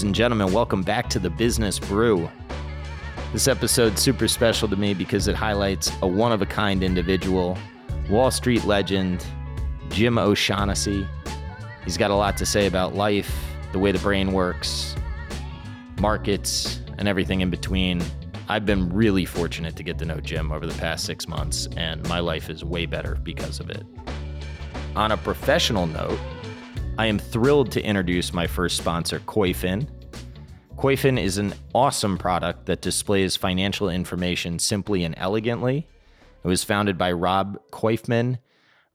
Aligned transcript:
Ladies 0.00 0.06
and 0.06 0.14
gentlemen, 0.14 0.50
welcome 0.54 0.82
back 0.82 1.10
to 1.10 1.18
the 1.18 1.28
Business 1.28 1.78
Brew. 1.78 2.26
This 3.34 3.46
episode's 3.46 4.00
super 4.00 4.28
special 4.28 4.66
to 4.66 4.74
me 4.74 4.94
because 4.94 5.28
it 5.28 5.36
highlights 5.36 5.92
a 6.00 6.06
one 6.06 6.32
of 6.32 6.40
a 6.40 6.46
kind 6.46 6.82
individual, 6.82 7.58
Wall 8.08 8.30
Street 8.30 8.64
legend, 8.64 9.22
Jim 9.90 10.16
O'Shaughnessy. 10.16 11.06
He's 11.84 11.98
got 11.98 12.10
a 12.10 12.14
lot 12.14 12.38
to 12.38 12.46
say 12.46 12.66
about 12.66 12.94
life, 12.94 13.30
the 13.72 13.78
way 13.78 13.92
the 13.92 13.98
brain 13.98 14.32
works, 14.32 14.96
markets, 15.98 16.80
and 16.96 17.06
everything 17.06 17.42
in 17.42 17.50
between. 17.50 18.02
I've 18.48 18.64
been 18.64 18.88
really 18.88 19.26
fortunate 19.26 19.76
to 19.76 19.82
get 19.82 19.98
to 19.98 20.06
know 20.06 20.18
Jim 20.18 20.50
over 20.50 20.66
the 20.66 20.78
past 20.80 21.04
six 21.04 21.28
months, 21.28 21.68
and 21.76 22.08
my 22.08 22.20
life 22.20 22.48
is 22.48 22.64
way 22.64 22.86
better 22.86 23.16
because 23.16 23.60
of 23.60 23.68
it. 23.68 23.84
On 24.96 25.12
a 25.12 25.18
professional 25.18 25.86
note, 25.86 26.18
I 27.00 27.06
am 27.06 27.18
thrilled 27.18 27.72
to 27.72 27.82
introduce 27.82 28.34
my 28.34 28.46
first 28.46 28.76
sponsor, 28.76 29.20
Koyfin. 29.20 29.88
Koyfin 30.76 31.18
is 31.18 31.38
an 31.38 31.54
awesome 31.74 32.18
product 32.18 32.66
that 32.66 32.82
displays 32.82 33.36
financial 33.36 33.88
information 33.88 34.58
simply 34.58 35.04
and 35.04 35.14
elegantly. 35.16 35.88
It 36.44 36.46
was 36.46 36.62
founded 36.62 36.98
by 36.98 37.12
Rob 37.12 37.58
Koyfman. 37.72 38.38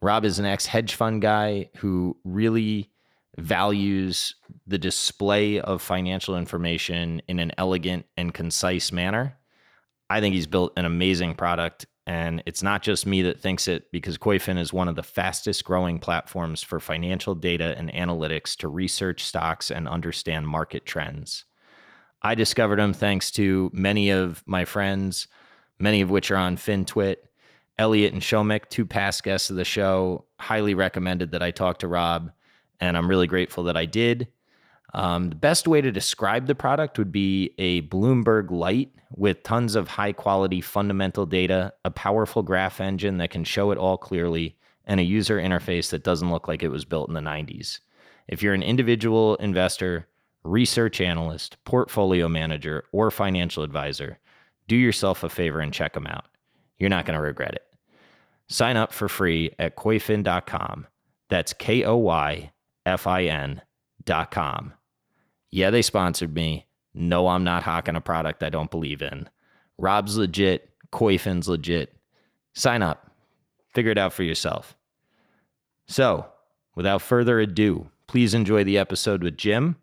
Rob 0.03 0.23
is 0.23 0.37
an 0.37 0.45
ex 0.45 0.67
hedge 0.67 0.93
fund 0.93 1.23
guy 1.23 1.71
who 1.77 2.15
really 2.23 2.91
values 3.39 4.35
the 4.67 4.77
display 4.77 5.59
of 5.59 5.81
financial 5.81 6.37
information 6.37 7.23
in 7.27 7.39
an 7.39 7.53
elegant 7.57 8.05
and 8.17 8.35
concise 8.35 8.91
manner. 8.91 9.35
I 10.11 10.19
think 10.19 10.35
he's 10.35 10.45
built 10.45 10.73
an 10.77 10.85
amazing 10.85 11.33
product 11.33 11.87
and 12.07 12.43
it's 12.45 12.61
not 12.61 12.83
just 12.83 13.05
me 13.05 13.23
that 13.23 13.39
thinks 13.39 13.67
it 13.67 13.91
because 13.91 14.17
Koyfin 14.17 14.59
is 14.59 14.71
one 14.71 14.87
of 14.87 14.95
the 14.95 15.03
fastest 15.03 15.63
growing 15.63 15.99
platforms 15.99 16.61
for 16.61 16.79
financial 16.79 17.33
data 17.33 17.75
and 17.77 17.91
analytics 17.93 18.55
to 18.57 18.67
research 18.67 19.23
stocks 19.23 19.71
and 19.71 19.87
understand 19.87 20.47
market 20.47 20.85
trends. 20.85 21.45
I 22.21 22.35
discovered 22.35 22.79
them 22.79 22.93
thanks 22.93 23.31
to 23.31 23.71
many 23.73 24.11
of 24.11 24.43
my 24.45 24.65
friends, 24.65 25.27
many 25.79 26.01
of 26.01 26.09
which 26.09 26.29
are 26.31 26.37
on 26.37 26.57
FinTwit. 26.57 27.17
Elliot 27.77 28.13
and 28.13 28.21
Shomik, 28.21 28.69
two 28.69 28.85
past 28.85 29.23
guests 29.23 29.49
of 29.49 29.57
the 29.57 29.65
show, 29.65 30.25
highly 30.39 30.73
recommended 30.73 31.31
that 31.31 31.43
I 31.43 31.51
talk 31.51 31.79
to 31.79 31.87
Rob, 31.87 32.31
and 32.79 32.95
I'm 32.95 33.09
really 33.09 33.27
grateful 33.27 33.65
that 33.65 33.75
I 33.75 33.85
did. 33.85 34.27
Um, 34.93 35.29
the 35.29 35.35
best 35.35 35.67
way 35.67 35.81
to 35.81 35.91
describe 35.91 36.45
the 36.45 36.55
product 36.55 36.97
would 36.97 37.11
be 37.11 37.53
a 37.57 37.81
Bloomberg 37.81 38.49
Light 38.49 38.94
with 39.15 39.43
tons 39.43 39.75
of 39.75 39.87
high 39.87 40.11
quality 40.11 40.61
fundamental 40.61 41.25
data, 41.25 41.73
a 41.85 41.91
powerful 41.91 42.43
graph 42.43 42.81
engine 42.81 43.17
that 43.17 43.29
can 43.29 43.43
show 43.43 43.71
it 43.71 43.77
all 43.77 43.97
clearly, 43.97 44.57
and 44.85 44.99
a 44.99 45.03
user 45.03 45.37
interface 45.37 45.89
that 45.89 46.03
doesn't 46.03 46.31
look 46.31 46.47
like 46.47 46.61
it 46.61 46.69
was 46.69 46.85
built 46.85 47.07
in 47.07 47.15
the 47.15 47.21
90s. 47.21 47.79
If 48.27 48.43
you're 48.43 48.53
an 48.53 48.63
individual 48.63 49.35
investor, 49.35 50.07
research 50.43 50.99
analyst, 51.01 51.57
portfolio 51.63 52.27
manager, 52.27 52.83
or 52.91 53.09
financial 53.09 53.63
advisor, 53.63 54.19
do 54.67 54.75
yourself 54.75 55.23
a 55.23 55.29
favor 55.29 55.59
and 55.59 55.73
check 55.73 55.93
them 55.93 56.07
out. 56.07 56.25
You're 56.77 56.89
not 56.89 57.05
going 57.05 57.17
to 57.17 57.21
regret 57.21 57.53
it. 57.53 57.63
Sign 58.47 58.77
up 58.77 58.91
for 58.91 59.07
free 59.07 59.51
at 59.57 59.75
koyfin.com. 59.75 60.87
That's 61.29 61.53
K 61.53 61.83
O 61.83 61.95
Y 61.97 62.51
F 62.85 63.07
I 63.07 63.23
N.com. 63.23 64.73
Yeah, 65.49 65.69
they 65.71 65.81
sponsored 65.81 66.33
me. 66.33 66.64
No, 66.95 67.27
I'm 67.27 67.43
not 67.43 67.63
hawking 67.63 67.97
a 67.97 68.01
product 68.01 68.41
I 68.41 68.49
don't 68.49 68.71
believe 68.71 69.01
in. 69.01 69.29
Rob's 69.77 70.17
legit. 70.17 70.69
Koyfin's 70.91 71.49
legit. 71.49 71.93
Sign 72.53 72.81
up. 72.81 73.11
Figure 73.73 73.91
it 73.91 73.97
out 73.97 74.13
for 74.13 74.23
yourself. 74.23 74.77
So, 75.87 76.25
without 76.73 77.01
further 77.01 77.39
ado, 77.39 77.89
please 78.07 78.33
enjoy 78.33 78.63
the 78.63 78.77
episode 78.77 79.21
with 79.21 79.37
Jim. 79.37 79.75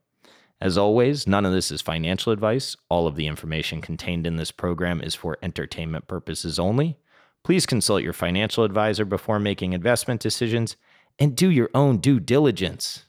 As 0.59 0.79
always, 0.79 1.27
none 1.27 1.45
of 1.45 1.53
this 1.53 1.71
is 1.71 1.83
financial 1.83 2.33
advice. 2.33 2.77
All 2.89 3.07
of 3.07 3.17
the 3.17 3.27
information 3.27 3.83
contained 3.83 4.27
in 4.27 4.37
this 4.37 4.51
program 4.51 5.03
is 5.03 5.15
for 5.15 5.37
entertainment 5.43 6.09
purposes 6.09 6.59
only. 6.59 6.97
Please 7.45 7.67
consult 7.67 8.03
your 8.03 8.13
financial 8.13 8.65
advisor 8.65 9.05
before 9.05 9.39
making 9.39 9.75
investment 9.75 10.21
decisions 10.21 10.77
and 11.19 11.37
do 11.37 11.51
your 11.51 11.69
own 11.75 11.99
due 11.99 12.21
diligence. 12.21 13.05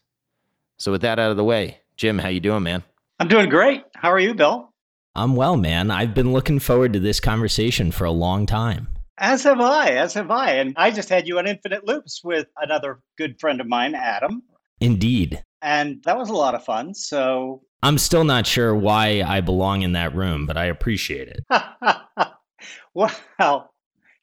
So 0.75 0.91
with 0.91 1.01
that 1.01 1.19
out 1.19 1.31
of 1.31 1.38
the 1.38 1.44
way, 1.44 1.79
Jim, 1.95 2.19
how 2.19 2.28
you 2.28 2.39
doing, 2.39 2.63
man? 2.63 2.83
I'm 3.23 3.29
doing 3.29 3.47
great. 3.47 3.85
How 3.95 4.11
are 4.11 4.19
you, 4.19 4.34
Bill? 4.34 4.73
I'm 5.16 5.38
well, 5.38 5.56
man. 5.56 5.91
I've 5.91 6.13
been 6.13 6.34
looking 6.34 6.59
forward 6.59 6.91
to 6.91 7.00
this 7.00 7.22
conversation 7.22 7.89
for 7.89 8.03
a 8.03 8.11
long 8.11 8.45
time. 8.45 8.89
As 9.17 9.44
have 9.44 9.61
I, 9.61 9.91
as 9.91 10.13
have 10.16 10.29
I. 10.29 10.56
And 10.56 10.73
I 10.75 10.91
just 10.91 11.07
had 11.07 11.25
you 11.25 11.39
on 11.39 11.47
Infinite 11.47 11.88
Loops 11.88 12.19
with 12.22 12.47
another 12.57 13.00
good 13.17 13.39
friend 13.39 13.61
of 13.61 13.67
mine, 13.67 13.95
Adam. 13.95 14.44
Indeed. 14.81 15.41
And 15.61 16.03
that 16.03 16.17
was 16.17 16.29
a 16.29 16.34
lot 16.34 16.53
of 16.53 16.66
fun. 16.66 16.94
So 16.94 17.61
I'm 17.81 17.97
still 17.97 18.25
not 18.25 18.45
sure 18.45 18.75
why 18.75 19.23
I 19.25 19.40
belong 19.40 19.84
in 19.84 19.94
that 19.94 20.13
room, 20.13 20.45
but 20.45 20.57
I 20.57 20.66
appreciate 20.66 21.29
it. 21.29 21.45
well, 22.94 23.72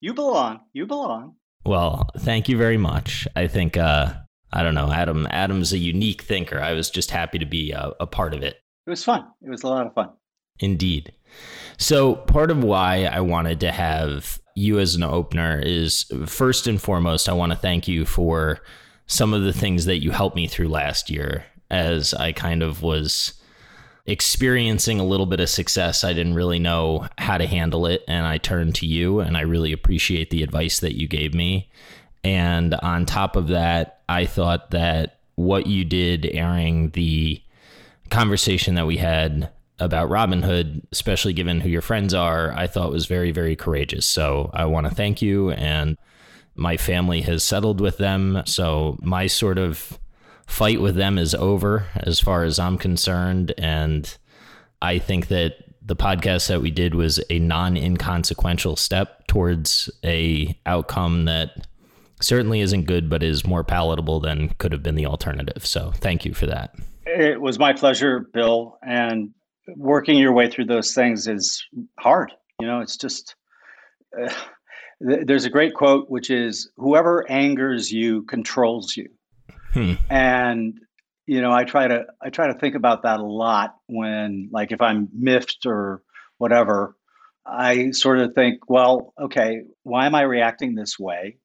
you 0.03 0.13
belong. 0.13 0.61
You 0.75 0.85
belong. 0.85 1.37
Well, 1.65 2.11
thank 2.19 2.51
you 2.51 2.59
very 2.59 2.77
much. 2.77 3.27
I 3.35 3.47
think 3.47 3.79
uh 3.79 4.13
I 4.53 4.63
don't 4.63 4.75
know, 4.75 4.93
Adam 4.93 5.27
Adam's 5.31 5.73
a 5.73 5.79
unique 5.79 6.21
thinker. 6.21 6.61
I 6.61 6.75
was 6.75 6.91
just 6.91 7.11
happy 7.11 7.39
to 7.39 7.47
be 7.47 7.73
a, 7.73 7.93
a 7.99 8.07
part 8.07 8.35
of 8.35 8.43
it. 8.43 8.59
It 8.87 8.91
was 8.91 9.05
fun. 9.05 9.27
It 9.43 9.51
was 9.51 9.63
a 9.63 9.69
lot 9.69 9.87
of 9.87 9.95
fun. 9.95 10.11
Indeed. 10.59 11.13
So, 11.79 12.17
part 12.17 12.51
of 12.51 12.63
why 12.63 13.05
I 13.05 13.21
wanted 13.21 13.61
to 13.61 13.73
have 13.73 14.41
you 14.55 14.79
as 14.79 14.95
an 14.95 15.03
opener 15.03 15.61
is 15.65 16.11
first 16.27 16.67
and 16.67 16.81
foremost, 16.81 17.29
I 17.29 17.33
want 17.33 17.53
to 17.53 17.59
thank 17.59 17.89
you 17.89 18.05
for 18.05 18.61
some 19.07 19.33
of 19.33 19.43
the 19.43 19.53
things 19.53 19.87
that 19.87 20.03
you 20.03 20.11
helped 20.11 20.37
me 20.37 20.47
through 20.47 20.69
last 20.69 21.11
year 21.11 21.45
as 21.71 22.13
I 22.15 22.33
kind 22.33 22.63
of 22.63 22.83
was 22.83 23.35
experiencing 24.07 24.99
a 24.99 25.05
little 25.05 25.27
bit 25.27 25.41
of 25.41 25.49
success. 25.49 26.05
I 26.05 26.13
didn't 26.13 26.35
really 26.35 26.59
know 26.59 27.07
how 27.17 27.39
to 27.39 27.47
handle 27.47 27.87
it, 27.87 28.03
and 28.09 28.27
I 28.27 28.39
turned 28.39 28.75
to 28.77 28.87
you, 28.87 29.21
and 29.21 29.37
I 29.37 29.43
really 29.43 29.73
appreciate 29.73 30.31
the 30.31 30.43
advice 30.43 30.81
that 30.81 30.99
you 30.99 31.07
gave 31.09 31.33
me. 31.33 31.71
And 32.23 32.75
on 32.75 33.07
top 33.07 33.37
of 33.37 33.49
that, 33.49 34.01
I 34.09 34.27
thought 34.27 34.73
that 34.73 35.21
what 35.37 35.67
you 35.67 35.85
did 35.85 36.27
airing 36.27 36.91
the 36.91 37.43
conversation 38.11 38.75
that 38.75 38.87
we 38.87 38.99
had 38.99 39.51
about 39.79 40.11
Robinhood, 40.11 40.83
especially 40.93 41.33
given 41.33 41.61
who 41.61 41.69
your 41.69 41.81
friends 41.81 42.13
are, 42.13 42.53
I 42.53 42.67
thought 42.67 42.93
was 42.93 43.07
very, 43.07 43.31
very 43.31 43.57
courageous. 43.57 44.07
So 44.07 44.51
I 44.53 44.67
want 44.67 44.87
to 44.87 44.95
thank 44.95 45.23
you. 45.23 45.51
And 45.53 45.97
my 46.55 46.77
family 46.77 47.23
has 47.23 47.43
settled 47.43 47.81
with 47.81 47.97
them. 47.97 48.43
So 48.45 48.99
my 49.01 49.27
sort 49.27 49.59
of 49.59 49.99
fight 50.47 50.81
with 50.81 50.97
them 50.97 51.17
is 51.17 51.35
over 51.35 51.87
as 51.97 52.21
far 52.21 52.45
as 52.45 52.59
I'm 52.59 52.77
concerned. 52.77 53.55
And 53.57 54.15
I 54.83 54.99
think 54.99 55.29
that 55.29 55.55
the 55.83 55.97
podcast 55.97 56.49
that 56.49 56.61
we 56.61 56.71
did 56.71 56.95
was 56.95 57.21
a 57.31 57.39
non 57.39 57.77
inconsequential 57.77 58.77
step 58.77 59.27
towards 59.27 59.91
a 60.05 60.59
outcome 60.67 61.25
that 61.25 61.67
certainly 62.21 62.61
isn't 62.61 62.85
good, 62.85 63.09
but 63.09 63.23
is 63.23 63.47
more 63.47 63.65
palatable 63.65 64.21
than 64.21 64.51
could 64.59 64.73
have 64.73 64.83
been 64.83 64.95
the 64.95 65.07
alternative. 65.07 65.65
So 65.65 65.93
thank 65.97 66.25
you 66.27 66.35
for 66.35 66.47
that. 66.47 66.75
It 67.19 67.41
was 67.41 67.59
my 67.59 67.73
pleasure, 67.73 68.21
Bill. 68.33 68.79
And 68.83 69.31
working 69.77 70.19
your 70.19 70.33
way 70.33 70.49
through 70.51 70.67
those 70.67 70.95
things 70.95 71.27
is 71.27 71.65
hard. 71.99 72.33
You 72.61 72.67
know, 72.67 72.81
it's 72.81 72.97
just, 72.97 73.35
uh, 74.21 74.33
there's 75.01 75.45
a 75.45 75.51
great 75.51 75.75
quote, 75.75 76.11
which 76.11 76.31
is 76.31 76.71
whoever 76.77 77.29
angers 77.31 77.91
you 77.91 78.23
controls 78.23 78.97
you. 78.97 79.09
Hmm. 79.73 79.95
And, 80.11 80.79
you 81.27 81.41
know, 81.41 81.53
I 81.53 81.65
try 81.65 81.89
to, 81.89 82.07
I 82.21 82.31
try 82.31 82.49
to 82.49 82.59
think 82.59 82.75
about 82.75 83.03
that 83.03 83.21
a 83.21 83.25
lot 83.25 83.77
when, 83.87 84.49
like, 84.53 84.73
if 84.73 84.81
I'm 84.81 85.09
miffed 85.13 85.67
or 85.67 86.03
whatever, 86.39 86.97
I 87.47 87.91
sort 87.93 88.19
of 88.19 88.35
think, 88.35 88.69
well, 88.69 89.15
okay, 89.21 89.63
why 89.83 90.07
am 90.07 90.15
I 90.15 90.23
reacting 90.23 90.75
this 90.75 90.99
way? 90.99 91.39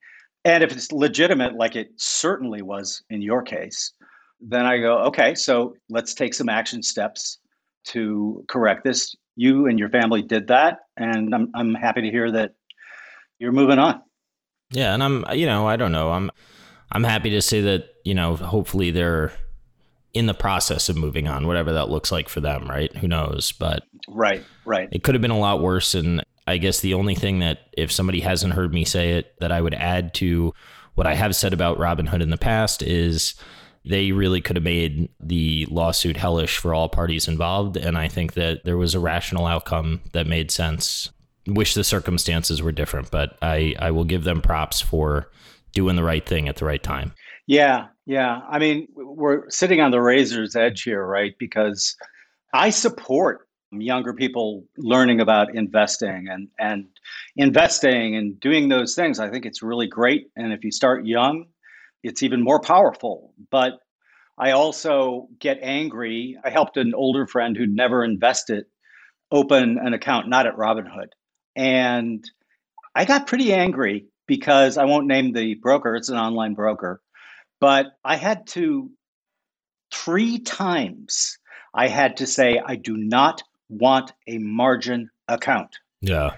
And 0.44 0.64
if 0.64 0.72
it's 0.72 0.92
legitimate, 0.92 1.56
like 1.56 1.76
it 1.76 1.90
certainly 1.96 2.62
was 2.62 3.04
in 3.10 3.22
your 3.22 3.42
case, 3.42 3.94
then 4.48 4.66
I 4.66 4.78
go, 4.78 5.00
okay, 5.06 5.34
so 5.36 5.76
let's 5.90 6.14
take 6.14 6.34
some 6.34 6.50
action 6.50 6.84
steps 6.84 7.40
to 7.86 8.46
correct 8.48 8.84
this. 8.84 9.16
You 9.36 9.68
and 9.68 9.78
your 9.78 9.90
family 9.90 10.22
did 10.22 10.48
that, 10.48 10.80
and 10.96 11.34
I'm 11.34 11.52
I'm 11.56 11.74
happy 11.74 12.02
to 12.02 12.10
hear 12.10 12.32
that 12.32 12.54
you're 13.40 13.52
moving 13.52 13.80
on. 13.80 14.02
Yeah, 14.72 14.94
and 14.94 15.04
I'm 15.04 15.26
you 15.34 15.46
know 15.46 15.68
I 15.68 15.76
don't 15.76 15.92
know 15.92 16.12
I'm 16.12 16.32
I'm 16.92 17.04
happy 17.04 17.32
to 17.32 17.42
say 17.42 17.62
that 17.62 17.90
you 18.06 18.14
know 18.14 18.36
hopefully 18.38 18.92
they're 18.92 19.34
in 20.14 20.28
the 20.28 20.34
process 20.34 20.88
of 20.88 20.96
moving 20.96 21.28
on, 21.28 21.48
whatever 21.48 21.74
that 21.74 21.90
looks 21.90 22.12
like 22.12 22.30
for 22.30 22.40
them, 22.40 22.70
right? 22.70 22.96
Who 22.96 23.08
knows? 23.08 23.52
But 23.52 23.84
right, 24.08 24.44
right. 24.64 24.88
It 24.92 25.04
could 25.04 25.16
have 25.16 25.22
been 25.22 25.32
a 25.32 25.40
lot 25.40 25.62
worse, 25.62 25.96
and 25.96 26.24
I 26.48 26.58
guess 26.58 26.80
the 26.80 26.94
only 26.94 27.16
thing 27.16 27.40
that 27.40 27.60
if 27.74 27.92
somebody 27.92 28.22
hasn't 28.22 28.54
heard 28.54 28.74
me 28.74 28.86
say 28.86 29.14
it 29.14 29.38
that 29.40 29.52
I 29.52 29.60
would 29.60 29.74
add 29.74 30.14
to 30.16 30.54
what 30.94 31.08
I 31.08 31.16
have 31.16 31.36
said 31.36 31.52
about 31.52 31.78
Robinhood 31.78 32.22
in 32.22 32.30
the 32.30 32.38
past 32.38 32.82
is 32.82 33.36
they 33.88 34.12
really 34.12 34.42
could 34.42 34.56
have 34.56 34.64
made 34.64 35.10
the 35.20 35.66
lawsuit 35.70 36.18
hellish 36.18 36.58
for 36.58 36.74
all 36.74 36.90
parties 36.90 37.28
involved. 37.28 37.78
And 37.78 37.98
I 37.98 38.08
think 38.08 38.34
that 38.34 38.64
there 38.66 38.78
was 38.78 38.96
a 38.96 39.00
rational 39.00 39.46
outcome 39.46 40.02
that 40.14 40.28
made 40.28 40.52
sense. 40.52 41.12
Wish 41.48 41.76
the 41.76 41.84
circumstances 41.84 42.62
were 42.62 42.72
different, 42.72 43.12
but 43.12 43.38
I, 43.42 43.76
I 43.80 43.92
will 43.92 44.04
give 44.04 44.24
them 44.24 44.42
props 44.42 44.82
for 44.82 45.30
doing 45.74 45.96
the 45.96 46.04
right 46.04 46.26
thing 46.26 46.48
at 46.48 46.56
the 46.56 46.66
right 46.66 46.82
time. 46.82 47.14
Yeah, 47.46 47.88
yeah. 48.08 48.42
I 48.50 48.58
mean, 48.58 48.88
we're 48.96 49.48
sitting 49.50 49.82
on 49.82 49.92
the 49.92 50.02
razor's 50.02 50.56
edge 50.56 50.82
here, 50.82 51.06
right? 51.06 51.36
Because 51.38 51.96
I 52.54 52.72
support 52.72 53.48
younger 53.72 54.14
people 54.14 54.64
learning 54.78 55.20
about 55.20 55.54
investing 55.54 56.28
and 56.30 56.48
and 56.60 56.86
investing 57.36 58.16
and 58.16 58.40
doing 58.40 58.70
those 58.70 58.96
things. 58.96 59.20
I 59.20 59.30
think 59.30 59.46
it's 59.46 59.62
really 59.62 59.88
great. 59.88 60.30
And 60.36 60.54
if 60.54 60.64
you 60.64 60.72
start 60.72 61.06
young, 61.06 61.46
it's 62.06 62.24
even 62.24 62.42
more 62.42 62.60
powerful. 62.60 63.34
But 63.50 63.80
I 64.38 64.52
also 64.52 65.28
get 65.40 65.58
angry. 65.62 66.38
I 66.44 66.50
helped 66.50 66.78
an 66.78 66.94
older 66.94 67.26
friend 67.26 67.58
who'd 67.58 67.76
never 67.76 68.04
invested 68.04 68.66
open 69.32 69.80
an 69.80 69.94
account, 69.94 70.30
not 70.30 70.46
at 70.46 70.56
Robinhood. 70.56 71.10
And 71.56 72.24
I 72.94 73.06
got 73.06 73.28
pretty 73.28 73.54
angry 73.54 74.06
because 74.28 74.78
I 74.78 74.86
won't 74.86 75.08
name 75.08 75.34
the 75.34 75.56
broker, 75.56 75.96
it's 75.96 76.10
an 76.10 76.18
online 76.18 76.54
broker. 76.54 77.02
But 77.60 77.88
I 78.04 78.18
had 78.18 78.46
to, 78.48 78.92
three 79.92 80.40
times, 80.40 81.38
I 81.74 81.88
had 81.88 82.18
to 82.18 82.28
say, 82.28 82.62
I 82.64 82.76
do 82.76 82.98
not 82.98 83.42
want 83.70 84.14
a 84.28 84.38
margin 84.38 85.10
account. 85.28 85.78
Yeah. 86.02 86.36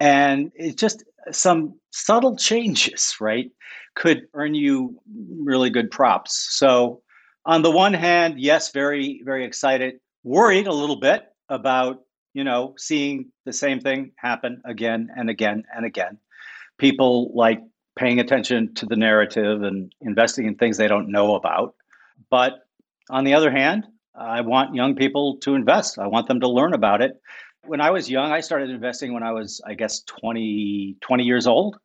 And 0.00 0.50
it's 0.54 0.80
just 0.80 1.04
some 1.30 1.78
subtle 1.90 2.36
changes, 2.36 3.16
right, 3.20 3.50
could 3.96 4.28
earn 4.34 4.54
you 4.54 5.00
really 5.40 5.70
good 5.70 5.90
props. 5.90 6.46
So, 6.50 7.02
on 7.44 7.62
the 7.62 7.70
one 7.70 7.94
hand, 7.94 8.40
yes, 8.40 8.72
very, 8.72 9.22
very 9.24 9.44
excited, 9.44 9.96
worried 10.24 10.66
a 10.66 10.72
little 10.72 10.96
bit 10.96 11.24
about, 11.48 12.02
you 12.34 12.44
know, 12.44 12.74
seeing 12.76 13.30
the 13.44 13.52
same 13.52 13.80
thing 13.80 14.12
happen 14.16 14.60
again 14.64 15.08
and 15.16 15.30
again 15.30 15.64
and 15.74 15.86
again. 15.86 16.18
People 16.78 17.32
like 17.34 17.60
paying 17.96 18.20
attention 18.20 18.74
to 18.74 18.86
the 18.86 18.96
narrative 18.96 19.62
and 19.62 19.92
investing 20.02 20.46
in 20.46 20.56
things 20.56 20.76
they 20.76 20.88
don't 20.88 21.08
know 21.08 21.34
about. 21.34 21.74
But 22.30 22.66
on 23.10 23.24
the 23.24 23.34
other 23.34 23.50
hand, 23.50 23.86
I 24.14 24.40
want 24.40 24.74
young 24.74 24.94
people 24.94 25.36
to 25.38 25.54
invest. 25.54 25.98
I 25.98 26.06
want 26.06 26.26
them 26.26 26.40
to 26.40 26.48
learn 26.48 26.74
about 26.74 27.00
it. 27.00 27.20
When 27.64 27.80
I 27.80 27.90
was 27.90 28.10
young, 28.10 28.32
I 28.32 28.40
started 28.40 28.70
investing 28.70 29.12
when 29.12 29.22
I 29.22 29.32
was, 29.32 29.60
I 29.66 29.74
guess, 29.74 30.02
20, 30.02 30.96
20 31.00 31.24
years 31.24 31.46
old. 31.46 31.76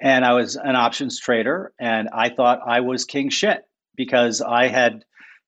And 0.00 0.24
I 0.24 0.32
was 0.32 0.56
an 0.56 0.76
options 0.76 1.18
trader. 1.18 1.72
And 1.78 2.08
I 2.12 2.30
thought 2.30 2.60
I 2.66 2.80
was 2.80 3.04
king 3.04 3.28
shit 3.28 3.62
because 3.96 4.40
I 4.40 4.68
had 4.68 5.04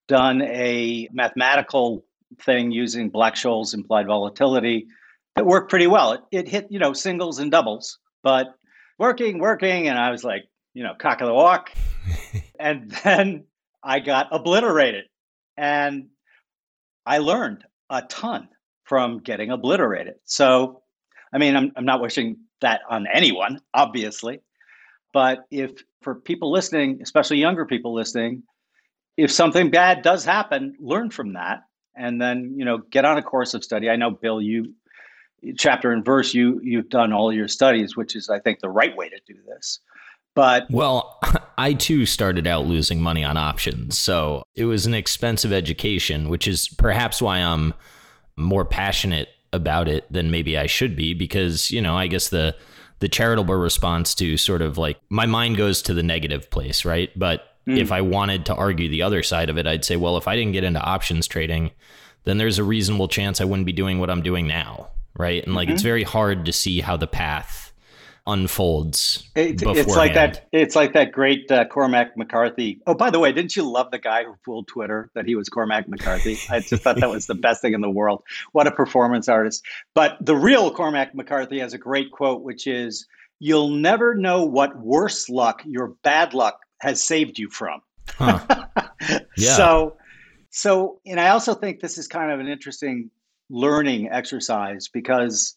done 0.08 0.43
a 0.43 1.08
mathematical 1.12 2.04
thing 2.40 2.70
using 2.70 3.08
Black 3.08 3.34
Scholes 3.34 3.75
implied 3.75 4.06
volatility 4.06 4.87
that 5.37 5.46
worked 5.46 5.70
pretty 5.70 5.87
well. 5.87 6.12
It, 6.12 6.20
it 6.32 6.49
hit, 6.49 6.66
you 6.70 6.78
know, 6.78 6.93
singles 6.93 7.38
and 7.38 7.50
doubles, 7.50 7.99
but 8.22 8.54
working, 8.99 9.38
working. 9.38 9.88
And 9.88 9.99
I 9.99 10.10
was 10.10 10.25
like, 10.25 10.44
you 10.75 10.82
know, 10.82 10.94
cock 10.98 11.20
of 11.20 11.26
the 11.26 11.34
walk. 11.34 11.70
and 12.60 12.90
then 13.05 13.44
I 13.82 14.00
got 14.00 14.28
obliterated. 14.31 15.05
And 15.56 16.08
I 17.05 17.19
learned 17.19 17.64
a 17.90 18.02
ton 18.02 18.48
from 18.84 19.20
getting 19.20 19.50
obliterated. 19.50 20.14
So, 20.25 20.82
I 21.32 21.38
mean, 21.38 21.56
I'm, 21.56 21.72
I'm 21.76 21.84
not 21.84 22.00
wishing 22.00 22.38
that 22.62 22.80
on 22.88 23.06
anyone, 23.12 23.60
obviously. 23.74 24.40
But 25.12 25.44
if 25.50 25.72
for 26.00 26.14
people 26.14 26.50
listening, 26.50 27.00
especially 27.02 27.38
younger 27.38 27.66
people 27.66 27.94
listening, 27.94 28.42
if 29.16 29.30
something 29.30 29.70
bad 29.70 30.02
does 30.02 30.24
happen, 30.24 30.74
learn 30.80 31.10
from 31.10 31.34
that 31.34 31.64
and 31.94 32.20
then, 32.20 32.54
you 32.56 32.64
know, 32.64 32.78
get 32.78 33.04
on 33.04 33.18
a 33.18 33.22
course 33.22 33.54
of 33.54 33.62
study. 33.62 33.90
I 33.90 33.96
know, 33.96 34.10
Bill, 34.10 34.40
you 34.40 34.74
chapter 35.56 35.92
and 35.92 36.04
verse, 36.04 36.34
you 36.34 36.60
you've 36.62 36.88
done 36.88 37.12
all 37.12 37.32
your 37.32 37.48
studies, 37.48 37.96
which 37.96 38.16
is 38.16 38.28
I 38.28 38.38
think 38.38 38.60
the 38.60 38.70
right 38.70 38.96
way 38.96 39.08
to 39.08 39.20
do 39.26 39.38
this. 39.46 39.80
But 40.34 40.66
well, 40.70 41.20
I 41.58 41.74
too 41.74 42.06
started 42.06 42.46
out 42.46 42.66
losing 42.66 43.00
money 43.00 43.24
on 43.24 43.36
options. 43.36 43.98
So 43.98 44.42
it 44.54 44.64
was 44.64 44.86
an 44.86 44.94
expensive 44.94 45.52
education, 45.52 46.28
which 46.28 46.48
is 46.48 46.68
perhaps 46.68 47.20
why 47.20 47.38
I'm 47.38 47.74
more 48.36 48.64
passionate 48.64 49.28
about 49.52 49.88
it 49.88 50.10
than 50.10 50.31
maybe 50.31 50.56
I 50.56 50.66
should 50.66 50.96
be 50.96 51.14
because, 51.14 51.70
you 51.70 51.81
know, 51.81 51.96
I 51.96 52.06
guess 52.06 52.28
the 52.28 52.56
the 53.00 53.08
charitable 53.08 53.54
response 53.56 54.14
to 54.14 54.37
sort 54.37 54.62
of 54.62 54.78
like 54.78 54.96
my 55.10 55.26
mind 55.26 55.56
goes 55.56 55.82
to 55.82 55.94
the 55.94 56.04
negative 56.04 56.50
place, 56.50 56.84
right? 56.84 57.10
But 57.19 57.43
mm. 57.66 57.76
if 57.76 57.90
I 57.90 58.00
wanted 58.00 58.46
to 58.46 58.54
argue 58.54 58.88
the 58.88 59.02
other 59.02 59.25
side 59.25 59.50
of 59.50 59.58
it, 59.58 59.66
I'd 59.66 59.84
say, 59.84 59.96
well, 59.96 60.16
if 60.16 60.28
I 60.28 60.37
didn't 60.37 60.52
get 60.52 60.62
into 60.62 60.81
options 60.81 61.26
trading, 61.26 61.72
then 62.25 62.38
there's 62.38 62.60
a 62.60 62.64
reasonable 62.64 63.08
chance 63.08 63.40
I 63.40 63.44
wouldn't 63.44 63.66
be 63.66 63.72
doing 63.72 63.99
what 63.99 64.08
I'm 64.08 64.22
doing 64.22 64.46
now, 64.46 64.90
right? 65.16 65.44
And 65.44 65.55
like 65.55 65.66
mm-hmm. 65.66 65.75
it's 65.75 65.82
very 65.82 66.05
hard 66.05 66.44
to 66.44 66.52
see 66.52 66.81
how 66.81 66.96
the 66.96 67.08
path 67.08 67.71
unfolds. 68.26 69.28
It, 69.34 69.62
it's 69.62 69.96
like 69.96 70.14
that. 70.14 70.48
It's 70.52 70.76
like 70.76 70.92
that 70.92 71.12
great 71.12 71.50
uh, 71.50 71.64
Cormac 71.66 72.16
McCarthy. 72.16 72.80
Oh, 72.86 72.94
by 72.94 73.10
the 73.10 73.19
way, 73.19 73.32
didn't 73.32 73.56
you 73.56 73.69
love 73.69 73.90
the 73.90 73.98
guy 73.98 74.24
who 74.24 74.34
fooled 74.44 74.69
Twitter 74.69 75.10
that 75.14 75.26
he 75.26 75.34
was 75.34 75.48
Cormac 75.48 75.88
McCarthy? 75.88 76.38
I 76.50 76.60
just 76.60 76.82
thought 76.82 77.00
that 77.00 77.10
was 77.10 77.26
the 77.26 77.34
best 77.34 77.62
thing 77.62 77.74
in 77.74 77.80
the 77.80 77.90
world. 77.90 78.22
What 78.52 78.66
a 78.66 78.70
performance 78.70 79.28
artist! 79.28 79.64
But 79.94 80.16
the 80.20 80.36
real 80.36 80.70
Cormac 80.72 81.14
McCarthy 81.14 81.58
has 81.58 81.74
a 81.74 81.78
great 81.78 82.10
quote, 82.12 82.42
which 82.42 82.66
is, 82.66 83.06
"You'll 83.38 83.70
never 83.70 84.14
know 84.14 84.44
what 84.44 84.78
worse 84.78 85.28
luck 85.28 85.62
your 85.64 85.88
bad 86.02 86.34
luck 86.34 86.60
has 86.80 87.02
saved 87.02 87.38
you 87.38 87.48
from." 87.50 87.82
Huh. 88.08 88.66
yeah. 89.36 89.56
So, 89.56 89.96
so, 90.50 91.00
and 91.06 91.19
I 91.19 91.30
also 91.30 91.54
think 91.54 91.80
this 91.80 91.98
is 91.98 92.06
kind 92.06 92.30
of 92.30 92.40
an 92.40 92.48
interesting 92.48 93.10
learning 93.50 94.08
exercise 94.10 94.88
because 94.88 95.56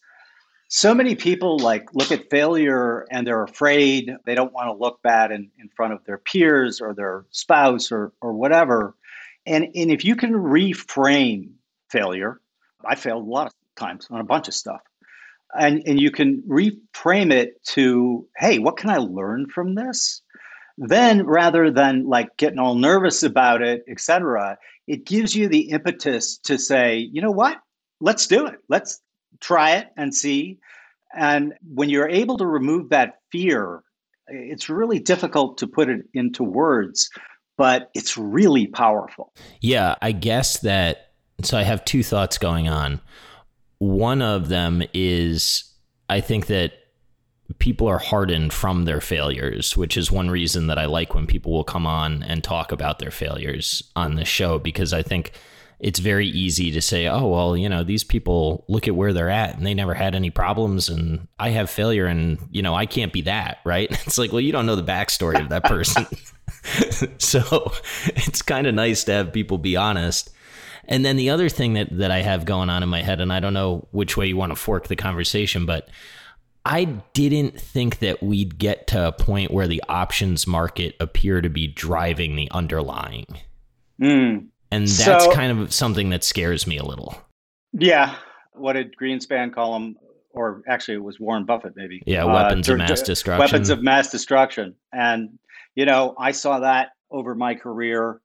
so 0.75 0.94
many 0.94 1.16
people 1.16 1.57
like 1.60 1.88
look 1.95 2.12
at 2.12 2.30
failure 2.30 3.07
and 3.10 3.25
they're 3.25 3.44
afraid. 3.44 4.12
They 4.25 4.36
don't 4.36 4.51
want 4.51 4.68
to 4.68 4.74
look 4.74 5.01
bad 5.01 5.31
in, 5.31 5.50
in 5.57 5.69
front 5.69 5.94
of 5.94 6.04
their 6.04 6.18
peers 6.18 6.81
or 6.81 6.94
their 6.94 7.24
spouse 7.30 7.94
or, 7.94 8.12
or 8.19 8.33
whatever. 8.33 8.94
And, 9.45 9.69
and 9.74 9.89
if 9.89 10.04
you 10.04 10.18
can 10.18 10.33
reframe 10.33 11.51
failure 11.89 12.42
i 12.86 12.95
failed 12.95 13.25
a 13.25 13.30
lot 13.30 13.48
of 13.48 13.54
times 13.77 14.07
on 14.12 14.19
a 14.19 14.25
bunch 14.25 14.50
of 14.50 14.54
stuff. 14.54 14.81
And, 15.57 15.81
and 15.86 15.98
you 15.98 16.12
can 16.12 16.42
reframe 16.42 17.31
it 17.31 17.63
to 17.68 18.27
hey 18.36 18.60
what 18.60 18.75
can 18.75 18.89
i 18.89 18.98
learn 18.98 19.48
from 19.48 19.75
this? 19.75 20.22
Then 20.77 21.25
rather 21.25 21.72
than 21.72 22.06
like 22.06 22.36
getting 22.36 22.60
all 22.60 22.75
nervous 22.75 23.24
about 23.24 23.62
it 23.62 23.86
etc 23.88 24.57
it 24.88 25.06
gives 25.06 25.33
you 25.38 25.48
the 25.48 25.69
impetus 25.69 26.38
to 26.39 26.57
say 26.57 26.98
you 26.98 27.22
know 27.22 27.31
what? 27.31 27.62
Let's 28.01 28.27
do 28.27 28.46
it. 28.46 28.60
Let's 28.67 29.00
try 29.39 29.77
it 29.77 29.88
and 29.98 30.13
see. 30.13 30.60
And 31.15 31.54
when 31.74 31.89
you're 31.89 32.10
able 32.10 32.38
to 32.38 32.46
remove 32.46 32.89
that 32.89 33.20
fear, 33.32 33.84
it's 34.27 34.70
really 34.70 35.00
difficult 35.00 35.58
to 35.60 35.68
put 35.68 35.89
it 35.89 36.01
into 36.13 36.44
words, 36.44 37.10
but 37.58 37.89
it's 37.94 38.18
really 38.18 38.68
powerful. 38.68 39.32
Yeah, 39.62 39.96
I 40.01 40.12
guess 40.12 40.60
that. 40.60 41.12
So 41.44 41.58
I 41.58 41.63
have 41.63 41.86
two 41.86 42.04
thoughts 42.04 42.38
going 42.38 42.68
on. 42.68 43.01
One 43.77 44.22
of 44.22 44.50
them 44.50 44.84
is 44.94 45.72
I 46.10 46.22
think 46.22 46.48
that 46.48 46.74
people 47.60 47.88
are 47.88 48.00
hardened 48.00 48.54
from 48.54 48.86
their 48.86 49.01
failures, 49.01 49.77
which 49.77 49.98
is 49.98 50.12
one 50.12 50.30
reason 50.30 50.68
that 50.68 50.80
I 50.80 50.86
like 50.86 51.13
when 51.13 51.27
people 51.27 51.51
will 51.51 51.63
come 51.63 51.86
on 51.86 52.24
and 52.24 52.44
talk 52.44 52.72
about 52.72 53.00
their 53.00 53.12
failures 53.12 53.84
on 53.96 54.15
the 54.15 54.25
show 54.25 54.58
because 54.58 54.94
I 54.94 55.04
think 55.04 55.34
it's 55.79 56.00
very 56.00 56.27
easy 56.27 56.72
to 56.72 56.82
say, 56.82 57.08
oh, 57.08 57.27
well, 57.27 57.58
you 57.58 57.67
know, 57.67 57.84
these 57.84 58.03
people 58.03 58.63
look 58.67 58.88
at 58.88 58.96
where 58.96 59.13
they're 59.13 59.29
at 59.29 59.58
and 59.58 59.65
they 59.65 59.74
never 59.74 59.94
had 59.94 60.15
any 60.15 60.29
problems 60.29 60.89
and 60.89 61.27
I 61.38 61.50
have 61.50 61.70
failure 61.70 62.05
and, 62.05 62.38
you 62.51 62.62
know, 62.62 62.74
I 62.74 62.86
can't 62.86 63.12
be 63.12 63.22
that, 63.24 63.60
right? 63.65 63.89
It's 64.05 64.17
like, 64.17 64.32
well, 64.32 64.41
you 64.41 64.51
don't 64.51 64.65
know 64.65 64.75
the 64.75 64.84
backstory 64.84 65.39
of 65.39 65.50
that 65.50 65.63
person. 65.63 66.05
so 67.20 67.72
it's 68.05 68.41
kind 68.41 68.67
of 68.67 68.75
nice 68.75 69.03
to 69.05 69.12
have 69.12 69.34
people 69.34 69.58
be 69.58 69.75
honest. 69.75 70.32
And 70.88 71.03
then 71.03 71.17
the 71.17 71.32
other 71.32 71.50
thing 71.50 71.74
that, 71.74 71.89
that 71.98 72.12
I 72.12 72.22
have 72.22 72.46
going 72.46 72.70
on 72.70 72.84
in 72.84 72.89
my 72.89 73.01
head, 73.01 73.20
and 73.20 73.34
I 73.34 73.39
don't 73.39 73.53
know 73.53 73.88
which 73.91 74.15
way 74.15 74.27
you 74.27 74.38
want 74.38 74.51
to 74.51 74.55
fork 74.55 74.88
the 74.88 74.96
conversation, 74.96 75.65
but 75.65 75.89
I 76.63 76.86
didn't 77.13 77.60
think 77.60 78.00
that 78.00 78.24
we'd 78.24 78.58
get 78.58 78.88
to 78.88 79.08
a 79.08 79.12
point 79.12 79.51
where 79.51 79.67
the 79.67 79.84
options 79.89 80.48
market 80.48 80.96
appear 81.00 81.41
to 81.41 81.50
be 81.50 81.67
driving 81.67 82.36
the 82.36 82.50
underlying. 82.51 83.25
Mm. 84.01 84.48
And 84.75 84.88
that's 84.88 85.25
so, 85.25 85.32
kind 85.32 85.58
of 85.58 85.74
something 85.74 86.10
that 86.10 86.24
scares 86.24 86.67
me 86.67 86.77
a 86.77 86.84
little. 86.84 87.17
Yeah. 87.72 88.15
What 88.53 88.74
did 88.74 88.96
Greenspan 88.96 89.53
call 89.53 89.74
them? 89.74 89.96
Or 90.32 90.63
actually, 90.67 90.96
it 90.96 91.03
was 91.03 91.17
Warren 91.17 91.46
Buffett, 91.46 91.74
maybe. 91.77 92.03
Yeah, 92.05 92.25
uh, 92.25 92.34
weapons 92.34 92.70
uh, 92.70 92.74
of 92.74 92.79
mass 92.79 93.01
destruction. 93.01 93.39
Weapons 93.39 93.70
of 93.70 93.82
mass 93.82 94.12
destruction. 94.12 94.75
And, 94.91 95.39
you 95.75 95.86
know, 95.86 96.13
I 96.20 96.32
saw 96.32 96.60
that 96.60 96.89
over 97.10 97.36
my 97.36 97.55
career. 97.55 98.20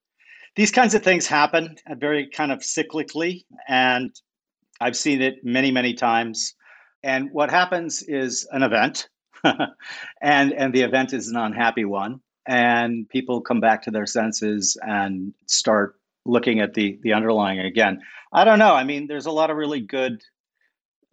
These 0.56 0.72
kinds 0.72 0.94
of 0.94 1.04
things 1.04 1.28
happen 1.28 1.76
very 1.98 2.28
kind 2.28 2.50
of 2.50 2.58
cyclically. 2.60 3.44
And 3.68 4.10
I've 4.80 4.96
seen 4.96 5.22
it 5.22 5.44
many, 5.44 5.70
many 5.70 5.94
times. 5.94 6.54
And 7.04 7.30
what 7.30 7.50
happens 7.50 8.02
is 8.02 8.46
an 8.50 8.62
event, 8.62 9.08
and 9.44 10.52
and 10.52 10.74
the 10.74 10.82
event 10.82 11.12
is 11.14 11.28
an 11.28 11.36
unhappy 11.36 11.86
one, 11.86 12.20
and 12.46 13.08
people 13.08 13.40
come 13.40 13.60
back 13.60 13.82
to 13.82 13.90
their 13.90 14.04
senses 14.04 14.76
and 14.82 15.32
start 15.46 15.99
looking 16.30 16.60
at 16.60 16.74
the 16.74 16.98
the 17.02 17.12
underlying 17.12 17.60
again. 17.60 18.00
I 18.32 18.44
don't 18.44 18.58
know. 18.58 18.74
I 18.74 18.84
mean, 18.84 19.06
there's 19.06 19.26
a 19.26 19.32
lot 19.32 19.50
of 19.50 19.56
really 19.56 19.80
good 19.80 20.22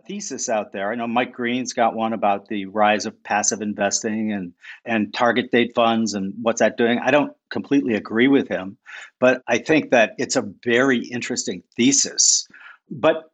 thesis 0.05 0.47
out 0.47 0.71
there. 0.71 0.91
I 0.91 0.95
know 0.95 1.07
Mike 1.07 1.33
Green's 1.33 1.73
got 1.73 1.93
one 1.93 2.13
about 2.13 2.47
the 2.47 2.65
rise 2.67 3.05
of 3.05 3.21
passive 3.23 3.61
investing 3.61 4.31
and 4.31 4.53
and 4.85 5.13
target 5.13 5.51
date 5.51 5.73
funds 5.75 6.13
and 6.13 6.33
what's 6.41 6.59
that 6.59 6.77
doing. 6.77 6.99
I 6.99 7.11
don't 7.11 7.33
completely 7.49 7.95
agree 7.95 8.27
with 8.27 8.47
him, 8.47 8.77
but 9.19 9.41
I 9.47 9.57
think 9.57 9.91
that 9.91 10.13
it's 10.17 10.35
a 10.35 10.49
very 10.63 10.99
interesting 10.99 11.63
thesis 11.75 12.47
but 12.89 13.31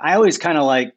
I 0.00 0.14
always 0.14 0.38
kind 0.38 0.58
of 0.58 0.64
like, 0.64 0.94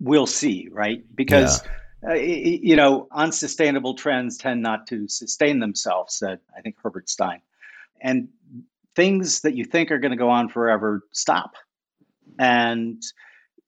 we'll 0.00 0.26
see, 0.26 0.68
right? 0.70 1.02
Because, 1.14 1.62
yeah. 2.02 2.10
uh, 2.10 2.14
you 2.14 2.76
know, 2.76 3.08
unsustainable 3.12 3.94
trends 3.94 4.36
tend 4.36 4.62
not 4.62 4.86
to 4.88 5.08
sustain 5.08 5.60
themselves, 5.60 6.16
said, 6.16 6.40
I 6.56 6.60
think, 6.60 6.76
Herbert 6.82 7.08
Stein. 7.08 7.40
And 8.00 8.28
things 8.96 9.42
that 9.42 9.54
you 9.54 9.64
think 9.64 9.90
are 9.90 9.98
going 9.98 10.10
to 10.10 10.16
go 10.16 10.30
on 10.30 10.48
forever 10.48 11.02
stop. 11.12 11.52
And, 12.38 13.00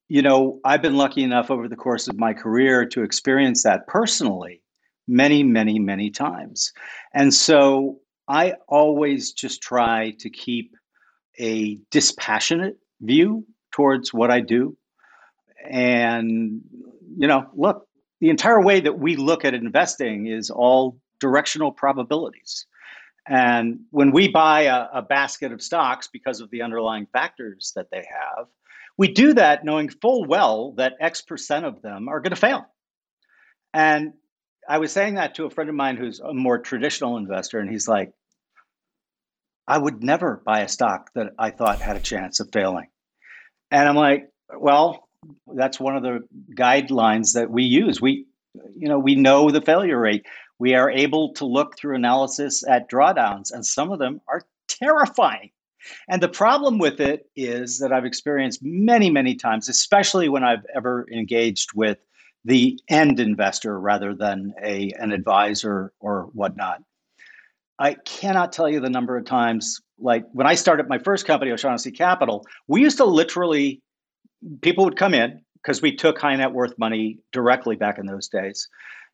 you 0.09 0.23
know, 0.23 0.59
I've 0.65 0.83
been 0.83 0.97
lucky 0.97 1.23
enough 1.23 1.51
over 1.51 1.69
the 1.69 1.77
course 1.77 2.09
of 2.09 2.19
my 2.19 2.33
career 2.33 2.87
to 2.87 3.03
experience 3.03 3.63
that 3.63 3.87
personally 3.87 4.63
many, 5.07 5.43
many, 5.43 5.79
many 5.79 6.11
times. 6.11 6.73
And 7.15 7.33
so 7.33 7.99
I 8.27 8.55
always 8.69 9.33
just 9.33 9.63
try 9.63 10.15
to 10.19 10.31
keep 10.31 10.75
a 11.39 11.79
dispassionate 11.91 12.77
view 13.01 13.47
towards 13.71 14.13
what 14.13 14.31
I 14.31 14.41
do. 14.41 14.77
And, 15.71 16.61
you 17.17 17.29
know, 17.29 17.47
look, 17.55 17.87
the 18.21 18.31
entire 18.31 18.61
way 18.61 18.81
that 18.81 18.99
we 18.99 19.17
look 19.17 19.45
at 19.45 19.55
investing 19.55 20.27
is 20.27 20.51
all 20.51 20.99
directional 21.21 21.73
probabilities. 21.73 22.67
And 23.29 23.81
when 23.91 24.11
we 24.11 24.29
buy 24.29 24.63
a, 24.63 24.87
a, 24.95 25.03
basket 25.03 25.53
of 25.53 25.61
stocks 25.61 26.09
because 26.11 26.41
of 26.41 26.51
the 26.51 26.63
underlying 26.63 27.07
factors 27.13 27.73
that 27.77 27.91
they 27.91 27.99
have, 28.09 28.47
we 28.97 29.09
do 29.09 29.35
that 29.35 29.65
knowing 29.65 29.91
full 29.91 30.25
well 30.25 30.73
that 30.79 30.95
X 30.99 31.21
percent 31.21 31.67
of 31.67 31.83
them 31.83 32.09
are 32.09 32.21
going 32.21 32.31
to 32.31 32.37
fail. 32.37 32.65
And 33.75 34.15
I 34.67 34.79
was 34.79 34.93
saying 34.93 35.17
that 35.17 35.35
to 35.35 35.45
a 35.45 35.51
friend 35.51 35.69
of 35.69 35.77
mine 35.77 35.97
who's 35.97 36.21
a 36.21 36.33
more 36.33 36.59
traditional 36.59 37.19
investor, 37.19 37.59
and 37.59 37.71
he's 37.71 37.87
like, 37.87 38.13
I 39.67 39.77
would 39.77 40.03
never 40.03 40.43
buy 40.45 40.61
a 40.61 40.69
stock 40.69 41.11
that 41.15 41.33
I 41.39 41.51
thought 41.51 41.81
had 41.81 41.97
a 41.97 42.01
chance 42.01 42.41
of 42.41 42.49
failing. 42.51 42.89
And 43.71 43.87
I'm 43.87 43.97
like, 43.97 44.31
well, 44.59 45.07
that's 45.47 45.79
one 45.79 45.97
of 45.97 46.03
the 46.03 46.21
guidelines 46.55 47.35
that 47.35 47.51
we 47.51 47.65
use. 47.65 48.01
We, 48.01 48.27
you 48.75 48.89
know, 48.89 48.99
we 48.99 49.15
know 49.15 49.51
the 49.51 49.61
failure 49.61 50.01
rate. 50.01 50.25
We 50.59 50.75
are 50.75 50.91
able 50.91 51.33
to 51.35 51.45
look 51.45 51.77
through 51.77 51.97
analysis 51.97 52.65
at 52.67 52.91
drawdowns, 52.91 53.53
and 53.53 53.65
some 53.65 53.93
of 53.93 53.99
them 53.99 54.21
are 54.29 54.43
terrifying. 54.69 55.51
And 56.09 56.23
the 56.23 56.29
problem 56.29 56.79
with 56.79 57.01
it 57.01 57.31
is 57.37 57.79
that 57.79 57.93
I've 57.93 58.05
experienced 58.05 58.63
many, 58.63 59.11
many 59.11 59.35
times, 59.35 59.69
especially 59.69 60.29
when 60.29 60.45
I've 60.45 60.67
ever 60.75 61.07
engaged 61.13 61.73
with 61.75 61.99
the 62.45 62.79
end 62.89 63.21
investor 63.21 63.79
rather 63.79 64.15
than 64.15 64.55
a 64.63 64.93
an 64.99 65.13
advisor 65.13 65.93
or 66.01 66.29
whatnot. 66.33 66.83
I 67.79 67.95
cannot 67.95 68.53
tell 68.53 68.69
you 68.69 68.81
the 68.81 68.91
number 68.91 69.17
of 69.17 69.25
times, 69.25 69.81
like 69.99 70.25
when 70.33 70.47
I 70.47 70.55
started 70.55 70.89
my 70.89 70.99
first 70.99 71.27
company, 71.27 71.53
O'Shaughnessy 71.53 71.93
Capital, 71.93 72.45
we 72.67 72.81
used 72.81 72.97
to 72.97 73.05
literally, 73.05 73.81
people 74.63 74.85
would 74.85 74.97
come 74.97 75.15
in 75.15 75.43
because 75.63 75.81
we 75.81 75.95
took 75.95 76.19
high 76.19 76.35
net 76.37 76.53
worth 76.53 76.77
money 76.79 77.19
directly 77.33 77.77
back 77.77 77.99
in 77.99 78.07
those 78.07 78.29
days. 78.29 78.69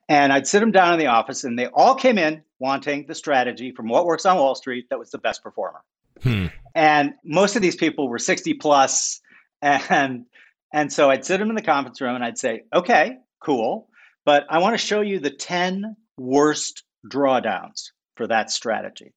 And 0.09 0.33
I'd 0.33 0.47
sit 0.47 0.61
them 0.61 0.71
down 0.71 0.93
in 0.93 0.99
the 0.99 1.07
office, 1.07 1.45
and 1.45 1.59
they 1.59 1.67
all 1.69 1.95
came 1.95 2.19
in 2.19 2.43
wanting 2.59 3.07
the 3.07 3.15
strategy 3.15 3.73
from 3.73 3.89
what 3.89 4.05
works 4.05 4.27
on 4.27 4.37
Wall 4.37 4.55
Street 4.55 4.87
that 4.91 4.99
was 4.99 5.11
the 5.11 5.19
best 5.19 5.43
performer. 5.43 5.81
Hmm. 6.23 6.47
And 6.75 7.15
most 7.25 7.57
of 7.57 7.63
these 7.63 7.77
people 7.77 8.09
were 8.09 8.19
60 8.19 8.55
plus, 8.55 9.21
and 9.63 10.27
and 10.73 10.93
so 10.93 11.09
I'd 11.09 11.25
sit 11.25 11.39
them 11.39 11.51
in 11.51 11.55
the 11.55 11.63
conference 11.63 12.01
room 12.01 12.17
and 12.17 12.25
I'd 12.25 12.37
say, 12.37 12.65
okay, 12.75 13.19
cool, 13.41 13.89
but 14.25 14.45
I 14.51 14.59
want 14.59 14.75
to 14.75 14.85
show 14.85 15.03
you 15.03 15.21
the 15.21 15.31
10 15.31 15.95
worst 16.19 16.83
drawdowns 17.09 17.91
for 18.17 18.27
that 18.27 18.51
strategy. 18.51 19.13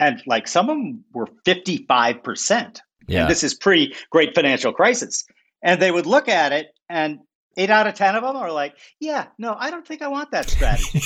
And 0.00 0.20
like 0.26 0.48
some 0.48 0.68
of 0.68 0.76
them 0.76 1.04
were 1.12 1.28
55%. 1.46 2.80
Yeah. 3.06 3.20
And 3.20 3.30
this 3.30 3.44
is 3.44 3.54
pre 3.54 3.94
great 4.10 4.34
financial 4.34 4.72
crisis. 4.72 5.24
And 5.62 5.80
they 5.80 5.90
would 5.90 6.06
look 6.06 6.28
at 6.28 6.52
it 6.52 6.68
and 6.88 7.20
eight 7.60 7.70
out 7.70 7.86
of 7.86 7.94
10 7.94 8.16
of 8.16 8.22
them 8.22 8.36
are 8.36 8.50
like, 8.50 8.76
yeah, 9.00 9.26
no, 9.38 9.54
I 9.58 9.70
don't 9.70 9.86
think 9.86 10.00
I 10.02 10.08
want 10.08 10.30
that 10.30 10.48
strategy. 10.48 11.02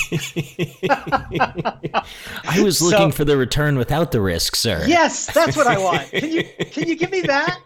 I 2.47 2.61
was 2.61 2.81
looking 2.81 3.11
so, 3.11 3.17
for 3.17 3.25
the 3.25 3.35
return 3.35 3.77
without 3.77 4.11
the 4.11 4.21
risk, 4.21 4.55
sir. 4.55 4.85
Yes, 4.87 5.25
that's 5.33 5.57
what 5.57 5.67
I 5.67 5.77
want. 5.77 6.09
Can 6.11 6.31
you, 6.31 6.43
can 6.71 6.87
you 6.87 6.95
give 6.95 7.11
me 7.11 7.21
that? 7.21 7.59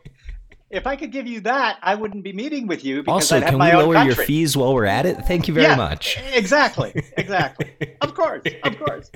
If 0.72 0.88
I 0.88 0.96
could 0.96 1.12
give 1.12 1.28
you 1.28 1.42
that, 1.42 1.78
I 1.82 1.96
wouldn't 1.96 2.24
be 2.24 2.34
meeting 2.34 2.68
with 2.68 2.84
you 2.84 3.02
because 3.02 3.14
also, 3.14 3.38
I'd 3.38 3.44
have 3.44 3.52
can 3.52 3.60
my 3.60 3.76
we 3.76 3.84
lower 3.84 3.94
country. 3.94 4.16
your 4.16 4.26
fees 4.26 4.58
while 4.58 4.74
we're 4.74 4.86
at 4.86 5.06
it? 5.06 5.18
Thank 5.26 5.48
you 5.48 5.54
very 5.54 5.68
yeah, 5.68 5.76
much. 5.76 6.20
Exactly, 6.34 6.94
exactly. 7.18 7.74
of 8.02 8.14
course, 8.14 8.44
of 8.64 8.78
course. 8.78 9.12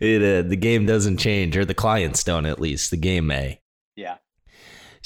It, 0.00 0.22
uh, 0.22 0.46
the 0.46 0.56
game 0.56 0.84
doesn't 0.84 1.16
change, 1.16 1.56
or 1.56 1.64
the 1.64 1.72
clients 1.74 2.22
don't. 2.24 2.44
At 2.44 2.60
least 2.60 2.90
the 2.90 2.98
game 2.98 3.26
may. 3.26 3.60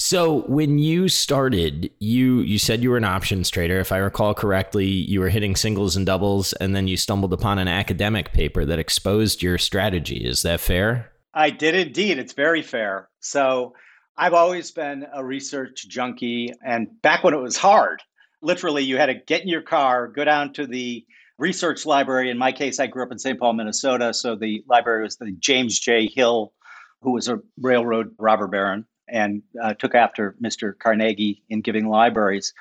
So 0.02 0.45
when 0.47 0.78
you 0.78 1.11
started, 1.11 1.90
you 1.99 2.40
you 2.40 2.59
said 2.59 2.83
you 2.83 2.88
were 2.88 2.97
an 2.97 3.04
options 3.04 3.50
trader. 3.50 3.78
If 3.80 3.92
I 3.92 3.99
recall 3.99 4.33
correctly, 4.33 4.87
you 4.87 5.21
were 5.21 5.28
hitting 5.28 5.54
singles 5.54 5.95
and 5.95 6.07
doubles, 6.07 6.54
and 6.54 6.75
then 6.75 6.88
you 6.88 6.97
stumbled 6.97 7.35
upon 7.35 7.59
an 7.59 7.69
academic 7.69 8.33
paper 8.33 8.64
that 8.64 8.78
exposed 8.78 9.42
your 9.42 9.59
strategy. 9.59 10.25
Is 10.25 10.40
that 10.40 10.61
fair? 10.61 11.12
I 11.35 11.50
did 11.50 11.75
indeed. 11.75 12.19
It's 12.19 12.33
very 12.33 12.62
fair. 12.62 13.11
So 13.21 13.75
I've 14.16 14.33
always 14.33 14.71
been 14.71 15.07
a 15.12 15.23
research 15.23 15.87
junkie. 15.87 16.50
And 16.64 16.88
back 17.02 17.23
when 17.23 17.35
it 17.35 17.42
was 17.42 17.59
hard, 17.59 18.02
literally, 18.40 18.83
you 18.83 18.97
had 18.97 19.07
to 19.07 19.14
get 19.14 19.42
in 19.42 19.49
your 19.49 19.61
car, 19.61 20.09
go 20.09 20.25
down 20.25 20.54
to 20.54 20.66
the 20.66 21.04
research 21.38 21.85
library. 21.85 22.30
In 22.30 22.38
my 22.38 22.52
case, 22.52 22.80
I 22.80 22.87
grew 22.87 23.02
up 23.02 23.12
in 23.12 23.19
St. 23.19 23.38
Paul, 23.38 23.52
Minnesota. 23.52 24.14
So 24.14 24.35
the 24.35 24.64
library 24.66 25.02
was 25.02 25.19
the 25.19 25.37
James 25.40 25.78
J. 25.78 26.07
Hill, 26.07 26.54
who 27.02 27.12
was 27.12 27.28
a 27.28 27.40
railroad 27.59 28.14
robber 28.19 28.47
baron 28.47 28.87
and 29.10 29.42
uh, 29.62 29.74
took 29.74 29.94
after 29.94 30.36
Mr. 30.42 30.78
Carnegie 30.78 31.42
in 31.48 31.60
giving 31.60 31.88
libraries. 31.88 32.52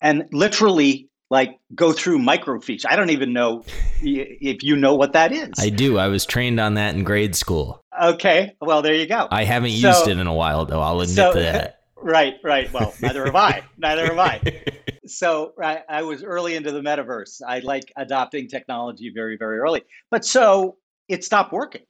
And 0.00 0.28
literally, 0.32 1.08
like 1.30 1.58
go 1.74 1.92
through 1.92 2.18
microfiche. 2.18 2.84
I 2.88 2.96
don't 2.96 3.10
even 3.10 3.32
know 3.32 3.64
if 4.00 4.62
you 4.62 4.76
know 4.76 4.94
what 4.94 5.12
that 5.12 5.32
is. 5.32 5.50
I 5.58 5.68
do. 5.68 5.98
I 5.98 6.08
was 6.08 6.24
trained 6.24 6.58
on 6.58 6.74
that 6.74 6.94
in 6.94 7.04
grade 7.04 7.36
school. 7.36 7.82
Okay. 8.00 8.56
Well, 8.60 8.82
there 8.82 8.94
you 8.94 9.06
go. 9.06 9.28
I 9.30 9.44
haven't 9.44 9.72
so, 9.72 9.88
used 9.88 10.08
it 10.08 10.18
in 10.18 10.26
a 10.26 10.34
while, 10.34 10.64
though. 10.64 10.80
I'll 10.80 11.00
admit 11.00 11.16
so, 11.16 11.32
to 11.32 11.40
that. 11.40 11.74
Right, 12.00 12.34
right. 12.44 12.72
Well, 12.72 12.94
neither 13.02 13.24
have 13.24 13.34
I. 13.34 13.64
neither 13.76 14.06
have 14.06 14.18
I. 14.18 14.40
So 15.08 15.54
I, 15.60 15.82
I 15.88 16.02
was 16.02 16.22
early 16.22 16.54
into 16.54 16.70
the 16.70 16.82
metaverse. 16.82 17.40
I 17.46 17.60
like 17.60 17.90
adopting 17.96 18.46
technology 18.46 19.10
very, 19.12 19.38
very 19.38 19.58
early. 19.58 19.82
But 20.10 20.24
so 20.24 20.76
it 21.08 21.24
stopped 21.24 21.50
working, 21.50 21.82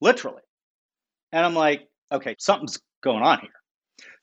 literally. 0.00 0.42
And 1.30 1.46
I'm 1.46 1.54
like, 1.54 1.88
okay, 2.10 2.34
something's 2.38 2.80
going 3.00 3.22
on 3.22 3.38
here. 3.40 3.50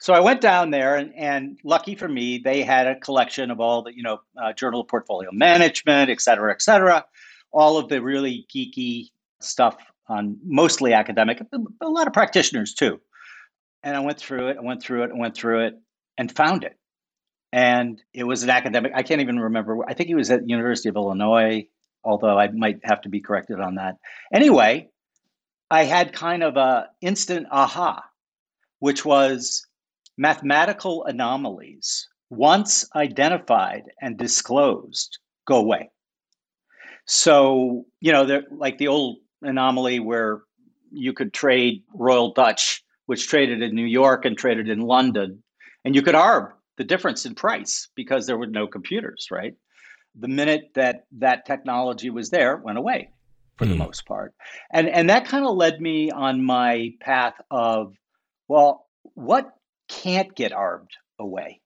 So 0.02 0.14
I 0.16 0.20
went 0.20 0.42
down 0.42 0.72
there, 0.72 0.96
and, 0.96 1.14
and 1.16 1.60
lucky 1.64 1.94
for 1.94 2.08
me, 2.08 2.40
they 2.40 2.64
had 2.64 2.88
a 2.88 2.96
collection 2.96 3.52
of 3.52 3.60
all 3.60 3.84
the, 3.84 3.96
you 3.96 4.02
know, 4.02 4.20
uh, 4.36 4.52
Journal 4.52 4.82
of 4.82 4.88
Portfolio 4.88 5.30
Management, 5.32 6.10
et 6.10 6.20
cetera, 6.20 6.52
et 6.52 6.64
cetera, 6.64 7.06
all 7.54 7.78
of 7.78 7.88
the 7.88 8.02
really 8.02 8.48
geeky 8.52 9.12
stuff 9.42 9.78
on 10.08 10.40
mostly 10.44 10.94
academic, 10.94 11.40
a 11.82 11.88
lot 11.88 12.08
of 12.08 12.14
practitioners 12.14 12.74
too. 12.74 13.00
And 13.84 13.96
I 13.96 14.00
went 14.00 14.18
through 14.18 14.48
it, 14.48 14.58
I 14.58 14.62
went 14.62 14.82
through 14.82 15.04
it, 15.04 15.12
I 15.16 15.20
went 15.20 15.36
through 15.36 15.68
it, 15.68 15.76
and 16.18 16.36
found 16.36 16.64
it. 16.64 16.78
And 17.54 18.02
it 18.12 18.24
was 18.24 18.42
an 18.42 18.50
academic. 18.50 18.94
I 18.96 19.04
can't 19.04 19.22
even 19.22 19.40
remember. 19.40 19.88
I 19.88 19.94
think 19.94 20.08
he 20.08 20.16
was 20.16 20.32
at 20.32 20.50
University 20.50 20.90
of 20.90 20.96
Illinois, 20.96 21.68
although 22.04 22.40
I 22.40 22.48
might 22.48 22.80
have 22.86 23.02
to 23.02 23.10
be 23.10 23.22
corrected 23.22 23.60
on 23.60 23.76
that. 23.76 23.98
Anyway, 24.34 24.90
I 25.70 25.84
had 25.84 26.12
kind 26.12 26.42
of 26.42 26.58
a 26.58 26.88
instant 27.02 27.46
aha, 27.52 28.04
which 28.80 29.06
was 29.06 29.68
mathematical 30.22 31.04
anomalies, 31.06 32.08
once 32.30 32.88
identified 32.96 33.90
and 34.04 34.20
disclosed, 34.20 35.18
go 35.48 35.58
away. 35.58 35.90
So, 37.08 37.86
you 38.02 38.12
know, 38.12 38.44
like 38.52 38.78
the 38.78 38.88
old 38.88 39.18
anomaly 39.42 40.00
where 40.00 40.44
you 40.92 41.12
could 41.12 41.34
trade 41.34 41.82
Royal 41.96 42.34
Dutch, 42.34 42.84
which 43.08 43.28
traded 43.28 43.64
in 43.64 43.74
New 43.74 43.88
York 43.88 44.24
and 44.24 44.38
traded 44.38 44.70
in 44.70 44.82
London, 44.82 45.42
and 45.86 45.96
you 45.96 46.04
could 46.04 46.14
arb 46.14 46.52
the 46.78 46.84
difference 46.84 47.26
in 47.26 47.34
price 47.34 47.90
because 47.96 48.28
there 48.28 48.38
were 48.38 48.46
no 48.46 48.68
computers, 48.68 49.30
right? 49.32 49.56
The 50.14 50.28
minute 50.28 50.70
that 50.76 51.06
that 51.18 51.48
technology 51.48 52.12
was 52.12 52.30
there, 52.30 52.58
went 52.58 52.78
away 52.78 53.10
for 53.58 53.66
mm. 53.66 53.70
the 53.70 53.74
hmm. 53.76 53.84
most 53.86 54.06
part. 54.06 54.36
And 54.72 54.88
and 54.88 55.10
that 55.10 55.26
kind 55.26 55.48
of 55.48 55.56
led 55.56 55.82
me 55.82 56.12
on 56.12 56.44
my 56.44 56.94
path 57.00 57.34
of 57.50 57.96
well, 58.48 58.86
what 59.16 59.52
can't 59.92 60.34
get 60.36 60.54
arbed 60.54 60.96
away. 61.20 61.62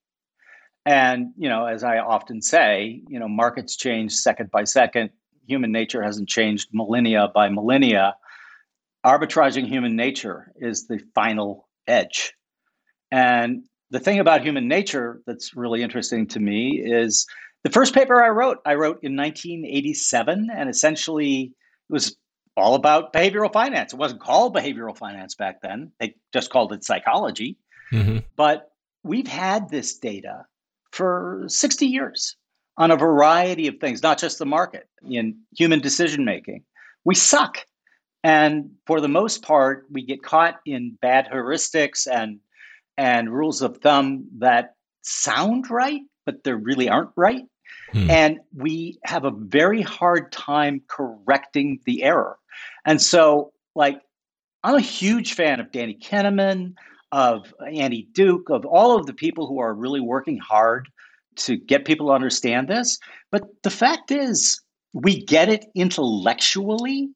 And, 0.86 1.34
you 1.38 1.50
know, 1.50 1.66
as 1.66 1.84
I 1.84 2.00
often 2.00 2.42
say, 2.42 3.02
you 3.08 3.20
know, 3.20 3.28
markets 3.28 3.76
change 3.76 4.14
second 4.14 4.52
by 4.52 4.66
second. 4.66 5.12
Human 5.48 5.72
nature 5.72 6.04
hasn't 6.04 6.30
changed 6.30 6.70
millennia 6.74 7.30
by 7.34 7.50
millennia. 7.50 8.16
Arbitraging 9.06 9.68
human 9.68 9.96
nature 9.96 10.52
is 10.58 10.88
the 10.88 11.00
final 11.14 11.68
edge. 11.88 12.34
And 13.12 13.64
the 13.92 14.00
thing 14.00 14.20
about 14.20 14.44
human 14.44 14.68
nature 14.68 15.22
that's 15.26 15.56
really 15.56 15.82
interesting 15.82 16.28
to 16.28 16.40
me 16.40 16.82
is 16.84 17.26
the 17.64 17.70
first 17.72 17.94
paper 17.94 18.24
I 18.24 18.30
wrote, 18.30 18.58
I 18.66 18.76
wrote 18.76 19.00
in 19.04 19.16
1987, 19.16 20.50
and 20.56 20.70
essentially 20.70 21.54
it 21.90 21.94
was 21.94 22.16
all 22.58 22.76
about 22.76 23.14
behavioral 23.14 23.52
finance. 23.52 23.94
It 23.94 24.00
wasn't 24.00 24.22
called 24.22 24.56
behavioral 24.56 24.98
finance 24.98 25.36
back 25.36 25.62
then, 25.62 25.92
they 26.00 26.16
just 26.34 26.50
called 26.50 26.74
it 26.74 26.84
psychology. 26.84 27.58
Mm-hmm. 27.96 28.18
But 28.36 28.72
we've 29.04 29.28
had 29.28 29.70
this 29.70 29.98
data 29.98 30.46
for 30.92 31.44
60 31.48 31.86
years 31.86 32.36
on 32.78 32.92
a 32.92 32.98
variety 32.98 33.68
of 33.68 33.78
things, 33.80 34.04
not 34.04 34.18
just 34.18 34.40
the 34.40 34.46
market, 34.46 34.88
in 35.08 35.38
human 35.56 35.80
decision 35.80 36.26
making. 36.26 36.64
We 37.04 37.16
suck. 37.16 37.60
And 38.24 38.72
for 38.88 39.00
the 39.00 39.08
most 39.08 39.44
part, 39.44 39.86
we 39.92 40.02
get 40.02 40.24
caught 40.24 40.60
in 40.66 40.98
bad 41.02 41.28
heuristics 41.32 42.08
and 42.12 42.40
and 42.98 43.32
rules 43.32 43.62
of 43.62 43.78
thumb 43.78 44.26
that 44.38 44.76
sound 45.02 45.70
right, 45.70 46.02
but 46.26 46.44
they 46.44 46.54
really 46.54 46.90
aren't 46.90 47.12
right. 47.16 47.44
Hmm. 47.92 48.10
And 48.10 48.40
we 48.56 49.00
have 49.04 49.26
a 49.26 49.32
very 49.32 49.82
hard 49.82 50.32
time 50.32 50.82
correcting 50.88 51.82
the 51.86 52.04
error. 52.04 52.38
And 52.86 53.02
so, 53.02 53.52
like, 53.76 54.02
I'm 54.64 54.76
a 54.76 54.82
huge 54.82 55.34
fan 55.34 55.60
of 55.60 55.72
Danny 55.72 55.96
Kahneman, 55.96 56.76
of 57.16 57.54
Annie 57.66 58.10
Duke, 58.12 58.50
of 58.50 58.66
all 58.66 59.00
of 59.00 59.06
the 59.06 59.14
people 59.14 59.48
who 59.48 59.60
are 59.60 59.74
really 59.74 60.02
working 60.02 60.38
hard 60.38 60.90
to 61.38 61.56
get 61.56 61.86
people 61.86 62.08
to 62.08 62.14
understand 62.14 62.68
this. 62.68 63.00
But 63.32 63.44
the 63.64 63.70
fact 63.70 64.12
is, 64.12 64.62
we 64.92 65.24
get 65.24 65.48
it 65.48 65.66
intellectually, 65.76 67.12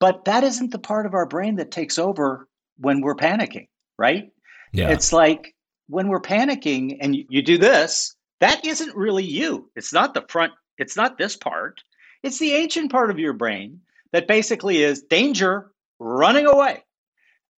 but 0.00 0.26
that 0.26 0.44
isn't 0.44 0.70
the 0.70 0.78
part 0.78 1.06
of 1.06 1.14
our 1.14 1.24
brain 1.24 1.56
that 1.56 1.70
takes 1.70 1.98
over 1.98 2.46
when 2.76 3.00
we're 3.00 3.16
panicking, 3.16 3.68
right? 3.98 4.30
Yeah. 4.74 4.90
It's 4.90 5.14
like 5.14 5.54
when 5.88 6.08
we're 6.08 6.20
panicking 6.20 6.98
and 7.00 7.16
you, 7.16 7.24
you 7.30 7.40
do 7.40 7.56
this, 7.56 8.14
that 8.40 8.66
isn't 8.66 8.94
really 8.94 9.24
you. 9.24 9.70
It's 9.76 9.94
not 9.94 10.12
the 10.12 10.26
front, 10.28 10.52
it's 10.76 10.96
not 10.96 11.16
this 11.16 11.36
part. 11.36 11.80
It's 12.22 12.38
the 12.38 12.52
ancient 12.52 12.92
part 12.92 13.10
of 13.10 13.18
your 13.18 13.32
brain 13.32 13.80
that 14.12 14.28
basically 14.28 14.82
is 14.82 15.00
danger, 15.08 15.70
running 15.98 16.44
away. 16.44 16.84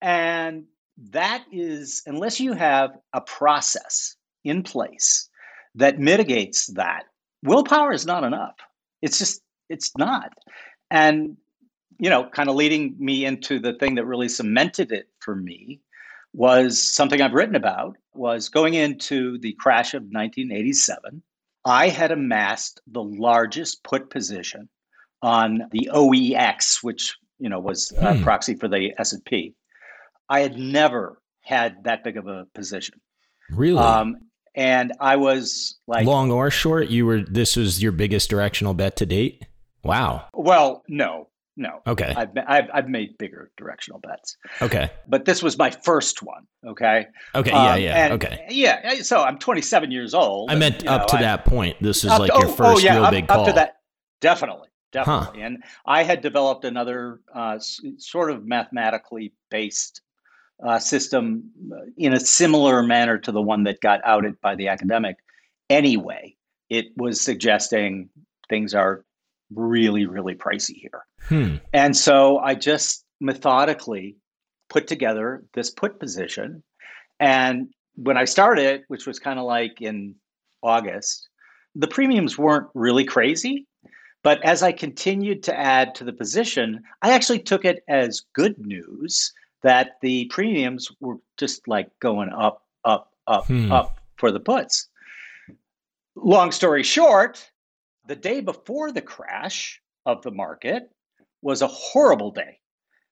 And 0.01 0.67
that 1.11 1.45
is, 1.53 2.03
unless 2.07 2.41
you 2.41 2.53
have 2.53 2.91
a 3.13 3.21
process 3.21 4.17
in 4.45 4.63
place 4.63 5.29
that 5.75 5.99
mitigates 5.99 6.67
that, 6.75 7.05
willpower 7.43 7.93
is 7.93 8.07
not 8.07 8.25
enough. 8.25 8.57
It's 9.03 9.19
just, 9.19 9.43
it's 9.69 9.93
not. 9.99 10.33
And, 10.91 11.37
you 11.99 12.11
know, 12.11 12.29
kind 12.29 12.49
of 12.49 12.57
leading 12.57 12.95
me 12.99 13.25
into 13.25 13.59
the 13.59 13.75
thing 13.75 13.97
that 13.97 14.07
really 14.07 14.29
cemented 14.29 14.93
it 14.93 15.09
for 15.21 15.35
me 15.35 15.81
was 16.33 16.95
something 16.95 17.21
I've 17.21 17.33
written 17.33 17.55
about 17.55 17.97
was 18.15 18.49
going 18.49 18.75
into 18.75 19.39
the 19.39 19.53
crash 19.55 19.95
of 19.95 20.03
1987. 20.03 21.23
I 21.65 21.89
had 21.89 22.11
amassed 22.11 22.81
the 22.87 23.03
largest 23.03 23.83
put 23.85 24.11
position 24.11 24.69
on 25.23 25.63
the 25.71 25.89
OEX, 25.93 26.83
which 26.83 27.17
you 27.39 27.49
know 27.49 27.59
was 27.59 27.93
a 27.97 28.17
hmm. 28.17 28.23
proxy 28.23 28.55
for 28.55 28.69
the 28.69 28.93
S&P. 28.99 29.55
I 30.29 30.41
had 30.41 30.59
never 30.59 31.21
had 31.41 31.85
that 31.85 32.05
big 32.05 32.17
of 32.17 32.27
a 32.27 32.47
position. 32.55 33.01
Really? 33.51 33.79
Um, 33.79 34.17
and 34.55 34.93
I 35.01 35.17
was 35.17 35.79
like 35.87 36.07
long 36.07 36.31
or 36.31 36.51
short. 36.51 36.89
You 36.89 37.07
were 37.07 37.23
this 37.23 37.57
was 37.57 37.83
your 37.83 37.93
biggest 37.93 38.31
directional 38.31 38.75
bet 38.75 38.97
to 38.97 39.07
date. 39.07 39.45
Wow. 39.83 40.29
Well, 40.33 40.83
no, 40.89 41.29
no. 41.57 41.83
Okay. 41.87 42.13
I've, 42.17 42.31
I've, 42.47 42.71
I've 42.73 42.89
made 42.89 43.19
bigger 43.19 43.51
directional 43.57 44.01
bets. 44.01 44.37
Okay. 44.63 44.91
But 45.07 45.25
this 45.25 45.43
was 45.43 45.59
my 45.59 45.71
first 45.71 46.23
one. 46.23 46.47
Okay. 46.67 47.07
Okay. 47.35 47.51
Yeah. 47.51 47.73
Um, 47.73 47.81
yeah. 47.83 48.09
okay. 48.13 48.47
Yeah. 48.49 49.03
So 49.03 49.23
I'm 49.23 49.39
27 49.39 49.91
years 49.91 50.15
old. 50.15 50.51
I 50.51 50.55
meant 50.55 50.87
up 50.87 51.03
know, 51.03 51.07
to 51.09 51.17
I, 51.17 51.21
that 51.23 51.45
point. 51.45 51.77
This 51.81 52.05
is 52.05 52.11
like 52.11 52.33
to, 52.33 52.39
your 52.39 52.49
oh, 52.49 52.53
first 52.53 52.83
oh, 52.83 52.85
yeah, 52.85 52.95
real 52.95 53.05
up, 53.05 53.11
big 53.11 53.29
call. 53.29 53.41
Up 53.41 53.47
to 53.49 53.53
that. 53.53 53.77
Definitely. 54.21 54.69
Definitely. 54.93 55.41
Huh. 55.41 55.47
And 55.47 55.65
I 55.85 56.05
had 56.05 56.23
developed 56.23 56.65
another 56.65 57.21
uh, 57.35 57.59
sort 57.99 58.31
of 58.31 58.47
mathematically 58.47 59.35
based 59.51 60.01
uh, 60.63 60.79
system 60.79 61.51
in 61.97 62.13
a 62.13 62.21
similar 62.21 62.83
manner 62.83 63.19
to 63.19 63.33
the 63.33 63.43
one 63.43 63.65
that 63.65 63.81
got 63.81 64.01
outed 64.05 64.41
by 64.41 64.55
the 64.55 64.69
academic. 64.69 65.17
Anyway, 65.71 66.37
it 66.71 66.87
was 66.97 67.21
suggesting 67.21 68.09
things 68.49 68.75
are 68.75 69.05
really, 69.55 70.07
really 70.07 70.35
pricey 70.35 70.75
here. 70.75 71.05
Hmm. 71.29 71.57
And 71.73 71.97
so 71.97 72.39
I 72.39 72.55
just 72.55 73.05
methodically 73.21 74.17
put 74.69 74.87
together 74.87 75.45
this 75.55 75.71
put 75.71 75.99
position. 75.99 76.63
And 77.21 77.69
when 77.97 78.17
I 78.17 78.25
started, 78.25 78.83
which 78.89 79.07
was 79.07 79.19
kind 79.19 79.39
of 79.39 79.45
like 79.45 79.81
in 79.81 80.15
August, 80.63 81.29
the 81.75 81.89
premiums 81.89 82.39
weren't 82.39 82.69
really 82.75 83.05
crazy. 83.05 83.67
But 84.23 84.43
as 84.43 84.63
I 84.63 84.73
continued 84.73 85.43
to 85.45 85.59
add 85.59 85.95
to 85.97 86.05
the 86.05 86.13
position, 86.13 86.83
I 87.03 87.13
actually 87.13 87.41
took 87.41 87.65
it 87.65 87.85
as 87.89 88.23
good 88.35 88.59
news 88.59 89.33
that 89.65 89.97
the 90.03 90.27
premiums 90.27 90.93
were 91.01 91.17
just 91.39 91.67
like 91.67 91.89
going 91.99 92.29
up, 92.29 92.63
up, 92.85 93.11
up, 93.27 93.47
hmm. 93.47 93.73
up 93.73 93.99
for 94.17 94.31
the 94.31 94.39
puts. 94.39 94.89
Long 96.15 96.53
story 96.53 96.83
short, 96.83 97.51
the 98.07 98.15
day 98.15 98.41
before 98.41 98.93
the 98.93 99.01
crash 99.01 99.81
of 100.07 100.23
the 100.23 100.31
market 100.31 100.91
was 101.41 101.63
a 101.63 101.67
horrible 101.67 102.31
day. 102.31 102.61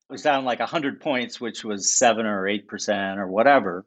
It 0.08 0.12
was 0.12 0.22
down 0.22 0.44
like 0.44 0.58
100 0.58 1.00
points, 1.00 1.40
which 1.40 1.64
was 1.64 1.96
7 1.96 2.26
or 2.26 2.42
8% 2.42 3.16
or 3.16 3.28
whatever. 3.28 3.86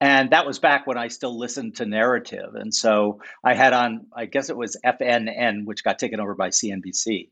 And 0.00 0.30
that 0.30 0.46
was 0.46 0.58
back 0.58 0.86
when 0.86 0.96
I 0.96 1.08
still 1.08 1.38
listened 1.38 1.76
to 1.76 1.84
narrative. 1.84 2.54
And 2.54 2.74
so 2.74 3.20
I 3.44 3.52
had 3.52 3.74
on, 3.74 4.06
I 4.16 4.24
guess 4.24 4.48
it 4.48 4.56
was 4.56 4.78
FNN, 4.82 5.66
which 5.66 5.84
got 5.84 5.98
taken 5.98 6.20
over 6.20 6.34
by 6.34 6.48
CNBC. 6.48 7.28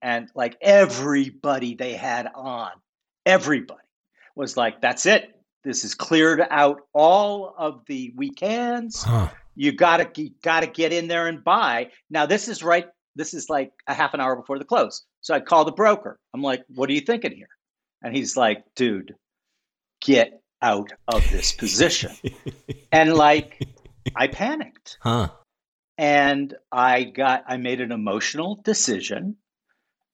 And 0.00 0.30
like 0.36 0.56
everybody 0.60 1.74
they 1.74 1.94
had 1.94 2.28
on, 2.34 2.70
everybody 3.26 3.81
was 4.36 4.56
like, 4.56 4.80
that's 4.80 5.06
it. 5.06 5.30
This 5.64 5.84
is 5.84 5.94
cleared 5.94 6.42
out 6.50 6.80
all 6.92 7.54
of 7.56 7.82
the 7.86 8.12
weekends. 8.16 9.02
Huh 9.02 9.28
you 9.54 9.72
gotta 9.72 10.08
you 10.16 10.30
gotta 10.42 10.66
get 10.66 10.92
in 10.92 11.08
there 11.08 11.26
and 11.26 11.42
buy. 11.42 11.90
Now 12.10 12.26
this 12.26 12.48
is 12.48 12.62
right. 12.62 12.86
This 13.14 13.34
is 13.34 13.50
like 13.50 13.72
a 13.86 13.94
half 13.94 14.14
an 14.14 14.20
hour 14.20 14.36
before 14.36 14.58
the 14.58 14.64
close. 14.64 15.04
So 15.20 15.34
I 15.34 15.40
call 15.40 15.64
the 15.64 15.72
broker. 15.72 16.18
I'm 16.34 16.42
like, 16.42 16.64
"What 16.68 16.88
are 16.88 16.92
you 16.92 17.00
thinking 17.00 17.32
here?" 17.32 17.48
And 18.02 18.16
he's 18.16 18.36
like, 18.36 18.64
"Dude, 18.74 19.14
get 20.00 20.40
out 20.62 20.92
of 21.08 21.28
this 21.30 21.52
position." 21.52 22.12
and 22.92 23.14
like, 23.14 23.68
I 24.16 24.28
panicked. 24.28 24.98
Huh. 25.00 25.28
And 25.98 26.54
I 26.70 27.04
got 27.04 27.44
I 27.46 27.58
made 27.58 27.80
an 27.80 27.92
emotional 27.92 28.56
decision, 28.64 29.36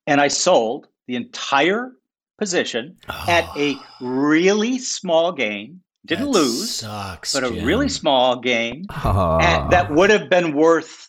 and 0.07 0.21
I 0.21 0.29
sold 0.29 0.89
the 1.07 1.15
entire 1.15 1.93
position 2.39 2.97
oh. 3.09 3.25
at 3.29 3.45
a 3.57 3.77
really 4.01 4.79
small 4.79 5.33
gain 5.33 5.81
didn't 6.07 6.27
that 6.27 6.31
lose, 6.31 6.77
sucks, 6.77 7.35
but 7.35 7.45
a 7.45 7.51
really 7.65 7.89
small 7.89 8.41
game 8.41 8.85
that 8.89 9.89
would 9.91 10.11
have 10.11 10.31
been 10.31 10.55
worth. 10.55 11.09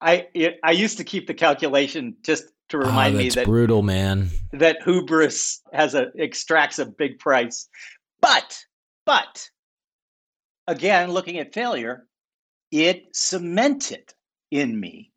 I 0.00 0.26
it, 0.34 0.58
I 0.64 0.72
used 0.72 0.98
to 0.98 1.04
keep 1.04 1.26
the 1.26 1.34
calculation 1.34 2.16
just 2.22 2.44
to 2.70 2.78
ah, 2.78 2.80
remind 2.80 3.14
oh, 3.14 3.18
me 3.18 3.28
that 3.28 3.44
brutal 3.44 3.82
man 3.82 4.30
that 4.52 4.78
hubris 4.82 5.60
has 5.72 5.94
a 5.94 6.10
extracts 6.18 6.78
a 6.78 6.86
big 6.86 7.18
price, 7.18 7.68
but 8.20 8.64
but 9.06 9.48
again, 10.66 11.10
looking 11.10 11.38
at 11.38 11.54
failure, 11.54 12.06
it 12.72 13.04
cemented 13.12 14.12
in 14.50 14.78
me 14.78 15.12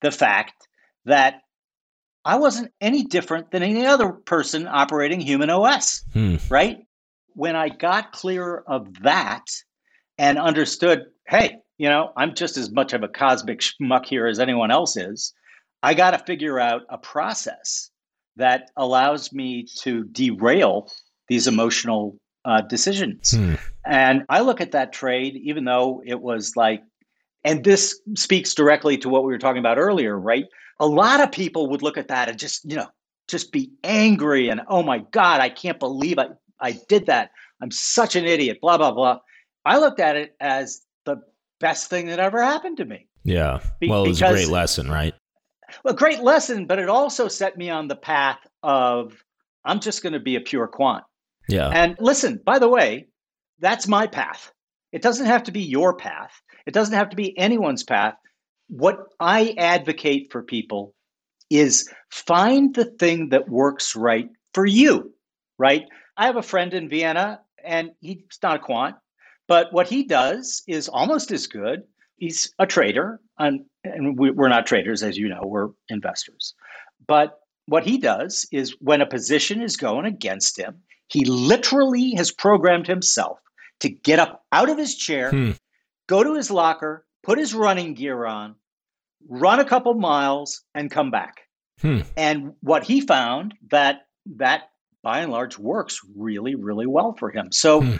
the 0.00 0.10
fact 0.10 0.68
that 1.04 1.42
I 2.24 2.36
wasn't 2.36 2.72
any 2.80 3.04
different 3.04 3.50
than 3.50 3.62
any 3.62 3.84
other 3.84 4.10
person 4.10 4.68
operating 4.68 5.20
human 5.20 5.50
OS, 5.50 6.04
hmm. 6.12 6.36
right? 6.48 6.78
when 7.34 7.56
I 7.56 7.68
got 7.68 8.12
clear 8.12 8.58
of 8.66 9.02
that 9.02 9.44
and 10.18 10.38
understood, 10.38 11.06
hey, 11.26 11.56
you 11.78 11.88
know, 11.88 12.12
I'm 12.16 12.34
just 12.34 12.56
as 12.56 12.70
much 12.70 12.92
of 12.92 13.02
a 13.02 13.08
cosmic 13.08 13.60
schmuck 13.60 14.06
here 14.06 14.26
as 14.26 14.38
anyone 14.38 14.70
else 14.70 14.96
is, 14.96 15.32
I 15.82 15.94
got 15.94 16.12
to 16.12 16.18
figure 16.18 16.60
out 16.60 16.82
a 16.88 16.98
process 16.98 17.90
that 18.36 18.70
allows 18.76 19.32
me 19.32 19.66
to 19.80 20.04
derail 20.04 20.90
these 21.28 21.46
emotional 21.46 22.18
uh, 22.44 22.60
decisions. 22.62 23.32
Hmm. 23.32 23.54
And 23.84 24.22
I 24.28 24.40
look 24.40 24.60
at 24.60 24.72
that 24.72 24.92
trade, 24.92 25.36
even 25.42 25.64
though 25.64 26.02
it 26.06 26.20
was 26.20 26.52
like, 26.56 26.82
and 27.44 27.64
this 27.64 28.00
speaks 28.14 28.54
directly 28.54 28.96
to 28.98 29.08
what 29.08 29.24
we 29.24 29.32
were 29.32 29.38
talking 29.38 29.58
about 29.58 29.78
earlier, 29.78 30.18
right? 30.18 30.44
A 30.82 30.86
lot 30.86 31.20
of 31.20 31.32
people 31.32 31.68
would 31.70 31.80
look 31.80 31.96
at 31.96 32.08
that 32.08 32.28
and 32.28 32.38
just, 32.38 32.68
you 32.68 32.76
know, 32.76 32.88
just 33.28 33.52
be 33.52 33.70
angry 33.84 34.48
and, 34.48 34.60
oh 34.68 34.82
my 34.82 34.98
God, 35.12 35.40
I 35.40 35.48
can't 35.48 35.78
believe 35.78 36.18
I, 36.18 36.26
I 36.60 36.72
did 36.88 37.06
that. 37.06 37.30
I'm 37.62 37.70
such 37.70 38.16
an 38.16 38.24
idiot, 38.24 38.58
blah, 38.60 38.76
blah, 38.76 38.92
blah. 38.92 39.20
I 39.64 39.78
looked 39.78 40.00
at 40.00 40.16
it 40.16 40.34
as 40.40 40.82
the 41.04 41.22
best 41.60 41.88
thing 41.88 42.06
that 42.08 42.18
ever 42.18 42.42
happened 42.42 42.78
to 42.78 42.84
me. 42.84 43.06
Yeah. 43.22 43.60
Be- 43.78 43.88
well, 43.88 44.04
it 44.04 44.08
was 44.08 44.18
because, 44.18 44.32
a 44.32 44.34
great 44.34 44.48
lesson, 44.48 44.90
right? 44.90 45.14
Well, 45.84 45.94
great 45.94 46.20
lesson, 46.20 46.66
but 46.66 46.80
it 46.80 46.88
also 46.88 47.28
set 47.28 47.56
me 47.56 47.70
on 47.70 47.86
the 47.86 47.96
path 47.96 48.40
of 48.62 49.24
I'm 49.64 49.78
just 49.78 50.02
going 50.02 50.14
to 50.14 50.20
be 50.20 50.34
a 50.34 50.40
pure 50.40 50.66
quant. 50.66 51.04
Yeah. 51.48 51.68
And 51.68 51.96
listen, 52.00 52.40
by 52.44 52.58
the 52.58 52.68
way, 52.68 53.06
that's 53.60 53.86
my 53.86 54.08
path. 54.08 54.52
It 54.90 55.00
doesn't 55.00 55.26
have 55.26 55.44
to 55.44 55.52
be 55.52 55.62
your 55.62 55.96
path. 55.96 56.32
It 56.66 56.74
doesn't 56.74 56.94
have 56.94 57.10
to 57.10 57.16
be 57.16 57.38
anyone's 57.38 57.84
path. 57.84 58.14
What 58.72 59.08
I 59.20 59.54
advocate 59.58 60.32
for 60.32 60.42
people 60.42 60.94
is 61.50 61.92
find 62.10 62.74
the 62.74 62.86
thing 62.86 63.28
that 63.28 63.46
works 63.46 63.94
right 63.94 64.30
for 64.54 64.64
you, 64.64 65.12
right? 65.58 65.84
I 66.16 66.24
have 66.24 66.36
a 66.36 66.42
friend 66.42 66.72
in 66.72 66.88
Vienna, 66.88 67.40
and 67.62 67.90
he's 68.00 68.38
not 68.42 68.56
a 68.56 68.58
quant, 68.58 68.96
But 69.46 69.70
what 69.74 69.88
he 69.88 70.04
does 70.04 70.62
is 70.66 70.88
almost 70.88 71.30
as 71.32 71.46
good. 71.46 71.82
He's 72.16 72.54
a 72.58 72.66
trader, 72.66 73.20
and, 73.38 73.66
and 73.84 74.18
we, 74.18 74.30
we're 74.30 74.48
not 74.48 74.66
traders, 74.66 75.02
as 75.02 75.18
you 75.18 75.28
know, 75.28 75.42
we're 75.44 75.68
investors. 75.90 76.54
But 77.06 77.38
what 77.66 77.84
he 77.84 77.98
does 77.98 78.46
is 78.52 78.74
when 78.80 79.02
a 79.02 79.06
position 79.06 79.60
is 79.60 79.76
going 79.76 80.06
against 80.06 80.58
him, 80.58 80.80
he 81.08 81.26
literally 81.26 82.14
has 82.14 82.32
programmed 82.32 82.86
himself 82.86 83.38
to 83.80 83.90
get 83.90 84.18
up 84.18 84.46
out 84.50 84.70
of 84.70 84.78
his 84.78 84.94
chair, 84.94 85.30
hmm. 85.30 85.50
go 86.06 86.24
to 86.24 86.34
his 86.34 86.50
locker, 86.50 87.04
put 87.22 87.38
his 87.38 87.52
running 87.52 87.92
gear 87.92 88.24
on, 88.24 88.54
run 89.28 89.60
a 89.60 89.64
couple 89.64 89.94
miles, 89.94 90.62
and 90.74 90.90
come 90.90 91.10
back. 91.10 91.42
Hmm. 91.80 92.00
And 92.16 92.52
what 92.60 92.84
he 92.84 93.00
found 93.00 93.54
that 93.70 94.06
that 94.36 94.70
by 95.02 95.20
and 95.20 95.32
large 95.32 95.58
works 95.58 96.00
really, 96.16 96.54
really 96.54 96.86
well 96.86 97.14
for 97.18 97.30
him. 97.30 97.50
So 97.50 97.80
hmm. 97.80 97.96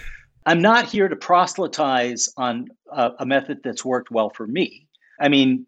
I'm 0.47 0.61
not 0.61 0.87
here 0.87 1.09
to 1.09 1.17
proselytize 1.17 2.29
on 2.37 2.69
a, 2.91 3.11
a 3.21 3.27
method 3.27 3.59
that's 3.63 3.85
worked 3.85 4.11
well 4.11 4.31
for 4.31 4.47
me. 4.47 4.87
I 5.21 5.29
mean, 5.29 5.67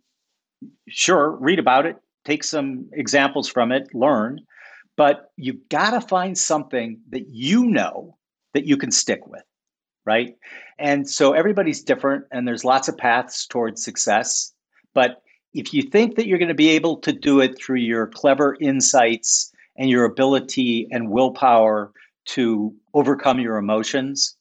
sure, 0.88 1.30
read 1.30 1.58
about 1.58 1.86
it, 1.86 1.96
take 2.24 2.44
some 2.44 2.88
examples 2.92 3.48
from 3.48 3.72
it, 3.72 3.88
learn, 3.94 4.40
but 4.96 5.30
you've 5.36 5.68
got 5.68 5.90
to 5.90 6.00
find 6.00 6.36
something 6.36 7.00
that 7.10 7.28
you 7.28 7.66
know 7.66 8.16
that 8.52 8.66
you 8.66 8.76
can 8.76 8.90
stick 8.90 9.26
with, 9.26 9.42
right? 10.04 10.36
And 10.78 11.08
so 11.08 11.32
everybody's 11.32 11.82
different 11.82 12.24
and 12.30 12.46
there's 12.46 12.64
lots 12.64 12.88
of 12.88 12.96
paths 12.96 13.46
towards 13.46 13.84
success. 13.84 14.52
But 14.92 15.22
if 15.54 15.72
you 15.72 15.82
think 15.82 16.16
that 16.16 16.26
you're 16.26 16.38
going 16.38 16.48
to 16.48 16.54
be 16.54 16.70
able 16.70 16.96
to 16.98 17.12
do 17.12 17.40
it 17.40 17.56
through 17.56 17.78
your 17.78 18.08
clever 18.08 18.56
insights 18.60 19.52
and 19.76 19.88
your 19.88 20.04
ability 20.04 20.88
and 20.90 21.10
willpower 21.10 21.92
to 22.26 22.74
overcome 22.92 23.40
your 23.40 23.56
emotions, 23.56 24.36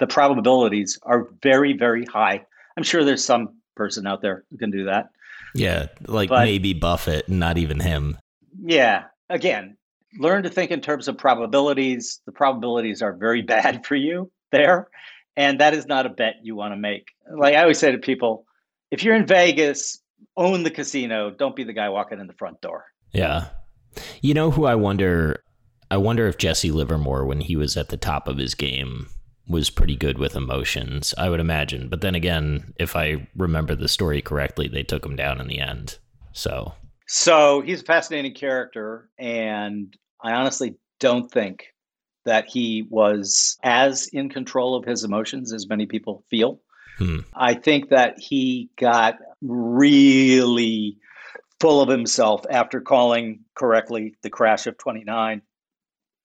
the 0.00 0.06
probabilities 0.06 0.98
are 1.04 1.28
very, 1.42 1.72
very 1.72 2.04
high. 2.04 2.44
I'm 2.76 2.82
sure 2.82 3.04
there's 3.04 3.24
some 3.24 3.56
person 3.76 4.06
out 4.06 4.22
there 4.22 4.44
who 4.50 4.58
can 4.58 4.70
do 4.70 4.84
that. 4.84 5.10
Yeah, 5.54 5.86
like 6.06 6.28
but, 6.28 6.44
maybe 6.44 6.74
Buffett, 6.74 7.28
not 7.28 7.58
even 7.58 7.80
him. 7.80 8.18
Yeah. 8.62 9.04
Again, 9.28 9.76
learn 10.18 10.42
to 10.42 10.50
think 10.50 10.70
in 10.70 10.80
terms 10.80 11.08
of 11.08 11.16
probabilities. 11.16 12.20
The 12.26 12.32
probabilities 12.32 13.02
are 13.02 13.12
very 13.12 13.42
bad 13.54 13.86
for 13.86 13.96
you 13.96 14.30
there. 14.50 14.88
And 15.36 15.60
that 15.60 15.74
is 15.74 15.86
not 15.86 16.06
a 16.06 16.10
bet 16.10 16.34
you 16.42 16.56
want 16.56 16.72
to 16.72 16.76
make. 16.76 17.08
Like 17.32 17.54
I 17.54 17.62
always 17.62 17.78
say 17.78 17.92
to 17.92 17.98
people, 17.98 18.46
if 18.90 19.04
you're 19.04 19.14
in 19.14 19.26
Vegas, 19.26 19.99
own 20.36 20.62
the 20.62 20.70
casino. 20.70 21.30
Don't 21.30 21.56
be 21.56 21.64
the 21.64 21.72
guy 21.72 21.88
walking 21.88 22.20
in 22.20 22.26
the 22.26 22.34
front 22.34 22.60
door. 22.60 22.84
Yeah. 23.12 23.48
You 24.22 24.34
know 24.34 24.50
who 24.50 24.64
I 24.64 24.74
wonder 24.74 25.42
I 25.90 25.96
wonder 25.96 26.28
if 26.28 26.38
Jesse 26.38 26.70
Livermore 26.70 27.24
when 27.24 27.40
he 27.40 27.56
was 27.56 27.76
at 27.76 27.88
the 27.88 27.96
top 27.96 28.28
of 28.28 28.38
his 28.38 28.54
game 28.54 29.08
was 29.48 29.70
pretty 29.70 29.96
good 29.96 30.16
with 30.18 30.36
emotions, 30.36 31.12
I 31.18 31.28
would 31.28 31.40
imagine. 31.40 31.88
But 31.88 32.00
then 32.02 32.14
again, 32.14 32.72
if 32.78 32.94
I 32.94 33.26
remember 33.36 33.74
the 33.74 33.88
story 33.88 34.22
correctly, 34.22 34.68
they 34.68 34.84
took 34.84 35.04
him 35.04 35.16
down 35.16 35.40
in 35.40 35.48
the 35.48 35.58
end. 35.58 35.98
So 36.32 36.74
So 37.06 37.60
he's 37.60 37.82
a 37.82 37.84
fascinating 37.84 38.34
character 38.34 39.10
and 39.18 39.96
I 40.22 40.32
honestly 40.32 40.76
don't 41.00 41.30
think 41.30 41.66
that 42.24 42.46
he 42.46 42.86
was 42.90 43.56
as 43.64 44.06
in 44.12 44.28
control 44.28 44.76
of 44.76 44.84
his 44.84 45.02
emotions 45.02 45.52
as 45.52 45.68
many 45.68 45.86
people 45.86 46.22
feel. 46.30 46.60
Hmm. 47.00 47.20
I 47.34 47.54
think 47.54 47.88
that 47.88 48.18
he 48.18 48.68
got 48.76 49.16
really 49.40 50.98
full 51.58 51.80
of 51.80 51.88
himself 51.88 52.44
after 52.50 52.82
calling 52.82 53.40
correctly 53.54 54.16
the 54.22 54.28
crash 54.28 54.66
of 54.66 54.76
29 54.76 55.40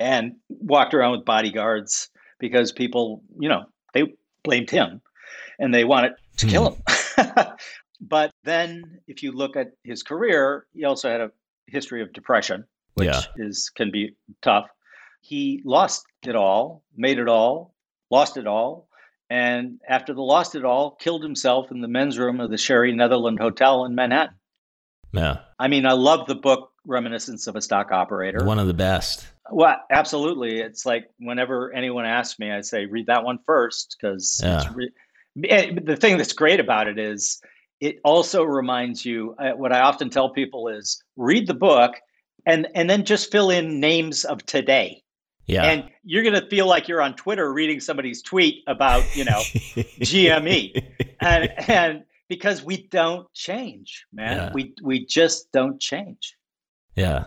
and 0.02 0.36
walked 0.50 0.94
around 0.94 1.14
with 1.14 1.24
bodyguards 1.24 2.10
because 2.40 2.74
people, 2.74 3.24
you 3.40 3.48
know, 3.48 3.64
they 3.94 4.16
blamed 4.44 4.70
him 4.70 5.02
and 5.60 5.74
they 5.74 5.86
wanted 5.86 6.12
to 6.38 6.46
hmm. 6.46 6.52
kill 6.52 6.72
him. 6.74 7.46
but 8.02 8.32
then 8.44 9.00
if 9.08 9.24
you 9.24 9.32
look 9.32 9.56
at 9.56 9.72
his 9.86 10.04
career, 10.04 10.68
he 10.74 10.84
also 10.84 11.10
had 11.10 11.22
a 11.22 11.32
history 11.68 12.02
of 12.02 12.12
depression, 12.12 12.66
which 12.96 13.08
yeah. 13.08 13.22
is 13.38 13.70
can 13.70 13.92
be 13.92 14.14
tough. 14.42 14.68
He 15.22 15.62
lost 15.64 16.06
it 16.28 16.36
all, 16.36 16.84
made 16.98 17.18
it 17.18 17.30
all, 17.30 17.74
lost 18.12 18.36
it 18.36 18.46
all, 18.46 18.90
and 19.30 19.80
after 19.88 20.14
the 20.14 20.22
lost 20.22 20.56
it 20.56 20.66
all, 20.66 20.92
killed 20.92 21.24
himself 21.24 21.72
in 21.72 21.82
the 21.82 21.88
men's 21.88 22.18
room 22.18 22.40
of 22.40 22.50
the 22.52 22.58
Sherry 22.58 22.94
Netherland 22.94 23.40
Hotel 23.40 23.86
in 23.86 23.96
Manhattan. 23.96 24.36
Yeah. 25.12 25.40
I 25.60 25.68
mean, 25.68 25.86
I 25.86 25.94
love 25.94 26.28
the 26.28 26.36
book 26.36 26.72
Reminiscence 26.86 27.48
of 27.48 27.56
a 27.56 27.62
Stock 27.62 27.92
Operator. 27.92 28.46
One 28.46 28.60
of 28.60 28.68
the 28.68 28.74
best. 28.74 29.28
Well, 29.52 29.78
absolutely. 29.92 30.60
It's 30.60 30.86
like 30.86 31.10
whenever 31.20 31.72
anyone 31.74 32.06
asks 32.06 32.40
me, 32.40 32.52
I 32.52 32.62
say 32.62 32.86
read 32.86 33.08
that 33.08 33.24
one 33.24 33.40
first 33.46 33.96
because 34.00 34.40
yeah. 34.44 34.72
re- 34.74 34.92
the 35.36 35.98
thing 36.00 36.18
that's 36.18 36.34
great 36.34 36.60
about 36.60 36.88
it 36.88 36.98
is 36.98 37.42
it 37.80 38.00
also 38.04 38.44
reminds 38.44 39.06
you. 39.06 39.36
Uh, 39.38 39.52
what 39.52 39.72
I 39.72 39.82
often 39.82 40.10
tell 40.10 40.30
people 40.30 40.68
is 40.68 41.02
read 41.16 41.48
the 41.48 41.54
book 41.54 41.94
and 42.46 42.68
and 42.76 42.90
then 42.90 43.06
just 43.06 43.32
fill 43.32 43.50
in 43.50 43.80
names 43.80 44.24
of 44.24 44.46
today. 44.46 45.04
Yeah. 45.48 45.64
And 45.64 45.90
you're 46.04 46.24
going 46.24 46.40
to 46.40 46.48
feel 46.50 46.68
like 46.68 46.88
you're 46.88 47.02
on 47.02 47.16
Twitter 47.16 47.54
reading 47.54 47.80
somebody's 47.80 48.22
tweet 48.22 48.64
about, 48.68 49.04
you 49.16 49.26
know, 49.26 49.42
GME. 50.02 50.92
And 51.22 51.50
and 51.70 52.04
because 52.28 52.62
we 52.62 52.88
don't 52.88 53.32
change, 53.34 54.06
man. 54.14 54.38
Yeah. 54.38 54.52
We 54.54 54.74
we 54.84 55.06
just 55.06 55.52
don't 55.54 55.80
change. 55.80 56.36
Yeah. 56.96 57.26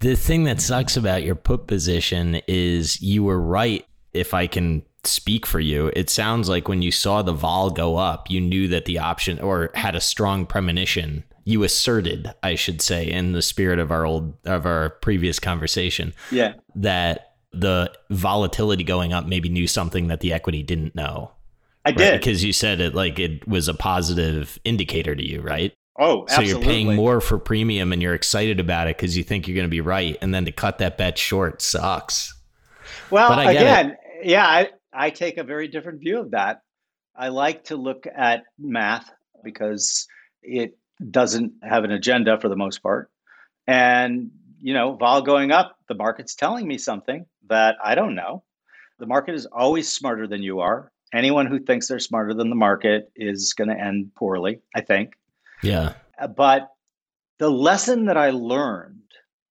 The 0.00 0.16
thing 0.16 0.44
that 0.44 0.60
sucks 0.60 0.96
about 0.96 1.22
your 1.22 1.34
put 1.34 1.66
position 1.66 2.40
is 2.46 3.00
you 3.00 3.24
were 3.24 3.40
right 3.40 3.86
if 4.12 4.34
I 4.34 4.46
can 4.46 4.82
speak 5.04 5.46
for 5.46 5.60
you. 5.60 5.90
It 5.96 6.10
sounds 6.10 6.48
like 6.48 6.68
when 6.68 6.82
you 6.82 6.92
saw 6.92 7.22
the 7.22 7.32
vol 7.32 7.70
go 7.70 7.96
up, 7.96 8.30
you 8.30 8.40
knew 8.40 8.68
that 8.68 8.84
the 8.84 8.98
option 8.98 9.40
or 9.40 9.70
had 9.74 9.94
a 9.96 10.00
strong 10.00 10.46
premonition 10.46 11.24
you 11.44 11.62
asserted, 11.62 12.32
I 12.42 12.54
should 12.54 12.80
say, 12.80 13.10
in 13.10 13.32
the 13.32 13.42
spirit 13.42 13.78
of 13.78 13.90
our 13.90 14.04
old 14.04 14.34
of 14.44 14.66
our 14.66 14.90
previous 14.90 15.38
conversation. 15.38 16.14
Yeah. 16.30 16.54
That 16.74 17.34
the 17.52 17.92
volatility 18.10 18.84
going 18.84 19.12
up 19.12 19.26
maybe 19.26 19.48
knew 19.48 19.66
something 19.66 20.08
that 20.08 20.20
the 20.20 20.32
equity 20.32 20.62
didn't 20.62 20.94
know. 20.94 21.32
I 21.84 21.90
right? 21.90 21.98
did. 21.98 22.20
Because 22.20 22.44
you 22.44 22.52
said 22.52 22.80
it 22.80 22.94
like 22.94 23.18
it 23.18 23.46
was 23.48 23.68
a 23.68 23.74
positive 23.74 24.58
indicator 24.64 25.14
to 25.14 25.26
you, 25.26 25.40
right? 25.40 25.72
Oh, 25.98 26.22
absolutely. 26.22 26.52
So 26.52 26.58
you're 26.58 26.64
paying 26.64 26.96
more 26.96 27.20
for 27.20 27.38
premium 27.38 27.92
and 27.92 28.00
you're 28.00 28.14
excited 28.14 28.60
about 28.60 28.86
it 28.86 28.96
because 28.96 29.16
you 29.16 29.22
think 29.22 29.46
you're 29.46 29.54
going 29.54 29.66
to 29.66 29.70
be 29.70 29.80
right. 29.80 30.16
And 30.22 30.32
then 30.32 30.44
to 30.46 30.52
cut 30.52 30.78
that 30.78 30.96
bet 30.96 31.18
short 31.18 31.60
sucks. 31.60 32.34
Well, 33.10 33.38
again, 33.38 33.90
it. 33.90 34.28
yeah, 34.28 34.46
I, 34.46 34.70
I 34.92 35.10
take 35.10 35.36
a 35.36 35.44
very 35.44 35.68
different 35.68 36.00
view 36.00 36.18
of 36.20 36.30
that. 36.30 36.62
I 37.14 37.28
like 37.28 37.64
to 37.64 37.76
look 37.76 38.06
at 38.06 38.44
math 38.58 39.10
because 39.44 40.06
it 40.42 40.78
doesn't 41.10 41.52
have 41.62 41.84
an 41.84 41.92
agenda 41.92 42.38
for 42.40 42.48
the 42.48 42.56
most 42.56 42.82
part. 42.82 43.10
And, 43.66 44.30
you 44.60 44.74
know, 44.74 44.94
vol 44.94 45.22
going 45.22 45.52
up, 45.52 45.78
the 45.88 45.94
market's 45.94 46.34
telling 46.34 46.66
me 46.66 46.78
something 46.78 47.26
that 47.48 47.76
I 47.82 47.94
don't 47.94 48.14
know. 48.14 48.42
The 48.98 49.06
market 49.06 49.34
is 49.34 49.46
always 49.46 49.90
smarter 49.90 50.26
than 50.26 50.42
you 50.42 50.60
are. 50.60 50.92
Anyone 51.12 51.46
who 51.46 51.58
thinks 51.58 51.88
they're 51.88 51.98
smarter 51.98 52.34
than 52.34 52.50
the 52.50 52.56
market 52.56 53.10
is 53.16 53.54
going 53.54 53.68
to 53.68 53.78
end 53.78 54.12
poorly, 54.14 54.60
I 54.74 54.82
think. 54.82 55.14
Yeah. 55.62 55.94
Uh, 56.18 56.28
but 56.28 56.70
the 57.38 57.50
lesson 57.50 58.04
that 58.06 58.16
I 58.16 58.30
learned 58.30 59.00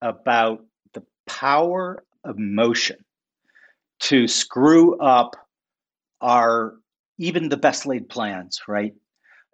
about 0.00 0.64
the 0.94 1.02
power 1.26 2.04
of 2.24 2.38
motion 2.38 3.04
to 4.00 4.26
screw 4.26 4.98
up 4.98 5.36
our 6.20 6.74
even 7.18 7.48
the 7.48 7.56
best 7.56 7.84
laid 7.84 8.08
plans, 8.08 8.62
right? 8.66 8.94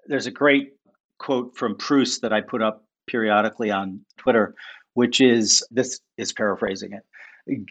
There's 0.06 0.26
a 0.26 0.30
great 0.30 0.75
quote 1.18 1.56
from 1.56 1.76
Proust 1.76 2.22
that 2.22 2.32
I 2.32 2.40
put 2.40 2.62
up 2.62 2.84
periodically 3.06 3.70
on 3.70 4.00
Twitter, 4.16 4.54
which 4.94 5.20
is 5.20 5.64
this 5.70 6.00
is 6.16 6.32
paraphrasing 6.32 6.92
it. 6.92 7.02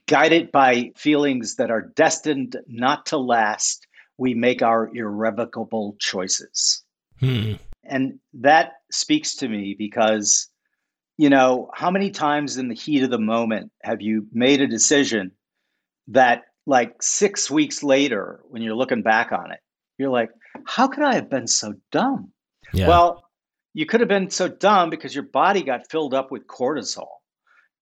Guided 0.07 0.51
by 0.51 0.91
feelings 0.95 1.55
that 1.55 1.69
are 1.69 1.91
destined 1.95 2.55
not 2.67 3.05
to 3.07 3.17
last, 3.17 3.85
we 4.17 4.33
make 4.33 4.61
our 4.61 4.89
irrevocable 4.95 5.97
choices. 5.99 6.83
Hmm. 7.19 7.53
And 7.83 8.19
that 8.33 8.73
speaks 8.91 9.35
to 9.37 9.49
me 9.49 9.75
because, 9.77 10.49
you 11.17 11.29
know, 11.29 11.69
how 11.73 11.91
many 11.91 12.09
times 12.09 12.57
in 12.57 12.69
the 12.69 12.75
heat 12.75 13.03
of 13.03 13.09
the 13.09 13.19
moment 13.19 13.71
have 13.83 14.01
you 14.01 14.27
made 14.31 14.61
a 14.61 14.67
decision 14.67 15.31
that, 16.07 16.43
like 16.65 16.95
six 17.01 17.51
weeks 17.51 17.83
later, 17.83 18.41
when 18.47 18.61
you're 18.61 18.75
looking 18.75 19.03
back 19.03 19.31
on 19.31 19.51
it, 19.51 19.59
you're 19.97 20.09
like, 20.09 20.29
how 20.65 20.87
could 20.87 21.03
I 21.03 21.15
have 21.15 21.29
been 21.29 21.47
so 21.47 21.73
dumb? 21.91 22.31
Yeah. 22.73 22.87
Well, 22.87 23.24
you 23.75 23.85
could 23.85 23.99
have 23.99 24.07
been 24.07 24.29
so 24.29 24.47
dumb 24.47 24.89
because 24.89 25.13
your 25.13 25.25
body 25.25 25.61
got 25.61 25.91
filled 25.91 26.13
up 26.13 26.31
with 26.31 26.47
cortisol 26.47 27.09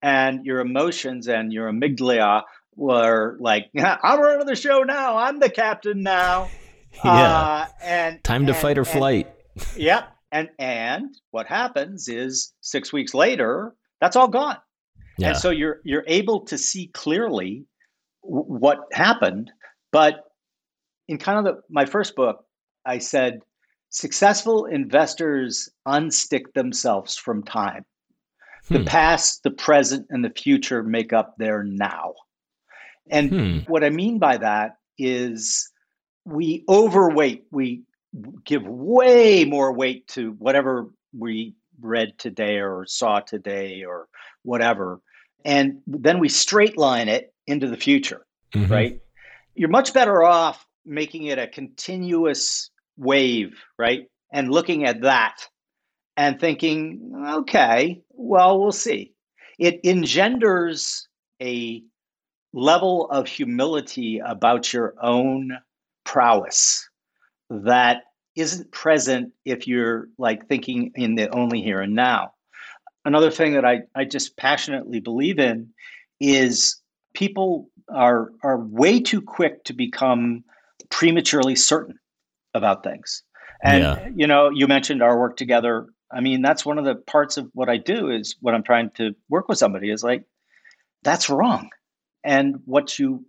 and 0.01 0.43
your 0.43 0.59
emotions 0.59 1.27
and 1.27 1.53
your 1.53 1.71
amygdala 1.71 2.41
were 2.75 3.37
like, 3.39 3.67
I'm 3.77 4.19
running 4.19 4.47
the 4.47 4.55
show 4.55 4.79
now. 4.79 5.17
I'm 5.17 5.39
the 5.39 5.51
captain 5.51 6.01
now. 6.01 6.49
yeah. 7.05 7.11
Uh, 7.11 7.67
and 7.83 8.23
time 8.23 8.47
to 8.47 8.53
and, 8.53 8.61
fight 8.61 8.79
or 8.79 8.81
and, 8.81 8.89
flight. 8.89 9.35
yep. 9.77 10.09
And 10.31 10.49
and 10.57 11.15
what 11.29 11.45
happens 11.45 12.07
is 12.07 12.53
six 12.61 12.91
weeks 12.91 13.13
later, 13.13 13.75
that's 14.01 14.15
all 14.15 14.27
gone. 14.27 14.57
Yeah. 15.19 15.29
And 15.29 15.37
so 15.37 15.51
you're 15.51 15.79
you're 15.83 16.05
able 16.07 16.45
to 16.45 16.57
see 16.57 16.87
clearly 16.87 17.67
w- 18.23 18.45
what 18.45 18.79
happened, 18.91 19.51
but 19.91 20.15
in 21.07 21.19
kind 21.19 21.37
of 21.37 21.45
the, 21.45 21.61
my 21.69 21.85
first 21.85 22.15
book, 22.15 22.45
I 22.83 22.97
said 22.97 23.41
successful 23.93 24.65
investors 24.65 25.69
unstick 25.87 26.51
themselves 26.53 27.15
from 27.15 27.43
time. 27.43 27.85
The 28.69 28.79
hmm. 28.79 28.85
past, 28.85 29.43
the 29.43 29.51
present, 29.51 30.07
and 30.09 30.23
the 30.25 30.29
future 30.29 30.83
make 30.83 31.13
up 31.13 31.35
their 31.37 31.63
now. 31.63 32.13
And 33.09 33.29
hmm. 33.29 33.57
what 33.67 33.83
I 33.83 33.89
mean 33.89 34.19
by 34.19 34.37
that 34.37 34.77
is 34.97 35.69
we 36.25 36.63
overweight, 36.67 37.45
we 37.51 37.83
give 38.45 38.63
way 38.63 39.45
more 39.45 39.73
weight 39.73 40.07
to 40.09 40.31
whatever 40.31 40.89
we 41.17 41.55
read 41.81 42.17
today 42.17 42.59
or 42.59 42.85
saw 42.87 43.19
today 43.19 43.83
or 43.83 44.07
whatever. 44.43 45.01
And 45.43 45.81
then 45.85 46.19
we 46.19 46.29
straight 46.29 46.77
line 46.77 47.09
it 47.09 47.33
into 47.45 47.67
the 47.67 47.77
future, 47.77 48.25
mm-hmm. 48.53 48.71
right? 48.71 49.01
You're 49.55 49.69
much 49.69 49.93
better 49.93 50.23
off 50.23 50.65
making 50.85 51.25
it 51.25 51.37
a 51.37 51.47
continuous 51.47 52.71
wave, 52.97 53.59
right? 53.77 54.07
And 54.31 54.51
looking 54.51 54.85
at 54.85 55.01
that 55.01 55.47
and 56.17 56.39
thinking, 56.39 57.13
okay, 57.27 58.01
well, 58.09 58.59
we'll 58.59 58.71
see. 58.71 59.13
It 59.59 59.79
engenders 59.83 61.07
a 61.41 61.83
level 62.53 63.09
of 63.09 63.27
humility 63.27 64.19
about 64.19 64.71
your 64.73 64.93
own 65.01 65.57
prowess 66.03 66.87
that 67.49 68.03
isn't 68.35 68.71
present 68.71 69.31
if 69.45 69.67
you're 69.67 70.07
like 70.17 70.47
thinking 70.47 70.91
in 70.95 71.15
the 71.15 71.29
only 71.29 71.61
here 71.61 71.81
and 71.81 71.93
now. 71.93 72.33
Another 73.05 73.29
thing 73.29 73.53
that 73.53 73.65
I, 73.65 73.81
I 73.95 74.05
just 74.05 74.37
passionately 74.37 74.99
believe 74.99 75.39
in 75.39 75.69
is 76.19 76.81
people 77.13 77.69
are 77.89 78.31
are 78.43 78.59
way 78.59 78.99
too 78.99 79.21
quick 79.21 79.63
to 79.65 79.73
become 79.73 80.43
prematurely 80.89 81.55
certain 81.55 81.99
about 82.53 82.83
things. 82.83 83.23
And 83.63 83.83
yeah. 83.83 84.09
you 84.15 84.27
know, 84.27 84.49
you 84.49 84.67
mentioned 84.67 85.01
our 85.01 85.17
work 85.17 85.37
together. 85.37 85.87
I 86.11 86.19
mean, 86.21 86.41
that's 86.41 86.65
one 86.65 86.77
of 86.77 86.85
the 86.85 86.95
parts 86.95 87.37
of 87.37 87.49
what 87.53 87.69
I 87.69 87.77
do 87.77 88.09
is 88.09 88.35
when 88.41 88.53
I'm 88.53 88.63
trying 88.63 88.91
to 88.95 89.15
work 89.29 89.47
with 89.47 89.57
somebody 89.57 89.89
is 89.89 90.03
like, 90.03 90.25
that's 91.03 91.29
wrong. 91.29 91.69
And 92.23 92.57
what 92.65 92.99
you 92.99 93.25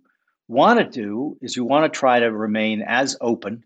want 0.47 0.79
to 0.79 0.85
do 0.85 1.37
is 1.41 1.55
you 1.55 1.65
want 1.65 1.91
to 1.91 1.99
try 1.99 2.19
to 2.19 2.31
remain 2.31 2.83
as 2.85 3.17
open 3.21 3.63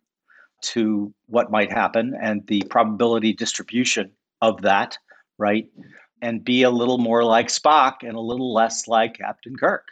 to 0.62 1.14
what 1.28 1.52
might 1.52 1.72
happen 1.72 2.14
and 2.20 2.46
the 2.48 2.64
probability 2.70 3.34
distribution 3.34 4.12
of 4.42 4.62
that, 4.62 4.98
right? 5.38 5.68
And 6.22 6.44
be 6.44 6.64
a 6.64 6.70
little 6.70 6.98
more 6.98 7.24
like 7.24 7.48
Spock 7.48 7.98
and 8.02 8.16
a 8.16 8.22
little 8.22 8.54
less 8.54 8.88
like 8.88 9.18
Captain 9.18 9.56
Kirk. 9.56 9.86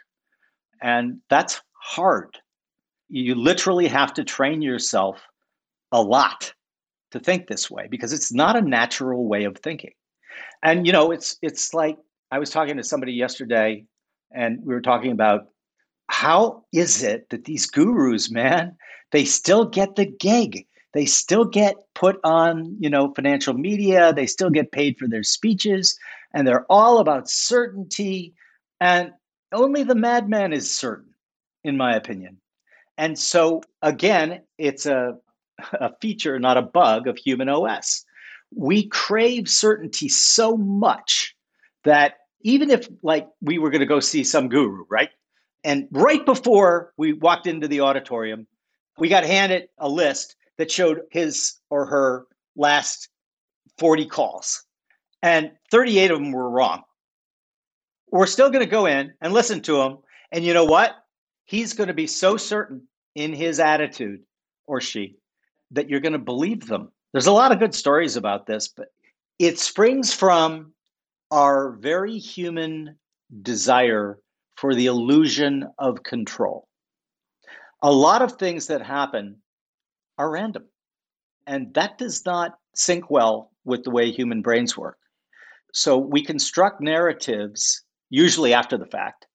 And 0.80 1.20
that's 1.28 1.60
hard. 1.72 2.38
You 3.08 3.34
literally 3.34 3.88
have 3.88 4.12
to 4.14 4.24
train 4.24 4.62
yourself 4.62 5.20
a 5.92 6.02
lot 6.02 6.52
to 7.10 7.20
think 7.20 7.46
this 7.46 7.70
way 7.70 7.86
because 7.88 8.12
it's 8.12 8.32
not 8.32 8.56
a 8.56 8.60
natural 8.60 9.26
way 9.26 9.44
of 9.44 9.56
thinking. 9.58 9.92
And 10.62 10.86
you 10.86 10.92
know, 10.92 11.10
it's 11.10 11.36
it's 11.42 11.72
like 11.74 11.98
I 12.30 12.38
was 12.38 12.50
talking 12.50 12.76
to 12.76 12.82
somebody 12.82 13.12
yesterday 13.12 13.84
and 14.30 14.60
we 14.62 14.74
were 14.74 14.80
talking 14.80 15.12
about 15.12 15.48
how 16.08 16.64
is 16.72 17.02
it 17.02 17.28
that 17.30 17.44
these 17.44 17.66
gurus, 17.66 18.30
man, 18.30 18.76
they 19.12 19.24
still 19.24 19.64
get 19.64 19.96
the 19.96 20.06
gig. 20.06 20.66
They 20.94 21.04
still 21.04 21.44
get 21.44 21.76
put 21.94 22.18
on, 22.24 22.76
you 22.80 22.88
know, 22.88 23.12
financial 23.14 23.54
media, 23.54 24.12
they 24.12 24.26
still 24.26 24.50
get 24.50 24.72
paid 24.72 24.98
for 24.98 25.06
their 25.06 25.22
speeches, 25.22 25.98
and 26.32 26.46
they're 26.46 26.66
all 26.70 26.98
about 26.98 27.28
certainty. 27.28 28.34
And 28.80 29.12
only 29.52 29.82
the 29.82 29.94
madman 29.94 30.52
is 30.52 30.70
certain, 30.70 31.14
in 31.62 31.76
my 31.76 31.94
opinion. 31.94 32.38
And 32.96 33.18
so 33.18 33.62
again, 33.82 34.42
it's 34.56 34.86
a, 34.86 35.16
a 35.72 35.90
feature, 36.00 36.38
not 36.38 36.56
a 36.56 36.62
bug 36.62 37.06
of 37.06 37.18
human 37.18 37.48
OS. 37.48 38.04
We 38.54 38.88
crave 38.88 39.48
certainty 39.48 40.08
so 40.08 40.56
much 40.56 41.34
that 41.84 42.14
even 42.42 42.70
if 42.70 42.88
like 43.02 43.28
we 43.40 43.58
were 43.58 43.70
going 43.70 43.80
to 43.80 43.86
go 43.86 44.00
see 44.00 44.24
some 44.24 44.48
guru, 44.48 44.84
right? 44.88 45.10
And 45.64 45.88
right 45.90 46.24
before 46.24 46.92
we 46.96 47.12
walked 47.12 47.46
into 47.46 47.68
the 47.68 47.80
auditorium, 47.80 48.46
we 48.98 49.08
got 49.08 49.24
handed 49.24 49.68
a 49.78 49.88
list 49.88 50.36
that 50.56 50.70
showed 50.70 51.02
his 51.10 51.54
or 51.70 51.86
her 51.86 52.26
last 52.56 53.08
40 53.78 54.06
calls. 54.06 54.64
And 55.22 55.52
38 55.70 56.10
of 56.10 56.18
them 56.18 56.32
were 56.32 56.50
wrong. 56.50 56.82
We're 58.10 58.26
still 58.26 58.50
going 58.50 58.64
to 58.64 58.70
go 58.70 58.86
in 58.86 59.12
and 59.20 59.32
listen 59.32 59.60
to 59.62 59.80
him. 59.82 59.98
And 60.32 60.44
you 60.44 60.54
know 60.54 60.64
what? 60.64 60.96
He's 61.44 61.74
going 61.74 61.88
to 61.88 61.94
be 61.94 62.06
so 62.06 62.36
certain 62.36 62.86
in 63.14 63.32
his 63.32 63.60
attitude 63.60 64.20
or 64.66 64.80
she 64.80 65.16
that 65.70 65.88
you're 65.88 66.00
going 66.00 66.12
to 66.12 66.18
believe 66.18 66.66
them. 66.66 66.90
There's 67.12 67.26
a 67.26 67.32
lot 67.32 67.52
of 67.52 67.58
good 67.58 67.74
stories 67.74 68.16
about 68.16 68.46
this, 68.46 68.68
but 68.68 68.88
it 69.38 69.58
springs 69.58 70.12
from 70.12 70.72
our 71.30 71.72
very 71.72 72.18
human 72.18 72.96
desire 73.42 74.18
for 74.56 74.74
the 74.74 74.86
illusion 74.86 75.68
of 75.78 76.02
control. 76.02 76.66
A 77.82 77.92
lot 77.92 78.22
of 78.22 78.32
things 78.32 78.66
that 78.66 78.82
happen 78.82 79.36
are 80.16 80.30
random, 80.30 80.64
and 81.46 81.72
that 81.74 81.96
does 81.98 82.24
not 82.26 82.58
sync 82.74 83.10
well 83.10 83.52
with 83.64 83.84
the 83.84 83.90
way 83.90 84.10
human 84.10 84.42
brains 84.42 84.76
work. 84.76 84.98
So 85.72 85.96
we 85.96 86.24
construct 86.24 86.80
narratives, 86.80 87.84
usually 88.10 88.52
after 88.52 88.76
the 88.76 88.86
fact, 88.86 89.26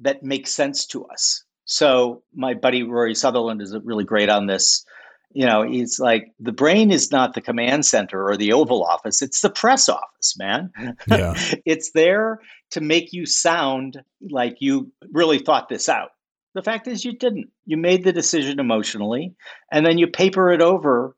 that 0.00 0.22
make 0.22 0.46
sense 0.46 0.86
to 0.88 1.04
us. 1.06 1.44
So 1.64 2.22
my 2.34 2.54
buddy 2.54 2.82
Rory 2.82 3.14
Sutherland 3.14 3.62
is 3.62 3.76
really 3.84 4.04
great 4.04 4.28
on 4.28 4.46
this 4.46 4.84
you 5.32 5.44
know, 5.44 5.62
he's 5.62 6.00
like 6.00 6.32
the 6.40 6.52
brain 6.52 6.90
is 6.90 7.12
not 7.12 7.34
the 7.34 7.40
command 7.40 7.84
center 7.84 8.26
or 8.28 8.36
the 8.36 8.52
Oval 8.52 8.82
Office; 8.82 9.20
it's 9.20 9.40
the 9.40 9.50
press 9.50 9.88
office, 9.88 10.36
man. 10.38 10.72
Yeah. 11.08 11.34
it's 11.66 11.92
there 11.92 12.40
to 12.70 12.80
make 12.80 13.12
you 13.12 13.26
sound 13.26 14.02
like 14.30 14.56
you 14.60 14.90
really 15.12 15.38
thought 15.38 15.68
this 15.68 15.88
out. 15.88 16.10
The 16.54 16.62
fact 16.62 16.88
is, 16.88 17.04
you 17.04 17.12
didn't. 17.12 17.48
You 17.66 17.76
made 17.76 18.04
the 18.04 18.12
decision 18.12 18.58
emotionally, 18.58 19.34
and 19.70 19.84
then 19.84 19.98
you 19.98 20.06
paper 20.06 20.50
it 20.50 20.62
over. 20.62 21.14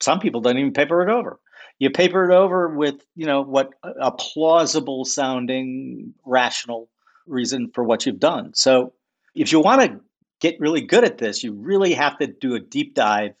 Some 0.00 0.20
people 0.20 0.40
don't 0.40 0.56
even 0.56 0.72
paper 0.72 1.02
it 1.02 1.10
over. 1.10 1.40
You 1.80 1.90
paper 1.90 2.28
it 2.28 2.34
over 2.34 2.68
with, 2.68 3.04
you 3.14 3.26
know, 3.26 3.42
what 3.42 3.70
a 3.82 4.10
plausible 4.12 5.04
sounding, 5.04 6.14
rational 6.24 6.88
reason 7.26 7.70
for 7.72 7.84
what 7.84 8.06
you've 8.06 8.18
done. 8.18 8.52
So, 8.54 8.92
if 9.34 9.52
you 9.52 9.60
want 9.60 9.82
to 9.82 10.00
get 10.40 10.58
really 10.60 10.80
good 10.80 11.04
at 11.04 11.18
this, 11.18 11.42
you 11.42 11.52
really 11.52 11.92
have 11.94 12.18
to 12.18 12.28
do 12.28 12.54
a 12.54 12.60
deep 12.60 12.94
dive 12.94 13.34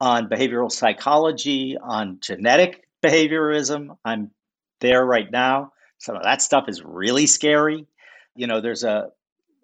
on 0.00 0.28
behavioral 0.28 0.70
psychology, 0.70 1.76
on 1.82 2.18
genetic 2.20 2.84
behaviorism. 3.02 3.96
I'm 4.04 4.30
there 4.80 5.04
right 5.04 5.30
now. 5.30 5.72
Some 5.98 6.16
of 6.16 6.22
that 6.22 6.42
stuff 6.42 6.68
is 6.68 6.82
really 6.82 7.26
scary. 7.26 7.86
You 8.34 8.46
know, 8.46 8.60
there's 8.60 8.84
a, 8.84 9.08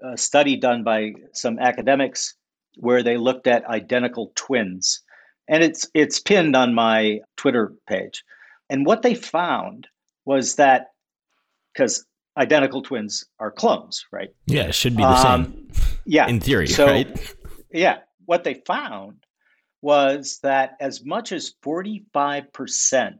a 0.02 0.16
study 0.16 0.56
done 0.56 0.84
by 0.84 1.12
some 1.32 1.58
academics 1.58 2.34
where 2.76 3.02
they 3.02 3.16
looked 3.16 3.46
at 3.46 3.66
identical 3.66 4.32
twins, 4.36 5.02
and 5.48 5.62
it's 5.62 5.88
it's 5.94 6.20
pinned 6.20 6.56
on 6.56 6.74
my 6.74 7.20
Twitter 7.36 7.74
page. 7.88 8.22
And 8.70 8.86
what 8.86 9.02
they 9.02 9.14
found 9.14 9.88
was 10.24 10.54
that 10.56 10.92
because 11.72 12.06
identical 12.36 12.82
twins 12.82 13.24
are 13.40 13.50
clones, 13.50 14.06
right? 14.12 14.30
Yeah, 14.46 14.68
it 14.68 14.74
should 14.74 14.96
be 14.96 15.02
the 15.02 15.08
um, 15.08 15.44
same. 15.44 15.70
Yeah, 16.06 16.28
in 16.28 16.40
theory, 16.40 16.68
so, 16.68 16.86
right? 16.86 17.34
Yeah, 17.72 17.98
what 18.24 18.44
they 18.44 18.54
found 18.66 19.16
was 19.82 20.38
that 20.42 20.76
as 20.80 21.04
much 21.04 21.32
as 21.32 21.54
45% 21.64 23.14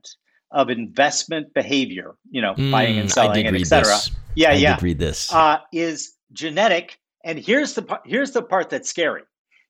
of 0.53 0.68
investment 0.68 1.55
behavior, 1.55 2.16
you 2.31 2.42
know, 2.42 2.55
mm, 2.55 2.70
buying 2.70 2.99
and 2.99 3.11
selling 3.11 3.46
and 3.46 3.57
etc. 3.57 3.96
Yeah, 4.35 4.51
I 4.51 4.55
yeah. 4.55 4.79
read 4.81 4.99
this. 4.99 5.33
Uh, 5.33 5.59
is 5.73 6.16
genetic. 6.33 6.99
And 7.25 7.38
here's 7.38 7.75
the 7.75 8.01
here's 8.05 8.33
the 8.33 8.42
part 8.42 8.70
that's 8.70 8.88
scary. 8.88 9.23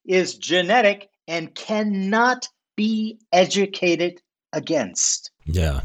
Is 0.07 0.37
genetic 0.37 1.09
and 1.29 1.55
cannot 1.55 2.48
be 2.76 3.18
educated 3.33 4.20
against. 4.53 5.31
Yeah. 5.44 5.81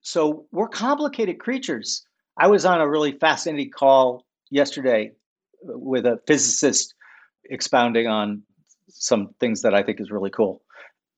So 0.00 0.46
we're 0.52 0.68
complicated 0.68 1.38
creatures. 1.38 2.06
I 2.38 2.48
was 2.48 2.64
on 2.64 2.80
a 2.80 2.88
really 2.88 3.12
fascinating 3.12 3.70
call 3.70 4.24
yesterday 4.50 5.12
with 5.62 6.06
a 6.06 6.18
physicist 6.26 6.94
expounding 7.50 8.06
on 8.06 8.42
some 8.88 9.34
things 9.40 9.62
that 9.62 9.74
I 9.74 9.82
think 9.82 10.00
is 10.00 10.10
really 10.10 10.30
cool. 10.30 10.62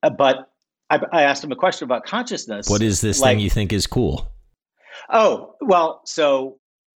Uh, 0.03 0.11
but 0.11 0.51
I, 0.91 1.01
I, 1.13 1.23
asked 1.23 1.43
him 1.43 1.53
a 1.53 1.57
question 1.57 1.85
about 1.85 2.05
consciousness. 2.05 2.69
What 2.69 2.83
is 2.83 3.01
this 3.01 3.21
like, 3.21 3.33
thing 3.33 3.41
you 3.41 3.51
think 3.51 3.73
is 3.73 3.87
cool? 3.87 4.31
Oh, 5.11 5.55
well, 5.61 6.03
so 6.05 6.59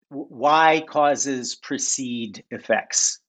why 0.09 0.85
causes 0.89 1.57
precede 1.57 2.45
effects 2.51 3.21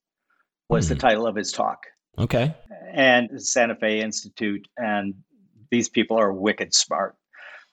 was 0.69 0.86
mm. 0.86 0.89
the 0.89 0.95
hmm. 0.95 1.00
title 1.00 1.28
of 1.28 1.36
his 1.36 1.52
talk. 1.52 1.86
Okay. 2.19 2.54
And 2.93 3.41
Santa 3.41 3.76
Fe 3.76 4.02
Institute, 4.02 4.67
and 4.78 5.13
these 5.71 5.89
people 5.89 6.19
are 6.19 6.34
wicked 6.34 6.73
smart. 6.73 7.15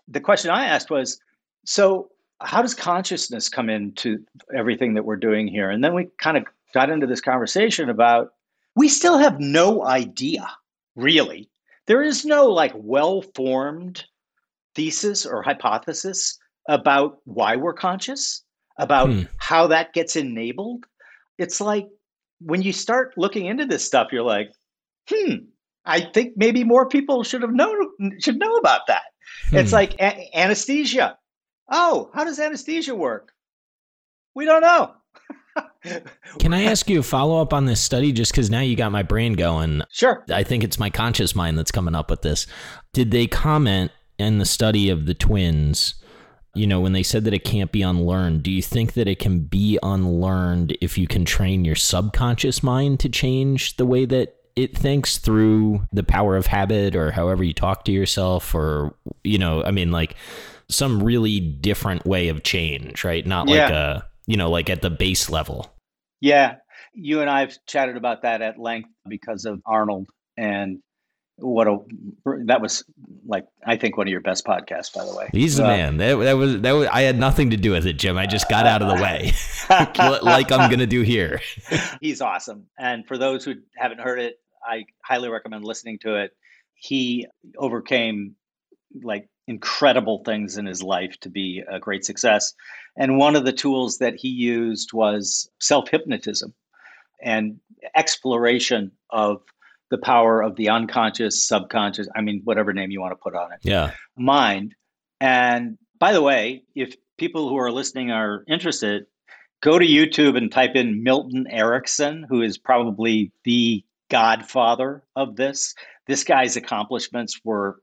The 0.09 0.21
question 0.21 0.51
I 0.51 0.67
asked 0.67 0.91
was 0.91 1.19
so, 1.65 2.11
how 2.41 2.61
does 2.61 2.75
consciousness 2.75 3.49
come 3.49 3.71
into 3.71 4.19
everything 4.55 4.95
that 4.95 5.05
we're 5.05 5.17
doing 5.17 5.49
here? 5.49 5.71
And 5.71 5.83
then 5.83 5.95
we 5.95 6.09
kind 6.19 6.37
of 6.37 6.45
got 6.75 6.91
into 6.91 7.07
this 7.07 7.21
conversation 7.21 7.89
about 7.89 8.33
we 8.77 8.89
still 8.89 9.19
have 9.19 9.41
no 9.41 9.85
idea, 9.85 10.49
really. 10.97 11.51
There 11.87 12.03
is 12.03 12.25
no 12.25 12.47
like 12.47 12.73
well 12.75 13.23
formed 13.35 14.05
thesis 14.75 15.27
or 15.27 15.43
hypothesis 15.43 16.39
about 16.69 17.19
why 17.25 17.57
we're 17.57 17.75
conscious, 17.75 18.43
about 18.79 19.11
hmm. 19.11 19.23
how 19.37 19.67
that 19.69 19.93
gets 19.93 20.17
enabled. 20.17 20.85
It's 21.39 21.61
like 21.61 21.87
when 22.41 22.63
you 22.63 22.73
start 22.73 23.15
looking 23.17 23.47
into 23.47 23.67
this 23.67 23.85
stuff, 23.85 24.13
you're 24.13 24.23
like, 24.23 24.51
hmm, 25.09 25.35
I 25.85 26.01
think 26.01 26.35
maybe 26.37 26.65
more 26.65 26.89
people 26.89 27.23
should 27.23 27.43
have 27.43 27.53
known 27.53 28.19
should 28.19 28.39
know 28.39 28.57
about 28.57 28.87
that. 28.89 29.05
Hmm. 29.51 29.57
It's 29.57 29.73
like 29.73 29.95
a- 30.01 30.37
anesthesia. 30.37 31.19
Oh, 31.71 32.11
how 32.15 32.25
does 32.25 32.41
anesthesia 32.41 32.95
work? 32.95 33.33
We 34.35 34.45
don't 34.45 34.63
know. 34.63 34.95
Can 36.39 36.55
I 36.55 36.65
ask 36.65 36.89
you 36.89 37.01
a 37.01 37.03
follow 37.03 37.41
up 37.41 37.53
on 37.53 37.67
this 37.67 37.81
study 37.81 38.13
just 38.13 38.33
because 38.33 38.51
now 38.51 38.61
you 38.61 38.77
got 38.77 38.93
my 38.93 39.03
brain 39.03 39.35
going? 39.35 39.83
Sure. 39.91 40.25
I 40.31 40.43
think 40.43 40.65
it's 40.65 40.79
my 40.79 40.91
conscious 40.91 41.35
mind 41.35 41.59
that's 41.59 41.71
coming 41.71 41.95
up 41.95 42.11
with 42.11 42.23
this. 42.23 42.47
Did 42.93 43.11
they 43.11 43.27
comment 43.27 43.93
in 44.19 44.39
the 44.39 44.45
study 44.45 44.91
of 44.91 45.07
the 45.07 45.15
twins? 45.15 45.95
You 46.55 46.67
know, 46.67 46.81
when 46.81 46.93
they 46.93 47.03
said 47.03 47.25
that 47.25 47.35
it 47.35 47.45
can't 47.45 47.73
be 47.73 47.83
unlearned, 47.83 48.43
do 48.43 48.51
you 48.51 48.63
think 48.63 48.93
that 48.95 49.09
it 49.09 49.19
can 49.19 49.41
be 49.41 49.79
unlearned 49.83 50.77
if 50.81 50.97
you 50.97 51.07
can 51.07 51.25
train 51.25 51.65
your 51.65 51.75
subconscious 51.75 52.63
mind 52.63 53.01
to 53.01 53.09
change 53.09 53.77
the 53.77 53.87
way 53.87 54.05
that 54.05 54.37
it 54.55 54.77
thinks 54.77 55.19
through 55.19 55.83
the 55.93 56.05
power 56.05 56.37
of 56.37 56.47
habit 56.47 56.95
or 56.95 57.11
however 57.11 57.43
you 57.43 57.53
talk 57.53 57.85
to 57.85 57.93
yourself 57.93 58.55
or, 58.55 58.95
you 59.25 59.37
know, 59.37 59.65
I 59.65 59.73
mean, 59.73 59.91
like 59.91 60.15
some 60.69 61.03
really 61.03 61.41
different 61.41 62.07
way 62.07 62.29
of 62.29 62.45
change, 62.45 63.03
right? 63.03 63.27
Not 63.27 63.49
yeah. 63.49 63.65
like 63.65 63.73
a 63.73 64.07
you 64.27 64.37
know, 64.37 64.51
like 64.51 64.71
at 64.71 64.83
the 64.83 64.91
base 64.91 65.29
level. 65.31 65.71
Yeah. 66.25 66.55
You 66.95 67.21
and 67.21 67.29
I 67.29 67.41
have 67.41 67.55
chatted 67.67 67.99
about 67.99 68.23
that 68.23 68.41
at 68.41 68.59
length 68.59 68.89
because 69.07 69.45
of 69.45 69.61
Arnold 69.67 70.09
and 70.39 70.79
what 71.37 71.67
a 71.67 71.79
that 72.47 72.63
was 72.63 72.85
like 73.27 73.45
I 73.67 73.77
think 73.77 73.99
one 73.99 74.07
of 74.07 74.11
your 74.11 74.23
best 74.23 74.47
podcasts 74.47 74.95
by 74.95 75.05
the 75.05 75.15
way. 75.15 75.29
He's 75.33 75.57
the 75.57 75.65
uh, 75.65 75.69
man. 75.69 75.97
That, 75.99 76.17
that, 76.17 76.33
was 76.35 76.61
that 76.63 76.73
was 76.73 76.89
I 76.91 77.03
had 77.03 77.19
nothing 77.19 77.51
to 77.51 77.59
do 77.59 77.73
with 77.73 77.87
it, 77.87 77.95
Jim. 77.99 78.17
I 78.17 78.25
just 78.25 78.49
got 78.49 78.67
out 78.67 78.81
of 78.81 78.89
the 78.89 79.03
way. 79.03 79.33
like 80.23 80.51
I'm 80.51 80.71
going 80.71 80.79
to 80.79 80.87
do 80.87 81.03
here. 81.03 81.43
He's 82.01 82.23
awesome. 82.23 82.69
And 82.79 83.07
for 83.07 83.19
those 83.19 83.45
who 83.45 83.57
haven't 83.77 84.01
heard 84.01 84.19
it, 84.19 84.37
I 84.67 84.85
highly 85.03 85.29
recommend 85.29 85.65
listening 85.65 85.99
to 86.03 86.23
it. 86.23 86.31
He 86.75 87.27
overcame 87.59 88.37
like 89.03 89.29
incredible 89.47 90.23
things 90.25 90.57
in 90.57 90.65
his 90.65 90.83
life 90.83 91.19
to 91.21 91.29
be 91.29 91.63
a 91.69 91.79
great 91.79 92.05
success. 92.05 92.55
And 92.97 93.19
one 93.19 93.37
of 93.37 93.45
the 93.45 93.53
tools 93.53 93.99
that 93.99 94.15
he 94.17 94.29
used 94.29 94.93
was 94.93 95.49
self 95.61 95.89
hypnotism 95.89 96.55
and 97.23 97.59
exploration 97.97 98.93
of 99.11 99.43
the 99.91 99.99
power 99.99 100.43
of 100.43 100.57
the 100.57 100.69
unconscious, 100.69 101.47
subconscious, 101.47 102.09
I 102.17 102.21
mean, 102.21 102.41
whatever 102.45 102.73
name 102.73 102.91
you 102.91 103.01
want 103.01 103.13
to 103.13 103.17
put 103.17 103.35
on 103.35 103.53
it. 103.53 103.59
Yeah. 103.63 103.93
Mind. 104.17 104.75
And 105.21 105.79
by 105.99 106.13
the 106.13 106.23
way, 106.23 106.65
if 106.75 106.97
people 107.19 107.49
who 107.49 107.57
are 107.57 107.71
listening 107.71 108.11
are 108.11 108.45
interested, 108.49 109.07
go 109.63 109.79
to 109.79 109.87
YouTube 109.87 110.37
and 110.37 110.51
type 110.51 110.75
in 110.75 111.03
Milton 111.03 111.47
Erickson, 111.49 112.27
who 112.29 112.43
is 112.43 112.59
probably 112.59 113.33
the 113.45 113.85
godfather 114.11 115.03
of 115.17 115.37
this. 115.37 115.75
This 116.07 116.25
guy's 116.25 116.57
accomplishments 116.57 117.41
were 117.45 117.81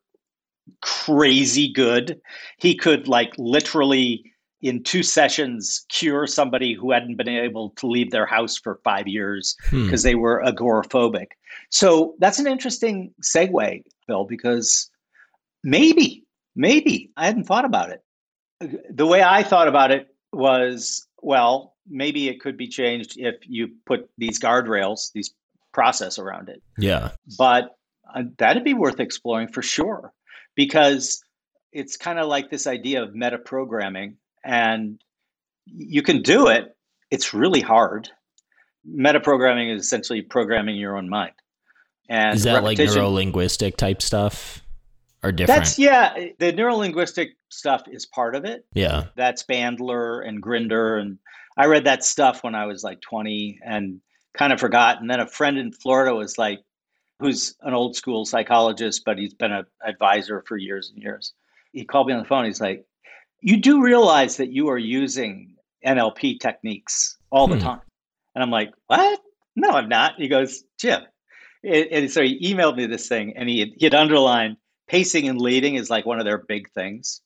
crazy 0.81 1.71
good. 1.71 2.19
He 2.57 2.75
could 2.75 3.07
like 3.07 3.33
literally 3.37 4.23
in 4.61 4.83
two 4.83 5.01
sessions 5.03 5.85
cure 5.89 6.27
somebody 6.27 6.73
who 6.73 6.91
hadn't 6.91 7.15
been 7.15 7.27
able 7.27 7.71
to 7.71 7.87
leave 7.87 8.11
their 8.11 8.25
house 8.25 8.57
for 8.57 8.79
five 8.83 9.07
years 9.07 9.55
because 9.71 10.03
hmm. 10.03 10.07
they 10.07 10.15
were 10.15 10.43
agoraphobic. 10.45 11.27
So 11.69 12.15
that's 12.19 12.39
an 12.39 12.47
interesting 12.47 13.13
segue, 13.23 13.83
Bill, 14.07 14.25
because 14.25 14.89
maybe, 15.63 16.25
maybe 16.55 17.11
I 17.17 17.25
hadn't 17.25 17.45
thought 17.45 17.65
about 17.65 17.89
it. 17.89 18.03
The 18.91 19.07
way 19.07 19.23
I 19.23 19.41
thought 19.41 19.67
about 19.67 19.89
it 19.91 20.07
was, 20.31 21.07
well, 21.21 21.75
maybe 21.89 22.29
it 22.29 22.39
could 22.39 22.57
be 22.57 22.67
changed 22.67 23.17
if 23.17 23.35
you 23.41 23.69
put 23.85 24.09
these 24.17 24.39
guardrails, 24.39 25.11
these 25.13 25.33
process 25.73 26.19
around 26.19 26.49
it. 26.49 26.61
Yeah. 26.77 27.11
But 27.37 27.75
uh, 28.13 28.23
that'd 28.37 28.63
be 28.63 28.75
worth 28.75 28.99
exploring 28.99 29.47
for 29.47 29.63
sure 29.63 30.13
because 30.55 31.23
it's 31.71 31.97
kind 31.97 32.19
of 32.19 32.27
like 32.27 32.51
this 32.51 32.67
idea 32.67 33.01
of 33.01 33.15
meta 33.15 33.37
programming 33.37 34.17
and 34.43 35.01
you 35.65 36.01
can 36.01 36.21
do 36.21 36.47
it. 36.47 36.75
It's 37.09 37.33
really 37.33 37.61
hard. 37.61 38.09
Meta 38.83 39.19
programming 39.19 39.69
is 39.69 39.83
essentially 39.83 40.21
programming 40.21 40.75
your 40.75 40.97
own 40.97 41.09
mind. 41.09 41.33
And 42.09 42.35
is 42.35 42.43
that 42.43 42.63
like 42.63 42.77
neurolinguistic 42.77 43.77
type 43.77 44.01
stuff 44.01 44.61
or 45.23 45.31
different? 45.31 45.59
That's 45.61 45.79
yeah 45.79 46.13
the 46.39 46.51
neurolinguistic 46.51 47.29
stuff 47.49 47.83
is 47.89 48.05
part 48.05 48.35
of 48.35 48.45
it. 48.45 48.65
Yeah. 48.73 49.05
That's 49.15 49.43
bandler 49.43 50.27
and 50.27 50.41
grinder 50.41 50.97
and 50.97 51.19
i 51.57 51.65
read 51.65 51.83
that 51.83 52.01
stuff 52.01 52.45
when 52.45 52.55
i 52.55 52.65
was 52.65 52.81
like 52.81 53.01
20 53.01 53.59
and 53.63 54.01
kind 54.33 54.51
of 54.51 54.59
forgot. 54.59 54.99
And 54.99 55.09
then 55.09 55.19
a 55.19 55.27
friend 55.27 55.57
in 55.57 55.71
florida 55.71 56.15
was 56.15 56.37
like 56.37 56.59
who's 57.21 57.55
an 57.61 57.73
old 57.73 57.95
school 57.95 58.25
psychologist, 58.25 59.03
but 59.05 59.17
he's 59.17 59.33
been 59.33 59.51
an 59.51 59.65
advisor 59.85 60.43
for 60.47 60.57
years 60.57 60.91
and 60.93 61.01
years. 61.01 61.33
He 61.71 61.85
called 61.85 62.07
me 62.07 62.13
on 62.13 62.19
the 62.19 62.27
phone. 62.27 62.45
He's 62.45 62.59
like, 62.59 62.83
You 63.41 63.57
do 63.57 63.83
realize 63.83 64.37
that 64.37 64.51
you 64.51 64.69
are 64.69 64.77
using 64.77 65.55
NLP 65.85 66.39
techniques 66.39 67.17
all 67.31 67.47
the 67.47 67.55
hmm. 67.55 67.63
time. 67.63 67.81
And 68.35 68.43
I'm 68.43 68.51
like, 68.51 68.71
What? 68.87 69.19
No, 69.55 69.69
I'm 69.71 69.89
not. 69.89 70.13
He 70.17 70.27
goes, 70.27 70.63
Jim. 70.79 71.01
And 71.63 72.09
so 72.09 72.23
he 72.23 72.53
emailed 72.53 72.77
me 72.77 72.87
this 72.87 73.07
thing 73.07 73.33
and 73.35 73.47
he 73.47 73.59
had, 73.59 73.69
he 73.77 73.85
had 73.85 73.93
underlined 73.93 74.57
pacing 74.87 75.27
and 75.29 75.39
leading 75.39 75.75
is 75.75 75.89
like 75.89 76.05
one 76.05 76.19
of 76.19 76.25
their 76.25 76.39
big 76.39 76.69
things. 76.71 77.21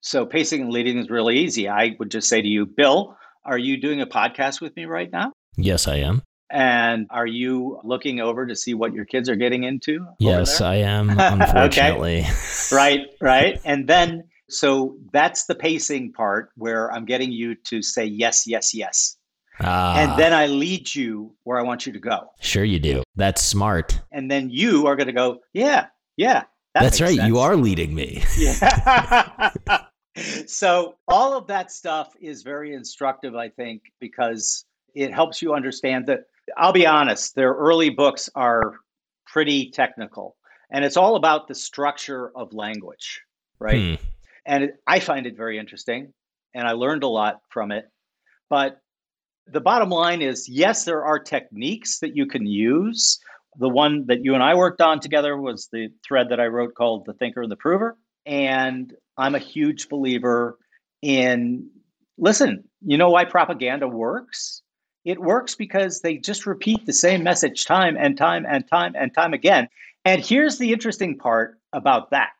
So 0.00 0.24
pacing 0.26 0.62
and 0.62 0.70
leading 0.70 0.98
is 0.98 1.10
really 1.10 1.38
easy. 1.38 1.68
I 1.68 1.96
would 1.98 2.10
just 2.10 2.28
say 2.28 2.40
to 2.40 2.46
you, 2.46 2.66
Bill, 2.66 3.16
are 3.44 3.58
you 3.58 3.80
doing 3.80 4.00
a 4.00 4.06
podcast 4.06 4.60
with 4.60 4.76
me 4.76 4.84
right 4.84 5.10
now? 5.10 5.32
Yes, 5.56 5.88
I 5.88 5.96
am. 5.96 6.22
And 6.50 7.06
are 7.10 7.26
you 7.26 7.80
looking 7.84 8.20
over 8.20 8.46
to 8.46 8.54
see 8.54 8.74
what 8.74 8.94
your 8.94 9.04
kids 9.04 9.28
are 9.28 9.36
getting 9.36 9.64
into? 9.64 10.06
Yes, 10.18 10.60
I 10.60 10.76
am, 10.76 11.10
unfortunately. 11.18 12.24
right, 12.70 13.06
right. 13.20 13.60
And 13.64 13.88
then, 13.88 14.24
so 14.54 14.96
that's 15.12 15.46
the 15.46 15.54
pacing 15.54 16.12
part 16.12 16.50
where 16.56 16.92
I'm 16.92 17.04
getting 17.04 17.32
you 17.32 17.54
to 17.66 17.82
say 17.82 18.04
yes, 18.04 18.46
yes, 18.46 18.74
yes. 18.74 19.16
Ah. 19.60 19.96
And 19.98 20.18
then 20.18 20.32
I 20.32 20.46
lead 20.46 20.94
you 20.94 21.34
where 21.44 21.58
I 21.58 21.62
want 21.62 21.86
you 21.86 21.92
to 21.92 21.98
go. 21.98 22.30
Sure, 22.40 22.64
you 22.64 22.80
do. 22.80 23.02
That's 23.16 23.42
smart. 23.42 24.00
And 24.12 24.30
then 24.30 24.50
you 24.50 24.86
are 24.86 24.96
going 24.96 25.06
to 25.06 25.12
go, 25.12 25.40
yeah, 25.52 25.86
yeah. 26.16 26.44
That 26.74 26.82
That's 26.82 27.00
right. 27.00 27.16
Sense. 27.16 27.28
You 27.28 27.38
are 27.38 27.56
leading 27.56 27.94
me. 27.94 28.24
Yeah. 28.36 29.52
so 30.46 30.96
all 31.06 31.36
of 31.36 31.46
that 31.46 31.70
stuff 31.70 32.14
is 32.20 32.42
very 32.42 32.74
instructive, 32.74 33.36
I 33.36 33.48
think, 33.48 33.82
because 34.00 34.64
it 34.94 35.12
helps 35.12 35.40
you 35.40 35.54
understand 35.54 36.06
that 36.06 36.24
I'll 36.56 36.72
be 36.72 36.86
honest, 36.86 37.34
their 37.34 37.52
early 37.52 37.90
books 37.90 38.28
are 38.34 38.74
pretty 39.26 39.70
technical, 39.70 40.36
and 40.70 40.84
it's 40.84 40.96
all 40.96 41.16
about 41.16 41.48
the 41.48 41.54
structure 41.54 42.30
of 42.36 42.52
language, 42.52 43.22
right? 43.58 43.98
Hmm. 43.98 44.04
And 44.46 44.64
it, 44.64 44.76
I 44.86 45.00
find 45.00 45.26
it 45.26 45.36
very 45.36 45.58
interesting, 45.58 46.12
and 46.54 46.66
I 46.66 46.72
learned 46.72 47.02
a 47.02 47.08
lot 47.08 47.40
from 47.50 47.72
it. 47.72 47.86
But 48.50 48.78
the 49.46 49.60
bottom 49.60 49.90
line 49.90 50.22
is 50.22 50.48
yes, 50.48 50.84
there 50.84 51.04
are 51.04 51.18
techniques 51.18 51.98
that 52.00 52.16
you 52.16 52.26
can 52.26 52.46
use. 52.46 53.18
The 53.58 53.68
one 53.68 54.06
that 54.06 54.24
you 54.24 54.34
and 54.34 54.42
I 54.42 54.54
worked 54.54 54.80
on 54.80 55.00
together 55.00 55.36
was 55.36 55.68
the 55.72 55.88
thread 56.06 56.28
that 56.30 56.40
I 56.40 56.46
wrote 56.46 56.74
called 56.74 57.06
The 57.06 57.12
Thinker 57.14 57.42
and 57.42 57.50
the 57.50 57.56
Prover. 57.56 57.96
And 58.26 58.92
I'm 59.16 59.34
a 59.34 59.38
huge 59.38 59.88
believer 59.88 60.58
in 61.02 61.70
listen, 62.16 62.64
you 62.80 62.96
know 62.96 63.10
why 63.10 63.24
propaganda 63.24 63.86
works? 63.88 64.62
It 65.04 65.20
works 65.20 65.54
because 65.54 66.00
they 66.00 66.16
just 66.16 66.46
repeat 66.46 66.86
the 66.86 66.92
same 66.92 67.22
message 67.22 67.66
time 67.66 67.96
and 67.98 68.16
time 68.16 68.46
and 68.48 68.66
time 68.66 68.94
and 68.98 69.12
time 69.12 69.34
again. 69.34 69.68
And 70.04 70.24
here's 70.24 70.58
the 70.58 70.72
interesting 70.72 71.18
part 71.18 71.58
about 71.72 72.10
that 72.10 72.30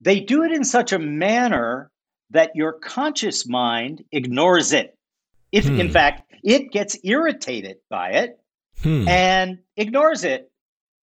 they 0.00 0.20
do 0.20 0.44
it 0.44 0.52
in 0.52 0.64
such 0.64 0.92
a 0.92 0.98
manner 0.98 1.90
that 2.30 2.54
your 2.54 2.72
conscious 2.72 3.46
mind 3.46 4.04
ignores 4.12 4.72
it. 4.72 4.96
If, 5.50 5.66
hmm. 5.66 5.80
in 5.80 5.90
fact, 5.90 6.32
it 6.44 6.72
gets 6.72 6.98
irritated 7.02 7.78
by 7.88 8.10
it 8.10 8.38
hmm. 8.82 9.08
and 9.08 9.58
ignores 9.76 10.24
it, 10.24 10.50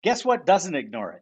guess 0.03 0.23
what 0.23 0.45
doesn't 0.45 0.75
ignore 0.75 1.13
it? 1.13 1.21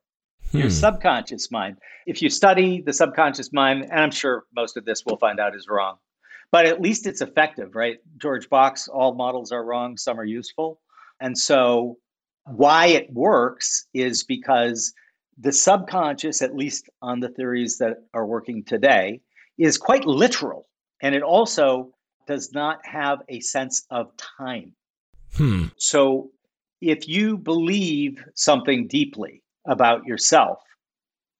Hmm. 0.51 0.59
Your 0.59 0.69
subconscious 0.69 1.49
mind. 1.51 1.77
If 2.05 2.21
you 2.21 2.29
study 2.29 2.81
the 2.81 2.93
subconscious 2.93 3.53
mind, 3.53 3.83
and 3.83 3.99
I'm 3.99 4.11
sure 4.11 4.43
most 4.55 4.77
of 4.77 4.85
this 4.85 5.03
we'll 5.05 5.17
find 5.17 5.39
out 5.39 5.55
is 5.55 5.67
wrong, 5.69 5.97
but 6.51 6.65
at 6.65 6.81
least 6.81 7.07
it's 7.07 7.21
effective, 7.21 7.75
right? 7.75 7.97
George 8.17 8.49
Box, 8.49 8.87
all 8.87 9.15
models 9.15 9.51
are 9.51 9.63
wrong, 9.63 9.97
some 9.97 10.19
are 10.19 10.25
useful. 10.25 10.79
And 11.19 11.37
so, 11.37 11.97
why 12.45 12.87
it 12.87 13.11
works 13.11 13.87
is 13.93 14.23
because 14.23 14.93
the 15.39 15.51
subconscious, 15.51 16.41
at 16.41 16.55
least 16.55 16.89
on 17.01 17.19
the 17.19 17.29
theories 17.29 17.77
that 17.77 18.03
are 18.13 18.25
working 18.25 18.63
today, 18.63 19.21
is 19.57 19.77
quite 19.77 20.05
literal. 20.05 20.67
And 21.01 21.15
it 21.15 21.23
also 21.23 21.91
does 22.27 22.53
not 22.53 22.79
have 22.85 23.19
a 23.29 23.39
sense 23.39 23.85
of 23.89 24.11
time. 24.17 24.73
Hmm. 25.35 25.65
So, 25.77 26.31
if 26.81 27.07
you 27.07 27.37
believe 27.37 28.23
something 28.35 28.87
deeply 28.87 29.41
about 29.65 30.05
yourself, 30.05 30.59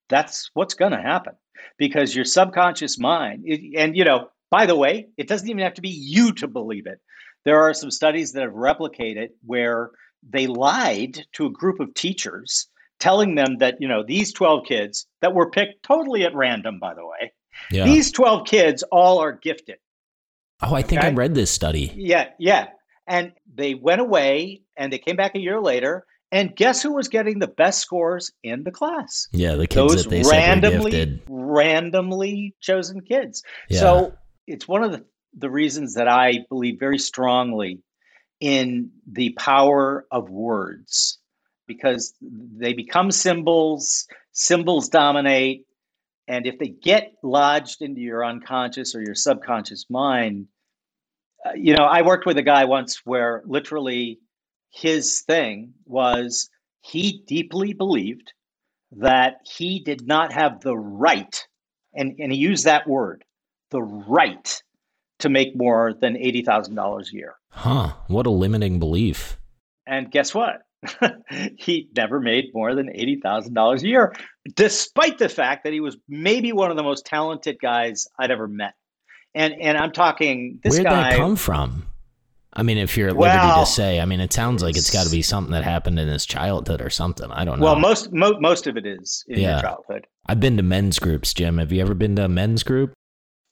that's 0.10 0.50
what's 0.54 0.74
going 0.74 0.94
to 0.94 1.02
happen 1.02 1.34
because 1.78 2.16
your 2.16 2.26
subconscious 2.26 2.98
mind, 2.98 3.44
it, 3.46 3.78
and 3.78 3.96
you 3.96 4.06
know, 4.06 4.30
by 4.50 4.66
the 4.66 4.76
way, 4.76 5.08
it 5.18 5.28
doesn't 5.28 5.50
even 5.50 5.64
have 5.64 5.74
to 5.76 5.82
be 5.82 5.89
you 5.89 6.32
to 6.34 6.48
believe 6.48 6.88
it. 6.88 7.00
There 7.46 7.60
are 7.60 7.74
some 7.74 7.91
studies 7.91 8.32
that 8.34 8.44
have 8.44 8.54
replicated 8.54 9.30
where 9.46 9.91
they 10.28 10.48
lied 10.48 11.26
to 11.34 11.48
a 11.48 11.52
group 11.52 11.80
of 11.80 11.94
teachers 11.94 12.68
telling 13.04 13.36
them 13.36 13.58
that, 13.58 13.76
you 13.82 13.88
know, 13.89 14.01
these 14.01 14.32
12 14.32 14.66
kids 14.66 15.08
that 15.22 15.34
were 15.34 15.49
picked 15.49 15.84
totally 15.84 16.24
at 16.24 16.34
random, 16.34 16.80
by 16.80 16.93
the 16.93 17.06
way, 17.06 17.34
yeah. 17.70 17.84
these 17.84 18.14
12 18.14 18.47
kids 18.47 18.82
all 18.93 19.20
are 19.20 19.34
gifted. 19.34 19.76
Oh, 20.62 20.74
I 20.74 20.84
think 20.84 20.99
okay? 20.99 21.10
I 21.10 21.14
read 21.14 21.36
this 21.36 21.51
study. 21.51 21.91
Yeah, 21.93 22.30
yeah. 22.39 22.68
And 23.06 23.34
they 23.54 23.76
went 23.76 23.99
away 23.99 24.62
and 24.78 24.91
they 24.91 24.99
came 24.99 25.18
back 25.18 25.36
a 25.36 25.39
year 25.39 25.60
later. 25.60 26.06
And 26.32 26.56
guess 26.56 26.82
who 26.82 26.93
was 26.93 27.10
getting 27.10 27.39
the 27.39 27.47
best 27.47 27.82
scores 27.82 28.32
in 28.41 28.64
the 28.64 28.72
class? 28.72 29.28
Yeah, 29.34 29.56
the 29.56 29.68
kids 29.68 29.76
Those 29.95 30.04
that 30.06 30.10
they 30.10 30.24
randomly, 30.24 31.22
randomly 31.28 32.56
chosen 32.62 33.01
kids. 33.01 33.43
Yeah. 33.70 33.80
So 33.82 34.14
it's 34.47 34.66
one 34.66 34.82
of 34.82 34.93
the, 34.93 35.04
the 35.38 35.49
reasons 35.49 35.95
that 35.95 36.08
I 36.08 36.45
believe 36.47 36.80
very 36.80 36.99
strongly 36.99 37.82
in 38.39 38.91
the 39.12 39.32
power 39.32 40.06
of 40.10 40.30
words 40.30 41.20
because 41.68 42.14
they 42.22 42.74
become 42.74 43.11
symbols, 43.11 44.07
symbols 44.32 44.89
dominate. 44.89 45.66
And 46.28 46.45
if 46.45 46.57
they 46.57 46.70
get 46.70 47.14
lodged 47.22 47.82
into 47.82 48.01
your 48.01 48.26
unconscious 48.26 48.95
or 48.95 49.01
your 49.01 49.16
subconscious 49.16 49.86
mind, 49.89 50.47
uh, 51.45 51.51
you 51.55 51.76
know, 51.76 51.84
I 51.84 52.01
worked 52.01 52.26
with 52.26 52.38
a 52.38 52.43
guy 52.43 52.66
once 52.66 53.01
where 53.03 53.43
literally 53.45 54.20
his 54.72 55.22
thing 55.22 55.74
was 55.86 56.49
he 56.82 57.24
deeply 57.28 57.74
believed 57.74 58.34
that 58.97 59.38
he 59.43 59.80
did 59.80 60.05
not 60.05 60.32
have 60.32 60.61
the 60.61 60.76
right, 60.78 61.47
and, 61.93 62.16
and 62.20 62.32
he 62.32 62.38
used 62.38 62.66
that 62.66 62.88
word, 62.88 63.24
the 63.72 63.82
right 63.82 64.61
to 65.20 65.30
make 65.30 65.55
more 65.55 65.93
than 65.93 66.16
$80,000 66.16 67.11
a 67.11 67.16
year. 67.16 67.36
Huh. 67.49 67.93
What 68.07 68.26
a 68.26 68.32
limiting 68.32 68.80
belief. 68.80 69.38
And 69.86 70.11
guess 70.11 70.34
what? 70.34 70.61
he 71.57 71.89
never 71.95 72.19
made 72.19 72.45
more 72.53 72.75
than 72.75 72.88
$80,000 72.88 73.81
a 73.81 73.88
year, 73.88 74.13
despite 74.55 75.17
the 75.17 75.29
fact 75.29 75.63
that 75.63 75.73
he 75.73 75.79
was 75.79 75.97
maybe 76.07 76.51
one 76.51 76.71
of 76.71 76.77
the 76.77 76.84
most 76.84 77.05
talented 77.05 77.57
guys 77.61 78.07
I'd 78.19 78.31
ever 78.31 78.47
met. 78.47 78.73
And 79.36 79.55
and 79.59 79.77
I'm 79.77 79.91
talking 79.91 80.59
this 80.63 80.75
Where'd 80.75 80.86
guy. 80.86 81.11
that 81.11 81.17
come 81.17 81.36
from? 81.36 81.88
I 82.55 82.61
mean, 82.61 82.77
if 82.77 82.95
you're 82.95 83.09
at 83.09 83.17
liberty 83.17 83.36
well, 83.39 83.65
to 83.65 83.71
say, 83.71 83.99
I 83.99 84.05
mean, 84.05 84.19
it 84.19 84.31
sounds 84.31 84.61
like 84.61 84.77
it's 84.77 84.91
got 84.91 85.05
to 85.05 85.11
be 85.11 85.23
something 85.23 85.53
that 85.53 85.63
happened 85.63 85.99
in 85.99 86.07
his 86.07 86.23
childhood 86.25 86.81
or 86.81 86.91
something. 86.91 87.31
I 87.31 87.43
don't 87.45 87.59
know. 87.59 87.65
Well, 87.65 87.79
most 87.79 88.13
mo- 88.13 88.39
most 88.39 88.67
of 88.67 88.77
it 88.77 88.86
is 88.86 89.25
in 89.27 89.39
yeah. 89.39 89.53
your 89.53 89.61
childhood. 89.61 90.07
I've 90.27 90.39
been 90.39 90.57
to 90.57 90.63
men's 90.63 90.99
groups, 90.99 91.34
Jim. 91.34 91.57
Have 91.57 91.71
you 91.71 91.81
ever 91.81 91.95
been 91.95 92.15
to 92.17 92.25
a 92.25 92.29
men's 92.29 92.61
group? 92.61 92.93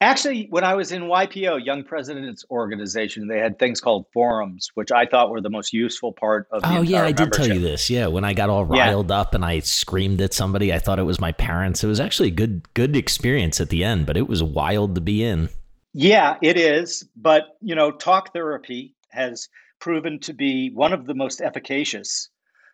Actually, 0.02 0.48
when 0.50 0.64
I 0.64 0.74
was 0.74 0.92
in 0.92 1.04
YPO, 1.04 1.64
Young 1.64 1.84
Presidents 1.84 2.44
Organization, 2.50 3.28
they 3.28 3.38
had 3.38 3.60
things 3.60 3.80
called 3.80 4.08
forums, 4.12 4.72
which 4.74 4.92
I 4.92 5.06
thought 5.06 5.30
were 5.30 5.42
the 5.42 5.50
most 5.52 5.74
useful 5.74 6.12
part 6.12 6.48
of. 6.52 6.64
The. 6.64 6.78
Oh 6.78 6.82
yeah, 6.82 7.04
I 7.04 7.12
did 7.12 7.32
tell 7.32 7.48
you 7.48 7.60
this. 7.60 7.88
Yeah, 7.88 8.08
when 8.08 8.26
I 8.26 8.34
got 8.34 8.50
all 8.50 8.66
riled 8.66 9.12
yeah. 9.12 9.20
up 9.20 9.36
and 9.36 9.46
I 9.46 9.60
screamed 9.60 10.20
at 10.20 10.34
somebody, 10.34 10.74
I 10.74 10.80
thought 10.80 10.98
it 10.98 11.04
was 11.04 11.20
my 11.20 11.32
parents. 11.32 11.84
It 11.84 11.88
was 11.88 12.00
actually 12.00 12.30
a 12.30 12.32
good 12.32 12.74
good 12.74 12.96
experience 12.96 13.62
at 13.62 13.70
the 13.70 13.84
end, 13.84 14.08
but 14.08 14.18
it 14.18 14.28
was 14.28 14.42
wild 14.42 14.96
to 14.96 15.02
be 15.02 15.24
in. 15.24 15.50
Yeah, 15.94 16.38
it 16.42 16.58
is. 16.58 17.08
But 17.16 17.58
you 17.62 17.76
know, 17.76 17.92
talk 17.92 18.34
therapy 18.34 18.96
has 19.10 19.50
proven 19.80 20.20
to 20.22 20.34
be 20.34 20.72
one 20.74 20.94
of 20.94 21.06
the 21.06 21.14
most 21.14 21.42
efficacious 21.42 22.30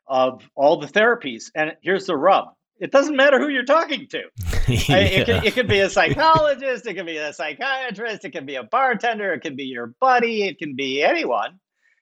of 0.07 0.49
all 0.55 0.77
the 0.77 0.87
therapies. 0.87 1.51
And 1.55 1.75
here's 1.81 2.05
the 2.05 2.15
rub: 2.15 2.53
it 2.79 2.91
doesn't 2.91 3.15
matter 3.15 3.39
who 3.39 3.49
you're 3.49 3.65
talking 3.65 4.07
to. 4.07 4.19
yeah. 4.67 4.97
it, 4.97 5.25
could, 5.25 5.45
it 5.45 5.53
could 5.53 5.67
be 5.67 5.79
a 5.79 5.89
psychologist, 5.89 6.85
it 6.85 6.93
could 6.93 7.05
be 7.05 7.17
a 7.17 7.33
psychiatrist, 7.33 8.25
it 8.25 8.31
can 8.31 8.45
be 8.45 8.55
a 8.55 8.63
bartender, 8.63 9.33
it 9.33 9.41
can 9.41 9.55
be 9.55 9.65
your 9.65 9.87
buddy, 9.99 10.43
it 10.43 10.59
can 10.59 10.75
be 10.75 11.03
anyone. 11.03 11.59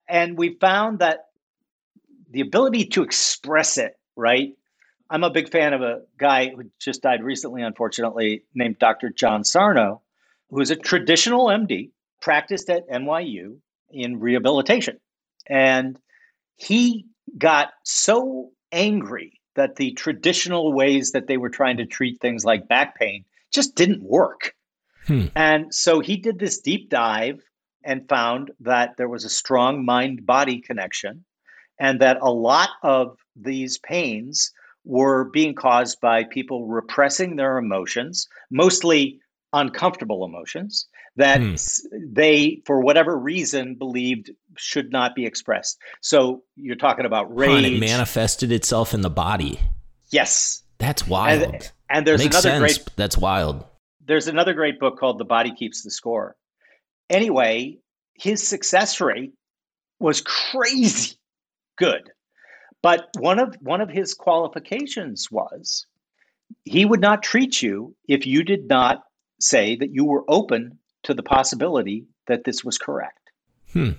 And 0.07 0.37
we 0.37 0.57
found 0.59 0.99
that 0.99 1.25
the 2.31 2.41
ability 2.41 2.85
to 2.85 3.03
express 3.03 3.77
it, 3.77 3.97
right? 4.15 4.53
I'm 5.09 5.23
a 5.23 5.29
big 5.29 5.49
fan 5.49 5.73
of 5.73 5.81
a 5.81 6.01
guy 6.17 6.49
who 6.49 6.63
just 6.79 7.01
died 7.01 7.23
recently, 7.23 7.61
unfortunately, 7.61 8.43
named 8.53 8.79
Dr. 8.79 9.09
John 9.09 9.43
Sarno, 9.43 10.01
who 10.49 10.59
is 10.61 10.71
a 10.71 10.75
traditional 10.75 11.45
MD, 11.47 11.91
practiced 12.21 12.69
at 12.69 12.89
NYU 12.89 13.57
in 13.91 14.19
rehabilitation. 14.19 14.99
And 15.47 15.99
he 16.55 17.05
got 17.37 17.69
so 17.83 18.51
angry 18.71 19.39
that 19.55 19.75
the 19.75 19.91
traditional 19.93 20.73
ways 20.73 21.11
that 21.11 21.27
they 21.27 21.37
were 21.37 21.49
trying 21.49 21.77
to 21.77 21.85
treat 21.85 22.19
things 22.19 22.45
like 22.45 22.67
back 22.67 22.97
pain 22.97 23.25
just 23.51 23.75
didn't 23.75 24.03
work. 24.03 24.53
Hmm. 25.07 25.27
And 25.35 25.73
so 25.73 25.99
he 25.99 26.17
did 26.17 26.39
this 26.39 26.59
deep 26.59 26.89
dive 26.89 27.41
and 27.83 28.09
found 28.09 28.51
that 28.61 28.97
there 28.97 29.09
was 29.09 29.25
a 29.25 29.29
strong 29.29 29.85
mind 29.85 30.25
body 30.25 30.59
connection 30.59 31.25
and 31.79 32.01
that 32.01 32.17
a 32.21 32.31
lot 32.31 32.69
of 32.83 33.17
these 33.35 33.77
pains 33.77 34.51
were 34.83 35.25
being 35.25 35.55
caused 35.55 35.99
by 35.99 36.23
people 36.23 36.67
repressing 36.67 37.35
their 37.35 37.57
emotions, 37.57 38.27
mostly 38.49 39.19
uncomfortable 39.55 40.23
emotions 40.23 40.87
that 41.15 41.41
hmm. 41.41 41.55
they, 42.11 42.61
for 42.65 42.81
whatever 42.81 43.17
reason, 43.17 43.73
believed 43.73 44.29
should 44.57 44.91
not 44.91 45.15
be 45.15 45.25
expressed. 45.25 45.79
So 46.01 46.43
you're 46.55 46.75
talking 46.75 47.05
about 47.05 47.35
rage. 47.35 47.63
Huh, 47.63 47.75
it 47.75 47.79
manifested 47.79 48.51
itself 48.51 48.93
in 48.93 49.01
the 49.01 49.09
body. 49.09 49.59
Yes. 50.11 50.61
That's 50.77 51.07
wild. 51.07 51.41
And, 51.41 51.71
and 51.89 52.05
there's 52.05 52.21
Makes 52.21 52.35
another 52.35 52.67
sense. 52.67 52.77
great. 52.77 52.95
That's 52.95 53.17
wild. 53.17 53.65
There's 54.05 54.27
another 54.27 54.53
great 54.53 54.79
book 54.79 54.99
called 54.99 55.17
The 55.17 55.25
Body 55.25 55.53
Keeps 55.55 55.81
the 55.81 55.89
Score. 55.89 56.35
Anyway, 57.09 57.79
his 58.13 58.47
success 58.47 59.01
rate 59.01 59.33
was 59.99 60.21
crazy 60.21 61.15
good. 61.77 62.11
But 62.81 63.07
one 63.17 63.39
of 63.39 63.55
one 63.61 63.81
of 63.81 63.89
his 63.89 64.13
qualifications 64.13 65.31
was 65.31 65.85
he 66.63 66.85
would 66.85 67.01
not 67.01 67.23
treat 67.23 67.61
you 67.61 67.95
if 68.07 68.27
you 68.27 68.43
did 68.43 68.67
not 68.67 69.03
say 69.39 69.75
that 69.75 69.91
you 69.91 70.05
were 70.05 70.23
open 70.27 70.79
to 71.03 71.13
the 71.13 71.23
possibility 71.23 72.05
that 72.27 72.43
this 72.43 72.63
was 72.63 72.77
correct. 72.77 73.31
Hmm. 73.71 73.91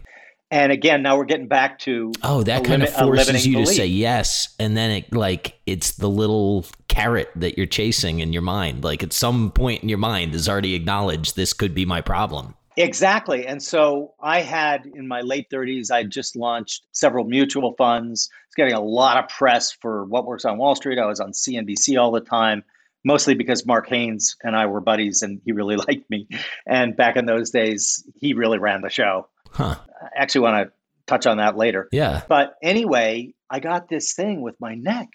And 0.51 0.71
again, 0.71 1.03
now 1.03 1.17
we're 1.17 1.25
getting 1.25 1.49
back 1.49 1.81
to 1.81 2.13
oh, 2.23 2.45
that 2.45 2.65
kind 2.65 2.83
limit, 2.83 2.89
of 2.91 2.95
forces 2.95 3.47
you 3.47 3.55
belief. 3.55 3.69
to 3.69 3.75
say 3.75 3.87
yes, 3.87 4.55
and 4.61 4.77
then 4.77 4.91
it 4.93 5.13
like 5.13 5.59
it's 5.67 5.97
the 5.97 6.09
little 6.09 6.65
carrot 6.87 7.31
that 7.35 7.57
you're 7.57 7.67
chasing 7.67 8.21
in 8.21 8.33
your 8.33 8.43
mind. 8.43 8.85
Like 8.85 9.03
at 9.03 9.13
some 9.13 9.51
point 9.51 9.83
in 9.83 9.89
your 9.89 9.99
mind 9.99 10.35
is 10.35 10.49
already 10.49 10.75
acknowledged 10.75 11.35
this 11.35 11.53
could 11.53 11.75
be 11.75 11.85
my 11.85 12.01
problem. 12.01 12.55
Exactly. 12.77 13.47
And 13.47 13.61
so 13.63 14.13
I 14.21 14.43
had 14.43 14.87
in 14.87 15.09
my 15.09 15.23
late 15.23 15.49
30s, 15.51 15.91
I 15.91 16.05
just 16.05 16.37
launched 16.37 16.87
several 16.93 17.25
mutual 17.25 17.73
funds. 17.73 18.29
It's 18.47 18.55
getting 18.55 18.75
a 18.75 18.83
lot 18.83 19.17
of 19.17 19.31
press 19.31 19.73
for 19.73 20.05
what 20.05 20.27
works 20.27 20.45
on 20.45 20.59
Wall 20.59 20.77
Street. 20.77 20.99
I 20.99 21.07
was 21.07 21.19
on 21.19 21.33
CNBC 21.33 21.99
all 21.99 22.13
the 22.13 22.21
time 22.21 22.63
mostly 23.07 23.35
because 23.35 23.65
Mark 23.65 23.89
Haines 23.89 24.37
and 24.43 24.57
I 24.57 24.67
were 24.67 24.81
buddies 24.81 25.23
and 25.23 25.41
he 25.45 25.53
really 25.53 25.77
liked 25.89 26.11
me. 26.11 26.27
And 26.67 26.97
back 26.97 27.17
in 27.17 27.25
those 27.25 27.51
days, 27.51 28.05
he 28.17 28.35
really 28.35 28.59
ran 28.59 28.83
the 28.83 28.91
show. 28.91 29.29
Huh. 29.53 29.77
I 30.03 30.09
actually 30.23 30.41
want 30.43 30.69
to 30.69 30.73
touch 31.07 31.25
on 31.25 31.39
that 31.39 31.57
later. 31.57 31.89
Yeah. 31.93 32.23
But 32.29 32.57
anyway, 32.63 33.33
I 33.49 33.61
got 33.61 33.89
this 33.89 34.15
thing 34.15 34.43
with 34.43 34.61
my 34.61 34.75
neck 34.75 35.09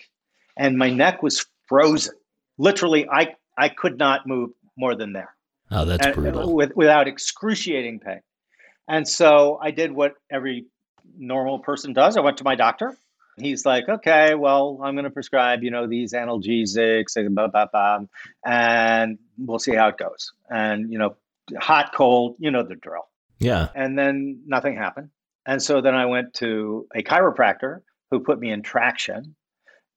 and 0.56 0.78
my 0.78 0.90
neck 0.90 1.22
was 1.22 1.46
frozen. 1.68 2.16
Literally, 2.58 3.10
I, 3.10 3.36
I 3.58 3.68
could 3.68 3.98
not 3.98 4.26
move 4.26 4.52
more 4.78 4.96
than 4.96 5.12
there. 5.12 5.36
Oh, 5.70 5.84
that's 5.84 6.06
and, 6.06 6.16
brutal. 6.16 6.56
With, 6.56 6.74
without 6.76 7.10
excruciating 7.10 8.00
pain. 8.00 8.22
And 8.88 9.08
so 9.08 9.60
I 9.62 9.72
did 9.72 9.92
what 9.92 10.14
every 10.32 10.66
normal 11.18 11.60
person 11.60 11.92
does. 11.92 12.16
I 12.16 12.22
went 12.22 12.38
to 12.38 12.46
my 12.46 12.56
doctor 12.56 12.98
he's 13.42 13.66
like, 13.66 13.90
okay, 13.90 14.36
well, 14.36 14.80
I'm 14.84 14.96
going 14.96 15.06
to 15.06 15.12
prescribe, 15.12 15.64
you 15.64 15.72
know, 15.72 15.88
these 15.88 16.14
analgesics 16.14 17.16
and 17.16 17.36
blah, 17.36 17.48
blah, 17.48 17.68
blah, 17.72 18.00
and 18.46 19.18
we'll 19.38 19.60
see 19.60 19.76
how 19.76 19.90
it 19.90 19.98
goes. 19.98 20.34
And, 20.50 20.92
you 20.92 20.98
know, 20.98 21.16
hot, 21.60 21.94
cold, 21.94 22.36
you 22.40 22.52
know 22.52 22.64
the 22.64 22.76
drill. 22.76 23.08
Yeah. 23.40 23.70
And 23.76 23.98
then 23.98 24.44
nothing 24.46 24.76
happened. 24.76 25.10
And 25.46 25.62
so 25.62 25.82
then 25.82 25.96
I 25.96 26.06
went 26.06 26.36
to 26.36 26.88
a 26.96 27.02
chiropractor 27.02 27.80
who 28.12 28.20
put 28.20 28.40
me 28.40 28.52
in 28.52 28.62
traction. 28.62 29.36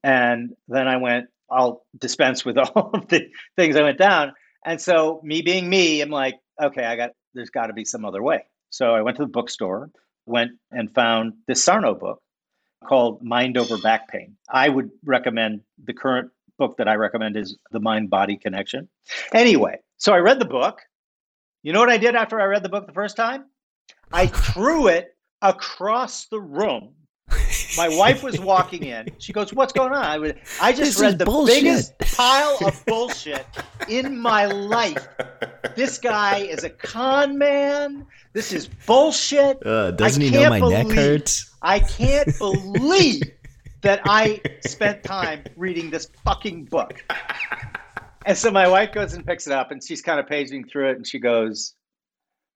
And 0.02 0.54
then 0.68 0.88
I 0.88 0.96
went, 0.96 1.26
I'll 1.50 1.84
dispense 1.98 2.44
with 2.44 2.56
all 2.74 2.90
of 2.94 3.08
the 3.08 3.28
things 3.56 3.76
I 3.76 3.82
went 3.82 3.98
down. 3.98 4.32
And 4.64 4.80
so 4.80 5.20
me 5.22 5.42
being 5.42 5.68
me, 5.68 6.00
I'm 6.00 6.10
like, 6.10 6.36
okay, 6.60 6.84
I 6.84 6.96
got, 6.96 7.10
there's 7.34 7.50
got 7.50 7.66
to 7.66 7.74
be 7.74 7.84
some 7.84 8.04
other 8.04 8.22
way. 8.22 8.44
So 8.70 8.94
I 8.94 9.02
went 9.02 9.18
to 9.18 9.24
the 9.24 9.30
bookstore, 9.30 9.90
went 10.26 10.52
and 10.70 10.92
found 10.94 11.34
this 11.46 11.62
Sarno 11.62 11.94
book 11.94 12.22
called 12.84 13.22
Mind 13.22 13.56
Over 13.56 13.78
Back 13.78 14.08
Pain. 14.08 14.36
I 14.48 14.68
would 14.68 14.90
recommend 15.04 15.60
the 15.84 15.92
current 15.92 16.30
book 16.58 16.76
that 16.78 16.88
I 16.88 16.94
recommend 16.94 17.36
is 17.36 17.56
The 17.72 17.80
Mind 17.80 18.10
Body 18.10 18.36
Connection. 18.36 18.88
Anyway, 19.32 19.78
so 19.98 20.12
I 20.12 20.18
read 20.18 20.38
the 20.38 20.44
book. 20.44 20.80
You 21.62 21.72
know 21.72 21.80
what 21.80 21.90
I 21.90 21.96
did 21.96 22.14
after 22.14 22.40
I 22.40 22.44
read 22.44 22.62
the 22.62 22.68
book 22.68 22.86
the 22.86 22.92
first 22.92 23.16
time? 23.16 23.46
I 24.12 24.26
threw 24.26 24.88
it 24.88 25.16
across 25.42 26.26
the 26.26 26.40
room 26.40 26.94
My 27.76 27.88
wife 27.88 28.22
was 28.22 28.38
walking 28.40 28.84
in. 28.84 29.08
She 29.18 29.32
goes, 29.32 29.52
"What's 29.52 29.72
going 29.72 29.92
on?" 29.92 30.04
I, 30.04 30.18
was, 30.18 30.32
I 30.60 30.72
just 30.72 30.92
This 30.92 31.00
read 31.00 31.18
the 31.18 31.24
bullshit. 31.24 31.62
biggest 31.62 31.98
pile 32.16 32.58
of 32.64 32.84
bullshit 32.86 33.46
in 33.88 34.18
my 34.18 34.46
life. 34.46 35.06
This 35.74 35.98
guy 35.98 36.38
is 36.38 36.62
a 36.64 36.70
con 36.70 37.36
man. 37.36 38.06
This 38.32 38.52
is 38.52 38.68
bullshit. 38.86 39.64
Uh, 39.66 39.90
doesn't 39.92 40.22
I 40.22 40.26
he 40.26 40.30
know 40.32 40.50
my 40.50 40.60
neck 40.60 40.88
hurts? 40.88 41.50
I 41.62 41.80
can't 41.80 42.36
believe 42.38 43.22
that 43.82 44.00
I 44.06 44.40
spent 44.66 45.02
time 45.02 45.44
reading 45.56 45.90
this 45.90 46.08
fucking 46.24 46.64
book. 46.66 47.04
And 48.26 48.36
so 48.36 48.50
my 48.50 48.66
wife 48.68 48.92
goes 48.92 49.12
and 49.12 49.26
picks 49.26 49.46
it 49.46 49.52
up 49.52 49.70
and 49.70 49.82
she's 49.84 50.00
kind 50.00 50.18
of 50.18 50.26
paging 50.26 50.64
through 50.66 50.90
it 50.90 50.96
and 50.96 51.06
she 51.06 51.18
goes, 51.18 51.74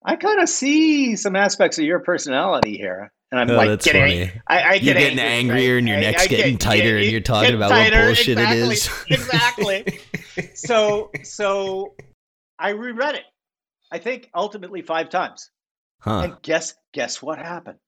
I 0.04 0.16
kind 0.16 0.40
of 0.40 0.48
see 0.48 1.16
some 1.16 1.36
aspects 1.36 1.78
of 1.78 1.84
your 1.84 2.00
personality 2.00 2.76
here. 2.78 3.12
And 3.30 3.38
I'm 3.40 3.50
Oh, 3.50 3.56
like, 3.56 3.68
that's 3.68 3.84
getting, 3.84 4.28
funny. 4.28 4.40
I, 4.46 4.60
I 4.60 4.72
You're 4.74 4.94
getting 4.94 5.18
angry, 5.18 5.56
angrier 5.56 5.78
and 5.78 5.86
your 5.88 5.98
neck's 5.98 6.22
I 6.22 6.26
getting 6.28 6.52
get- 6.54 6.60
tighter 6.60 6.96
and 6.96 7.06
you're 7.10 7.20
talking 7.20 7.50
get 7.50 7.54
about 7.56 7.70
what 7.70 7.92
bullshit 7.92 8.38
it 8.38 8.42
exactly, 9.08 9.76
is. 9.76 9.90
exactly. 10.40 10.50
So, 10.54 11.10
so 11.24 11.94
I 12.58 12.70
reread 12.70 13.16
it. 13.16 13.24
I 13.92 13.98
think 13.98 14.30
ultimately 14.34 14.80
five 14.82 15.10
times. 15.10 15.50
Huh. 16.00 16.20
And 16.20 16.36
guess 16.42 16.74
guess 16.94 17.20
what 17.20 17.38
happened? 17.38 17.78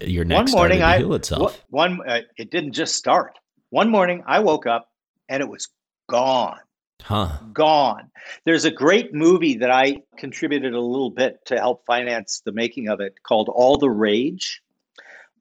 Your 0.00 0.24
neck 0.24 0.46
one 0.46 0.50
morning 0.50 0.82
I 0.82 0.98
heal 0.98 1.14
itself. 1.14 1.62
one 1.68 2.00
uh, 2.08 2.20
it 2.36 2.50
didn't 2.50 2.72
just 2.72 2.94
start. 2.96 3.38
One 3.70 3.90
morning 3.90 4.22
I 4.26 4.38
woke 4.40 4.66
up 4.66 4.88
and 5.28 5.42
it 5.42 5.48
was 5.48 5.68
gone, 6.08 6.58
Huh. 7.02 7.38
gone. 7.52 8.10
There's 8.44 8.64
a 8.64 8.70
great 8.70 9.14
movie 9.14 9.58
that 9.58 9.70
I 9.70 10.02
contributed 10.16 10.74
a 10.74 10.80
little 10.80 11.10
bit 11.10 11.44
to 11.46 11.56
help 11.56 11.86
finance 11.86 12.42
the 12.44 12.52
making 12.52 12.88
of 12.88 13.00
it 13.00 13.22
called 13.22 13.48
All 13.48 13.78
the 13.78 13.90
Rage, 13.90 14.60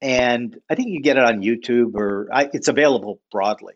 and 0.01 0.57
I 0.69 0.75
think 0.75 0.89
you 0.89 1.01
get 1.01 1.17
it 1.17 1.23
on 1.23 1.41
YouTube 1.41 1.95
or 1.95 2.29
I, 2.31 2.49
it's 2.53 2.67
available 2.67 3.19
broadly. 3.31 3.73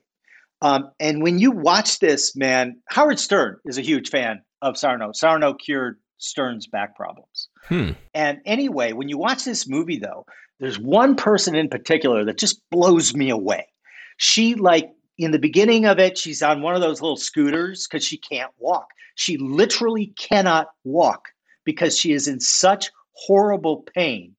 Um, 0.61 0.91
and 0.99 1.23
when 1.23 1.39
you 1.39 1.51
watch 1.51 1.99
this, 1.99 2.36
man, 2.36 2.82
Howard 2.89 3.19
Stern 3.19 3.57
is 3.65 3.77
a 3.77 3.82
huge 3.82 4.09
fan 4.09 4.41
of 4.61 4.77
Sarno. 4.77 5.11
Sarno 5.11 5.53
cured 5.53 5.99
Stern's 6.17 6.67
back 6.67 6.95
problems. 6.95 7.49
Hmm. 7.63 7.91
And 8.13 8.41
anyway, 8.45 8.93
when 8.93 9.09
you 9.09 9.17
watch 9.17 9.43
this 9.43 9.67
movie, 9.67 9.97
though, 9.97 10.25
there's 10.59 10.77
one 10.77 11.15
person 11.15 11.55
in 11.55 11.67
particular 11.67 12.23
that 12.25 12.38
just 12.38 12.61
blows 12.69 13.15
me 13.15 13.32
away. 13.32 13.67
She, 14.17 14.53
like, 14.53 14.91
in 15.24 15.32
the 15.32 15.39
beginning 15.39 15.86
of 15.86 15.99
it, 15.99 16.17
she's 16.17 16.41
on 16.41 16.61
one 16.61 16.76
of 16.76 16.82
those 16.82 17.01
little 17.01 17.17
scooters 17.17 17.88
because 17.88 18.03
she 18.05 18.17
can't 18.17 18.51
walk. 18.57 18.88
She 19.15 19.38
literally 19.38 20.07
cannot 20.17 20.69
walk 20.84 21.30
because 21.65 21.97
she 21.97 22.13
is 22.13 22.28
in 22.28 22.39
such 22.39 22.91
horrible 23.13 23.86
pain 23.95 24.36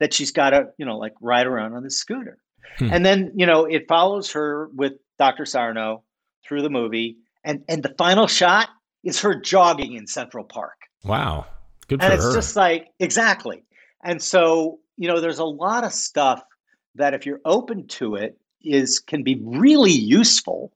that 0.00 0.12
she's 0.12 0.32
got 0.32 0.50
to, 0.50 0.68
you 0.78 0.86
know, 0.86 0.98
like 0.98 1.12
ride 1.20 1.46
around 1.46 1.74
on 1.74 1.82
the 1.82 1.90
scooter. 1.90 2.38
Hmm. 2.78 2.88
And 2.92 3.06
then, 3.06 3.32
you 3.36 3.46
know, 3.46 3.64
it 3.64 3.86
follows 3.88 4.32
her 4.32 4.70
with 4.74 4.94
Dr. 5.18 5.46
Sarno 5.46 6.02
through 6.46 6.62
the 6.62 6.70
movie. 6.70 7.18
And, 7.44 7.62
and 7.68 7.82
the 7.82 7.94
final 7.96 8.26
shot 8.26 8.68
is 9.04 9.20
her 9.20 9.34
jogging 9.38 9.92
in 9.92 10.06
Central 10.06 10.44
Park 10.44 10.78
Wow. 11.04 11.46
Good 11.86 12.00
for 12.00 12.06
and 12.06 12.14
it's 12.14 12.24
her. 12.24 12.34
just 12.34 12.56
like 12.56 12.88
exactly 12.98 13.62
and 14.02 14.20
so 14.20 14.78
you 14.96 15.06
know 15.06 15.20
there's 15.20 15.38
a 15.38 15.44
lot 15.44 15.84
of 15.84 15.92
stuff 15.92 16.42
that 16.94 17.12
if 17.12 17.26
you're 17.26 17.42
open 17.44 17.86
to 17.88 18.14
it 18.14 18.38
is 18.64 18.98
can 18.98 19.22
be 19.22 19.40
really 19.42 19.92
useful 19.92 20.72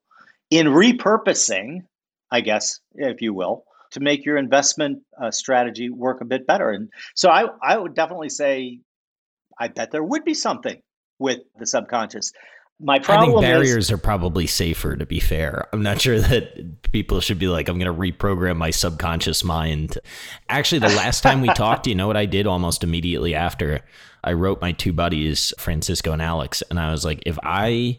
in 0.50 0.66
repurposing 0.66 1.82
i 2.30 2.40
guess 2.40 2.80
if 2.94 3.20
you 3.20 3.34
will 3.34 3.64
to 3.90 4.00
make 4.00 4.24
your 4.24 4.36
investment 4.36 5.00
uh, 5.20 5.30
strategy 5.30 5.88
work 5.88 6.20
a 6.20 6.24
bit 6.24 6.46
better 6.46 6.70
and 6.70 6.88
so 7.14 7.30
i 7.30 7.46
i 7.62 7.76
would 7.76 7.94
definitely 7.94 8.28
say 8.28 8.78
i 9.58 9.68
bet 9.68 9.90
there 9.90 10.04
would 10.04 10.24
be 10.24 10.34
something 10.34 10.80
with 11.18 11.40
the 11.58 11.66
subconscious 11.66 12.32
my 12.80 12.94
I 12.94 12.98
problem 13.00 13.30
think 13.30 13.38
is 13.38 13.48
barriers 13.48 13.90
are 13.90 13.98
probably 13.98 14.46
safer 14.46 14.96
to 14.96 15.04
be 15.04 15.18
fair. 15.18 15.66
I'm 15.72 15.82
not 15.82 16.00
sure 16.00 16.20
that 16.20 16.82
people 16.82 17.20
should 17.20 17.38
be 17.38 17.48
like, 17.48 17.68
I'm 17.68 17.78
going 17.78 17.92
to 17.92 18.00
reprogram 18.00 18.56
my 18.56 18.70
subconscious 18.70 19.42
mind. 19.42 19.98
Actually, 20.48 20.80
the 20.80 20.88
last 20.88 21.22
time 21.22 21.40
we 21.40 21.48
talked, 21.48 21.86
you 21.86 21.94
know 21.94 22.06
what 22.06 22.16
I 22.16 22.26
did 22.26 22.46
almost 22.46 22.84
immediately 22.84 23.34
after? 23.34 23.80
I 24.28 24.34
wrote 24.34 24.60
my 24.60 24.72
two 24.72 24.92
buddies, 24.92 25.54
Francisco 25.58 26.12
and 26.12 26.20
Alex, 26.20 26.62
and 26.68 26.78
I 26.78 26.90
was 26.90 27.02
like, 27.02 27.22
if 27.24 27.38
I 27.42 27.98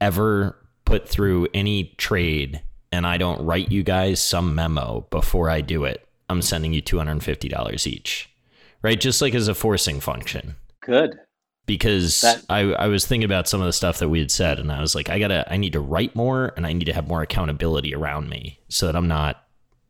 ever 0.00 0.56
put 0.84 1.08
through 1.08 1.48
any 1.52 1.92
trade 1.98 2.62
and 2.92 3.04
I 3.04 3.18
don't 3.18 3.44
write 3.44 3.72
you 3.72 3.82
guys 3.82 4.22
some 4.22 4.54
memo 4.54 5.08
before 5.10 5.50
I 5.50 5.60
do 5.60 5.82
it, 5.82 6.06
I'm 6.28 6.40
sending 6.40 6.72
you 6.72 6.80
$250 6.80 7.86
each. 7.88 8.30
Right? 8.80 9.00
Just 9.00 9.20
like 9.20 9.34
as 9.34 9.48
a 9.48 9.54
forcing 9.56 9.98
function 9.98 10.54
good 10.82 11.18
because 11.66 12.20
That- 12.20 12.44
I, 12.48 12.60
I 12.74 12.86
was 12.86 13.04
thinking 13.04 13.24
about 13.24 13.48
some 13.48 13.60
of 13.60 13.66
the 13.66 13.72
stuff 13.72 13.98
that 13.98 14.10
we 14.10 14.20
had 14.20 14.30
said 14.30 14.60
and 14.60 14.70
I 14.70 14.80
was 14.80 14.94
like, 14.94 15.08
I 15.08 15.18
gotta 15.18 15.52
I 15.52 15.56
need 15.56 15.72
to 15.72 15.80
write 15.80 16.14
more 16.14 16.52
and 16.56 16.64
I 16.64 16.72
need 16.72 16.84
to 16.84 16.92
have 16.92 17.08
more 17.08 17.22
accountability 17.22 17.92
around 17.92 18.28
me 18.28 18.60
so 18.68 18.86
that 18.86 18.94
I'm 18.94 19.08
not 19.08 19.42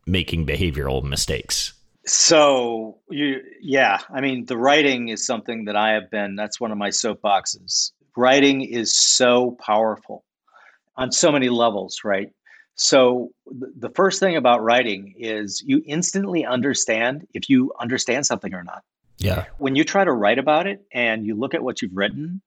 making 0.07 0.47
behavioral 0.47 1.03
mistakes. 1.03 1.73
So 2.05 2.99
you, 3.09 3.41
yeah, 3.61 3.99
I 4.09 4.21
mean, 4.21 4.45
the 4.45 4.57
writing 4.57 5.09
is 5.09 5.25
something 5.25 5.65
that 5.65 5.75
I 5.75 5.93
have 5.93 6.11
been. 6.11 6.35
That's 6.35 6.59
one 6.59 6.71
of 6.71 6.77
my 6.77 6.89
soapboxes. 6.89 7.91
Writing 8.15 8.61
is 8.61 8.95
so 8.95 9.57
powerful 9.59 10.23
on 10.95 11.11
so 11.11 11.31
many 11.31 11.49
levels, 11.49 12.01
right? 12.03 12.29
So 12.75 13.31
th- 13.49 13.71
the 13.77 13.89
first 13.89 14.19
thing 14.19 14.35
about 14.35 14.63
writing 14.63 15.15
is 15.17 15.63
you 15.65 15.81
instantly 15.85 16.45
understand 16.45 17.27
if 17.33 17.49
you 17.49 17.73
understand 17.79 18.25
something 18.25 18.53
or 18.53 18.63
not. 18.63 18.83
Yeah. 19.17 19.45
When 19.57 19.75
you 19.75 19.83
try 19.83 20.03
to 20.03 20.11
write 20.11 20.39
about 20.39 20.67
it 20.67 20.85
and 20.91 21.25
you 21.25 21.35
look 21.35 21.53
at 21.53 21.63
what 21.63 21.81
you've 21.81 21.95
written 21.95 22.41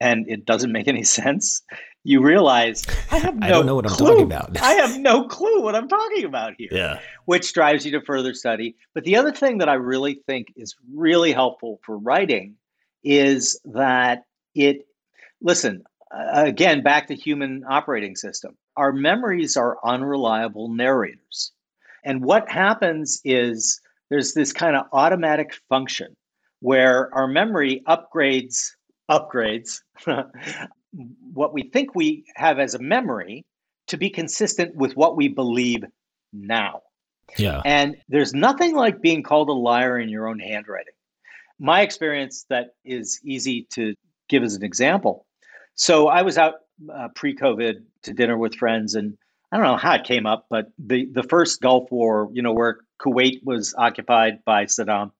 and 0.00 0.28
it 0.28 0.44
doesn't 0.44 0.72
make 0.72 0.88
any 0.88 1.04
sense, 1.04 1.62
you 2.04 2.22
realize 2.22 2.84
I 3.10 3.18
have 3.18 3.34
no 3.36 3.46
I 3.46 3.50
don't 3.50 3.66
know 3.66 3.74
what 3.74 3.86
I'm 3.86 3.92
clue. 3.92 4.08
talking 4.08 4.24
about. 4.24 4.60
I 4.60 4.74
have 4.74 4.98
no 5.10 5.24
clue 5.26 5.62
what 5.62 5.74
I'm 5.74 5.88
talking 5.88 6.24
about 6.24 6.52
here 6.58 6.68
Yeah. 6.70 7.00
which 7.24 7.52
drives 7.54 7.84
you 7.84 7.92
to 7.92 8.00
further 8.02 8.34
study. 8.34 8.76
But 8.94 9.04
the 9.04 9.16
other 9.16 9.32
thing 9.32 9.58
that 9.58 9.68
I 9.68 9.74
really 9.74 10.20
think 10.26 10.48
is 10.56 10.74
really 10.94 11.32
helpful 11.32 11.80
for 11.82 11.96
writing 11.98 12.56
is 13.02 13.58
that 13.64 14.24
it, 14.54 14.86
listen, 15.40 15.82
uh, 16.14 16.44
again, 16.46 16.82
back 16.82 17.06
to 17.08 17.14
human 17.14 17.64
operating 17.68 18.16
system. 18.16 18.56
Our 18.76 18.92
memories 18.92 19.56
are 19.56 19.78
unreliable 19.84 20.68
narrators. 20.68 21.52
And 22.04 22.22
what 22.22 22.48
happens 22.50 23.20
is 23.24 23.80
there's 24.10 24.34
this 24.34 24.52
kind 24.52 24.76
of 24.76 24.86
automatic 24.92 25.54
function 25.70 26.14
where 26.60 27.12
our 27.14 27.26
memory 27.26 27.82
upgrades, 27.88 28.70
upgrades 29.10 29.80
what 31.32 31.52
we 31.52 31.70
think 31.70 31.94
we 31.94 32.24
have 32.36 32.58
as 32.58 32.74
a 32.74 32.78
memory 32.78 33.44
to 33.88 33.96
be 33.96 34.10
consistent 34.10 34.74
with 34.74 34.96
what 34.96 35.16
we 35.16 35.28
believe 35.28 35.84
now. 36.32 36.82
Yeah. 37.38 37.62
And 37.64 37.96
there's 38.08 38.34
nothing 38.34 38.74
like 38.74 39.00
being 39.00 39.22
called 39.22 39.48
a 39.48 39.52
liar 39.52 39.98
in 39.98 40.08
your 40.08 40.28
own 40.28 40.38
handwriting. 40.38 40.92
My 41.58 41.82
experience 41.82 42.44
that 42.50 42.74
is 42.84 43.20
easy 43.24 43.66
to 43.72 43.94
give 44.28 44.42
as 44.42 44.54
an 44.54 44.62
example. 44.62 45.26
So 45.74 46.08
I 46.08 46.22
was 46.22 46.38
out 46.38 46.54
uh, 46.92 47.08
pre-COVID 47.14 47.82
to 48.02 48.12
dinner 48.12 48.36
with 48.36 48.54
friends, 48.54 48.94
and 48.94 49.16
I 49.52 49.56
don't 49.56 49.66
know 49.66 49.76
how 49.76 49.94
it 49.94 50.04
came 50.04 50.26
up, 50.26 50.46
but 50.50 50.72
the 50.78 51.06
the 51.12 51.22
first 51.22 51.60
Gulf 51.60 51.90
War, 51.90 52.28
you 52.32 52.42
know, 52.42 52.52
where 52.52 52.78
Kuwait 53.00 53.44
was 53.44 53.74
occupied 53.76 54.44
by 54.44 54.64
Saddam, 54.66 55.12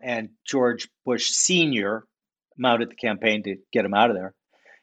and 0.00 0.28
George 0.44 0.88
Bush 1.04 1.30
Senior 1.30 2.04
mounted 2.56 2.90
the 2.90 2.94
campaign 2.94 3.42
to 3.42 3.56
get 3.72 3.84
him 3.84 3.94
out 3.94 4.10
of 4.10 4.16
there. 4.16 4.34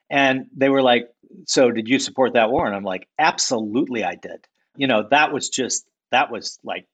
And 0.10 0.48
they 0.56 0.70
were 0.70 0.82
like, 0.82 1.10
"So 1.46 1.72
did 1.72 1.88
you 1.88 2.00
support 2.00 2.34
that 2.34 2.52
war?" 2.52 2.66
And 2.68 2.76
I'm 2.76 2.84
like, 2.84 3.08
"Absolutely, 3.20 4.04
I 4.04 4.16
did." 4.16 4.48
You 4.76 4.88
know, 4.88 5.08
that 5.12 5.32
was 5.32 5.50
just 5.50 5.86
that 6.12 6.32
was 6.32 6.60
like 6.64 6.88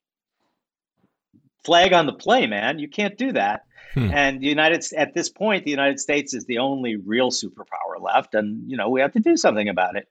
flag 1.64 1.94
on 1.94 2.06
the 2.06 2.14
play, 2.14 2.48
man. 2.48 2.80
You 2.80 2.88
can't 2.88 3.18
do 3.18 3.32
that. 3.34 3.66
Hmm. 3.94 4.12
And 4.14 4.42
the 4.42 4.48
United 4.48 4.86
at 4.96 5.14
this 5.14 5.30
point, 5.30 5.66
the 5.66 5.72
United 5.72 6.00
States 6.00 6.34
is 6.34 6.46
the 6.46 6.60
only 6.60 6.96
real 6.96 7.32
superpower 7.32 8.02
left, 8.02 8.36
and 8.36 8.70
you 8.70 8.78
know 8.78 8.90
we 8.90 9.02
have 9.02 9.14
to 9.14 9.20
do 9.20 9.36
something 9.36 9.68
about 9.70 9.96
it. 9.96 10.08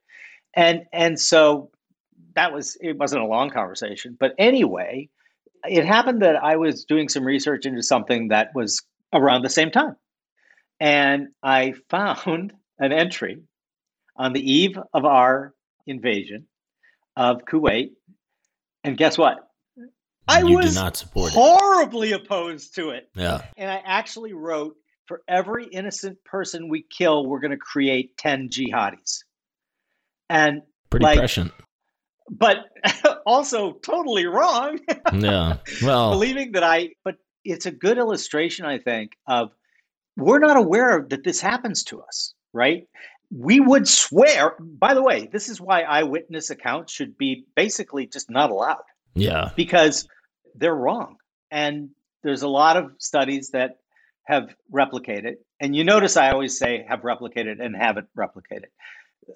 And 0.55 0.85
and 0.93 1.19
so 1.19 1.71
that 2.35 2.53
was 2.53 2.77
it 2.81 2.99
wasn't 2.99 3.23
a 3.23 3.27
long 3.27 3.51
conversation, 3.51 4.17
but 4.19 4.35
anyway, 4.39 5.09
it 5.65 5.85
happened 5.85 6.23
that 6.23 6.37
I 6.37 6.57
was 6.57 6.85
doing 6.85 7.09
some 7.09 7.25
research 7.25 7.67
into 7.67 7.83
something 7.83 8.29
that 8.29 8.51
was 8.55 8.83
around 9.13 9.43
the 9.43 9.51
same 9.51 9.71
time, 9.71 9.97
and 10.81 11.29
I 11.43 11.75
found 11.91 12.53
an 12.79 12.93
entry 12.93 13.39
on 14.17 14.33
the 14.33 14.53
eve 14.53 14.79
of 14.93 15.05
our 15.05 15.55
invasion 15.87 16.47
of 17.17 17.43
Kuwait, 17.45 17.91
and 18.85 18.97
guess 18.97 19.17
what? 19.19 19.39
I 20.27 20.41
you 20.43 20.57
was 20.57 20.75
not 20.75 20.97
support 20.97 21.33
it. 21.33 21.35
horribly 21.35 22.13
opposed 22.13 22.75
to 22.75 22.91
it. 22.91 23.09
Yeah. 23.15 23.43
And 23.57 23.71
I 23.71 23.81
actually 23.85 24.35
wrote 24.35 24.77
for 25.07 25.23
every 25.27 25.65
innocent 25.67 26.23
person 26.25 26.69
we 26.69 26.83
kill, 26.97 27.25
we're 27.27 27.41
going 27.41 27.51
to 27.53 27.57
create 27.57 28.17
10 28.19 28.51
jihadis. 28.51 29.21
And, 30.29 30.61
Pretty 30.91 31.05
Like- 31.05 31.19
prescient. 31.19 31.53
but 32.31 32.59
also 33.27 33.73
totally 33.75 34.27
wrong, 34.27 34.79
Yeah. 35.15 35.57
Well, 35.83 36.11
believing 36.11 36.53
that 36.53 36.63
I, 36.65 36.91
but 37.05 37.17
it's 37.45 37.65
a 37.67 37.71
good 37.71 37.97
illustration, 37.97 38.67
I 38.67 38.79
think, 38.79 39.13
of 39.27 39.51
we're 40.19 40.41
not 40.41 40.59
aware 40.59 41.07
that 41.09 41.25
this 41.25 41.41
happens 41.41 41.85
to 41.85 42.03
us, 42.03 42.35
right? 42.53 42.85
We 43.31 43.61
would 43.61 43.87
swear, 43.87 44.55
by 44.59 44.95
the 44.95 45.03
way, 45.03 45.29
this 45.31 45.49
is 45.49 45.61
why 45.61 45.83
eyewitness 45.83 46.51
accounts 46.51 46.93
should 46.93 47.19
be 47.19 47.45
basically 47.55 48.07
just 48.07 48.31
not 48.31 48.51
allowed. 48.51 48.85
Yeah. 49.15 49.51
Because 49.55 50.09
they're 50.55 50.75
wrong. 50.75 51.17
And 51.51 51.91
there's 52.23 52.43
a 52.43 52.49
lot 52.49 52.77
of 52.77 52.93
studies 52.99 53.51
that 53.51 53.77
have 54.25 54.55
replicated. 54.73 55.35
And 55.61 55.75
you 55.75 55.85
notice 55.85 56.17
I 56.17 56.31
always 56.31 56.59
say 56.59 56.85
have 56.89 57.01
replicated 57.01 57.63
and 57.65 57.75
haven't 57.77 58.09
replicated. 58.17 58.67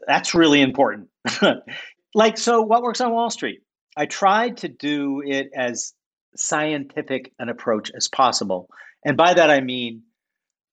That's 0.06 0.34
really 0.34 0.60
important. 0.60 1.08
like, 2.14 2.38
so 2.38 2.62
what 2.62 2.82
works 2.82 3.00
on 3.00 3.12
Wall 3.12 3.30
Street? 3.30 3.60
I 3.96 4.06
tried 4.06 4.58
to 4.58 4.68
do 4.68 5.22
it 5.24 5.50
as 5.54 5.92
scientific 6.36 7.32
an 7.38 7.48
approach 7.48 7.90
as 7.94 8.08
possible. 8.08 8.68
And 9.04 9.16
by 9.16 9.34
that, 9.34 9.50
I 9.50 9.60
mean, 9.60 10.02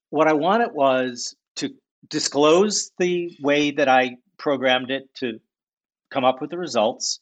what 0.10 0.28
I 0.28 0.34
wanted 0.34 0.72
was 0.74 1.36
to 1.58 1.72
disclose 2.08 2.92
the 2.98 3.36
way 3.42 3.72
that 3.72 3.88
I 3.88 4.18
programmed 4.38 4.92
it 4.92 5.04
to 5.16 5.40
come 6.12 6.26
up 6.26 6.42
with 6.42 6.50
the 6.50 6.58
results, 6.58 7.20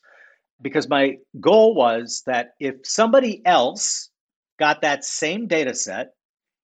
because 0.61 0.87
my 0.87 1.17
goal 1.39 1.75
was 1.75 2.23
that 2.25 2.51
if 2.59 2.75
somebody 2.83 3.41
else 3.45 4.09
got 4.59 4.81
that 4.81 5.03
same 5.03 5.47
data 5.47 5.73
set 5.73 6.13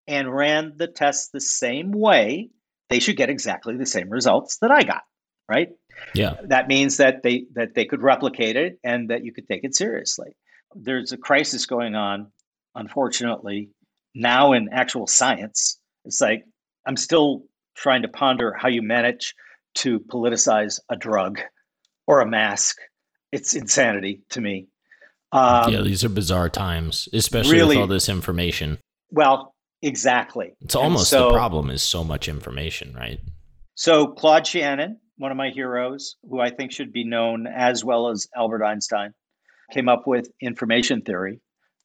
and 0.07 0.35
ran 0.35 0.73
the 0.77 0.87
test 0.87 1.31
the 1.33 1.41
same 1.41 1.93
way, 1.93 2.51
they 2.91 2.99
should 2.99 3.17
get 3.17 3.31
exactly 3.31 3.77
the 3.77 3.87
same 3.87 4.11
results 4.11 4.59
that 4.59 4.71
I 4.71 4.83
got, 4.83 5.03
right? 5.49 5.69
Yeah. 6.15 6.37
That 6.45 6.69
means 6.69 6.97
that 6.99 7.23
they 7.23 7.47
that 7.55 7.75
they 7.75 7.85
could 7.85 8.03
replicate 8.03 8.57
it 8.57 8.79
and 8.83 9.11
that 9.11 9.25
you 9.25 9.33
could 9.33 9.49
take 9.49 9.65
it 9.65 9.75
seriously. 9.75 10.31
There's 10.75 11.13
a 11.13 11.17
crisis 11.19 11.67
going 11.67 11.95
on, 11.95 12.33
unfortunately, 12.75 13.71
now 14.15 14.53
in 14.53 14.69
actual 14.73 15.07
science. 15.07 15.79
It's 16.05 16.21
like 16.21 16.45
I'm 16.87 16.97
still 16.97 17.45
trying 17.77 18.03
to 18.03 18.09
ponder 18.09 18.53
how 18.53 18.69
you 18.69 18.83
manage 18.83 19.35
to 19.75 20.01
politicize 20.01 20.79
a 20.91 20.97
drug 20.97 21.41
or 22.07 22.21
a 22.21 22.27
mask. 22.27 22.77
It's 23.31 23.55
insanity 23.55 24.23
to 24.31 24.41
me. 24.41 24.69
Um, 25.33 25.73
yeah, 25.73 25.81
these 25.81 26.05
are 26.05 26.11
bizarre 26.11 26.51
times, 26.51 27.09
especially 27.13 27.53
really, 27.53 27.77
with 27.77 27.83
all 27.83 27.87
this 27.87 28.09
information. 28.11 28.79
Well, 29.11 29.55
exactly. 29.81 30.55
It's 30.61 30.75
almost 30.75 31.09
so, 31.09 31.29
the 31.29 31.35
problem 31.35 31.71
is 31.71 31.83
so 31.83 32.05
much 32.05 32.29
information, 32.29 32.95
right? 32.95 33.19
So 33.75 34.09
Claude 34.09 34.47
Shannon, 34.47 35.01
one 35.17 35.31
of 35.31 35.39
my 35.39 35.49
heroes, 35.49 36.17
who 36.29 36.41
I 36.41 36.51
think 36.51 36.73
should 36.73 36.93
be 36.93 37.05
known 37.05 37.47
as 37.47 37.83
well 37.83 38.11
as 38.11 38.29
Albert 38.37 38.63
Einstein, 38.63 39.15
came 39.73 39.89
up 39.89 40.07
with 40.07 40.29
information 40.41 41.01
theory. 41.01 41.41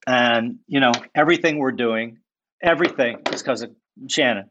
And, 0.06 0.60
you 0.68 0.80
know, 0.80 0.92
everything 1.16 1.58
we're 1.58 1.72
doing, 1.72 2.18
everything 2.62 3.20
is 3.32 3.42
because 3.42 3.62
of 3.62 3.72
Shannon. 4.10 4.50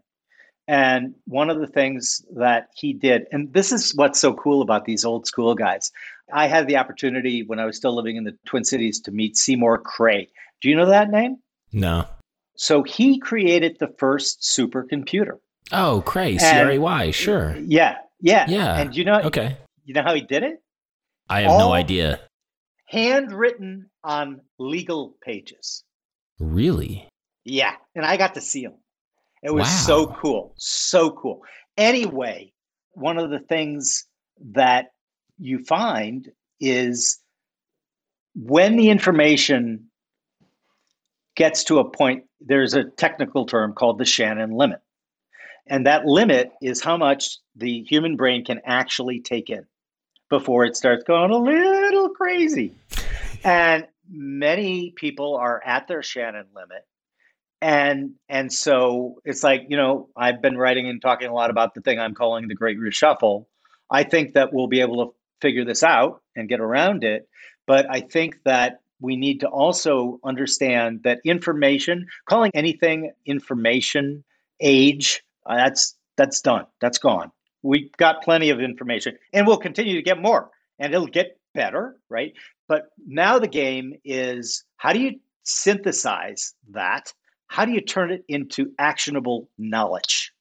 And 0.68 1.14
one 1.26 1.48
of 1.48 1.60
the 1.60 1.66
things 1.66 2.24
that 2.34 2.70
he 2.74 2.92
did, 2.92 3.26
and 3.30 3.52
this 3.52 3.70
is 3.70 3.94
what's 3.94 4.20
so 4.20 4.34
cool 4.34 4.62
about 4.62 4.84
these 4.84 5.04
old 5.04 5.26
school 5.26 5.54
guys. 5.54 5.92
I 6.32 6.48
had 6.48 6.66
the 6.66 6.76
opportunity 6.76 7.44
when 7.44 7.60
I 7.60 7.66
was 7.66 7.76
still 7.76 7.94
living 7.94 8.16
in 8.16 8.24
the 8.24 8.36
Twin 8.46 8.64
Cities 8.64 9.00
to 9.02 9.12
meet 9.12 9.36
Seymour 9.36 9.78
Cray. 9.78 10.28
Do 10.60 10.68
you 10.68 10.74
know 10.74 10.86
that 10.86 11.10
name? 11.10 11.36
No. 11.72 12.06
So 12.56 12.82
he 12.82 13.20
created 13.20 13.76
the 13.78 13.94
first 13.98 14.40
supercomputer. 14.40 15.38
Oh, 15.72 16.02
Cray, 16.04 16.38
C 16.38 16.46
R 16.46 16.70
A 16.70 16.78
Y, 16.78 17.10
sure. 17.10 17.56
Yeah, 17.58 17.98
yeah, 18.20 18.46
yeah. 18.48 18.76
And 18.76 18.96
you 18.96 19.04
know, 19.04 19.20
okay, 19.22 19.56
you 19.84 19.94
know 19.94 20.02
how 20.02 20.14
he 20.14 20.22
did 20.22 20.42
it? 20.42 20.62
I 21.28 21.42
have 21.42 21.50
All 21.50 21.58
no 21.58 21.72
idea. 21.72 22.20
Handwritten 22.86 23.90
on 24.02 24.40
legal 24.58 25.16
pages. 25.20 25.84
Really? 26.38 27.08
Yeah, 27.44 27.74
and 27.94 28.04
I 28.04 28.16
got 28.16 28.34
to 28.34 28.40
see 28.40 28.62
them. 28.62 28.74
It 29.42 29.52
was 29.52 29.64
wow. 29.64 29.84
so 29.86 30.06
cool, 30.06 30.54
so 30.56 31.10
cool. 31.10 31.42
Anyway, 31.76 32.52
one 32.92 33.18
of 33.18 33.30
the 33.30 33.38
things 33.38 34.06
that 34.52 34.92
you 35.38 35.64
find 35.64 36.30
is 36.60 37.20
when 38.34 38.76
the 38.76 38.90
information 38.90 39.86
gets 41.36 41.64
to 41.64 41.78
a 41.78 41.88
point, 41.88 42.24
there's 42.40 42.74
a 42.74 42.84
technical 42.84 43.46
term 43.46 43.74
called 43.74 43.98
the 43.98 44.04
Shannon 44.04 44.50
limit. 44.50 44.80
And 45.66 45.86
that 45.86 46.06
limit 46.06 46.52
is 46.62 46.82
how 46.82 46.96
much 46.96 47.38
the 47.56 47.82
human 47.82 48.16
brain 48.16 48.44
can 48.44 48.60
actually 48.64 49.20
take 49.20 49.50
in 49.50 49.66
before 50.30 50.64
it 50.64 50.76
starts 50.76 51.04
going 51.04 51.30
a 51.30 51.36
little 51.36 52.10
crazy. 52.10 52.74
and 53.44 53.86
many 54.08 54.92
people 54.96 55.36
are 55.36 55.62
at 55.64 55.88
their 55.88 56.02
Shannon 56.02 56.46
limit 56.54 56.86
and 57.60 58.12
and 58.28 58.52
so 58.52 59.20
it's 59.24 59.42
like 59.42 59.62
you 59.68 59.76
know 59.76 60.08
i've 60.16 60.42
been 60.42 60.56
writing 60.56 60.88
and 60.88 61.00
talking 61.00 61.28
a 61.28 61.34
lot 61.34 61.50
about 61.50 61.74
the 61.74 61.80
thing 61.80 61.98
i'm 61.98 62.14
calling 62.14 62.48
the 62.48 62.54
great 62.54 62.78
reshuffle 62.78 63.46
i 63.90 64.02
think 64.02 64.34
that 64.34 64.52
we'll 64.52 64.66
be 64.66 64.80
able 64.80 65.06
to 65.06 65.14
figure 65.40 65.64
this 65.64 65.82
out 65.82 66.22
and 66.34 66.48
get 66.48 66.60
around 66.60 67.02
it 67.02 67.28
but 67.66 67.86
i 67.90 68.00
think 68.00 68.38
that 68.44 68.80
we 69.00 69.16
need 69.16 69.40
to 69.40 69.48
also 69.48 70.18
understand 70.24 71.02
that 71.04 71.20
information 71.24 72.06
calling 72.26 72.50
anything 72.54 73.12
information 73.26 74.24
age 74.60 75.22
uh, 75.46 75.56
that's 75.56 75.96
that's 76.16 76.40
done 76.40 76.66
that's 76.80 76.98
gone. 76.98 77.30
We've 77.62 77.90
got 77.92 78.22
plenty 78.22 78.50
of 78.50 78.60
information 78.60 79.18
and 79.32 79.46
we'll 79.46 79.58
continue 79.58 79.94
to 79.94 80.02
get 80.02 80.20
more 80.20 80.50
and 80.78 80.94
it'll 80.94 81.06
get 81.06 81.38
better 81.54 81.96
right? 82.08 82.32
But 82.68 82.88
now 83.06 83.38
the 83.38 83.48
game 83.48 83.94
is 84.04 84.64
how 84.76 84.92
do 84.92 85.00
you 85.00 85.20
synthesize 85.44 86.54
that 86.70 87.12
how 87.46 87.64
do 87.64 87.72
you 87.72 87.80
turn 87.80 88.10
it 88.10 88.24
into 88.28 88.72
actionable 88.78 89.48
knowledge? 89.58 90.32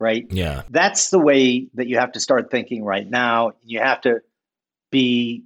Right? 0.00 0.26
Yeah. 0.30 0.62
That's 0.70 1.10
the 1.10 1.18
way 1.18 1.68
that 1.74 1.88
you 1.88 1.98
have 1.98 2.12
to 2.12 2.20
start 2.20 2.50
thinking 2.50 2.84
right 2.84 3.08
now. 3.08 3.52
You 3.62 3.80
have 3.80 4.00
to 4.02 4.20
be 4.90 5.44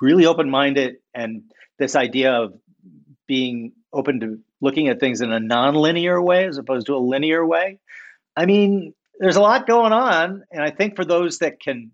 really 0.00 0.26
open 0.26 0.50
minded. 0.50 0.96
And 1.14 1.44
this 1.78 1.94
idea 1.94 2.32
of 2.32 2.54
being 3.26 3.72
open 3.92 4.20
to 4.20 4.40
looking 4.60 4.88
at 4.88 4.98
things 4.98 5.20
in 5.20 5.32
a 5.32 5.38
non-linear 5.38 6.20
way 6.20 6.46
as 6.46 6.58
opposed 6.58 6.86
to 6.86 6.94
a 6.94 6.98
linear 6.98 7.46
way. 7.46 7.78
I 8.36 8.46
mean, 8.46 8.94
there's 9.20 9.36
a 9.36 9.40
lot 9.40 9.66
going 9.66 9.92
on. 9.92 10.42
And 10.50 10.62
I 10.62 10.70
think 10.70 10.96
for 10.96 11.04
those 11.04 11.38
that 11.38 11.60
can 11.60 11.92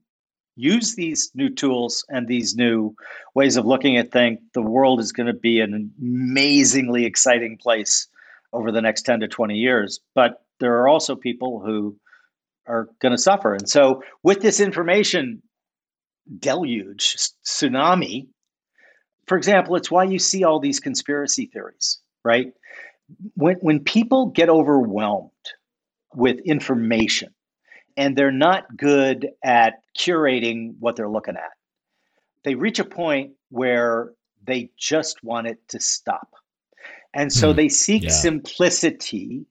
use 0.56 0.94
these 0.94 1.30
new 1.34 1.50
tools 1.50 2.04
and 2.08 2.26
these 2.26 2.56
new 2.56 2.94
ways 3.34 3.56
of 3.56 3.66
looking 3.66 3.96
at 3.98 4.12
things, 4.12 4.40
the 4.54 4.62
world 4.62 5.00
is 5.00 5.12
going 5.12 5.26
to 5.26 5.34
be 5.34 5.60
an 5.60 5.92
amazingly 6.00 7.04
exciting 7.04 7.58
place 7.58 8.08
over 8.52 8.72
the 8.72 8.82
next 8.82 9.02
10 9.02 9.20
to 9.20 9.28
20 9.28 9.54
years. 9.54 10.00
But 10.14 10.42
there 10.58 10.78
are 10.80 10.88
also 10.88 11.16
people 11.16 11.60
who 11.64 11.96
are 12.66 12.88
going 13.00 13.12
to 13.12 13.18
suffer. 13.18 13.54
And 13.54 13.68
so, 13.68 14.02
with 14.22 14.40
this 14.40 14.60
information 14.60 15.42
deluge, 16.38 17.16
tsunami, 17.44 18.28
for 19.26 19.36
example, 19.36 19.76
it's 19.76 19.90
why 19.90 20.04
you 20.04 20.18
see 20.18 20.44
all 20.44 20.60
these 20.60 20.80
conspiracy 20.80 21.46
theories, 21.52 21.98
right? 22.24 22.52
When, 23.34 23.56
when 23.56 23.80
people 23.80 24.26
get 24.26 24.48
overwhelmed 24.48 25.30
with 26.14 26.38
information 26.44 27.34
and 27.96 28.16
they're 28.16 28.32
not 28.32 28.76
good 28.76 29.28
at 29.42 29.74
curating 29.98 30.74
what 30.78 30.96
they're 30.96 31.08
looking 31.08 31.36
at, 31.36 31.52
they 32.44 32.54
reach 32.54 32.78
a 32.78 32.84
point 32.84 33.32
where 33.50 34.12
they 34.44 34.70
just 34.78 35.22
want 35.22 35.46
it 35.46 35.58
to 35.68 35.80
stop. 35.80 36.28
And 37.14 37.32
so 37.32 37.52
mm, 37.52 37.56
they 37.56 37.68
seek 37.68 38.04
yeah. 38.04 38.10
simplicity, 38.10 39.46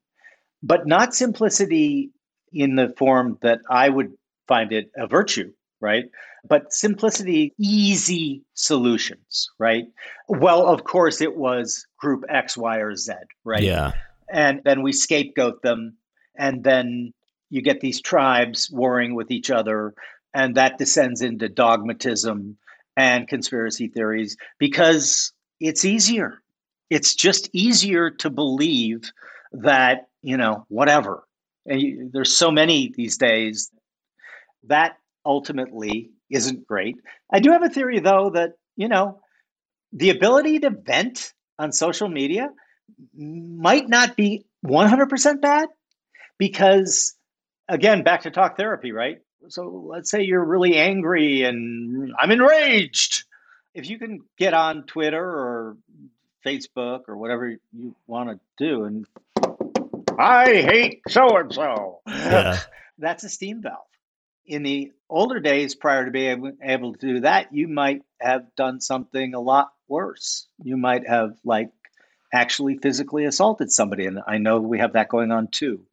but 0.64 0.88
not 0.88 1.14
simplicity 1.14 2.12
in 2.53 2.76
the 2.76 2.93
form 2.97 3.38
that 3.41 3.60
I 3.70 3.89
would 3.89 4.14
find 4.47 4.72
it 4.72 4.91
a 4.95 5.07
virtue, 5.07 5.51
right? 5.82 6.05
But 6.47 6.72
simplicity, 6.72 7.53
easy 7.60 8.43
solutions, 8.53 9.49
right? 9.60 9.86
Well, 10.28 10.68
of 10.68 10.86
course, 10.86 11.22
it 11.22 11.36
was 11.36 11.86
group 11.97 12.24
X, 12.30 12.57
Y, 12.57 12.78
or 12.78 12.95
Z, 12.95 13.14
right? 13.43 13.64
Yeah. 13.64 13.91
And 14.32 14.62
then 14.64 14.82
we 14.82 14.93
scapegoat 14.93 15.62
them. 15.62 15.97
And 16.38 16.64
then 16.64 17.14
you 17.49 17.62
get 17.62 17.82
these 17.82 18.01
tribes 18.01 18.70
warring 18.72 19.16
with 19.16 19.32
each 19.32 19.51
other. 19.51 19.93
And 20.34 20.55
that 20.55 20.78
descends 20.78 21.22
into 21.22 21.49
dogmatism 21.49 22.57
and 22.95 23.28
conspiracy 23.28 23.88
theories 23.88 24.38
because 24.60 25.34
it's 25.60 25.84
easier 25.84 26.41
it's 26.90 27.14
just 27.16 27.50
easier 27.54 28.10
to 28.10 28.30
believe 28.30 29.12
that 29.52 30.08
you 30.22 30.38
know 30.38 30.66
whatever. 30.70 31.24
And 31.66 31.82
you, 31.82 32.10
there's 32.12 32.36
so 32.36 32.52
many 32.52 32.92
these 32.96 33.18
days 33.18 33.72
that 34.68 34.98
ultimately 35.26 36.12
isn't 36.30 36.66
great. 36.68 36.98
I 37.32 37.40
do 37.40 37.52
have 37.52 37.64
a 37.64 37.70
theory 37.70 38.00
though 38.00 38.32
that 38.32 38.54
you 38.76 38.88
know 38.88 39.20
the 39.94 40.10
ability 40.10 40.60
to 40.60 40.70
vent 40.70 41.34
on 41.58 41.72
social 41.72 42.08
media 42.08 42.50
might 43.16 43.88
not 43.88 44.16
be 44.16 44.46
100% 44.66 45.42
bad 45.42 45.70
because 46.38 47.16
again 47.68 48.04
back 48.04 48.22
to 48.24 48.32
talk 48.32 48.58
therapy 48.58 48.92
right? 48.92 49.20
So 49.48 49.86
let's 49.88 50.12
say 50.12 50.22
you're 50.24 50.44
really 50.44 50.76
angry 50.76 51.44
and 51.44 52.14
i'm 52.20 52.32
enraged. 52.32 53.24
If 53.74 53.90
you 53.90 53.98
can 54.00 54.20
get 54.38 54.54
on 54.54 54.84
twitter 54.84 55.24
or 55.24 55.78
Facebook 56.46 57.02
or 57.08 57.18
whatever 57.18 57.56
you 57.74 57.96
want 58.08 58.30
to 58.30 58.40
do 58.58 58.86
and 58.86 59.06
I 60.20 60.46
hate 60.62 61.02
so 61.08 61.38
and 61.38 61.54
so. 61.54 62.02
That's 62.98 63.24
a 63.24 63.30
steam 63.30 63.62
valve. 63.62 63.78
In 64.46 64.64
the 64.64 64.92
older 65.10 65.40
days, 65.40 65.76
prior 65.76 66.04
to 66.04 66.12
being 66.12 66.58
able 66.62 66.94
to 66.94 67.00
do 67.00 67.20
that, 67.22 67.54
you 67.54 67.70
might 67.70 68.02
have 68.20 68.54
done 68.58 68.82
something 68.82 69.34
a 69.34 69.40
lot 69.40 69.72
worse. 69.88 70.48
You 70.62 70.76
might 70.76 71.08
have, 71.08 71.38
like, 71.46 71.70
actually 72.34 72.78
physically 72.80 73.26
assaulted 73.26 73.72
somebody. 73.72 74.08
And 74.08 74.20
I 74.28 74.40
know 74.40 74.60
we 74.60 74.80
have 74.80 74.94
that 74.94 75.08
going 75.08 75.32
on 75.32 75.48
too. 75.48 75.86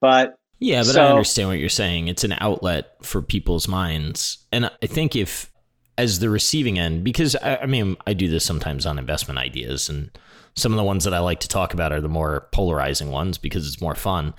But 0.00 0.38
yeah, 0.58 0.80
but 0.80 0.92
so, 0.92 1.04
I 1.04 1.10
understand 1.10 1.50
what 1.50 1.58
you're 1.58 1.68
saying. 1.68 2.08
It's 2.08 2.24
an 2.24 2.34
outlet 2.38 2.92
for 3.02 3.20
people's 3.20 3.68
minds. 3.68 4.38
And 4.52 4.70
I 4.82 4.86
think 4.86 5.16
if, 5.16 5.50
as 5.98 6.18
the 6.18 6.30
receiving 6.30 6.78
end, 6.78 7.04
because 7.04 7.36
I, 7.36 7.56
I, 7.56 7.66
mean, 7.66 7.96
I 8.06 8.12
do 8.12 8.28
this 8.28 8.44
sometimes 8.44 8.86
on 8.86 8.98
investment 8.98 9.38
ideas, 9.38 9.88
and 9.88 10.10
some 10.54 10.72
of 10.72 10.76
the 10.76 10.84
ones 10.84 11.04
that 11.04 11.14
I 11.14 11.18
like 11.20 11.40
to 11.40 11.48
talk 11.48 11.74
about 11.74 11.92
are 11.92 12.00
the 12.00 12.08
more 12.08 12.48
polarizing 12.52 13.10
ones 13.10 13.38
because 13.38 13.66
it's 13.66 13.80
more 13.80 13.94
fun. 13.94 14.34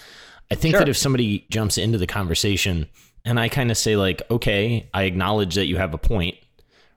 I 0.50 0.56
think 0.56 0.74
sure. 0.74 0.80
that 0.80 0.90
if 0.90 0.98
somebody 0.98 1.46
jumps 1.50 1.78
into 1.78 1.98
the 1.98 2.08
conversation 2.08 2.88
and 3.26 3.40
I 3.40 3.50
kind 3.50 3.70
of 3.70 3.78
say, 3.78 3.96
like, 3.96 4.22
okay, 4.32 4.90
I 4.94 5.04
acknowledge 5.04 5.56
that 5.56 5.66
you 5.66 5.78
have 5.78 5.94
a 5.94 5.98
point, 5.98 6.36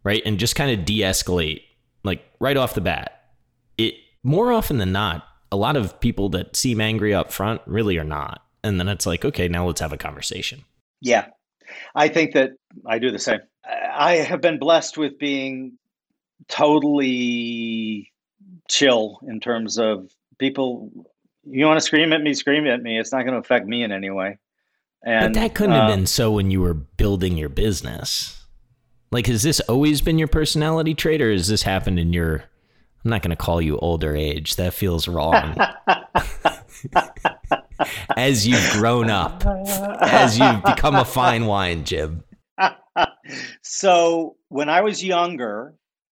right? 0.04 0.22
And 0.24 0.38
just 0.38 0.54
kind 0.54 0.78
of 0.78 0.84
de 0.84 1.00
escalate, 1.00 1.62
like 2.04 2.24
right 2.38 2.56
off 2.56 2.74
the 2.74 2.80
bat, 2.80 3.24
it 3.76 3.94
more 4.22 4.52
often 4.52 4.78
than 4.78 4.92
not, 4.92 5.26
a 5.52 5.56
lot 5.56 5.76
of 5.76 6.00
people 6.00 6.28
that 6.30 6.54
seem 6.54 6.80
angry 6.80 7.12
up 7.12 7.32
front 7.32 7.60
really 7.66 7.98
are 7.98 8.04
not 8.04 8.42
and 8.62 8.78
then 8.78 8.88
it's 8.88 9.06
like 9.06 9.24
okay 9.24 9.48
now 9.48 9.66
let's 9.66 9.80
have 9.80 9.92
a 9.92 9.98
conversation 9.98 10.64
yeah 11.00 11.26
i 11.94 12.08
think 12.08 12.32
that 12.34 12.50
i 12.86 12.98
do 12.98 13.10
the 13.10 13.18
same 13.18 13.40
i 13.64 14.16
have 14.16 14.40
been 14.40 14.58
blessed 14.58 14.96
with 14.96 15.18
being 15.18 15.78
totally 16.48 18.12
chill 18.68 19.20
in 19.26 19.40
terms 19.40 19.78
of 19.78 20.10
people 20.38 20.90
you 21.44 21.66
want 21.66 21.78
to 21.78 21.84
scream 21.84 22.12
at 22.12 22.22
me 22.22 22.34
scream 22.34 22.66
at 22.66 22.82
me. 22.82 22.98
It's 22.98 23.12
not 23.12 23.22
going 23.22 23.34
to 23.34 23.40
affect 23.40 23.66
me 23.66 23.82
in 23.82 23.92
any 23.92 24.10
way. 24.10 24.38
And 25.04 25.34
but 25.34 25.40
that 25.40 25.54
couldn't 25.54 25.74
uh, 25.74 25.86
have 25.86 25.96
been 25.96 26.06
so 26.06 26.32
when 26.32 26.50
you 26.50 26.60
were 26.60 26.74
building 26.74 27.36
your 27.36 27.48
business. 27.48 28.44
Like 29.10 29.26
has 29.26 29.42
this 29.42 29.60
always 29.60 30.00
been 30.00 30.18
your 30.18 30.28
personality 30.28 30.94
trait 30.94 31.22
or 31.22 31.32
has 31.32 31.48
this 31.48 31.62
happened 31.62 31.98
in 31.98 32.12
your 32.12 32.44
i'm 33.04 33.10
not 33.10 33.22
going 33.22 33.30
to 33.30 33.36
call 33.36 33.60
you 33.62 33.78
older 33.78 34.14
age 34.14 34.56
that 34.56 34.74
feels 34.74 35.08
wrong. 35.08 35.56
As 38.16 38.46
you've 38.46 38.70
grown 38.72 39.08
up, 39.08 39.42
as 40.00 40.38
you've 40.38 40.62
become 40.62 40.94
a 40.96 41.04
fine 41.04 41.46
wine, 41.46 41.84
Jim? 41.84 42.22
So, 43.62 44.36
when 44.48 44.68
I 44.68 44.80
was 44.80 45.04
younger, 45.04 45.74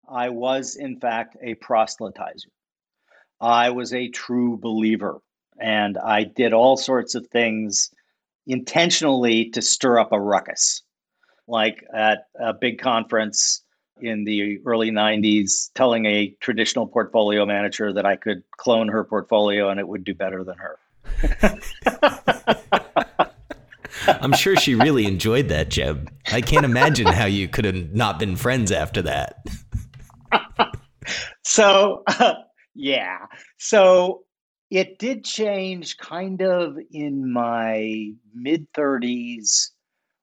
I 0.09 0.29
was 0.29 0.77
in 0.77 0.99
fact 1.01 1.37
a 1.43 1.55
proselytizer. 1.57 2.47
I 3.41 3.71
was 3.71 3.93
a 3.93 4.09
true 4.09 4.57
believer, 4.57 5.21
and 5.59 5.99
I 5.99 6.25
did 6.25 6.53
all 6.53 6.77
sorts 6.77 7.15
of 7.15 7.27
things 7.29 7.91
intentionally 8.47 9.51
to 9.51 9.63
stir 9.63 9.99
up 9.99 10.13
a 10.13 10.21
ruckus. 10.21 10.83
Like 11.49 11.85
at 11.95 12.27
a 12.39 12.55
big 12.55 12.81
conference 12.81 13.63
in 14.01 14.25
the 14.25 14.59
early 14.65 14.91
90s, 14.91 15.71
telling 15.75 16.07
a 16.07 16.35
traditional 16.41 16.87
portfolio 16.87 17.45
manager 17.47 17.93
that 17.93 18.07
I 18.07 18.17
could 18.17 18.43
clone 18.57 18.89
her 18.89 19.05
portfolio 19.05 19.69
and 19.69 19.79
it 19.79 19.87
would 19.87 20.05
do 20.05 20.15
better 20.15 20.45
than 20.45 20.57
her. 20.59 20.79
I'm 24.07 24.33
sure 24.33 24.57
she 24.57 24.75
really 24.75 25.07
enjoyed 25.07 25.49
that, 25.49 25.71
Jim. 25.71 26.09
I 26.33 26.41
can't 26.41 26.65
imagine 26.65 27.07
how 27.07 27.27
you 27.27 27.49
could 27.49 27.65
have 27.65 27.95
not 27.95 28.19
been 28.19 28.37
friends 28.37 28.73
after 28.73 29.03
that. 29.03 29.47
so, 31.45 32.03
uh, 32.07 32.35
yeah. 32.75 33.19
So 33.59 34.25
it 34.71 34.99
did 34.99 35.25
change 35.25 35.97
kind 35.99 36.43
of 36.43 36.77
in 36.91 37.33
my 37.33 38.13
mid 38.35 38.73
30s 38.73 39.71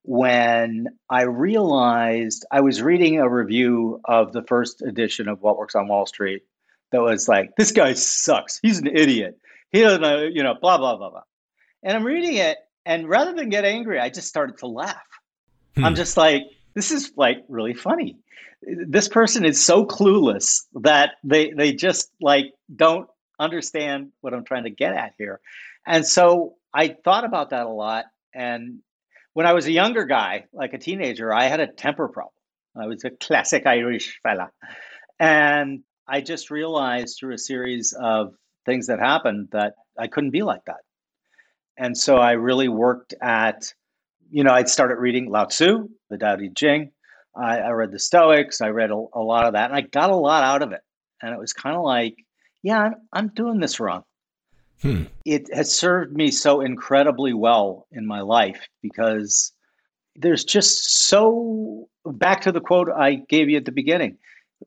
when 0.03 0.88
I 1.09 1.23
realized 1.23 2.45
I 2.51 2.61
was 2.61 2.82
reading 2.82 3.19
a 3.19 3.30
review 3.30 3.99
of 4.05 4.32
the 4.32 4.43
first 4.43 4.82
edition 4.82 5.27
of 5.27 5.41
What 5.41 5.57
Works 5.57 5.75
on 5.75 5.88
Wall 5.88 6.05
Street 6.05 6.43
that 6.91 7.01
was 7.01 7.27
like, 7.27 7.51
this 7.57 7.71
guy 7.71 7.93
sucks. 7.93 8.59
He's 8.61 8.80
an 8.80 8.88
idiot 8.88 9.39
he 9.71 9.82
doesn't 9.82 10.01
know, 10.01 10.23
you 10.23 10.43
know, 10.43 10.55
blah, 10.59 10.77
blah, 10.77 10.97
blah, 10.97 11.09
blah. 11.09 11.23
And 11.84 11.95
I'm 11.95 12.03
reading 12.03 12.36
it, 12.36 12.57
and 12.86 13.07
rather 13.07 13.34
than 13.34 13.49
get 13.49 13.65
angry, 13.65 13.99
I 13.99 14.09
just 14.09 14.27
started 14.27 14.57
to 14.59 14.67
laugh. 14.67 14.97
Hmm. 15.75 15.86
I'm 15.86 15.95
just 15.95 16.17
like, 16.17 16.43
this 16.73 16.91
is 16.91 17.11
like 17.15 17.43
really 17.47 17.73
funny. 17.73 18.17
This 18.61 19.07
person 19.07 19.45
is 19.45 19.63
so 19.63 19.86
clueless 19.86 20.63
that 20.82 21.11
they 21.23 21.51
they 21.51 21.71
just 21.71 22.11
like 22.19 22.47
don't 22.75 23.07
understand 23.39 24.11
what 24.21 24.34
I'm 24.34 24.43
trying 24.43 24.65
to 24.65 24.69
get 24.69 24.93
at 24.93 25.13
here. 25.17 25.39
And 25.88 26.05
so 26.05 26.55
I 26.73 26.89
thought 27.03 27.23
about 27.23 27.51
that 27.51 27.65
a 27.65 27.69
lot. 27.69 28.05
And 28.34 28.80
when 29.34 29.45
I 29.45 29.53
was 29.53 29.65
a 29.65 29.71
younger 29.71 30.05
guy, 30.05 30.45
like 30.51 30.73
a 30.73 30.77
teenager, 30.77 31.34
I 31.34 31.45
had 31.45 31.61
a 31.61 31.67
temper 31.67 32.07
problem. 32.09 32.34
I 32.75 32.88
was 32.88 33.03
a 33.05 33.11
classic 33.11 33.65
Irish 33.65 34.19
fella. 34.21 34.51
And 35.19 35.84
I 36.07 36.21
just 36.21 36.51
realized 36.51 37.17
through 37.19 37.36
a 37.36 37.39
series 37.39 37.93
of 37.99 38.34
things 38.65 38.88
that 38.88 38.99
happened 38.99 39.49
that 39.51 39.75
I 39.97 40.07
couldn't 40.07 40.32
be 40.32 40.43
like 40.43 40.65
that. 40.65 40.82
And 41.80 41.97
so 41.97 42.17
I 42.17 42.34
really 42.34 42.67
worked 42.67 43.15
at, 43.21 43.73
you 44.30 44.43
know, 44.43 44.51
I'd 44.51 44.69
started 44.69 44.95
reading 44.95 45.32
Lao 45.32 45.45
Tzu, 45.45 45.89
the 46.09 46.17
Tao 46.17 46.36
Te 46.36 46.49
Ching. 46.49 46.91
I, 47.36 47.59
I 47.59 47.69
read 47.69 47.91
the 47.91 47.99
Stoics. 47.99 48.61
I 48.61 48.67
read 48.67 48.91
a, 48.91 49.05
a, 49.13 49.21
lot 49.21 49.45
of 49.45 49.53
that, 49.53 49.71
and 49.71 49.75
I 49.75 49.82
got 49.82 50.09
a 50.09 50.15
lot 50.15 50.43
out 50.43 50.61
of 50.61 50.73
it. 50.73 50.82
And 51.21 51.34
it 51.34 51.39
was 51.39 51.53
kind 51.53 51.75
of 51.75 51.84
like, 51.84 52.15
yeah, 52.61 52.80
I'm, 52.80 52.95
I'm 53.13 53.27
doing 53.30 53.59
this 53.59 53.80
wrong. 53.80 54.03
Hmm. 54.82 55.03
It 55.25 55.53
has 55.53 55.73
served 55.73 56.15
me 56.15 56.32
so 56.32 56.61
incredibly 56.61 57.34
well 57.34 57.88
in 57.91 58.05
my 58.05 58.21
life 58.21 58.67
because 58.82 59.53
there's 60.15 60.43
just 60.43 61.07
so 61.07 61.88
back 62.05 62.41
to 62.41 62.51
the 62.51 62.61
quote 62.61 62.89
I 62.89 63.15
gave 63.15 63.49
you 63.49 63.57
at 63.57 63.65
the 63.65 63.71
beginning 63.71 64.17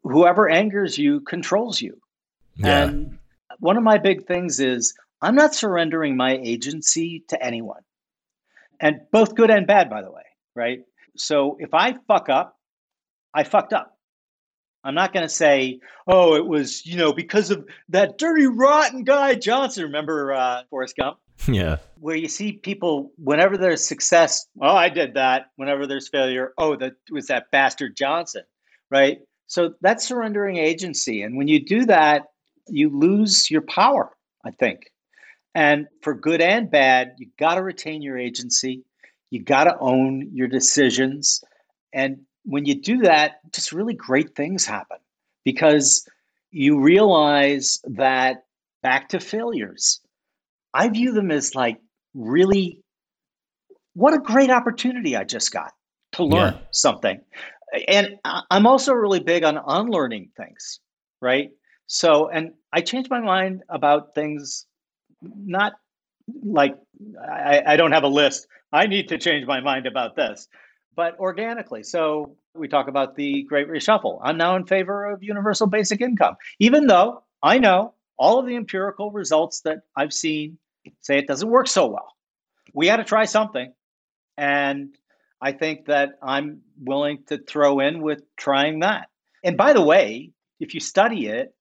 whoever 0.03 0.49
angers 0.49 0.99
you 0.99 1.21
controls 1.21 1.81
you. 1.81 2.01
Yeah. 2.57 2.85
And 2.85 3.19
one 3.59 3.77
of 3.77 3.83
my 3.83 3.99
big 3.99 4.27
things 4.27 4.61
is 4.61 4.95
I'm 5.23 5.37
not 5.37 5.55
surrendering 5.55 6.17
my 6.17 6.37
agency 6.37 7.25
to 7.29 7.43
anyone. 7.43 7.83
And 8.81 9.03
both 9.13 9.37
good 9.37 9.51
and 9.51 9.67
bad, 9.67 9.89
by 9.89 10.03
the 10.03 10.11
way, 10.11 10.25
right? 10.57 10.81
So 11.17 11.57
if 11.61 11.73
I 11.73 11.95
fuck 12.09 12.29
up, 12.29 12.59
I 13.33 13.45
fucked 13.45 13.73
up. 13.73 13.97
I'm 14.85 14.97
not 14.97 15.13
going 15.13 15.25
to 15.25 15.33
say, 15.33 15.79
oh, 16.09 16.35
it 16.35 16.45
was, 16.45 16.85
you 16.85 16.97
know, 16.97 17.13
because 17.13 17.53
of 17.53 17.65
that 17.91 18.19
dirty, 18.19 18.49
rotten 18.49 19.05
guy, 19.05 19.37
Johnson. 19.37 19.85
Remember 19.85 20.33
uh, 20.33 20.63
Forrest 20.69 20.97
Gump? 20.97 21.19
Yeah. 21.49 21.79
Where 21.99 22.15
you 22.15 22.29
see 22.29 22.53
people, 22.53 23.11
whenever 23.17 23.57
there's 23.57 23.85
success, 23.85 24.47
oh, 24.61 24.77
I 24.77 24.89
did 24.89 25.15
that. 25.15 25.47
Whenever 25.57 25.89
there's 25.89 26.09
failure, 26.09 26.53
oh, 26.57 26.77
that 26.77 26.93
was 27.11 27.27
that 27.27 27.51
bastard 27.51 27.97
Johnson, 27.97 28.43
right? 28.93 29.19
So 29.49 29.75
that's 29.81 30.07
surrendering 30.07 30.59
agency. 30.59 31.23
And 31.23 31.37
when 31.37 31.49
you 31.49 31.65
do 31.65 31.85
that, 31.87 32.27
you 32.69 32.97
lose 32.97 33.51
your 33.51 33.63
power, 33.63 34.17
I 34.45 34.53
think. 34.53 34.92
And 35.55 35.87
for 36.01 36.15
good 36.15 36.41
and 36.41 36.71
bad, 36.71 37.15
you 37.19 37.29
got 37.39 37.57
to 37.57 37.63
retain 37.63 38.03
your 38.03 38.19
agency. 38.19 38.85
You 39.31 39.43
got 39.43 39.65
to 39.65 39.79
own 39.79 40.31
your 40.33 40.49
decisions. 40.49 41.43
And 41.93 42.23
when 42.45 42.65
you 42.65 42.75
do 42.75 42.99
that, 43.03 43.41
just 43.53 43.73
really 43.73 43.95
great 43.95 44.35
things 44.35 44.65
happen 44.65 44.99
because 45.45 46.09
you 46.51 46.81
realize 46.81 47.81
that 47.85 48.45
back 48.83 49.11
to 49.11 49.21
failures, 49.21 50.01
I 50.75 50.89
view 50.89 51.13
them 51.13 51.31
as 51.31 51.55
like 51.55 51.79
really, 52.15 52.81
what 53.95 54.15
a 54.15 54.19
great 54.19 54.51
opportunity 54.51 55.17
I 55.17 55.25
just 55.25 55.53
got 55.53 55.73
to 56.13 56.25
learn 56.25 56.55
yeah. 56.55 56.61
something. 56.71 57.21
And 57.89 58.17
I'm 58.25 58.67
also 58.67 58.93
really 58.93 59.21
big 59.21 59.45
on 59.45 59.59
unlearning 59.67 60.31
things, 60.37 60.81
right? 61.21 61.51
So, 61.87 62.29
and 62.29 62.53
I 62.73 62.81
changed 62.81 63.11
my 63.11 63.21
mind 63.21 63.63
about 63.69 64.15
things, 64.15 64.67
not 65.23 65.75
like 66.43 66.77
I, 67.21 67.63
I 67.67 67.77
don't 67.77 67.93
have 67.93 68.05
a 68.05 68.09
list. 68.09 68.47
I 68.73 68.87
need 68.87 69.09
to 69.09 69.19
change 69.19 69.47
my 69.47 69.61
mind 69.61 69.87
about 69.87 70.17
this, 70.17 70.49
but 70.95 71.19
organically. 71.19 71.83
So, 71.83 72.37
we 72.55 72.69
talk 72.69 72.89
about 72.89 73.17
the 73.17 73.45
great 73.45 73.69
reshuffle. 73.69 74.21
I'm 74.23 74.37
now 74.37 74.57
in 74.57 74.67
favor 74.67 75.11
of 75.11 75.23
universal 75.23 75.67
basic 75.67 76.03
income, 76.03 76.37
even 76.59 76.87
though 76.87 77.23
I 77.43 77.59
know 77.59 77.95
all 78.19 78.39
of 78.39 78.47
the 78.47 78.57
empirical 78.57 79.11
results 79.11 79.63
that 79.63 79.79
I've 79.97 80.13
seen 80.13 80.59
say 81.01 81.19
it 81.19 81.27
doesn't 81.27 81.49
work 81.49 81.69
so 81.69 81.87
well. 81.87 82.15
We 82.75 82.87
had 82.87 82.97
to 82.97 83.05
try 83.05 83.25
something. 83.25 83.73
And 84.37 84.97
I 85.41 85.53
think 85.53 85.87
that 85.87 86.19
I'm 86.23 86.61
willing 86.81 87.25
to 87.27 87.39
throw 87.39 87.81
in 87.81 88.03
with 88.03 88.23
trying 88.37 88.81
that. 88.81 89.09
And 89.45 89.57
by 89.57 89.73
the 89.73 89.83
way, 89.83 90.31
if 90.61 90.75
you 90.75 90.81
study 90.81 91.27
it, 91.27 91.55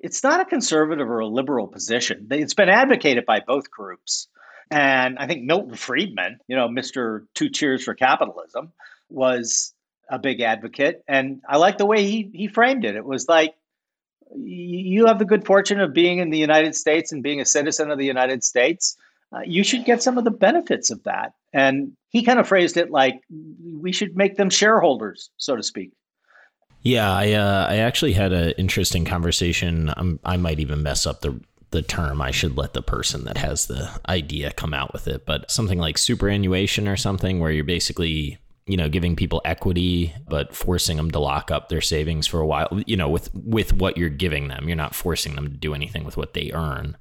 it's 0.00 0.22
not 0.22 0.40
a 0.40 0.44
conservative 0.44 1.08
or 1.08 1.20
a 1.20 1.26
liberal 1.26 1.66
position. 1.66 2.26
It's 2.30 2.54
been 2.54 2.68
advocated 2.68 3.26
by 3.26 3.40
both 3.40 3.70
groups. 3.70 4.28
And 4.70 5.18
I 5.18 5.26
think 5.26 5.44
Milton 5.44 5.74
Friedman, 5.74 6.38
you 6.46 6.54
know, 6.54 6.68
Mr. 6.68 7.26
Two 7.34 7.48
Cheers 7.48 7.84
for 7.84 7.94
Capitalism, 7.94 8.72
was 9.08 9.74
a 10.10 10.18
big 10.18 10.40
advocate. 10.40 11.02
And 11.08 11.40
I 11.48 11.56
like 11.56 11.78
the 11.78 11.86
way 11.86 12.04
he, 12.04 12.30
he 12.32 12.48
framed 12.48 12.84
it. 12.84 12.94
It 12.94 13.04
was 13.04 13.28
like, 13.28 13.54
you 14.36 15.06
have 15.06 15.18
the 15.18 15.24
good 15.24 15.46
fortune 15.46 15.80
of 15.80 15.94
being 15.94 16.18
in 16.18 16.30
the 16.30 16.38
United 16.38 16.76
States 16.76 17.12
and 17.12 17.22
being 17.22 17.40
a 17.40 17.46
citizen 17.46 17.90
of 17.90 17.98
the 17.98 18.04
United 18.04 18.44
States. 18.44 18.96
uh, 19.32 19.40
you 19.44 19.62
should 19.64 19.84
get 19.84 20.02
some 20.02 20.18
of 20.18 20.24
the 20.24 20.30
benefits 20.30 20.90
of 20.90 21.02
that. 21.04 21.32
And 21.52 21.92
he 22.10 22.22
kind 22.22 22.38
of 22.38 22.48
phrased 22.48 22.76
it 22.76 22.90
like 22.90 23.20
we 23.80 23.92
should 23.92 24.16
make 24.16 24.36
them 24.36 24.50
shareholders, 24.50 25.30
so 25.36 25.56
to 25.56 25.62
speak. 25.62 25.92
Yeah, 26.82 27.12
I 27.12 27.32
uh, 27.32 27.66
I 27.68 27.76
actually 27.76 28.12
had 28.12 28.32
an 28.32 28.52
interesting 28.52 29.04
conversation. 29.04 29.92
I'm, 29.96 30.20
I 30.24 30.36
might 30.36 30.60
even 30.60 30.82
mess 30.82 31.06
up 31.06 31.20
the 31.20 31.40
the 31.70 31.82
term. 31.82 32.22
I 32.22 32.30
should 32.30 32.56
let 32.56 32.72
the 32.72 32.82
person 32.82 33.24
that 33.24 33.36
has 33.36 33.66
the 33.66 33.90
idea 34.08 34.52
come 34.52 34.72
out 34.72 34.92
with 34.92 35.06
it. 35.06 35.26
But 35.26 35.50
something 35.50 35.78
like 35.78 35.98
superannuation 35.98 36.88
or 36.88 36.96
something, 36.96 37.40
where 37.40 37.50
you're 37.50 37.64
basically 37.64 38.38
you 38.68 38.76
know 38.76 38.88
giving 38.88 39.16
people 39.16 39.40
equity 39.44 40.14
but 40.28 40.54
forcing 40.54 40.96
them 40.96 41.10
to 41.10 41.18
lock 41.18 41.50
up 41.50 41.68
their 41.68 41.80
savings 41.80 42.26
for 42.26 42.38
a 42.38 42.46
while 42.46 42.68
you 42.86 42.96
know 42.96 43.08
with 43.08 43.34
with 43.34 43.72
what 43.72 43.96
you're 43.96 44.10
giving 44.10 44.48
them 44.48 44.68
you're 44.68 44.76
not 44.76 44.94
forcing 44.94 45.34
them 45.34 45.48
to 45.48 45.56
do 45.56 45.74
anything 45.74 46.04
with 46.04 46.16
what 46.16 46.34
they 46.34 46.52
earn 46.52 46.96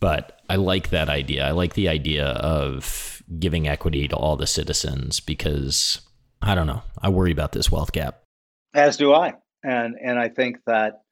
but 0.00 0.40
i 0.48 0.54
like 0.54 0.90
that 0.90 1.08
idea 1.08 1.46
i 1.46 1.50
like 1.50 1.74
the 1.74 1.88
idea 1.88 2.26
of 2.26 3.20
giving 3.38 3.66
equity 3.66 4.06
to 4.06 4.16
all 4.16 4.36
the 4.36 4.46
citizens 4.46 5.18
because 5.18 6.00
i 6.40 6.54
don't 6.54 6.68
know 6.68 6.82
i 7.02 7.08
worry 7.08 7.32
about 7.32 7.50
this 7.50 7.70
wealth 7.70 7.90
gap 7.90 8.22
as 8.74 8.96
do 8.96 9.12
i 9.12 9.32
and 9.62 9.96
and 10.02 10.18
i 10.18 10.28
think 10.28 10.58
that 10.66 11.02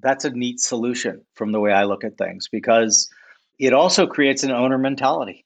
that's 0.00 0.24
a 0.24 0.30
neat 0.30 0.60
solution 0.60 1.22
from 1.34 1.52
the 1.52 1.60
way 1.60 1.72
i 1.72 1.84
look 1.84 2.04
at 2.04 2.16
things 2.16 2.48
because 2.48 3.08
it 3.58 3.72
also 3.72 4.06
creates 4.06 4.42
an 4.44 4.50
owner 4.50 4.78
mentality 4.78 5.44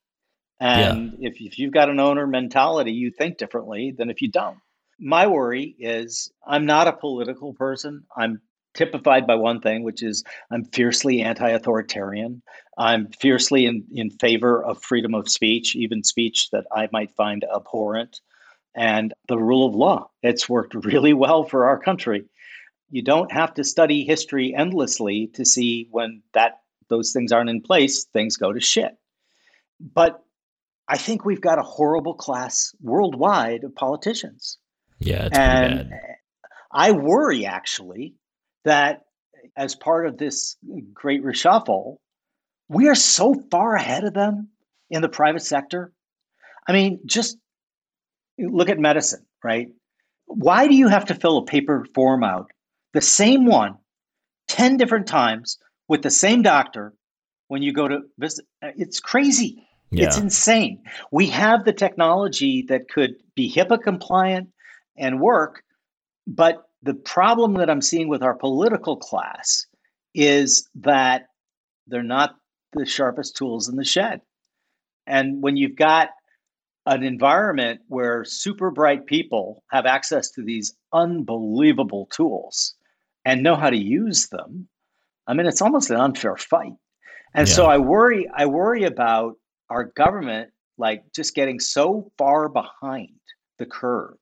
and 0.63 1.17
yeah. 1.19 1.29
if, 1.29 1.41
if 1.41 1.59
you've 1.59 1.73
got 1.73 1.91
an 1.91 1.99
owner 1.99 2.25
mentality, 2.25 2.93
you 2.93 3.11
think 3.11 3.37
differently 3.37 3.93
than 3.99 4.11
if 4.11 4.23
you 4.23 4.31
don't. 4.31 4.59
My 5.01 5.27
worry 5.27 5.75
is 5.77 6.31
I'm 6.47 6.67
not 6.67 6.87
a 6.87 6.93
political 6.93 7.53
person. 7.53 8.05
I'm 8.17 8.41
typified 8.73 9.27
by 9.27 9.35
one 9.35 9.61
thing, 9.61 9.83
which 9.83 10.05
is 10.05 10.23
I'm 10.53 10.65
fiercely 10.67 11.21
anti 11.21 11.49
authoritarian. 11.49 12.43
I'm 12.79 13.09
fiercely 13.09 13.67
in, 13.67 13.85
in 13.93 14.11
favor 14.11 14.63
of 14.63 14.81
freedom 14.81 15.15
of 15.15 15.29
speech, 15.29 15.75
even 15.75 16.05
speech 16.05 16.51
that 16.53 16.67
I 16.71 16.89
might 16.93 17.11
find 17.17 17.45
abhorrent, 17.53 18.21
and 18.75 19.13
the 19.29 19.39
rule 19.39 19.67
of 19.67 19.75
law. 19.75 20.11
It's 20.23 20.49
worked 20.49 20.75
really 20.75 21.13
well 21.13 21.45
for 21.45 21.67
our 21.67 21.79
country. 21.79 22.25
You 22.91 23.03
don't 23.03 23.33
have 23.33 23.55
to 23.55 23.65
study 23.65 24.05
history 24.05 24.55
endlessly 24.55 25.29
to 25.35 25.45
see 25.45 25.89
when 25.91 26.23
that 26.35 26.61
those 26.89 27.13
things 27.13 27.33
aren't 27.33 27.51
in 27.51 27.63
place, 27.63 28.05
things 28.05 28.37
go 28.37 28.53
to 28.53 28.61
shit. 28.61 28.97
But 29.81 30.23
I 30.89 30.99
think 30.99 31.25
we've 31.25 31.41
got 31.41 31.59
a 31.59 31.63
horrible 31.63 32.15
class 32.15 32.75
worldwide 32.83 33.65
of 33.65 33.75
politicians. 33.75 34.59
Yeah, 34.99 35.27
it's 35.27 35.39
and 35.39 35.89
bad. 35.89 36.01
I 36.71 36.93
worry 36.93 37.47
actually 37.47 38.15
that 38.65 39.03
as 39.57 39.75
part 39.75 40.07
of 40.07 40.19
this 40.19 40.57
great 40.93 41.25
reshuffle, 41.25 41.97
we 42.69 42.89
are 42.89 42.95
so 42.95 43.35
far 43.51 43.75
ahead 43.75 44.05
of 44.05 44.15
them 44.15 44.49
in 44.91 45.03
the 45.03 45.09
private 45.09 45.43
sector. 45.43 45.93
I 46.67 46.73
mean, 46.73 47.01
just 47.07 47.39
look 48.39 48.69
at 48.69 48.79
medicine, 48.79 49.25
right? 49.43 49.69
Why 50.27 50.67
do 50.67 50.75
you 50.75 50.89
have 50.89 51.07
to 51.07 51.15
fill 51.15 51.39
a 51.39 51.45
paper 51.45 51.87
form 51.95 52.25
out, 52.25 52.51
the 52.95 53.01
same 53.01 53.45
one, 53.47 53.77
10 54.49 54.77
different 54.77 55.07
times 55.07 55.59
with 55.89 56.03
the 56.03 56.11
same 56.11 56.43
doctor 56.43 56.95
when 57.49 57.63
you 57.63 57.73
go 57.73 57.89
to 57.89 58.01
visit? 58.19 58.47
It's 58.63 59.01
crazy. 59.01 59.67
Yeah. 59.91 60.07
It's 60.07 60.17
insane. 60.17 60.83
We 61.11 61.27
have 61.29 61.65
the 61.65 61.73
technology 61.75 62.65
that 62.69 62.89
could 62.89 63.17
be 63.35 63.53
HIPAA 63.53 63.83
compliant 63.83 64.49
and 64.97 65.21
work, 65.21 65.63
but 66.27 66.63
the 66.83 66.95
problem 66.95 67.55
that 67.55 67.69
I'm 67.69 67.83
seeing 67.83 68.09
with 68.09 68.23
our 68.23 68.35
political 68.35 68.97
class 68.97 69.67
is 70.15 70.69
that 70.77 71.27
they're 71.87 72.03
not 72.03 72.37
the 72.73 72.87
sharpest 72.87 73.37
tools 73.37 73.69
in 73.69 73.77
the 73.77 73.85
shed. 73.85 74.23
And 75.07 75.43
when 75.43 75.57
you've 75.57 75.77
got 75.77 76.09
an 76.87 77.03
environment 77.05 77.81
where 77.89 78.25
super 78.25 78.71
bright 78.71 79.07
people 79.07 79.63
have 79.71 79.87
access 79.87 80.31
to 80.33 80.43
these 80.43 80.75
unbelievable 80.93 82.07
tools 82.07 82.75
and 83.25 83.43
know 83.43 83.55
how 83.55 83.71
to 83.71 83.77
use 83.77 84.29
them, 84.29 84.69
I 85.27 85.35
mean, 85.35 85.47
it's 85.47 85.63
almost 85.63 85.91
an 85.91 85.97
unfair 85.97 86.37
fight. 86.37 86.73
And 87.35 87.49
yeah. 87.49 87.55
so 87.55 87.67
I 87.67 87.79
worry, 87.79 88.29
I 88.35 88.47
worry 88.47 88.85
about 88.85 89.37
our 89.71 89.85
government 89.85 90.51
like 90.77 91.05
just 91.15 91.35
getting 91.35 91.61
so 91.61 92.11
far 92.19 92.49
behind 92.49 93.11
the 93.59 93.67
curve 93.67 94.17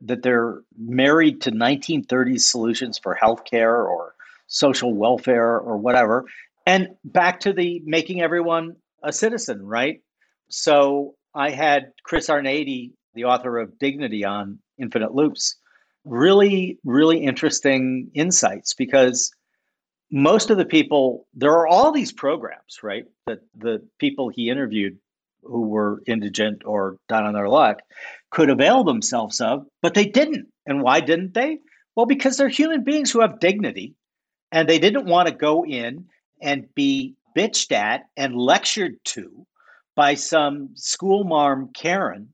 that 0.00 0.22
they're 0.22 0.62
married 0.76 1.42
to 1.42 1.52
1930s 1.52 2.40
solutions 2.40 2.98
for 2.98 3.18
healthcare 3.20 3.86
or 3.86 4.14
social 4.46 4.94
welfare 4.94 5.58
or 5.58 5.76
whatever 5.76 6.24
and 6.66 6.88
back 7.04 7.40
to 7.40 7.52
the 7.52 7.80
making 7.84 8.20
everyone 8.20 8.76
a 9.02 9.12
citizen 9.12 9.64
right 9.64 10.02
so 10.48 11.14
i 11.34 11.50
had 11.50 11.92
chris 12.02 12.28
Arnade, 12.28 12.92
the 13.14 13.24
author 13.24 13.58
of 13.58 13.78
dignity 13.78 14.24
on 14.24 14.58
infinite 14.78 15.14
loops 15.14 15.56
really 16.04 16.78
really 16.84 17.18
interesting 17.18 18.10
insights 18.14 18.74
because 18.74 19.32
most 20.12 20.50
of 20.50 20.58
the 20.58 20.66
people, 20.66 21.26
there 21.32 21.52
are 21.52 21.66
all 21.66 21.90
these 21.90 22.12
programs, 22.12 22.82
right? 22.82 23.06
That 23.26 23.40
the 23.56 23.82
people 23.98 24.28
he 24.28 24.50
interviewed 24.50 24.98
who 25.42 25.62
were 25.62 26.02
indigent 26.06 26.62
or 26.64 26.98
down 27.08 27.24
on 27.24 27.32
their 27.32 27.48
luck 27.48 27.78
could 28.30 28.50
avail 28.50 28.84
themselves 28.84 29.40
of, 29.40 29.66
but 29.80 29.94
they 29.94 30.04
didn't. 30.04 30.46
And 30.66 30.82
why 30.82 31.00
didn't 31.00 31.34
they? 31.34 31.58
Well, 31.96 32.06
because 32.06 32.36
they're 32.36 32.48
human 32.48 32.84
beings 32.84 33.10
who 33.10 33.22
have 33.22 33.40
dignity 33.40 33.94
and 34.52 34.68
they 34.68 34.78
didn't 34.78 35.06
want 35.06 35.28
to 35.28 35.34
go 35.34 35.64
in 35.64 36.06
and 36.40 36.72
be 36.74 37.14
bitched 37.36 37.72
at 37.72 38.04
and 38.16 38.36
lectured 38.36 38.96
to 39.04 39.46
by 39.94 40.14
some 40.14 40.70
school 40.74 41.24
marm 41.24 41.70
Karen 41.74 42.28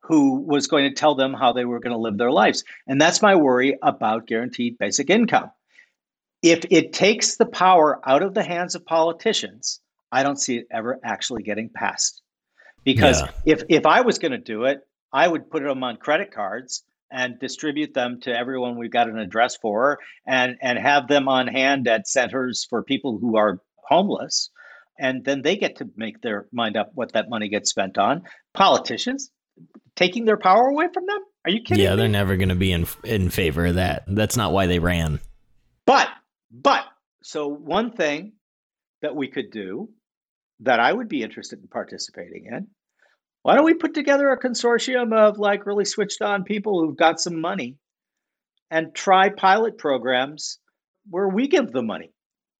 who 0.00 0.40
was 0.40 0.66
going 0.66 0.88
to 0.88 0.94
tell 0.94 1.14
them 1.14 1.32
how 1.32 1.52
they 1.52 1.64
were 1.64 1.78
going 1.78 1.92
to 1.92 1.98
live 1.98 2.18
their 2.18 2.32
lives. 2.32 2.64
And 2.88 3.00
that's 3.00 3.22
my 3.22 3.34
worry 3.36 3.78
about 3.82 4.26
guaranteed 4.26 4.76
basic 4.78 5.08
income 5.08 5.50
if 6.42 6.64
it 6.70 6.92
takes 6.92 7.36
the 7.36 7.46
power 7.46 8.00
out 8.08 8.22
of 8.22 8.34
the 8.34 8.42
hands 8.42 8.74
of 8.74 8.84
politicians, 8.86 9.80
I 10.12 10.22
don't 10.22 10.40
see 10.40 10.58
it 10.58 10.66
ever 10.70 10.98
actually 11.04 11.42
getting 11.42 11.68
passed. 11.68 12.22
Because 12.82 13.20
yeah. 13.20 13.30
if 13.44 13.62
if 13.68 13.86
I 13.86 14.00
was 14.00 14.18
going 14.18 14.32
to 14.32 14.38
do 14.38 14.64
it, 14.64 14.80
I 15.12 15.28
would 15.28 15.50
put 15.50 15.62
them 15.62 15.84
on 15.84 15.96
credit 15.98 16.32
cards 16.32 16.82
and 17.12 17.38
distribute 17.38 17.92
them 17.92 18.20
to 18.20 18.36
everyone 18.36 18.78
we've 18.78 18.90
got 18.90 19.08
an 19.08 19.18
address 19.18 19.56
for 19.56 19.98
and 20.26 20.56
and 20.62 20.78
have 20.78 21.08
them 21.08 21.28
on 21.28 21.46
hand 21.46 21.86
at 21.88 22.08
centers 22.08 22.64
for 22.64 22.82
people 22.82 23.18
who 23.18 23.36
are 23.36 23.60
homeless 23.88 24.50
and 25.00 25.24
then 25.24 25.42
they 25.42 25.56
get 25.56 25.76
to 25.76 25.88
make 25.96 26.20
their 26.20 26.46
mind 26.52 26.76
up 26.76 26.90
what 26.94 27.12
that 27.12 27.28
money 27.28 27.48
gets 27.48 27.70
spent 27.70 27.98
on 27.98 28.22
politicians 28.54 29.30
taking 29.96 30.24
their 30.24 30.36
power 30.36 30.68
away 30.68 30.86
from 30.92 31.06
them 31.06 31.18
are 31.44 31.50
you 31.50 31.62
kidding 31.62 31.82
yeah 31.82 31.90
me? 31.90 31.96
they're 31.96 32.08
never 32.08 32.36
going 32.36 32.48
to 32.48 32.54
be 32.54 32.72
in 32.72 32.86
in 33.04 33.30
favor 33.30 33.66
of 33.66 33.74
that 33.74 34.04
that's 34.06 34.36
not 34.36 34.52
why 34.52 34.66
they 34.66 34.78
ran 34.78 35.18
but 35.86 36.08
but 36.50 36.84
so 37.22 37.48
one 37.48 37.90
thing 37.90 38.32
that 39.02 39.16
we 39.16 39.28
could 39.28 39.50
do 39.50 39.88
that 40.60 40.80
I 40.80 40.92
would 40.92 41.08
be 41.08 41.22
interested 41.22 41.60
in 41.60 41.68
participating 41.68 42.46
in, 42.46 42.68
why 43.42 43.54
don't 43.54 43.64
we 43.64 43.74
put 43.74 43.94
together 43.94 44.30
a 44.30 44.40
consortium 44.40 45.14
of 45.14 45.38
like 45.38 45.66
really 45.66 45.86
switched 45.86 46.20
on 46.20 46.44
people 46.44 46.80
who've 46.80 46.96
got 46.96 47.20
some 47.20 47.40
money 47.40 47.76
and 48.70 48.94
try 48.94 49.30
pilot 49.30 49.78
programs 49.78 50.58
where 51.08 51.28
we 51.28 51.48
give 51.48 51.72
the 51.72 51.82
money 51.82 52.12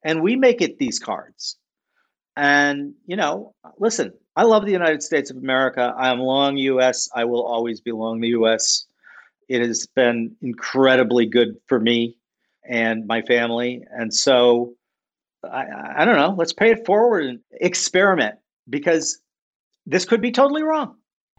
and 0.03 0.23
we 0.23 0.37
make 0.37 0.63
it 0.63 0.79
these 0.79 0.99
cards. 0.99 1.59
And, 2.37 2.95
you 3.07 3.17
know, 3.17 3.55
listen, 3.79 4.13
I 4.37 4.45
love 4.45 4.65
the 4.65 4.73
United 4.73 5.03
States 5.03 5.31
of 5.31 5.37
America. 5.37 5.95
I 5.97 6.11
am 6.11 6.21
long 6.21 6.57
US. 6.57 7.09
I 7.15 7.25
will 7.25 7.45
always 7.45 7.81
be 7.81 7.93
long 7.93 8.21
the 8.21 8.29
US. 8.29 8.87
It 9.49 9.61
has 9.61 9.87
been 9.87 10.37
incredibly 10.41 11.27
good 11.27 11.57
for 11.67 11.81
me 11.81 12.17
and 12.65 13.07
my 13.07 13.23
family. 13.23 13.85
And 13.91 14.15
so 14.15 14.75
I, 15.45 15.67
I 15.97 16.05
don't 16.05 16.17
know, 16.17 16.35
let's 16.37 16.53
pay 16.53 16.71
it 16.71 16.87
forward 16.87 17.25
and 17.25 17.41
experiment 17.53 18.37
because 18.69 19.21
this 19.87 20.05
could 20.05 20.21
be 20.21 20.31
totally 20.31 20.63
wrong. 20.63 20.97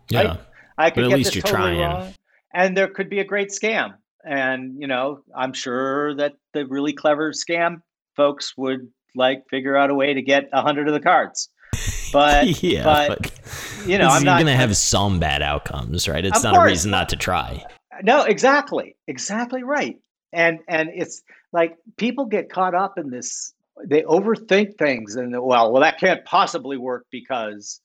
Yeah. 0.10 0.24
Right? 0.24 0.40
I 0.78 0.90
could 0.90 1.06
at 1.06 1.10
get 1.10 1.18
least 1.18 1.36
you're 1.36 1.42
totally 1.44 1.76
trying. 1.76 1.80
wrong. 1.80 2.14
And 2.54 2.76
there 2.76 2.88
could 2.88 3.10
be 3.10 3.20
a 3.20 3.24
great 3.24 3.50
scam. 3.50 3.94
And, 4.26 4.80
you 4.80 4.88
know, 4.88 5.24
I'm 5.36 5.54
sure 5.54 6.14
that 6.16 6.36
the 6.54 6.66
really 6.66 6.94
clever 6.94 7.32
scam 7.32 7.82
folks 8.16 8.56
would 8.58 8.90
like 9.16 9.44
figure 9.50 9.76
out 9.76 9.90
a 9.90 9.96
way 9.96 10.14
to 10.14 10.22
get 10.22 10.50
a 10.54 10.62
hundred 10.62 10.88
of 10.88 10.94
the 10.94 11.00
cards. 11.00 11.50
But 12.14 12.64
yeah, 12.64 12.84
but, 12.84 13.20
but 13.22 13.88
you 13.88 13.98
know, 13.98 14.08
I'm 14.08 14.24
not 14.24 14.38
going 14.38 14.48
to 14.48 14.56
have 14.56 14.76
some 14.78 15.20
bad 15.20 15.42
outcomes, 15.42 16.08
right? 16.08 16.24
It's 16.24 16.44
not 16.44 16.54
course. 16.54 16.68
a 16.68 16.70
reason 16.70 16.92
not 16.92 17.10
to 17.10 17.16
try. 17.16 17.66
No, 18.04 18.24
exactly, 18.24 18.96
exactly 19.08 19.64
right 19.64 19.98
and 20.34 20.60
and 20.68 20.90
it's 20.94 21.24
like 21.54 21.78
people 21.98 22.26
get 22.26 22.50
caught 22.50 22.76
up 22.76 22.98
in 22.98 23.10
this 23.10 23.54
they 23.86 24.02
overthink 24.04 24.78
things 24.78 25.16
and 25.16 25.32
well 25.32 25.72
well 25.72 25.82
that 25.82 26.00
can't 26.00 26.24
possibly 26.26 26.78
work 26.78 27.06
because 27.12 27.82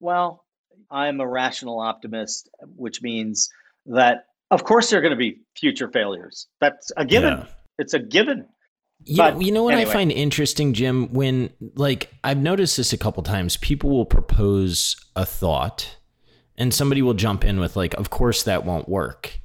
well 0.00 0.44
i'm 0.90 1.20
a 1.20 1.28
rational 1.28 1.80
optimist 1.80 2.48
which 2.76 3.02
means 3.02 3.50
that 3.86 4.26
of 4.50 4.64
course 4.64 4.90
there 4.90 4.98
are 4.98 5.02
going 5.02 5.10
to 5.10 5.16
be 5.16 5.40
future 5.56 5.90
failures 5.90 6.46
that's 6.60 6.92
a 6.96 7.04
given 7.04 7.38
yeah. 7.38 7.46
it's 7.78 7.94
a 7.94 7.98
given 7.98 8.46
You, 9.06 9.16
but, 9.18 9.34
know, 9.34 9.40
you 9.40 9.52
know 9.52 9.62
what 9.64 9.74
anyway. 9.74 9.90
I 9.90 9.92
find 9.92 10.12
interesting, 10.12 10.72
Jim? 10.72 11.12
When 11.12 11.50
like 11.74 12.10
I've 12.22 12.38
noticed 12.38 12.76
this 12.76 12.92
a 12.92 12.98
couple 12.98 13.22
times, 13.22 13.56
people 13.58 13.90
will 13.90 14.06
propose 14.06 14.96
a 15.14 15.26
thought, 15.26 15.96
and 16.56 16.72
somebody 16.72 17.02
will 17.02 17.14
jump 17.14 17.44
in 17.44 17.60
with 17.60 17.76
like, 17.76 17.94
"Of 17.94 18.10
course 18.10 18.42
that 18.44 18.64
won't 18.64 18.88
work," 18.88 19.40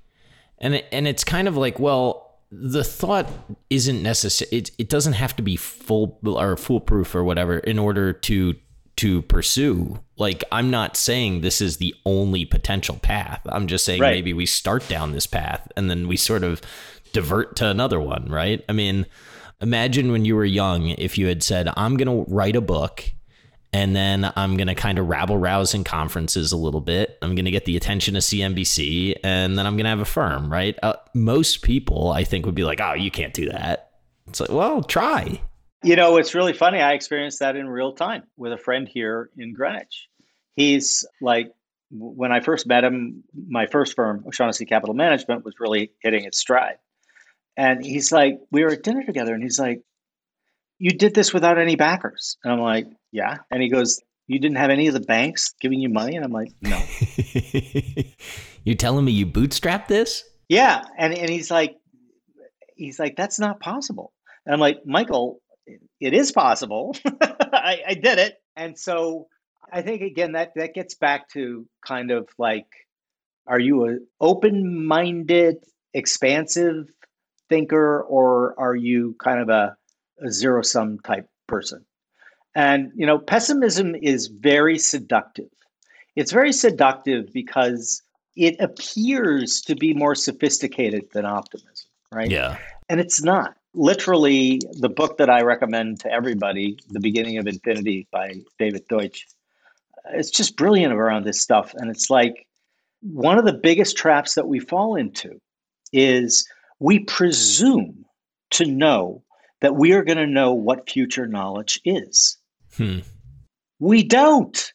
and 0.60 0.76
it, 0.76 0.86
and 0.92 1.08
it's 1.08 1.26
kind 1.26 1.48
of 1.48 1.58
like, 1.58 1.78
well, 1.78 2.40
the 2.52 2.84
thought 2.84 3.28
isn't 3.70 4.02
necessary. 4.02 4.50
It 4.52 4.72
it 4.78 4.90
doesn't 4.90 5.14
have 5.14 5.36
to 5.36 5.44
be 5.44 5.56
full 5.56 6.20
or 6.24 6.56
foolproof 6.56 7.14
or 7.14 7.24
whatever 7.24 7.60
in 7.60 7.78
order 7.78 8.14
to 8.14 8.56
to 8.98 9.22
pursue. 9.24 10.00
Like 10.18 10.44
I'm 10.52 10.70
not 10.72 10.98
saying 10.98 11.42
this 11.42 11.62
is 11.62 11.78
the 11.78 11.96
only 12.06 12.46
potential 12.46 12.98
path. 12.98 13.42
I'm 13.46 13.68
just 13.68 13.86
saying 13.86 14.02
right. 14.02 14.12
maybe 14.12 14.34
we 14.34 14.46
start 14.46 14.88
down 14.90 15.12
this 15.12 15.28
path 15.28 15.72
and 15.78 15.90
then 15.90 16.08
we 16.08 16.18
sort 16.18 16.44
of 16.44 16.62
divert 17.14 17.56
to 17.58 17.68
another 17.68 18.00
one, 18.00 18.26
right? 18.30 18.64
I 18.68 18.74
mean 18.74 19.06
imagine 19.62 20.12
when 20.12 20.26
you 20.26 20.36
were 20.36 20.46
young 20.46 20.90
if 20.90 21.18
you 21.18 21.28
had 21.28 21.44
said, 21.44 21.70
I'm 21.76 21.98
going 21.98 22.26
to 22.26 22.32
write 22.32 22.56
a 22.56 22.62
book 22.62 23.12
and 23.72 23.96
then 23.96 24.32
I'm 24.36 24.58
going 24.58 24.68
to 24.68 24.76
kind 24.76 24.98
of 24.98 25.08
rabble 25.08 25.38
rouse 25.38 25.74
in 25.74 25.84
conferences 25.84 26.52
a 26.52 26.58
little 26.58 26.82
bit. 26.82 27.18
I'm 27.22 27.36
going 27.36 27.46
to 27.46 27.52
get 27.52 27.66
the 27.66 27.78
attention 27.78 28.16
of 28.16 28.24
CNBC 28.24 29.18
and 29.24 29.58
then 29.58 29.66
I'm 29.66 29.76
going 29.76 29.84
to 29.84 29.90
have 29.90 30.00
a 30.00 30.06
firm, 30.06 30.52
right? 30.52 30.78
Uh, 30.82 30.96
most 31.14 31.62
people, 31.62 32.12
I 32.12 32.24
think, 32.24 32.46
would 32.46 32.56
be 32.56 32.64
like, 32.64 32.82
oh, 32.82 32.94
you 32.94 33.12
can't 33.12 33.34
do 33.34 33.50
that. 33.50 33.92
It's 34.28 34.40
like, 34.40 34.52
well, 34.52 34.84
try. 34.84 35.42
You 35.84 35.96
know, 35.96 36.18
it's 36.18 36.36
really 36.36 36.54
funny. 36.54 36.80
I 36.80 36.94
experienced 36.94 37.40
that 37.40 37.56
in 37.56 37.68
real 37.68 37.94
time 37.94 38.24
with 38.38 38.54
a 38.54 38.58
friend 38.58 38.88
here 38.88 39.30
in 39.38 39.54
Greenwich. 39.54 40.08
He's 40.56 41.06
like, 41.22 41.52
when 41.92 42.32
I 42.32 42.42
first 42.42 42.68
met 42.68 42.84
him, 42.84 43.24
my 43.48 43.66
first 43.66 43.96
firm, 43.96 44.24
O'Shaughnessy 44.28 44.66
Capital 44.66 44.94
Management, 44.94 45.46
was 45.46 45.56
really 45.60 45.92
hitting 46.02 46.26
its 46.26 46.38
stride. 46.38 46.76
And 47.60 47.86
he's 47.86 48.10
like, 48.10 48.40
we 48.52 48.64
were 48.64 48.72
at 48.72 48.84
dinner 48.84 49.04
together, 49.04 49.34
and 49.34 49.44
he's 49.44 49.60
like, 49.60 49.82
you 50.78 50.92
did 50.92 51.14
this 51.14 51.34
without 51.34 51.58
any 51.60 51.76
backers. 51.76 52.38
And 52.42 52.54
I'm 52.54 52.62
like, 52.62 52.88
yeah. 53.12 53.40
And 53.52 53.62
he 53.62 53.68
goes, 53.68 54.00
you 54.28 54.40
didn't 54.40 54.56
have 54.56 54.70
any 54.70 54.88
of 54.88 54.94
the 54.94 55.02
banks 55.02 55.54
giving 55.60 55.82
you 55.82 55.90
money? 55.90 56.16
And 56.16 56.24
I'm 56.24 56.32
like, 56.32 56.54
no. 56.62 56.82
You're 58.64 58.78
telling 58.78 59.04
me 59.04 59.12
you 59.12 59.26
bootstrapped 59.28 59.90
this? 59.90 60.24
Yeah. 60.48 60.86
And, 60.98 61.14
and 61.14 61.30
he's 61.30 61.52
like, 61.52 61.76
he's 62.78 62.98
like, 62.98 63.18
that's 63.18 63.40
not 63.40 63.60
possible. 63.60 64.14
And 64.46 64.54
I'm 64.54 64.62
like, 64.62 64.86
Michael, 64.86 65.42
it 66.00 66.14
is 66.14 66.32
possible. 66.32 66.96
I, 67.22 67.82
I 67.90 67.94
did 67.96 68.20
it. 68.20 68.36
And 68.56 68.80
so 68.80 69.28
I 69.70 69.82
think 69.82 70.02
again 70.02 70.32
that 70.32 70.54
that 70.56 70.74
gets 70.74 70.96
back 70.96 71.28
to 71.32 71.68
kind 71.86 72.12
of 72.12 72.30
like, 72.38 72.68
are 73.48 73.60
you 73.60 73.84
an 73.84 74.08
open-minded, 74.22 75.58
expansive 75.94 76.88
thinker 77.50 78.02
or 78.04 78.60
are 78.60 78.76
you 78.76 79.16
kind 79.24 79.42
of 79.42 79.50
a, 79.50 79.76
a 80.24 80.32
zero 80.32 80.62
sum 80.62 81.00
type 81.00 81.28
person? 81.48 81.86
And, 82.56 82.92
you 82.96 83.06
know, 83.06 83.20
pessimism 83.20 83.96
is 83.96 84.28
very 84.28 84.78
seductive. 84.78 85.50
It's 86.16 86.32
very 86.32 86.52
seductive 86.52 87.32
because 87.34 88.02
it 88.36 88.56
appears 88.60 89.62
to 89.62 89.76
be 89.76 89.94
more 89.94 90.16
sophisticated 90.16 91.06
than 91.14 91.26
optimism, 91.26 91.90
right? 92.12 92.30
Yeah. 92.30 92.58
And 92.90 93.00
it's 93.00 93.22
not. 93.22 93.56
Literally, 93.76 94.60
the 94.80 94.90
book 94.90 95.18
that 95.18 95.30
I 95.30 95.42
recommend 95.42 96.00
to 96.02 96.12
everybody, 96.12 96.78
The 96.90 97.00
Beginning 97.00 97.38
of 97.38 97.48
Infinity 97.48 98.08
by 98.12 98.42
David 98.58 98.88
Deutsch, 98.90 99.28
it's 100.12 100.32
just 100.32 100.58
brilliant 100.58 100.94
around 100.94 101.26
this 101.26 101.40
stuff. 101.40 101.74
And 101.76 101.92
it's 101.92 102.10
like 102.10 102.48
one 103.02 103.38
of 103.38 103.46
the 103.46 103.54
biggest 103.54 103.96
traps 103.96 104.34
that 104.36 104.48
we 104.48 104.60
fall 104.60 104.96
into 104.96 105.40
is 105.94 106.48
we 106.80 107.00
presume 107.00 108.06
to 108.52 108.66
know 108.66 109.24
that 109.62 109.76
we 109.76 109.92
are 109.94 110.04
going 110.04 110.18
to 110.18 110.28
know 110.28 110.54
what 110.54 110.90
future 110.90 111.28
knowledge 111.28 111.82
is. 111.84 112.38
Hmm. 112.76 113.00
We 113.80 114.04
don't. 114.04 114.74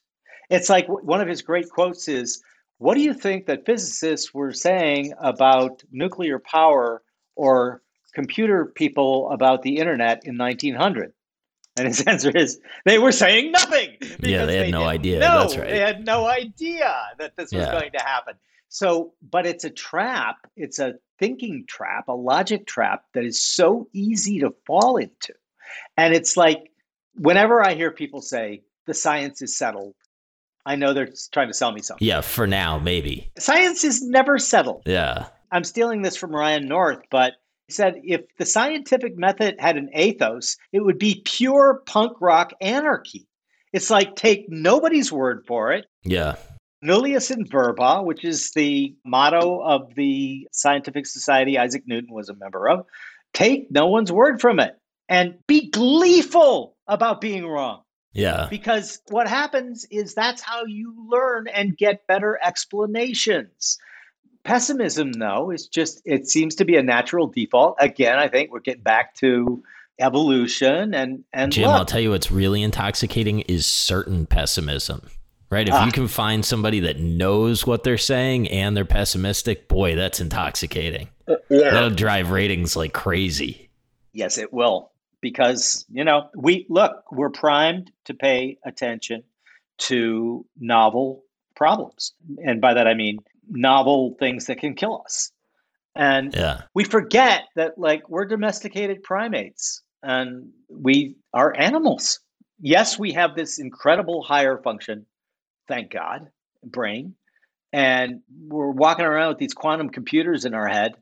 It's 0.51 0.69
like 0.69 0.87
one 0.89 1.21
of 1.21 1.29
his 1.29 1.43
great 1.43 1.71
quotes 1.71 2.09
is 2.09 2.43
What 2.79 2.95
do 2.95 3.01
you 3.01 3.15
think 3.15 3.47
that 3.47 3.67
physicists 3.67 4.35
were 4.35 4.53
saying 4.53 5.15
about 5.19 5.83
nuclear 5.91 6.39
power 6.39 7.03
or 7.35 7.83
computer 8.15 8.67
people 8.67 9.31
about 9.31 9.63
the 9.63 9.79
internet 9.79 10.23
in 10.25 10.37
1900? 10.37 11.13
And 11.77 11.89
his 11.89 12.01
answer 12.07 12.31
is 12.31 12.61
they 12.85 12.99
were 12.99 13.13
saying 13.13 13.53
nothing. 13.53 13.97
Yeah, 14.21 14.45
they 14.45 14.57
had 14.57 14.67
they 14.67 14.71
no 14.71 14.85
idea. 14.85 15.21
No, 15.21 15.41
That's 15.41 15.57
right. 15.57 15.69
They 15.69 15.81
had 15.81 16.05
no 16.05 16.27
idea 16.27 16.95
that 17.19 17.37
this 17.37 17.53
was 17.53 17.67
going 17.67 17.93
to 17.93 18.05
happen. 18.05 18.35
So, 18.69 19.15
but 19.31 19.47
it's 19.47 19.65
a 19.65 19.71
trap. 19.71 20.37
It's 20.57 20.79
a 20.79 20.95
thinking 21.19 21.65
trap, 21.67 22.09
a 22.09 22.13
logic 22.13 22.67
trap 22.67 23.05
that 23.15 23.25
is 23.25 23.41
so 23.41 23.89
easy 23.93 24.41
to 24.41 24.55
fall 24.67 24.97
into. 24.97 25.35
And 25.97 26.15
it's 26.15 26.37
like 26.37 26.71
whenever 27.15 27.65
I 27.65 27.75
hear 27.75 27.91
people 27.91 28.21
say 28.21 28.63
the 28.87 28.95
science 28.95 29.43
is 29.43 29.57
settled, 29.57 29.95
I 30.67 30.77
know 30.77 30.93
they're 30.93 31.13
trying 31.33 31.49
to 31.49 31.55
sell 31.55 31.73
me 31.73 31.83
something. 31.83 32.07
Yeah, 32.07 32.23
for 32.23 32.47
now, 32.47 32.79
maybe. 32.79 33.31
Science 33.39 33.85
is 33.85 34.03
never 34.03 34.39
settled. 34.39 34.83
Yeah. 34.87 35.27
I'm 35.53 35.65
stealing 35.65 36.03
this 36.03 36.17
from 36.17 36.35
Ryan 36.35 36.67
North, 36.67 37.03
but 37.11 37.35
he 37.69 37.75
said 37.75 38.01
if 38.03 38.23
the 38.39 38.47
scientific 38.47 39.17
method 39.17 39.57
had 39.59 39.77
an 39.77 39.91
ethos, 39.95 40.57
it 40.73 40.81
would 40.81 40.99
be 40.99 41.23
pure 41.25 41.83
punk 41.87 42.21
rock 42.21 42.53
anarchy. 42.61 43.27
It's 43.73 43.91
like 43.91 44.17
take 44.17 44.47
nobody's 44.49 45.13
word 45.13 45.45
for 45.47 45.73
it. 45.73 45.87
Yeah. 46.03 46.37
Nullius 46.85 47.31
in 47.31 47.47
verba, 47.47 48.03
which 48.03 48.25
is 48.25 48.51
the 48.53 48.95
motto 49.05 49.61
of 49.61 49.95
the 49.95 50.47
scientific 50.53 51.07
society 51.07 51.59
Isaac 51.59 51.85
Newton 51.87 52.13
was 52.13 52.29
a 52.29 52.35
member 52.35 52.69
of, 52.69 52.85
take 53.33 53.71
no 53.71 53.87
one's 53.87 54.13
word 54.13 54.41
from 54.41 54.61
it 54.61 54.79
and 55.09 55.39
be 55.47 55.71
gleeful 55.71 56.77
about 56.87 57.21
being 57.21 57.47
wrong. 57.47 57.81
Yeah. 58.13 58.47
Because 58.51 59.01
what 59.09 59.27
happens 59.27 59.87
is 59.91 60.15
that's 60.15 60.43
how 60.43 60.67
you 60.67 60.95
learn 61.09 61.49
and 61.49 61.77
get 61.77 62.07
better 62.07 62.39
explanations. 62.43 63.79
Pessimism, 64.45 65.13
though, 65.15 65.51
is 65.51 65.67
just, 65.67 66.03
it 66.05 66.29
seems 66.29 66.55
to 66.57 66.67
be 66.67 66.77
a 66.77 66.83
natural 66.83 67.27
default. 67.27 67.77
Again, 67.81 68.19
I 68.19 68.29
think 68.29 68.53
we're 68.53 68.61
getting 68.61 68.83
back 68.83 69.15
to 69.17 69.65
evolution 69.99 70.93
and, 70.93 71.25
and 71.33 71.51
Jim, 71.51 71.65
look. 71.65 71.75
I'll 71.75 71.85
tell 71.87 72.01
you 72.01 72.11
what's 72.11 72.31
really 72.31 72.63
intoxicating 72.63 73.41
is 73.41 73.65
certain 73.67 74.27
pessimism 74.27 75.09
right? 75.51 75.69
If 75.69 75.75
ah. 75.75 75.87
you 75.87 75.93
can 75.93 76.09
find 76.09 76.45
somebody 76.45 76.81
that 76.81 76.99
knows 76.99 77.67
what 77.67 77.85
they're 77.85 77.99
saying 77.99 78.49
and 78.49 78.77
they're 78.77 78.85
pessimistic, 78.85 79.69
boy, 79.69 79.95
that's 79.97 80.21
intoxicating. 80.21 81.09
Uh, 81.27 81.37
yeah. 81.49 81.71
That'll 81.71 81.91
drive 81.91 82.31
ratings 82.31 82.77
like 82.77 82.93
crazy. 82.93 83.71
Yes, 84.13 84.39
it 84.39 84.53
will. 84.53 84.91
Because, 85.21 85.87
you 85.91 86.05
know, 86.05 86.29
we 86.37 86.67
look, 86.69 87.05
we're 87.11 87.31
primed 87.31 87.91
to 88.05 88.15
pay 88.15 88.59
attention 88.67 89.23
to 89.79 90.45
novel 90.61 91.25
problems. 91.57 92.13
And 92.45 92.61
by 92.61 92.75
that, 92.75 92.87
I 92.87 92.95
mean 92.95 93.19
novel 93.49 94.17
things 94.19 94.47
that 94.47 94.59
can 94.59 94.75
kill 94.75 95.03
us. 95.05 95.31
And 95.97 96.35
yeah. 96.35 96.63
we 96.75 96.85
forget 96.85 97.45
that, 97.57 97.79
like, 97.79 98.09
we're 98.09 98.27
domesticated 98.27 99.03
primates 99.03 99.83
and 100.03 100.51
we 100.69 101.17
are 101.33 101.57
animals. 101.57 102.21
Yes, 102.61 102.99
we 102.99 103.13
have 103.13 103.35
this 103.35 103.59
incredible 103.59 104.23
higher 104.23 104.59
function 104.59 105.07
thank 105.69 105.91
God, 105.91 106.29
brain. 106.63 107.15
And 107.73 108.21
we're 108.47 108.71
walking 108.71 109.05
around 109.05 109.31
with 109.31 109.39
these 109.39 109.55
quantum 109.55 109.89
computers 109.89 110.45
in 110.45 110.55
our 110.55 110.69
head, 110.69 110.95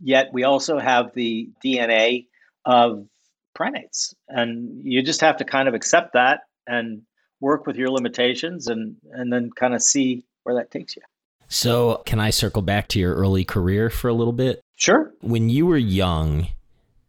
yet 0.00 0.28
we 0.32 0.44
also 0.44 0.78
have 0.78 1.12
the 1.14 1.50
DNA 1.64 2.26
of 2.64 3.06
primates. 3.54 4.14
And 4.28 4.80
you 4.84 5.02
just 5.02 5.20
have 5.20 5.38
to 5.38 5.44
kind 5.44 5.68
of 5.68 5.74
accept 5.74 6.12
that 6.12 6.40
and 6.66 7.02
work 7.40 7.66
with 7.66 7.76
your 7.76 7.90
limitations 7.90 8.68
and, 8.68 8.96
and 9.10 9.32
then 9.32 9.50
kind 9.50 9.74
of 9.74 9.82
see 9.82 10.24
where 10.44 10.54
that 10.54 10.70
takes 10.70 10.96
you. 10.96 11.02
So, 11.48 12.02
can 12.06 12.18
I 12.18 12.30
circle 12.30 12.62
back 12.62 12.88
to 12.88 12.98
your 12.98 13.14
early 13.14 13.44
career 13.44 13.90
for 13.90 14.08
a 14.08 14.14
little 14.14 14.32
bit? 14.32 14.62
Sure. 14.76 15.12
When 15.20 15.50
you 15.50 15.66
were 15.66 15.76
young 15.76 16.46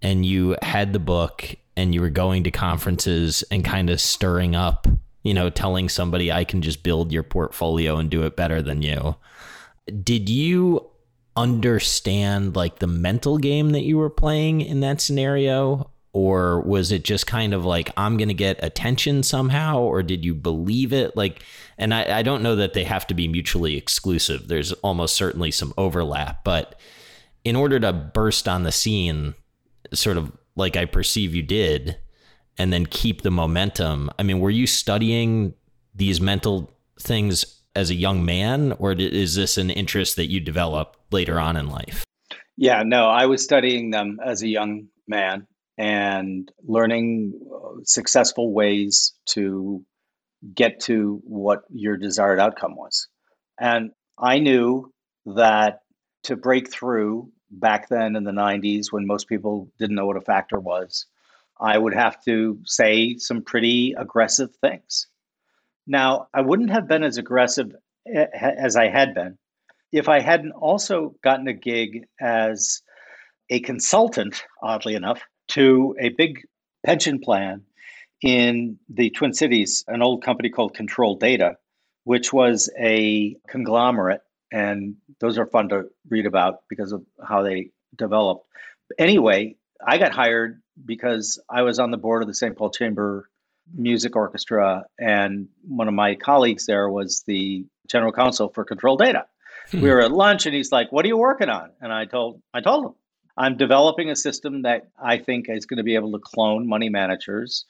and 0.01 0.25
you 0.25 0.57
had 0.61 0.91
the 0.91 0.99
book 0.99 1.55
and 1.77 1.93
you 1.93 2.01
were 2.01 2.09
going 2.09 2.43
to 2.43 2.51
conferences 2.51 3.43
and 3.49 3.63
kind 3.63 3.89
of 3.89 4.01
stirring 4.01 4.53
up 4.53 4.85
you 5.23 5.33
know, 5.33 5.49
telling 5.49 5.89
somebody 5.89 6.31
I 6.31 6.43
can 6.43 6.61
just 6.61 6.83
build 6.83 7.11
your 7.11 7.23
portfolio 7.23 7.97
and 7.97 8.09
do 8.09 8.23
it 8.23 8.35
better 8.35 8.61
than 8.61 8.81
you. 8.81 9.15
Did 10.03 10.29
you 10.29 10.89
understand 11.35 12.55
like 12.55 12.79
the 12.79 12.87
mental 12.87 13.37
game 13.37 13.71
that 13.71 13.81
you 13.83 13.97
were 13.97 14.09
playing 14.09 14.61
in 14.61 14.81
that 14.81 15.01
scenario? 15.01 15.89
Or 16.15 16.61
was 16.61 16.91
it 16.91 17.03
just 17.03 17.25
kind 17.25 17.55
of 17.55 17.65
like, 17.65 17.89
I'm 17.97 18.17
going 18.17 18.27
to 18.27 18.35
get 18.35 18.63
attention 18.63 19.23
somehow? 19.23 19.79
Or 19.79 20.03
did 20.03 20.23
you 20.23 20.35
believe 20.35 20.93
it? 20.93 21.17
Like, 21.17 21.41
and 21.75 21.91
I, 21.91 22.19
I 22.19 22.21
don't 22.21 22.43
know 22.43 22.55
that 22.57 22.73
they 22.73 22.83
have 22.83 23.07
to 23.07 23.15
be 23.15 23.27
mutually 23.27 23.75
exclusive. 23.77 24.47
There's 24.47 24.73
almost 24.73 25.15
certainly 25.15 25.49
some 25.49 25.73
overlap. 25.75 26.43
But 26.43 26.79
in 27.43 27.55
order 27.55 27.79
to 27.79 27.91
burst 27.91 28.47
on 28.47 28.61
the 28.61 28.71
scene, 28.71 29.33
sort 29.91 30.17
of 30.17 30.31
like 30.55 30.77
I 30.77 30.85
perceive 30.85 31.33
you 31.33 31.41
did, 31.41 31.97
and 32.57 32.71
then 32.71 32.85
keep 32.85 33.21
the 33.21 33.31
momentum. 33.31 34.09
I 34.19 34.23
mean, 34.23 34.39
were 34.39 34.49
you 34.49 34.67
studying 34.67 35.53
these 35.95 36.21
mental 36.21 36.71
things 36.99 37.61
as 37.75 37.89
a 37.89 37.95
young 37.95 38.23
man, 38.23 38.73
or 38.73 38.91
is 38.93 39.35
this 39.35 39.57
an 39.57 39.69
interest 39.69 40.15
that 40.15 40.29
you 40.29 40.39
develop 40.39 40.95
later 41.11 41.39
on 41.39 41.57
in 41.57 41.69
life? 41.69 42.03
Yeah, 42.55 42.83
no, 42.85 43.07
I 43.07 43.25
was 43.25 43.43
studying 43.43 43.89
them 43.89 44.19
as 44.23 44.43
a 44.43 44.47
young 44.47 44.87
man. 45.07 45.47
and 45.77 46.51
learning 46.67 47.33
uh, 47.51 47.81
successful 47.83 48.53
ways 48.53 49.13
to 49.25 49.83
get 50.53 50.79
to 50.81 51.19
what 51.25 51.63
your 51.73 51.97
desired 51.97 52.39
outcome 52.39 52.75
was. 52.75 53.07
And 53.59 53.91
I 54.19 54.39
knew 54.39 54.91
that 55.25 55.79
to 56.23 56.35
break 56.35 56.71
through 56.71 57.31
back 57.49 57.89
then 57.89 58.15
in 58.15 58.23
the 58.23 58.31
90s 58.31 58.91
when 58.91 59.07
most 59.07 59.27
people 59.27 59.71
didn't 59.79 59.95
know 59.95 60.05
what 60.05 60.17
a 60.17 60.21
factor 60.21 60.59
was, 60.59 61.05
I 61.59 61.77
would 61.77 61.93
have 61.93 62.23
to 62.25 62.59
say 62.65 63.17
some 63.17 63.41
pretty 63.41 63.93
aggressive 63.97 64.55
things. 64.55 65.07
Now, 65.85 66.27
I 66.33 66.41
wouldn't 66.41 66.71
have 66.71 66.87
been 66.87 67.03
as 67.03 67.17
aggressive 67.17 67.75
eh, 68.07 68.25
as 68.33 68.75
I 68.75 68.87
had 68.87 69.13
been 69.13 69.37
if 69.93 70.09
I 70.09 70.19
hadn't 70.19 70.51
also 70.53 71.15
gotten 71.23 71.47
a 71.47 71.53
gig 71.53 72.05
as 72.19 72.81
a 73.49 73.59
consultant, 73.61 74.43
oddly 74.61 74.95
enough, 74.95 75.21
to 75.49 75.95
a 75.99 76.09
big 76.09 76.41
pension 76.83 77.19
plan 77.19 77.61
in 78.23 78.79
the 78.89 79.11
Twin 79.11 79.33
Cities, 79.33 79.85
an 79.87 80.01
old 80.01 80.23
company 80.23 80.49
called 80.49 80.73
Control 80.73 81.15
Data, 81.15 81.57
which 82.05 82.33
was 82.33 82.69
a 82.79 83.37
conglomerate. 83.47 84.21
And 84.51 84.95
those 85.19 85.37
are 85.37 85.45
fun 85.45 85.69
to 85.69 85.83
read 86.09 86.25
about 86.25 86.63
because 86.69 86.91
of 86.91 87.05
how 87.27 87.43
they 87.43 87.69
developed. 87.95 88.47
Anyway, 88.97 89.55
I 89.85 89.97
got 89.97 90.11
hired 90.11 90.61
because 90.85 91.41
I 91.49 91.61
was 91.61 91.79
on 91.79 91.91
the 91.91 91.97
board 91.97 92.21
of 92.21 92.27
the 92.27 92.33
St. 92.33 92.55
Paul 92.55 92.69
Chamber 92.69 93.29
Music 93.73 94.15
Orchestra, 94.15 94.85
and 94.99 95.47
one 95.67 95.87
of 95.87 95.93
my 95.93 96.15
colleagues 96.15 96.65
there 96.65 96.89
was 96.89 97.23
the 97.27 97.65
general 97.87 98.11
counsel 98.11 98.49
for 98.49 98.63
Control 98.65 98.97
Data. 98.97 99.25
Hmm. 99.71 99.81
We 99.81 99.89
were 99.89 100.01
at 100.01 100.11
lunch, 100.11 100.45
and 100.45 100.55
he's 100.55 100.71
like, 100.71 100.91
"What 100.91 101.05
are 101.05 101.07
you 101.07 101.17
working 101.17 101.49
on?" 101.49 101.71
And 101.81 101.93
I 101.93 102.05
told 102.05 102.41
I 102.53 102.61
told 102.61 102.85
him 102.85 102.93
I'm 103.37 103.57
developing 103.57 104.09
a 104.09 104.15
system 104.15 104.63
that 104.63 104.87
I 105.01 105.17
think 105.17 105.49
is 105.49 105.65
going 105.65 105.77
to 105.77 105.83
be 105.83 105.95
able 105.95 106.11
to 106.11 106.19
clone 106.19 106.67
money 106.67 106.89
managers 106.89 107.65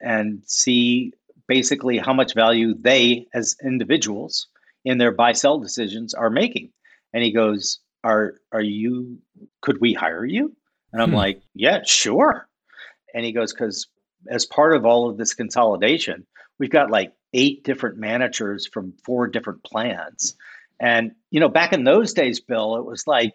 and 0.00 0.42
see 0.44 1.12
basically 1.48 1.98
how 1.98 2.12
much 2.12 2.34
value 2.34 2.74
they, 2.78 3.26
as 3.32 3.56
individuals, 3.64 4.48
in 4.84 4.98
their 4.98 5.12
buy 5.12 5.32
sell 5.32 5.58
decisions 5.58 6.12
are 6.12 6.30
making. 6.30 6.70
And 7.12 7.22
he 7.22 7.32
goes, 7.32 7.78
"Are 8.04 8.34
are 8.52 8.60
you? 8.60 9.18
Could 9.62 9.80
we 9.80 9.94
hire 9.94 10.24
you?" 10.24 10.56
And 10.92 11.02
I'm 11.02 11.10
hmm. 11.10 11.16
like, 11.16 11.42
"Yeah, 11.54 11.80
sure." 11.84 12.48
And 13.14 13.24
he 13.24 13.32
goes, 13.32 13.52
"Because 13.52 13.86
as 14.28 14.46
part 14.46 14.74
of 14.74 14.84
all 14.84 15.08
of 15.08 15.16
this 15.16 15.34
consolidation, 15.34 16.26
we've 16.58 16.70
got 16.70 16.90
like 16.90 17.12
eight 17.32 17.64
different 17.64 17.98
managers 17.98 18.66
from 18.66 18.94
four 19.04 19.26
different 19.26 19.62
plans." 19.64 20.36
And 20.80 21.12
you 21.30 21.40
know, 21.40 21.48
back 21.48 21.72
in 21.72 21.84
those 21.84 22.12
days, 22.12 22.40
Bill, 22.40 22.76
it 22.76 22.84
was 22.84 23.06
like 23.06 23.34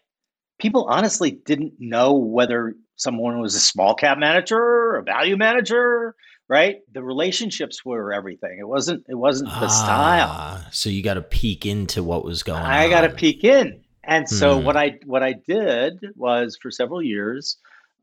people 0.60 0.86
honestly 0.86 1.32
didn't 1.32 1.74
know 1.80 2.14
whether 2.14 2.76
someone 2.96 3.42
was 3.42 3.56
a 3.56 3.60
small 3.60 3.96
cap 3.96 4.18
manager, 4.20 4.96
a 4.96 5.04
value 5.04 5.36
manager, 5.36 6.16
right? 6.48 6.82
The 6.94 7.04
relationships 7.04 7.84
were 7.84 8.14
everything. 8.14 8.58
It 8.60 8.68
wasn't 8.68 9.06
it 9.10 9.16
wasn't 9.16 9.50
the 9.50 9.66
ah, 9.66 9.68
style. 9.68 10.66
So 10.72 10.90
you 10.90 11.02
got 11.02 11.16
to 11.16 11.22
peek 11.22 11.66
into 11.66 12.04
what 12.04 12.24
was 12.24 12.44
going 12.44 12.62
I 12.62 12.64
on. 12.64 12.72
I 12.72 12.90
got 12.90 13.02
to 13.02 13.10
peek 13.10 13.44
in. 13.44 13.81
And 14.04 14.28
so 14.28 14.60
hmm. 14.60 14.66
what 14.66 14.78
I 14.78 15.00
what 15.06 15.24
I 15.24 15.34
did 15.34 16.00
was 16.16 16.58
for 16.62 16.72
several 16.72 17.02
years 17.02 17.58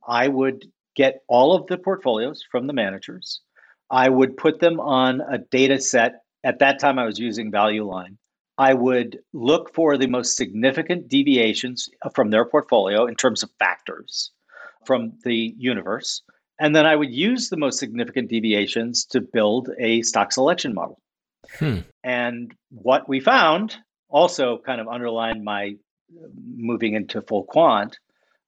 I 0.07 0.29
would 0.29 0.65
get 0.95 1.23
all 1.29 1.55
of 1.55 1.67
the 1.67 1.79
portfolios 1.79 2.45
from 2.51 2.67
the 2.67 2.73
managers. 2.73 3.41
I 3.91 4.09
would 4.09 4.37
put 4.37 4.61
them 4.61 4.81
on 4.81 5.21
a 5.21 5.39
data 5.39 5.81
set. 5.81 6.23
At 6.45 6.61
that 6.61 6.79
time 6.79 6.99
I 6.99 7.05
was 7.05 7.19
using 7.19 7.51
Value 7.51 7.85
Line 7.85 8.19
I 8.59 8.75
would 8.75 9.21
look 9.33 9.73
for 9.73 9.97
the 9.97 10.09
most 10.09 10.37
significant 10.37 11.09
deviations 11.09 11.89
from 12.15 12.31
their 12.31 12.45
portfolio 12.45 13.07
in 13.07 13.15
terms 13.15 13.45
of 13.45 13.51
factors 13.59 14.33
from 14.85 15.13
the 15.25 15.55
universe. 15.57 16.23
And 16.59 16.75
then 16.75 16.85
I 16.85 16.97
would 16.97 17.13
use 17.13 17.49
the 17.49 17.57
most 17.57 17.79
significant 17.79 18.29
deviations 18.29 19.05
to 19.07 19.21
build 19.21 19.71
a 19.79 20.03
stock 20.03 20.33
selection 20.33 20.75
model. 20.75 21.01
Hmm. 21.59 21.79
And 22.03 22.53
what 22.71 23.09
we 23.09 23.21
found 23.21 23.77
also 24.09 24.59
kind 24.67 24.81
of 24.81 24.89
underlined 24.89 25.45
my 25.45 25.77
moving 26.57 26.95
into 26.95 27.23
full 27.23 27.45
quant 27.45 27.99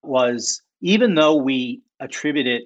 was 0.03 0.63
even 0.81 1.15
though 1.15 1.37
we 1.37 1.83
attributed 2.01 2.63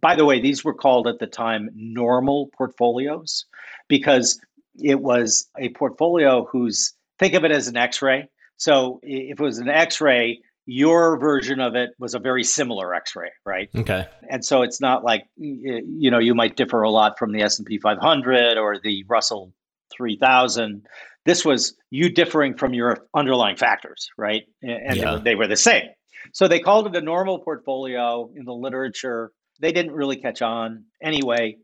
by 0.00 0.16
the 0.16 0.24
way, 0.24 0.40
these 0.40 0.64
were 0.64 0.74
called 0.74 1.06
at 1.06 1.18
the 1.18 1.26
time 1.26 1.68
normal 1.74 2.50
portfolios 2.56 3.44
because 3.88 4.40
it 4.82 5.00
was 5.00 5.48
a 5.58 5.68
portfolio 5.70 6.44
whose 6.46 6.94
think 7.18 7.34
of 7.34 7.44
it 7.44 7.50
as 7.50 7.68
an 7.68 7.76
x-ray. 7.76 8.28
So 8.56 9.00
if 9.02 9.38
it 9.38 9.42
was 9.42 9.58
an 9.58 9.68
x-ray 9.68 10.40
your 10.68 11.16
version 11.18 11.60
of 11.60 11.76
it 11.76 11.90
was 12.00 12.14
a 12.14 12.18
very 12.18 12.42
similar 12.42 12.92
x-ray 12.92 13.30
right? 13.44 13.70
Okay. 13.76 14.04
And 14.28 14.44
so 14.44 14.62
it's 14.62 14.80
not 14.80 15.04
like 15.04 15.24
you 15.36 16.10
know 16.10 16.18
you 16.18 16.34
might 16.34 16.56
differ 16.56 16.82
a 16.82 16.90
lot 16.90 17.18
from 17.18 17.32
the 17.32 17.42
s&p 17.42 17.78
500 17.78 18.58
or 18.58 18.76
the 18.82 19.04
russell 19.06 19.52
3000 19.96 20.86
this 21.24 21.44
was 21.44 21.76
you 21.90 22.08
differing 22.08 22.56
from 22.56 22.74
your 22.74 23.06
underlying 23.14 23.56
factors 23.56 24.08
right 24.16 24.42
and 24.62 24.96
yeah. 24.96 25.04
they, 25.04 25.10
were, 25.10 25.18
they 25.18 25.34
were 25.34 25.46
the 25.48 25.56
same 25.56 25.86
so 26.32 26.48
they 26.48 26.60
called 26.60 26.86
it 26.86 26.96
a 26.96 27.00
normal 27.00 27.38
portfolio 27.40 28.30
in 28.34 28.44
the 28.44 28.52
literature 28.52 29.32
they 29.60 29.72
didn't 29.72 29.92
really 29.92 30.16
catch 30.16 30.42
on 30.42 30.84
anyway 31.02 31.56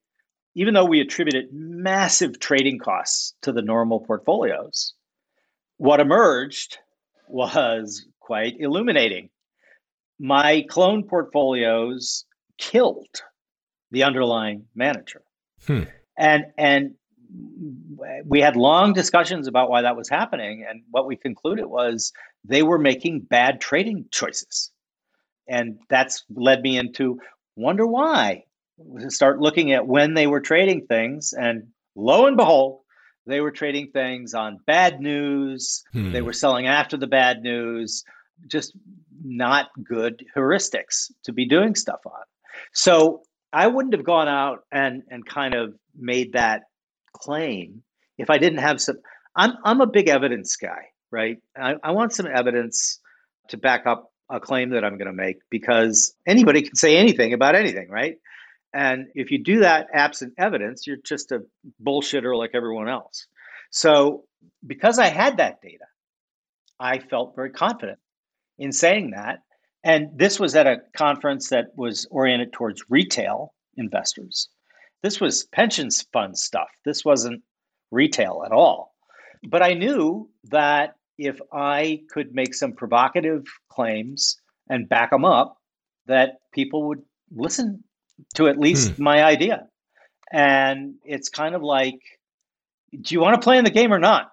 even 0.54 0.74
though 0.74 0.84
we 0.84 1.00
attributed 1.00 1.48
massive 1.52 2.38
trading 2.38 2.78
costs 2.78 3.34
to 3.42 3.52
the 3.52 3.62
normal 3.62 4.00
portfolios, 4.00 4.94
what 5.78 6.00
emerged 6.00 6.78
was 7.28 8.06
quite 8.20 8.56
illuminating. 8.58 9.30
My 10.18 10.64
clone 10.68 11.04
portfolios 11.04 12.24
killed 12.58 13.22
the 13.90 14.04
underlying 14.04 14.66
manager. 14.74 15.22
Hmm. 15.66 15.84
And 16.18 16.44
and 16.58 16.94
we 18.24 18.40
had 18.40 18.56
long 18.56 18.92
discussions 18.92 19.46
about 19.46 19.70
why 19.70 19.82
that 19.82 19.96
was 19.96 20.08
happening 20.08 20.66
and 20.68 20.82
what 20.90 21.06
we 21.06 21.16
concluded 21.16 21.66
was 21.66 22.12
they 22.44 22.62
were 22.62 22.78
making 22.78 23.20
bad 23.20 23.60
trading 23.60 24.06
choices. 24.10 24.70
And 25.48 25.78
that's 25.88 26.24
led 26.34 26.62
me 26.62 26.78
into 26.78 27.20
wonder 27.56 27.86
why 27.86 28.44
start 29.08 29.40
looking 29.40 29.72
at 29.72 29.86
when 29.86 30.14
they 30.14 30.26
were 30.26 30.40
trading 30.40 30.86
things, 30.86 31.32
and 31.32 31.68
lo 31.94 32.26
and 32.26 32.36
behold, 32.36 32.80
they 33.26 33.40
were 33.40 33.50
trading 33.50 33.90
things 33.90 34.34
on 34.34 34.58
bad 34.66 35.00
news. 35.00 35.82
Hmm. 35.92 36.12
They 36.12 36.22
were 36.22 36.32
selling 36.32 36.66
after 36.66 36.96
the 36.96 37.06
bad 37.06 37.42
news. 37.42 38.04
Just 38.48 38.76
not 39.24 39.68
good 39.84 40.24
heuristics 40.36 41.10
to 41.24 41.32
be 41.32 41.46
doing 41.46 41.74
stuff 41.74 42.00
on. 42.06 42.22
So 42.72 43.22
I 43.52 43.68
wouldn't 43.68 43.94
have 43.94 44.04
gone 44.04 44.28
out 44.28 44.64
and 44.72 45.02
and 45.10 45.24
kind 45.24 45.54
of 45.54 45.74
made 45.96 46.32
that 46.32 46.62
claim 47.12 47.82
if 48.18 48.30
I 48.30 48.38
didn't 48.38 48.58
have 48.58 48.80
some. 48.80 48.96
I'm 49.34 49.54
I'm 49.64 49.80
a 49.80 49.86
big 49.86 50.08
evidence 50.08 50.56
guy, 50.56 50.88
right? 51.10 51.38
I, 51.56 51.76
I 51.82 51.92
want 51.92 52.12
some 52.12 52.26
evidence 52.26 53.00
to 53.48 53.56
back 53.56 53.86
up 53.86 54.12
a 54.28 54.40
claim 54.40 54.70
that 54.70 54.84
I'm 54.84 54.96
going 54.96 55.06
to 55.06 55.12
make 55.12 55.38
because 55.50 56.14
anybody 56.26 56.62
can 56.62 56.74
say 56.74 56.96
anything 56.96 57.32
about 57.32 57.54
anything, 57.54 57.88
right? 57.88 58.16
And 58.72 59.08
if 59.14 59.30
you 59.30 59.42
do 59.42 59.60
that 59.60 59.88
absent 59.92 60.34
evidence, 60.38 60.86
you're 60.86 60.96
just 61.04 61.32
a 61.32 61.42
bullshitter 61.84 62.36
like 62.36 62.52
everyone 62.54 62.88
else. 62.88 63.26
So, 63.70 64.24
because 64.66 64.98
I 64.98 65.06
had 65.08 65.36
that 65.36 65.60
data, 65.60 65.84
I 66.80 66.98
felt 66.98 67.36
very 67.36 67.50
confident 67.50 67.98
in 68.58 68.72
saying 68.72 69.10
that. 69.10 69.40
And 69.84 70.16
this 70.16 70.40
was 70.40 70.54
at 70.54 70.66
a 70.66 70.78
conference 70.96 71.48
that 71.50 71.66
was 71.76 72.06
oriented 72.10 72.52
towards 72.52 72.84
retail 72.88 73.52
investors. 73.76 74.48
This 75.02 75.20
was 75.20 75.44
pensions 75.44 76.02
fund 76.12 76.38
stuff. 76.38 76.68
This 76.84 77.04
wasn't 77.04 77.42
retail 77.90 78.42
at 78.46 78.52
all. 78.52 78.94
But 79.44 79.62
I 79.62 79.74
knew 79.74 80.30
that 80.44 80.96
if 81.18 81.40
I 81.52 82.02
could 82.10 82.34
make 82.34 82.54
some 82.54 82.72
provocative 82.72 83.44
claims 83.68 84.36
and 84.68 84.88
back 84.88 85.10
them 85.10 85.24
up, 85.24 85.58
that 86.06 86.38
people 86.52 86.88
would 86.88 87.02
listen 87.34 87.82
to 88.34 88.48
at 88.48 88.58
least 88.58 88.92
hmm. 88.92 89.02
my 89.02 89.24
idea. 89.24 89.66
And 90.32 90.94
it's 91.04 91.28
kind 91.28 91.54
of 91.54 91.62
like, 91.62 92.00
do 92.92 93.14
you 93.14 93.20
want 93.20 93.40
to 93.40 93.44
play 93.44 93.58
in 93.58 93.64
the 93.64 93.70
game 93.70 93.92
or 93.92 93.98
not? 93.98 94.32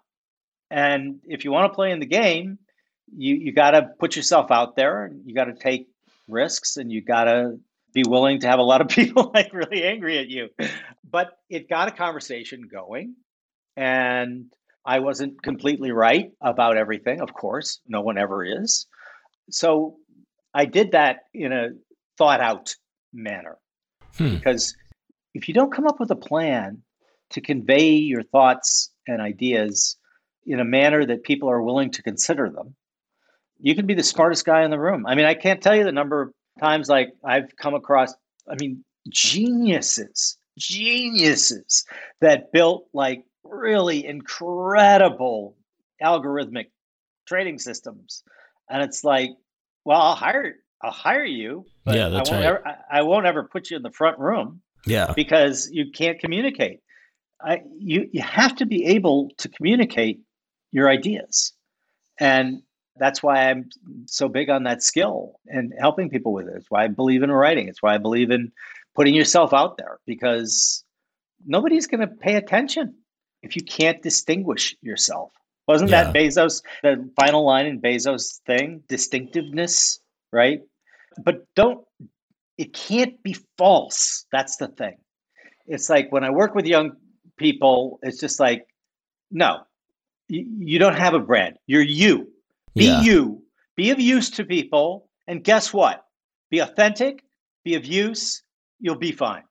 And 0.72 1.20
if 1.26 1.44
you 1.44 1.52
want 1.52 1.72
to 1.72 1.76
play 1.76 1.91
in 1.91 2.00
the 2.00 2.06
game, 2.06 2.60
you 3.16 3.36
you 3.36 3.52
got 3.52 3.72
to 3.72 3.90
put 4.00 4.16
yourself 4.16 4.52
out 4.52 4.76
there. 4.76 5.06
And 5.06 5.22
you 5.26 5.34
got 5.34 5.46
to 5.46 5.54
take 5.54 5.88
risks, 6.28 6.78
and 6.78 6.91
you 6.91 7.02
got 7.02 7.24
to 7.24 7.60
be 7.94 8.03
willing 8.07 8.41
to 8.41 8.48
have 8.48 8.60
a 8.60 8.64
lot 8.64 8.82
of 8.82 8.88
people 8.90 9.32
like 9.34 9.53
really 9.53 9.84
angry 9.84 10.18
at 10.18 10.30
you. 10.30 10.49
But 11.10 11.38
it 11.49 11.70
got 11.70 11.88
a 11.88 11.91
conversation 11.91 12.68
going, 12.72 13.16
and 13.76 14.45
I 14.86 14.99
wasn't 14.99 15.41
completely 15.41 15.91
right 15.91 16.32
about 16.41 16.78
everything. 16.78 17.22
Of 17.22 17.34
course, 17.34 17.80
no 17.88 18.02
one 18.02 18.18
ever 18.18 18.44
is. 18.44 18.88
So 19.49 19.98
I 20.53 20.66
did 20.66 20.91
that 20.91 21.18
in 21.34 21.52
a 21.52 21.70
thought 22.18 22.41
out 22.41 22.76
manner. 23.14 23.57
Hmm. 24.18 24.36
Because 24.36 24.76
if 25.34 25.48
you 25.48 25.53
don't 25.53 25.74
come 25.74 25.88
up 25.88 25.99
with 25.99 26.11
a 26.11 26.16
plan 26.16 26.84
to 27.32 27.41
convey 27.41 27.91
your 27.91 28.24
thoughts 28.24 28.91
and 29.07 29.22
ideas 29.22 29.98
in 30.45 30.60
a 30.60 30.66
manner 30.66 31.06
that 31.06 31.24
people 31.24 31.49
are 31.49 31.61
willing 31.61 31.91
to 31.91 32.03
consider 32.03 32.49
them, 32.49 32.76
you 33.60 33.76
can 33.76 33.86
be 33.86 33.94
the 33.94 34.03
smartest 34.03 34.45
guy 34.45 34.64
in 34.64 34.72
the 34.72 34.80
room. 34.80 35.06
I 35.06 35.16
mean, 35.16 35.26
I 35.26 35.34
can't 35.34 35.61
tell 35.61 35.76
you 35.76 35.84
the 35.84 35.91
number 35.91 36.22
of 36.22 36.34
times 36.60 36.90
like 36.90 37.10
I've 37.24 37.56
come 37.56 37.74
across 37.74 38.14
I 38.50 38.56
mean, 38.60 38.84
geniuses, 39.10 40.38
geniuses 40.58 41.86
that 42.22 42.52
built 42.52 42.88
like 42.94 43.24
really 43.44 44.06
incredible 44.06 45.56
algorithmic 46.04 46.68
trading 47.28 47.60
systems. 47.60 48.24
And 48.70 48.84
it's 48.84 49.04
like, 49.04 49.30
well, 49.86 50.02
I'll 50.02 50.16
hire 50.16 50.56
I'll 50.82 50.92
hire 50.92 51.26
you. 51.26 51.66
But 51.86 51.96
yeah, 51.96 52.10
that's 52.10 52.30
I 52.30 52.34
won't 52.34 52.46
right. 52.46 52.72
Ever, 52.72 52.78
I 52.92 53.02
won't 53.02 53.26
ever 53.26 53.44
put 53.44 53.70
you 53.70 53.78
in 53.78 53.84
the 53.84 53.92
front 53.92 54.20
room. 54.20 54.62
Yeah. 54.86 55.14
Because 55.14 55.70
you 55.72 55.92
can't 55.92 56.20
communicate. 56.20 56.80
I, 57.42 57.62
you 57.78 58.10
you 58.12 58.22
have 58.22 58.56
to 58.58 58.66
be 58.66 58.86
able 58.88 59.30
to 59.38 59.50
communicate 59.50 60.22
your 60.72 60.90
ideas. 60.90 61.54
And 62.20 62.64
that's 63.00 63.24
why 63.24 63.50
I'm 63.50 63.70
so 64.06 64.28
big 64.28 64.50
on 64.50 64.64
that 64.64 64.84
skill 64.84 65.40
and 65.48 65.74
helping 65.80 66.10
people 66.10 66.34
with 66.34 66.48
it. 66.48 66.54
It's 66.58 66.70
why 66.70 66.84
I 66.84 66.88
believe 66.88 67.24
in 67.24 67.32
writing. 67.32 67.68
It's 67.68 67.82
why 67.82 67.96
I 67.96 67.98
believe 67.98 68.32
in 68.32 68.52
putting 68.96 69.14
yourself 69.14 69.54
out 69.54 69.78
there 69.78 70.00
because 70.06 70.84
nobody's 71.46 71.88
going 71.88 72.02
to 72.02 72.08
pay 72.08 72.36
attention 72.36 72.96
if 73.42 73.56
you 73.56 73.64
can't 73.64 74.02
distinguish 74.02 74.76
yourself. 74.82 75.32
Wasn't 75.68 75.90
yeah. 75.90 76.06
that 76.06 76.16
Bezos, 76.16 76.64
the 76.84 77.10
final 77.16 77.46
line 77.46 77.66
in 77.66 77.80
Bezos' 77.80 78.40
thing? 78.46 78.84
Distinctiveness, 78.88 80.00
right? 80.32 80.62
But 81.24 81.46
don't, 81.56 81.86
it 82.58 82.74
can't 82.74 83.22
be 83.24 83.36
false. 83.58 84.26
That's 84.32 84.58
the 84.58 84.68
thing. 84.68 84.98
It's 85.68 85.90
like 85.90 86.12
when 86.12 86.24
I 86.24 86.32
work 86.32 86.56
with 86.56 86.66
young 86.66 86.94
people, 87.38 88.00
it's 88.02 88.20
just 88.20 88.40
like, 88.40 88.66
no, 89.32 89.62
you, 90.28 90.46
you 90.60 90.80
don't 90.80 90.98
have 90.98 91.14
a 91.14 91.20
brand. 91.20 91.58
You're 91.68 91.84
you. 91.84 92.32
Be 92.76 92.86
yeah. 92.86 93.02
you. 93.02 93.44
Be 93.76 93.91
of 93.91 94.00
use 94.00 94.30
to 94.32 94.46
people. 94.46 95.10
And 95.28 95.44
guess 95.44 95.74
what? 95.74 96.06
Be 96.50 96.60
authentic, 96.60 97.24
be 97.64 97.76
of 97.76 97.86
use, 97.86 98.41
you'll 98.80 98.96
be 98.96 99.12
fine. 99.12 99.44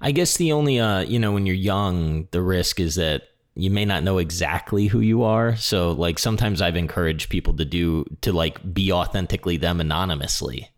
I 0.00 0.12
guess 0.12 0.36
the 0.36 0.52
only 0.52 0.80
uh, 0.80 1.00
you 1.00 1.18
know, 1.18 1.32
when 1.32 1.46
you're 1.46 1.54
young, 1.54 2.28
the 2.30 2.42
risk 2.42 2.80
is 2.80 2.96
that 2.96 3.22
you 3.54 3.70
may 3.70 3.84
not 3.84 4.02
know 4.02 4.18
exactly 4.18 4.86
who 4.86 5.00
you 5.00 5.22
are. 5.24 5.56
So 5.56 5.92
like 5.92 6.18
sometimes 6.18 6.62
I've 6.62 6.76
encouraged 6.76 7.28
people 7.28 7.54
to 7.56 7.64
do 7.64 8.04
to 8.22 8.32
like 8.32 8.72
be 8.72 8.92
authentically 8.92 9.56
them 9.56 9.80
anonymously. 9.80 10.70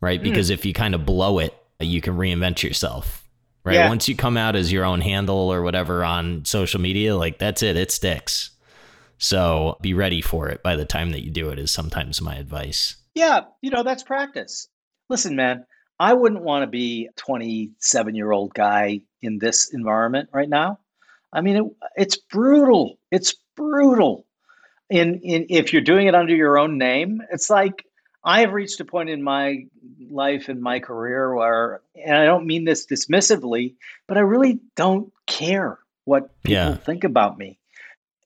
Right? 0.00 0.20
Mm. 0.20 0.24
Because 0.24 0.50
if 0.50 0.64
you 0.64 0.72
kind 0.72 0.94
of 0.94 1.04
blow 1.04 1.38
it, 1.38 1.54
you 1.80 2.00
can 2.00 2.16
reinvent 2.16 2.62
yourself. 2.62 3.28
Right? 3.64 3.74
Yeah. 3.74 3.88
Once 3.88 4.08
you 4.08 4.16
come 4.16 4.36
out 4.36 4.56
as 4.56 4.72
your 4.72 4.84
own 4.84 5.00
handle 5.00 5.52
or 5.52 5.62
whatever 5.62 6.04
on 6.04 6.44
social 6.44 6.80
media, 6.80 7.16
like 7.16 7.38
that's 7.38 7.62
it, 7.62 7.76
it 7.76 7.92
sticks. 7.92 8.50
So 9.22 9.78
be 9.80 9.94
ready 9.94 10.20
for 10.20 10.48
it 10.48 10.64
by 10.64 10.74
the 10.74 10.84
time 10.84 11.12
that 11.12 11.24
you 11.24 11.30
do 11.30 11.50
it, 11.50 11.58
is 11.60 11.70
sometimes 11.70 12.20
my 12.20 12.34
advice. 12.34 12.96
Yeah, 13.14 13.42
you 13.60 13.70
know, 13.70 13.84
that's 13.84 14.02
practice. 14.02 14.66
Listen, 15.08 15.36
man, 15.36 15.64
I 16.00 16.12
wouldn't 16.12 16.42
want 16.42 16.64
to 16.64 16.66
be 16.66 17.06
a 17.06 17.12
27 17.20 18.16
year 18.16 18.32
old 18.32 18.52
guy 18.52 19.02
in 19.22 19.38
this 19.38 19.72
environment 19.72 20.30
right 20.32 20.48
now. 20.48 20.80
I 21.32 21.40
mean, 21.40 21.56
it, 21.56 21.64
it's 21.94 22.16
brutal. 22.16 22.98
It's 23.12 23.36
brutal. 23.56 24.26
In, 24.90 25.20
in 25.20 25.46
if 25.50 25.72
you're 25.72 25.82
doing 25.82 26.08
it 26.08 26.16
under 26.16 26.34
your 26.34 26.58
own 26.58 26.76
name, 26.76 27.22
it's 27.30 27.48
like 27.48 27.86
I 28.24 28.40
have 28.40 28.52
reached 28.52 28.80
a 28.80 28.84
point 28.84 29.08
in 29.08 29.22
my 29.22 29.66
life 30.10 30.48
and 30.48 30.60
my 30.60 30.80
career 30.80 31.32
where, 31.32 31.80
and 31.94 32.16
I 32.16 32.24
don't 32.24 32.48
mean 32.48 32.64
this 32.64 32.86
dismissively, 32.86 33.74
but 34.08 34.16
I 34.16 34.22
really 34.22 34.58
don't 34.74 35.12
care 35.28 35.78
what 36.06 36.42
people 36.42 36.54
yeah. 36.54 36.74
think 36.74 37.04
about 37.04 37.38
me 37.38 37.60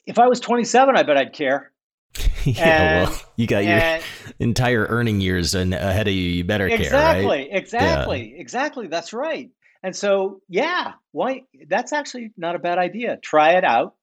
if 0.06 0.18
I 0.18 0.28
was 0.28 0.40
27, 0.40 0.96
I 0.96 1.02
bet 1.02 1.16
I'd 1.16 1.32
care. 1.32 1.72
yeah, 2.44 3.02
and, 3.02 3.10
well, 3.10 3.20
you 3.36 3.46
got 3.46 3.64
and, 3.64 4.02
your 4.02 4.36
entire 4.38 4.86
earning 4.86 5.20
years 5.20 5.54
ahead 5.54 6.08
of 6.08 6.14
you. 6.14 6.22
You 6.22 6.44
better 6.44 6.66
exactly, 6.66 6.88
care, 6.90 7.00
right? 7.00 7.48
Exactly, 7.50 7.50
exactly, 7.52 8.32
yeah. 8.32 8.40
exactly. 8.40 8.86
That's 8.86 9.12
right. 9.12 9.50
And 9.82 9.94
so, 9.94 10.40
yeah, 10.48 10.92
why? 11.12 11.42
That's 11.68 11.92
actually 11.92 12.32
not 12.36 12.56
a 12.56 12.58
bad 12.58 12.78
idea. 12.78 13.18
Try 13.22 13.52
it 13.52 13.64
out, 13.64 13.94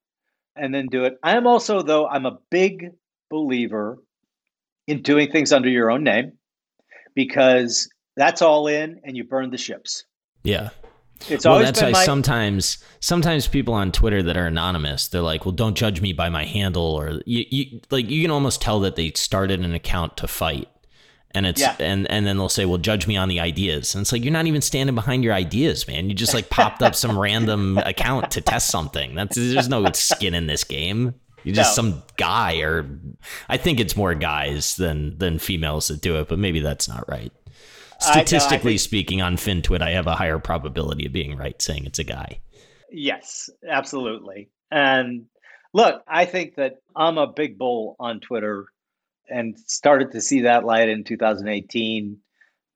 and 0.55 0.73
then 0.73 0.88
do 0.88 1.05
it. 1.05 1.15
I 1.23 1.35
am 1.35 1.47
also, 1.47 1.81
though, 1.81 2.07
I'm 2.07 2.25
a 2.25 2.38
big 2.51 2.91
believer 3.30 3.97
in 4.88 5.01
doing 5.01 5.31
things 5.31 5.51
under 5.51 5.69
your 5.69 5.89
own 5.89 6.03
name 6.03 6.34
because 7.15 7.89
that's 8.15 8.41
all 8.41 8.67
in, 8.67 9.01
and 9.03 9.17
you 9.17 9.23
burn 9.23 9.49
the 9.49 9.57
ships. 9.57 10.05
Yeah, 10.43 10.69
it's 11.30 11.45
well, 11.45 11.60
that's 11.60 11.82
why 11.82 11.91
my- 11.91 12.06
sometimes 12.06 12.78
sometimes 13.00 13.48
people 13.48 13.74
on 13.74 13.91
Twitter 13.91 14.24
that 14.24 14.38
are 14.38 14.48
anonymous, 14.48 15.08
they're 15.08 15.22
like, 15.22 15.45
"Well, 15.45 15.54
don't 15.54 15.76
judge 15.76 16.02
me 16.02 16.14
by 16.14 16.30
my 16.30 16.45
handle," 16.45 16.84
or 16.84 17.22
you, 17.26 17.45
you 17.50 17.82
like 17.91 18.10
you 18.10 18.22
can 18.22 18.32
almost 18.32 18.62
tell 18.62 18.80
that 18.82 18.95
they 18.95 19.12
started 19.12 19.60
an 19.60 19.74
account 19.74 20.18
to 20.18 20.28
fight, 20.28 20.68
and 21.32 21.45
it's 21.45 21.62
yeah. 21.62 21.76
and 21.80 22.10
and 22.10 22.26
then 22.26 22.38
they'll 22.38 22.50
say, 22.50 22.66
"Well, 22.66 22.78
judge 22.78 23.08
me 23.08 23.18
on 23.18 23.30
the 23.30 23.40
ideas," 23.40 23.95
and 23.95 24.02
it's 24.02 24.12
like 24.12 24.24
you're 24.24 24.34
not 24.34 24.48
even 24.48 24.62
standing 24.62 24.95
behind 24.95 25.24
your 25.24 25.34
ideas, 25.34 25.88
man. 25.88 26.10
You 26.10 26.16
just 26.16 26.34
like 26.34 26.50
popped 26.50 26.82
up 26.82 26.95
some 26.95 27.18
random 27.18 27.78
account 27.86 28.32
to 28.32 28.41
test 28.41 28.70
something. 28.70 29.16
That's 29.16 29.36
there's 29.36 29.70
no 29.70 29.91
skin 29.94 30.34
in 30.34 30.48
this 30.48 30.64
game. 30.64 31.16
You're 31.44 31.56
just 31.56 31.78
no. 31.78 31.84
some 31.84 32.04
guy, 32.16 32.62
or 32.62 32.90
I 33.50 33.58
think 33.58 33.80
it's 33.80 33.98
more 33.98 34.16
guys 34.16 34.76
than 34.78 35.18
than 35.18 35.40
females 35.40 35.90
that 35.90 36.02
do 36.02 36.18
it, 36.18 36.30
but 36.30 36.40
maybe 36.40 36.60
that's 36.60 36.88
not 36.88 37.08
right 37.10 37.32
statistically 38.03 38.71
I, 38.71 38.73
no, 38.73 38.75
I 38.75 38.77
speaking, 38.77 39.21
on 39.21 39.38
FinTwit, 39.38 39.81
I 39.81 39.91
have 39.91 40.07
a 40.07 40.15
higher 40.15 40.39
probability 40.39 41.05
of 41.05 41.13
being 41.13 41.38
right 41.38 41.59
saying 41.61 41.85
it's 41.85 41.99
a 41.99 42.03
guy. 42.03 42.39
Yes, 42.91 43.49
absolutely. 43.67 44.49
And 44.71 45.25
look, 45.73 46.03
I 46.07 46.25
think 46.25 46.55
that 46.55 46.77
I'm 46.95 47.17
a 47.17 47.27
big 47.27 47.57
bull 47.57 47.95
on 47.99 48.19
Twitter 48.19 48.67
and 49.30 49.57
started 49.59 50.11
to 50.11 50.21
see 50.21 50.41
that 50.41 50.65
light 50.65 50.89
in 50.89 51.03
2018. 51.03 52.19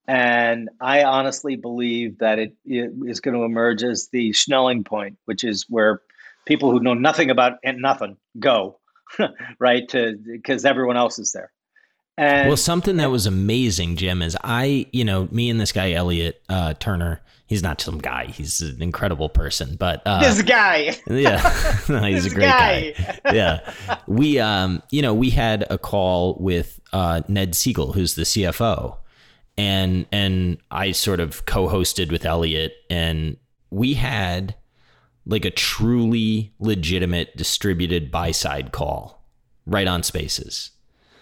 And 0.07 0.69
I 0.79 1.03
honestly 1.03 1.55
believe 1.55 2.19
that 2.19 2.39
it, 2.39 2.55
it 2.65 2.91
is 3.05 3.19
going 3.19 3.35
to 3.35 3.43
emerge 3.43 3.83
as 3.83 4.09
the 4.11 4.31
Schelling 4.33 4.83
point, 4.83 5.17
which 5.25 5.43
is 5.43 5.65
where 5.67 6.01
people 6.45 6.71
who 6.71 6.79
know 6.79 6.93
nothing 6.93 7.29
about 7.29 7.59
and 7.63 7.79
nothing 7.81 8.17
go, 8.39 8.79
right? 9.59 9.87
To 9.89 10.17
because 10.17 10.65
everyone 10.65 10.97
else 10.97 11.19
is 11.19 11.33
there. 11.33 11.51
And, 12.17 12.47
well, 12.47 12.57
something 12.57 12.97
that 12.97 13.11
was 13.11 13.27
amazing, 13.27 13.95
Jim, 13.95 14.23
is 14.23 14.35
I, 14.43 14.87
you 14.91 15.05
know, 15.05 15.27
me 15.31 15.51
and 15.51 15.61
this 15.61 15.71
guy 15.71 15.91
Elliot 15.91 16.41
uh, 16.49 16.73
Turner. 16.73 17.21
He's 17.45 17.63
not 17.63 17.79
some 17.79 17.99
guy; 17.99 18.25
he's 18.25 18.59
an 18.59 18.81
incredible 18.81 19.29
person. 19.29 19.77
But 19.77 20.01
uh, 20.05 20.19
this 20.19 20.41
guy, 20.41 20.97
yeah, 21.07 21.39
he's 22.09 22.25
a 22.25 22.29
great 22.29 22.45
guy. 22.45 22.91
guy. 22.91 23.19
yeah, 23.33 23.71
we, 24.07 24.39
um, 24.39 24.81
you 24.91 25.01
know, 25.01 25.13
we 25.13 25.29
had 25.29 25.65
a 25.69 25.77
call 25.77 26.35
with 26.39 26.81
uh, 26.91 27.21
Ned 27.27 27.55
Siegel, 27.55 27.93
who's 27.93 28.15
the 28.15 28.23
CFO, 28.23 28.97
and 29.55 30.07
and 30.11 30.57
I 30.71 30.91
sort 30.91 31.19
of 31.19 31.45
co-hosted 31.45 32.11
with 32.11 32.25
Elliot, 32.25 32.73
and 32.89 33.37
we 33.69 33.93
had 33.93 34.55
like 35.25 35.45
a 35.45 35.51
truly 35.51 36.51
legitimate 36.59 37.37
distributed 37.37 38.11
buy 38.11 38.31
side 38.31 38.71
call 38.71 39.23
right 39.65 39.87
on 39.87 40.01
Spaces. 40.01 40.71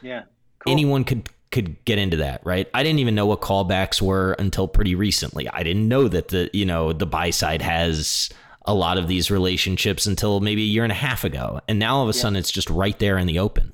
Yeah 0.01 0.23
Cool. 0.65 0.73
Anyone 0.73 1.03
could 1.03 1.29
could 1.51 1.83
get 1.85 1.97
into 1.97 2.17
that, 2.17 2.41
right? 2.43 2.67
I 2.73 2.83
didn't 2.83 2.99
even 2.99 3.15
know 3.15 3.25
what 3.25 3.41
callbacks 3.41 4.01
were 4.01 4.33
until 4.33 4.67
pretty 4.67 4.93
recently. 4.93 5.47
I 5.47 5.63
didn't 5.63 5.87
know 5.87 6.07
that 6.07 6.29
the 6.29 6.49
you 6.53 6.65
know 6.65 6.91
the 6.93 7.05
buy 7.05 7.29
side 7.29 7.61
has 7.61 8.29
a 8.65 8.73
lot 8.73 8.97
of 8.97 9.07
these 9.07 9.29
relationships 9.29 10.05
until 10.05 10.39
maybe 10.39 10.63
a 10.63 10.67
year 10.67 10.83
and 10.83 10.91
a 10.91 10.95
half 10.95 11.23
ago, 11.23 11.61
and 11.67 11.79
now 11.79 11.97
all 11.97 12.03
of 12.03 12.13
a 12.13 12.17
yeah. 12.17 12.21
sudden 12.21 12.35
it's 12.35 12.51
just 12.51 12.69
right 12.69 12.97
there 12.99 13.17
in 13.17 13.27
the 13.27 13.39
open. 13.39 13.71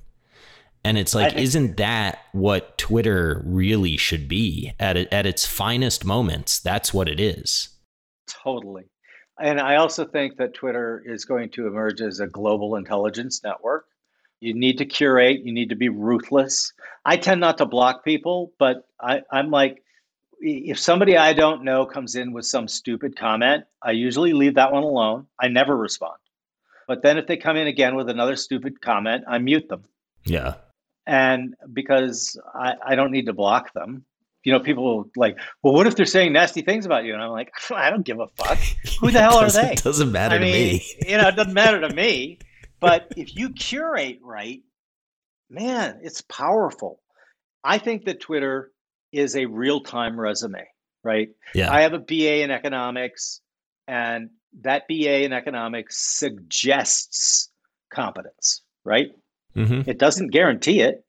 And 0.84 0.98
it's 0.98 1.14
like, 1.14 1.36
isn't 1.36 1.78
that 1.78 2.20
what 2.32 2.78
Twitter 2.78 3.44
really 3.46 3.98
should 3.98 4.28
be 4.28 4.74
at 4.80 4.98
it, 4.98 5.14
at 5.14 5.28
its 5.28 5.46
finest 5.46 6.06
moments? 6.06 6.60
That's 6.60 6.92
what 6.92 7.08
it 7.08 7.20
is. 7.20 7.70
Totally. 8.28 8.86
And 9.40 9.60
I 9.60 9.76
also 9.76 10.06
think 10.06 10.38
that 10.38 10.56
Twitter 10.56 11.04
is 11.06 11.26
going 11.26 11.52
to 11.52 11.68
emerge 11.68 12.02
as 12.02 12.20
a 12.20 12.28
global 12.28 12.76
intelligence 12.76 13.42
network 13.44 13.86
you 14.42 14.54
need 14.54 14.78
to 14.80 14.86
curate. 14.86 15.46
You 15.46 15.54
need 15.54 15.70
to 15.70 15.76
be 15.76 15.88
ruthless. 15.88 16.74
I 17.06 17.16
tend 17.16 17.40
not 17.40 17.58
to 17.60 17.66
block 17.66 18.04
people, 18.04 18.52
but 18.60 18.88
I, 19.00 19.22
I'm 19.32 19.52
like, 19.52 19.84
if 20.42 20.80
somebody 20.80 21.16
I 21.16 21.34
don't 21.34 21.64
know 21.64 21.86
comes 21.86 22.16
in 22.16 22.34
with 22.34 22.46
some 22.46 22.68
stupid 22.68 23.16
comment, 23.16 23.64
I 23.84 23.92
usually 23.92 24.34
leave 24.34 24.56
that 24.56 24.72
one 24.72 24.84
alone. 24.84 25.28
I 25.40 25.48
never 25.48 25.78
respond. 25.78 26.18
But 26.88 27.04
then 27.04 27.18
if 27.18 27.28
they 27.28 27.38
come 27.38 27.56
in 27.56 27.68
again 27.68 27.96
with 27.96 28.10
another 28.10 28.36
stupid 28.36 28.82
comment, 28.82 29.24
I 29.28 29.38
mute 29.38 29.70
them. 29.70 29.84
Yeah. 30.24 30.56
And 31.06 31.56
because 31.72 32.40
I, 32.54 32.74
I 32.86 32.96
don't 32.96 33.12
need 33.12 33.28
to 33.28 33.34
block 33.34 33.72
them. 33.74 34.04
You 34.44 34.52
know, 34.52 34.60
people 34.60 35.08
like, 35.16 35.38
well, 35.62 35.76
what 35.76 35.86
if 35.86 35.96
they're 35.96 36.06
saying 36.08 36.34
nasty 36.34 36.64
things 36.64 36.88
about 36.88 37.06
you? 37.06 37.14
And 37.14 37.22
I'm 37.22 37.30
like, 37.30 37.52
I 37.72 37.92
don't 37.92 38.04
give 38.04 38.20
a 38.20 38.28
fuck. 38.30 38.58
Who 39.00 39.12
the 39.12 39.22
hell 39.22 39.38
are 39.38 39.52
they? 39.52 39.74
It 39.74 39.84
doesn't 39.84 40.12
matter 40.12 40.36
I 40.36 40.40
to 40.40 40.44
mean, 40.44 40.54
me. 40.54 40.86
you 41.08 41.18
know, 41.18 41.28
it 41.28 41.36
doesn't 41.36 41.54
matter 41.54 41.80
to 41.80 41.94
me. 41.94 42.40
But 42.82 43.14
if 43.16 43.36
you 43.36 43.52
curate 43.52 44.20
right, 44.24 44.62
man, 45.50 46.00
it's 46.02 46.22
powerful. 46.22 47.00
I 47.64 47.78
think 47.78 48.06
that 48.06 48.20
Twitter 48.20 48.72
is 49.14 49.36
a 49.36 49.46
real 49.46 49.82
time 49.82 50.20
resume, 50.20 50.66
right? 51.04 51.30
Yeah. 51.54 51.72
I 51.72 51.82
have 51.82 51.94
a 51.94 52.00
BA 52.00 52.42
in 52.42 52.50
economics, 52.50 53.42
and 53.88 54.32
that 54.62 54.88
BA 54.90 55.24
in 55.24 55.32
economics 55.32 56.18
suggests 56.18 57.52
competence, 57.94 58.64
right? 58.84 59.10
Mm-hmm. 59.56 59.88
It 59.88 60.00
doesn't 60.00 60.32
guarantee 60.32 60.82
it. 60.82 61.06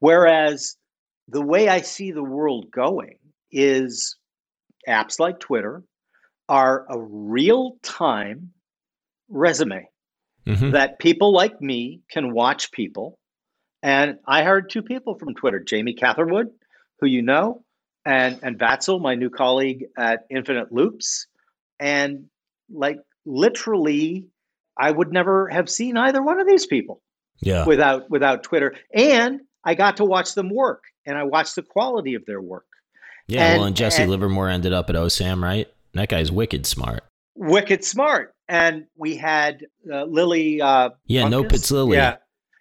Whereas 0.00 0.76
the 1.28 1.42
way 1.42 1.68
I 1.68 1.80
see 1.80 2.12
the 2.12 2.22
world 2.22 2.70
going 2.70 3.16
is 3.50 4.16
apps 4.86 5.18
like 5.18 5.40
Twitter 5.40 5.82
are 6.48 6.84
a 6.90 7.00
real 7.00 7.76
time 7.82 8.50
resume 9.28 9.89
Mhm. 10.56 10.72
that 10.72 10.98
people 10.98 11.32
like 11.32 11.60
me 11.60 12.00
can 12.10 12.32
watch 12.32 12.70
people. 12.72 13.18
And 13.82 14.18
I 14.26 14.42
heard 14.44 14.68
two 14.70 14.82
people 14.82 15.18
from 15.18 15.34
Twitter, 15.34 15.58
Jamie 15.60 15.94
Catherwood, 15.94 16.48
who 17.00 17.06
you 17.06 17.22
know, 17.22 17.64
and 18.04 18.38
and 18.42 18.58
Vatzel, 18.58 19.00
my 19.00 19.14
new 19.14 19.30
colleague 19.30 19.86
at 19.96 20.20
Infinite 20.30 20.72
Loops. 20.72 21.26
And 21.78 22.26
like 22.70 22.98
literally, 23.24 24.26
I 24.78 24.90
would 24.90 25.12
never 25.12 25.48
have 25.48 25.68
seen 25.68 25.96
either 25.96 26.22
one 26.22 26.40
of 26.40 26.46
these 26.46 26.66
people 26.66 27.00
Yeah. 27.40 27.64
without 27.66 28.10
without 28.10 28.42
Twitter. 28.42 28.74
And 28.94 29.40
I 29.64 29.74
got 29.74 29.96
to 29.98 30.04
watch 30.04 30.34
them 30.34 30.50
work 30.54 30.82
and 31.06 31.16
I 31.18 31.24
watched 31.24 31.56
the 31.56 31.62
quality 31.62 32.14
of 32.14 32.24
their 32.26 32.40
work. 32.40 32.64
Yeah. 33.28 33.44
and- 33.46 33.58
well, 33.58 33.66
and 33.68 33.76
Jesse 33.76 34.02
and- 34.02 34.10
Livermore 34.10 34.48
ended 34.48 34.72
up 34.72 34.90
at 34.90 34.96
OSAM, 34.96 35.40
right? 35.42 35.68
That 35.94 36.08
guy's 36.08 36.32
wicked 36.32 36.66
smart. 36.66 37.04
Wicked 37.36 37.84
smart. 37.84 38.34
And 38.50 38.86
we 38.96 39.14
had 39.16 39.64
uh, 39.90 40.04
Lily. 40.04 40.60
Uh, 40.60 40.90
Yeah. 41.06 41.28
Nope. 41.28 41.52
It's 41.52 41.70
Lily. 41.70 41.96
Yeah. 41.96 42.16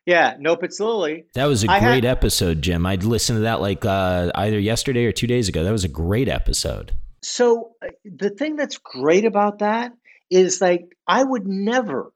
Yeah. 0.06 0.36
Nope. 0.40 0.64
It's 0.64 0.80
Lily. 0.80 1.26
That 1.34 1.46
was 1.46 1.64
a 1.64 1.72
I 1.72 1.80
had- 1.80 1.88
great 1.90 2.06
episode, 2.06 2.62
Jim. 2.62 2.86
I'd 2.86 3.04
listened 3.04 3.38
to 3.38 3.42
that 3.42 3.60
like 3.60 3.84
uh, 3.86 4.32
either 4.36 4.60
yesterday 4.60 5.06
or 5.06 5.12
two 5.12 5.26
days 5.28 5.50
ago. 5.50 5.64
That 5.64 5.72
was 5.72 5.84
a 5.84 5.90
great 5.90 6.30
episode. 6.30 6.94
So 7.24 7.72
uh, 7.84 7.88
the 8.06 8.30
thing 8.30 8.56
that's 8.56 8.78
great 8.78 9.26
about 9.26 9.60
that 9.60 9.92
is 10.30 10.62
like 10.62 10.96
I 11.08 11.24
would 11.24 11.48
never, 11.48 12.14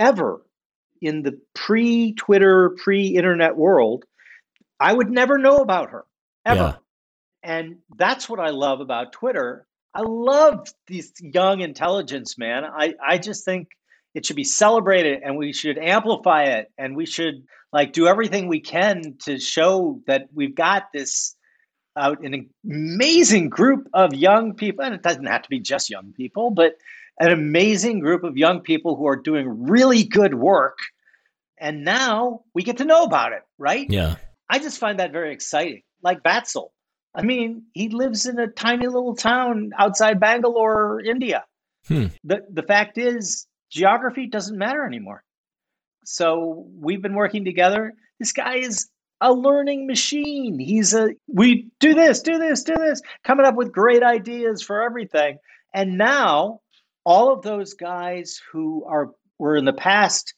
ever 0.00 0.42
in 1.00 1.22
the 1.22 1.40
pre 1.54 2.14
Twitter, 2.14 2.70
pre 2.82 3.06
internet 3.06 3.56
world, 3.56 4.04
I 4.80 4.92
would 4.92 5.10
never 5.10 5.38
know 5.38 5.58
about 5.58 5.90
her 5.90 6.04
ever. 6.44 6.60
Yeah. 6.60 6.74
And 7.44 7.78
that's 7.96 8.28
what 8.28 8.40
I 8.40 8.50
love 8.50 8.80
about 8.80 9.12
Twitter. 9.12 9.64
I 9.94 10.02
love 10.02 10.68
these 10.86 11.12
young 11.20 11.60
intelligence, 11.60 12.38
man. 12.38 12.64
I, 12.64 12.94
I 13.04 13.18
just 13.18 13.44
think 13.44 13.68
it 14.14 14.26
should 14.26 14.36
be 14.36 14.44
celebrated 14.44 15.22
and 15.22 15.36
we 15.36 15.52
should 15.52 15.78
amplify 15.78 16.44
it 16.44 16.70
and 16.78 16.96
we 16.96 17.06
should 17.06 17.44
like 17.72 17.92
do 17.92 18.06
everything 18.06 18.48
we 18.48 18.60
can 18.60 19.16
to 19.24 19.38
show 19.38 20.00
that 20.06 20.28
we've 20.34 20.54
got 20.54 20.92
this 20.92 21.34
out 21.96 22.24
an 22.24 22.48
amazing 22.64 23.48
group 23.48 23.88
of 23.92 24.14
young 24.14 24.54
people 24.54 24.84
and 24.84 24.94
it 24.94 25.02
doesn't 25.02 25.26
have 25.26 25.42
to 25.42 25.48
be 25.50 25.60
just 25.60 25.90
young 25.90 26.12
people 26.12 26.50
but 26.50 26.76
an 27.20 27.30
amazing 27.30 28.00
group 28.00 28.24
of 28.24 28.36
young 28.36 28.60
people 28.60 28.96
who 28.96 29.06
are 29.06 29.16
doing 29.16 29.68
really 29.68 30.02
good 30.02 30.34
work 30.34 30.78
and 31.58 31.84
now 31.84 32.40
we 32.54 32.62
get 32.62 32.78
to 32.78 32.84
know 32.84 33.04
about 33.04 33.32
it 33.32 33.42
right 33.58 33.86
Yeah. 33.90 34.16
i 34.48 34.58
just 34.58 34.78
find 34.78 35.00
that 35.00 35.12
very 35.12 35.32
exciting 35.34 35.82
like 36.02 36.22
batzel 36.22 36.70
i 37.14 37.22
mean 37.22 37.62
he 37.74 37.88
lives 37.88 38.26
in 38.26 38.38
a 38.38 38.46
tiny 38.48 38.86
little 38.86 39.14
town 39.16 39.70
outside 39.78 40.18
bangalore 40.20 41.00
india 41.00 41.44
Hmm. 41.88 42.06
the, 42.22 42.46
the 42.48 42.62
fact 42.62 42.96
is 42.96 43.46
geography 43.70 44.26
doesn't 44.28 44.56
matter 44.56 44.84
anymore 44.86 45.24
so 46.04 46.66
we've 46.78 47.02
been 47.02 47.14
working 47.16 47.44
together 47.44 47.92
this 48.20 48.32
guy 48.32 48.56
is 48.58 48.88
a 49.24 49.32
learning 49.32 49.86
machine. 49.86 50.58
He's 50.58 50.94
a 50.94 51.10
we 51.28 51.70
do 51.78 51.94
this, 51.94 52.22
do 52.22 52.38
this, 52.38 52.64
do 52.64 52.74
this, 52.74 53.00
coming 53.22 53.46
up 53.46 53.54
with 53.54 53.70
great 53.70 54.02
ideas 54.02 54.62
for 54.62 54.82
everything. 54.82 55.38
And 55.72 55.96
now 55.96 56.58
all 57.04 57.32
of 57.32 57.42
those 57.42 57.74
guys 57.74 58.40
who 58.50 58.84
are 58.84 59.10
were 59.38 59.56
in 59.56 59.64
the 59.64 59.72
past 59.72 60.34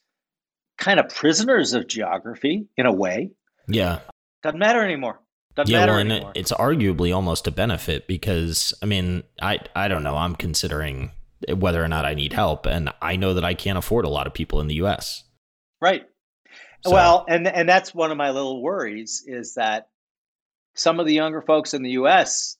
kind 0.77 0.99
of 0.99 1.09
prisoners 1.09 1.73
of 1.73 1.87
geography 1.87 2.67
in 2.77 2.85
a 2.85 2.91
way, 2.93 3.31
Yeah. 3.67 4.01
doesn't 4.43 4.59
matter 4.59 4.83
anymore. 4.83 5.19
Doesn't 5.55 5.71
yeah, 5.73 5.85
well, 5.85 5.97
and 5.97 6.11
anymore. 6.11 6.31
it's 6.35 6.51
arguably 6.51 7.15
almost 7.15 7.47
a 7.47 7.51
benefit 7.51 8.07
because 8.07 8.73
I 8.81 8.85
mean, 8.85 9.23
I 9.41 9.59
I 9.75 9.87
don't 9.87 10.03
know. 10.03 10.15
I'm 10.17 10.35
considering 10.35 11.11
whether 11.55 11.83
or 11.83 11.87
not 11.87 12.05
I 12.05 12.13
need 12.13 12.33
help, 12.33 12.65
and 12.65 12.89
I 13.01 13.15
know 13.15 13.33
that 13.35 13.45
I 13.45 13.53
can't 13.53 13.77
afford 13.77 14.03
a 14.05 14.09
lot 14.09 14.27
of 14.27 14.33
people 14.33 14.59
in 14.61 14.67
the 14.67 14.75
U.S. 14.75 15.23
right. 15.81 16.03
So- 16.83 16.91
Well, 16.91 17.25
and 17.27 17.47
and 17.47 17.67
that's 17.69 17.95
one 17.95 18.11
of 18.11 18.17
my 18.17 18.31
little 18.31 18.61
worries 18.61 19.23
is 19.25 19.55
that 19.55 19.87
some 20.75 20.99
of 20.99 21.05
the 21.05 21.13
younger 21.13 21.41
folks 21.41 21.73
in 21.73 21.83
the 21.83 21.91
U.S. 21.91 22.57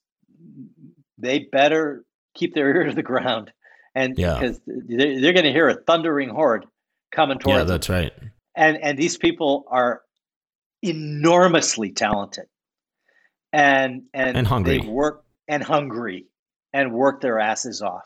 they 1.17 1.39
better 1.51 2.05
keep 2.33 2.53
their 2.53 2.73
ear 2.75 2.83
to 2.85 2.93
the 2.95 3.03
ground, 3.03 3.51
and 3.93 4.17
Yeah. 4.17 4.39
because 4.39 4.61
they're, 4.65 5.19
they're 5.21 5.33
going 5.33 5.45
to 5.45 5.51
hear 5.51 5.67
a 5.67 5.75
thundering 5.75 6.29
horde 6.29 6.65
coming 7.11 7.39
towards 7.39 7.45
them. 7.45 7.51
yeah, 7.53 7.59
them. 7.59 7.67
that's 7.67 7.89
right. 7.89 8.13
and 8.55 8.77
and 8.81 8.97
these 8.97 9.17
people 9.17 9.65
are 9.69 10.01
enormously 10.81 11.91
talented, 11.91 12.45
and 13.55 14.03
and 14.13 14.37
And 14.37 14.47
hungry. 14.47 14.79
They 14.79 14.87
work 14.87 15.23
and 15.47 15.63
hungry, 15.63 16.25
and 16.73 16.91
work 16.91 17.21
their 17.21 17.39
asses 17.39 17.81
off. 17.81 18.05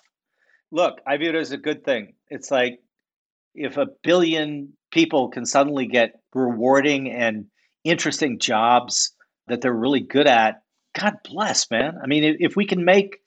Look, 0.72 1.00
I 1.08 1.18
view 1.18 1.30
it 1.30 1.36
as 1.36 1.52
a 1.52 1.58
good 1.58 1.84
thing. 1.84 2.14
It's 2.30 2.52
like 2.52 2.80
if 3.56 3.78
a 3.78 3.88
billion 4.04 4.74
people 4.92 5.30
can 5.30 5.46
suddenly 5.46 5.88
get 5.88 6.20
rewarding 6.34 7.12
and 7.12 7.46
interesting 7.84 8.38
jobs 8.40 9.12
that 9.48 9.62
they're 9.62 9.74
really 9.74 10.02
good 10.02 10.28
at, 10.28 10.62
God 10.98 11.16
bless, 11.24 11.70
man. 11.72 11.98
I 12.04 12.08
mean, 12.08 12.24
if, 12.24 12.36
if 12.40 12.56
we 12.56 12.66
can 12.66 12.86
make 12.86 13.18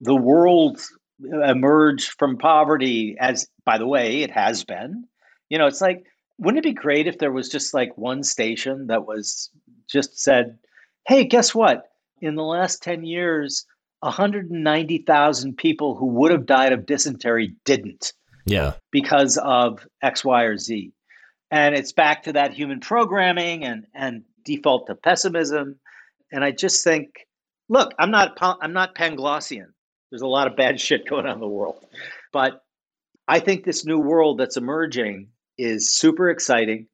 the 0.00 0.14
world 0.14 0.80
emerge 1.20 2.10
from 2.10 2.38
poverty, 2.38 3.16
as 3.18 3.48
by 3.64 3.78
the 3.78 3.86
way, 3.86 4.22
it 4.22 4.30
has 4.30 4.64
been, 4.64 5.04
you 5.48 5.58
know, 5.58 5.66
it's 5.66 5.80
like, 5.80 6.04
wouldn't 6.38 6.64
it 6.64 6.68
be 6.68 6.74
great 6.74 7.08
if 7.08 7.18
there 7.18 7.32
was 7.32 7.48
just 7.48 7.74
like 7.74 7.98
one 7.98 8.22
station 8.22 8.86
that 8.88 9.06
was 9.06 9.50
just 9.88 10.20
said, 10.20 10.58
hey, 11.06 11.24
guess 11.24 11.54
what? 11.54 11.90
In 12.20 12.34
the 12.36 12.42
last 12.42 12.82
10 12.82 13.04
years, 13.04 13.66
190,000 14.00 15.56
people 15.56 15.94
who 15.94 16.06
would 16.06 16.32
have 16.32 16.46
died 16.46 16.72
of 16.72 16.86
dysentery 16.86 17.54
didn't 17.64 18.12
Yeah, 18.44 18.74
because 18.90 19.38
of 19.38 19.86
X, 20.02 20.24
Y, 20.24 20.42
or 20.42 20.58
Z. 20.58 20.92
And 21.50 21.74
it's 21.74 21.92
back 21.92 22.22
to 22.24 22.32
that 22.32 22.52
human 22.52 22.80
programming 22.80 23.64
and, 23.64 23.86
and 23.94 24.22
default 24.44 24.86
to 24.86 24.94
pessimism. 24.94 25.78
And 26.32 26.42
I 26.42 26.50
just 26.50 26.82
think, 26.82 27.26
look, 27.68 27.92
I'm 27.98 28.10
not 28.10 28.36
I'm 28.40 28.72
not 28.72 28.94
Panglossian. 28.94 29.66
There's 30.10 30.22
a 30.22 30.26
lot 30.26 30.46
of 30.46 30.56
bad 30.56 30.80
shit 30.86 31.06
going 31.08 31.26
on 31.26 31.34
in 31.34 31.40
the 31.40 31.46
world, 31.46 31.84
but 32.32 32.62
I 33.28 33.38
think 33.38 33.64
this 33.64 33.86
new 33.86 33.98
world 33.98 34.38
that's 34.38 34.56
emerging 34.56 35.28
is 35.58 35.92
super 35.92 36.28
exciting. 36.28 36.88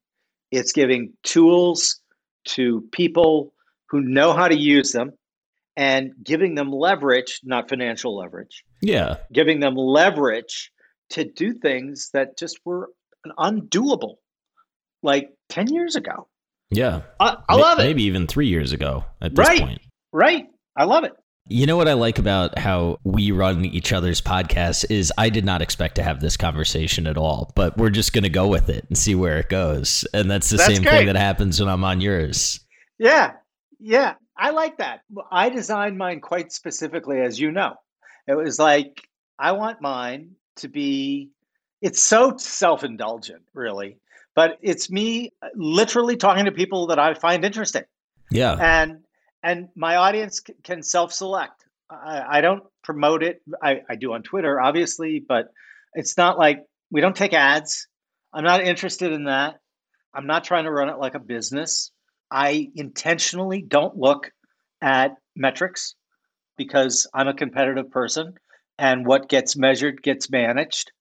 It's 0.51 0.71
giving 0.71 1.13
tools 1.23 2.01
to 2.49 2.81
people 2.91 3.53
who 3.89 4.01
know 4.01 4.33
how 4.33 4.47
to 4.47 4.55
use 4.55 4.91
them 4.91 5.11
and 5.77 6.11
giving 6.23 6.55
them 6.55 6.71
leverage, 6.71 7.39
not 7.43 7.69
financial 7.69 8.17
leverage, 8.17 8.63
yeah, 8.81 9.17
giving 9.33 9.59
them 9.59 9.75
leverage 9.75 10.71
to 11.11 11.23
do 11.23 11.53
things 11.53 12.09
that 12.13 12.37
just 12.37 12.59
were 12.65 12.89
undoable 13.37 14.15
like 15.03 15.29
10 15.49 15.67
years 15.73 15.95
ago. 15.95 16.27
yeah. 16.69 17.01
I, 17.19 17.37
I 17.47 17.55
love 17.55 17.79
it. 17.79 17.83
Maybe 17.83 18.03
even 18.03 18.27
three 18.27 18.47
years 18.47 18.71
ago 18.73 19.05
at 19.21 19.33
this 19.35 19.47
Right. 19.47 19.59
point. 19.61 19.81
Right. 20.11 20.45
I 20.75 20.83
love 20.83 21.03
it. 21.03 21.13
You 21.47 21.65
know 21.65 21.77
what 21.77 21.87
I 21.87 21.93
like 21.93 22.19
about 22.19 22.59
how 22.59 22.99
we 23.03 23.31
run 23.31 23.65
each 23.65 23.91
other's 23.91 24.21
podcasts 24.21 24.85
is 24.91 25.11
I 25.17 25.29
did 25.29 25.45
not 25.45 25.61
expect 25.63 25.95
to 25.95 26.03
have 26.03 26.19
this 26.21 26.37
conversation 26.37 27.07
at 27.07 27.17
all, 27.17 27.51
but 27.55 27.75
we're 27.77 27.89
just 27.89 28.13
going 28.13 28.23
to 28.23 28.29
go 28.29 28.47
with 28.47 28.69
it 28.69 28.85
and 28.87 28.95
see 28.97 29.15
where 29.15 29.39
it 29.39 29.49
goes. 29.49 30.05
And 30.13 30.29
that's 30.29 30.49
the 30.51 30.57
That's 30.57 30.73
same 30.75 30.83
great. 30.83 30.91
thing 30.91 31.05
that 31.07 31.15
happens 31.15 31.59
when 31.59 31.69
I'm 31.69 31.83
on 31.83 32.01
yours. 32.01 32.59
Yeah. 32.99 33.31
Yeah. 33.79 34.15
I 34.37 34.51
like 34.51 34.77
that. 34.77 35.01
I 35.31 35.49
designed 35.49 35.97
mine 35.97 36.21
quite 36.21 36.51
specifically, 36.51 37.19
as 37.21 37.39
you 37.39 37.51
know. 37.51 37.75
It 38.27 38.35
was 38.35 38.59
like, 38.59 39.07
I 39.37 39.53
want 39.53 39.81
mine 39.81 40.31
to 40.57 40.67
be, 40.67 41.29
it's 41.81 42.01
so 42.01 42.37
self 42.37 42.83
indulgent, 42.83 43.43
really, 43.53 43.97
but 44.35 44.57
it's 44.61 44.89
me 44.89 45.31
uh, 45.41 45.47
literally 45.55 46.17
talking 46.17 46.45
to 46.45 46.51
people 46.51 46.87
that 46.87 46.99
I 46.99 47.13
find 47.13 47.43
interesting. 47.45 47.83
Yeah. 48.31 48.55
and 48.59 48.99
and 49.41 49.69
my 49.75 49.95
audience 49.95 50.41
c- 50.45 50.53
can 50.63 50.83
self-select 50.83 51.65
i, 51.89 52.37
I 52.37 52.41
don't 52.41 52.63
promote 52.83 53.23
it 53.23 53.41
I, 53.61 53.81
I 53.89 53.95
do 53.95 54.13
on 54.13 54.21
twitter 54.21 54.61
obviously 54.61 55.19
but 55.19 55.47
it's 55.95 56.15
not 56.15 56.37
like 56.37 56.63
we 56.91 57.01
don't 57.01 57.15
take 57.15 57.33
ads 57.33 57.87
i'm 58.31 58.43
not 58.43 58.61
interested 58.61 59.11
in 59.13 59.23
that 59.23 59.59
i'm 60.13 60.27
not 60.27 60.43
trying 60.43 60.65
to 60.65 60.71
run 60.71 60.89
it 60.89 60.99
like 60.99 61.15
a 61.15 61.19
business 61.19 61.91
i 62.31 62.69
intentionally 62.75 63.61
don't 63.61 63.97
look 63.97 64.31
at 64.81 65.15
metrics 65.35 65.95
because 66.57 67.07
i'm 67.13 67.27
a 67.27 67.33
competitive 67.33 67.89
person 67.91 68.33
and 68.77 69.05
what 69.05 69.29
gets 69.29 69.55
measured 69.57 70.01
gets 70.01 70.29
managed 70.29 70.91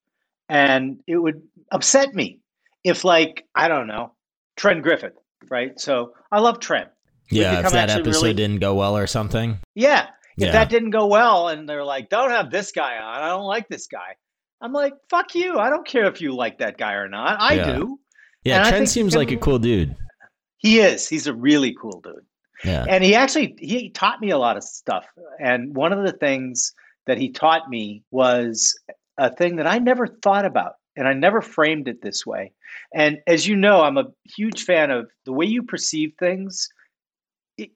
and 0.49 1.01
it 1.07 1.17
would 1.17 1.43
upset 1.71 2.15
me 2.15 2.41
if 2.85 3.05
like 3.05 3.45
i 3.55 3.69
don't 3.69 3.87
know 3.87 4.13
trent 4.57 4.83
griffin 4.83 5.13
right 5.51 5.79
so 5.79 6.13
i 6.33 6.39
love 6.41 6.59
trent 6.61 6.89
Yeah. 7.31 7.61
If 7.67 7.73
that 7.73 7.91
episode 7.91 8.23
really- 8.23 8.35
didn't 8.35 8.61
go 8.61 8.75
well 8.75 8.97
or 8.97 9.07
something. 9.07 9.59
yeah. 9.75 10.07
If 10.39 10.47
Yeah. 10.47 10.53
that 10.53 10.71
didn't 10.71 10.91
go 10.91 11.07
well 11.09 11.49
and 11.49 11.69
they're 11.69 11.85
like, 11.85 12.09
don't 12.09 12.31
have 12.31 12.49
this 12.51 12.71
guy 12.73 12.97
on, 12.97 13.21
I 13.23 13.29
don't 13.29 13.45
like 13.45 13.69
this 13.69 13.87
guy. 13.89 14.15
I'm 14.63 14.73
like, 14.73 14.95
fuck 15.11 15.35
you. 15.35 15.59
I 15.59 15.69
don't 15.69 15.87
care 15.87 16.07
if 16.07 16.21
you 16.23 16.35
like 16.35 16.59
that 16.59 16.79
guy 16.79 16.95
or 16.95 17.07
not. 17.09 17.37
I 17.41 17.55
Yeah. 17.55 17.77
do. 17.77 17.99
Yeah. 18.45 18.61
And 18.61 18.69
Trent 18.69 18.89
seems 18.89 19.15
like 19.15 19.31
a 19.31 19.37
cool 19.37 19.59
dude. 19.59 19.95
He 20.59 20.80
is. 20.80 21.09
He's 21.09 21.26
a 21.26 21.35
really 21.35 21.74
cool 21.80 22.01
dude. 22.02 22.24
Yeah. 22.64 22.85
And 22.89 23.05
he 23.05 23.14
actually 23.14 23.55
he 23.59 23.90
taught 23.90 24.20
me 24.20 24.30
a 24.30 24.39
lot 24.39 24.56
of 24.56 24.64
stuff. 24.64 25.06
And 25.40 25.74
one 25.74 25.93
of 25.93 26.05
the 26.05 26.12
things 26.12 26.72
that 27.06 27.18
he 27.18 27.30
taught 27.30 27.68
me 27.68 28.02
was 28.10 28.78
a 29.16 29.35
thing 29.35 29.56
that 29.56 29.66
I 29.66 29.78
never 29.78 30.06
thought 30.06 30.44
about 30.44 30.74
and 30.97 31.06
I 31.06 31.12
never 31.12 31.40
framed 31.40 31.89
it 31.89 32.02
this 32.02 32.26
way. 32.26 32.52
And 32.94 33.18
as 33.26 33.47
you 33.47 33.56
know, 33.56 33.82
I'm 33.82 33.97
a 33.97 34.06
huge 34.36 34.64
fan 34.64 34.90
of 34.90 35.09
the 35.24 35.32
way 35.32 35.47
you 35.47 35.62
perceive 35.62 36.12
things 36.18 36.68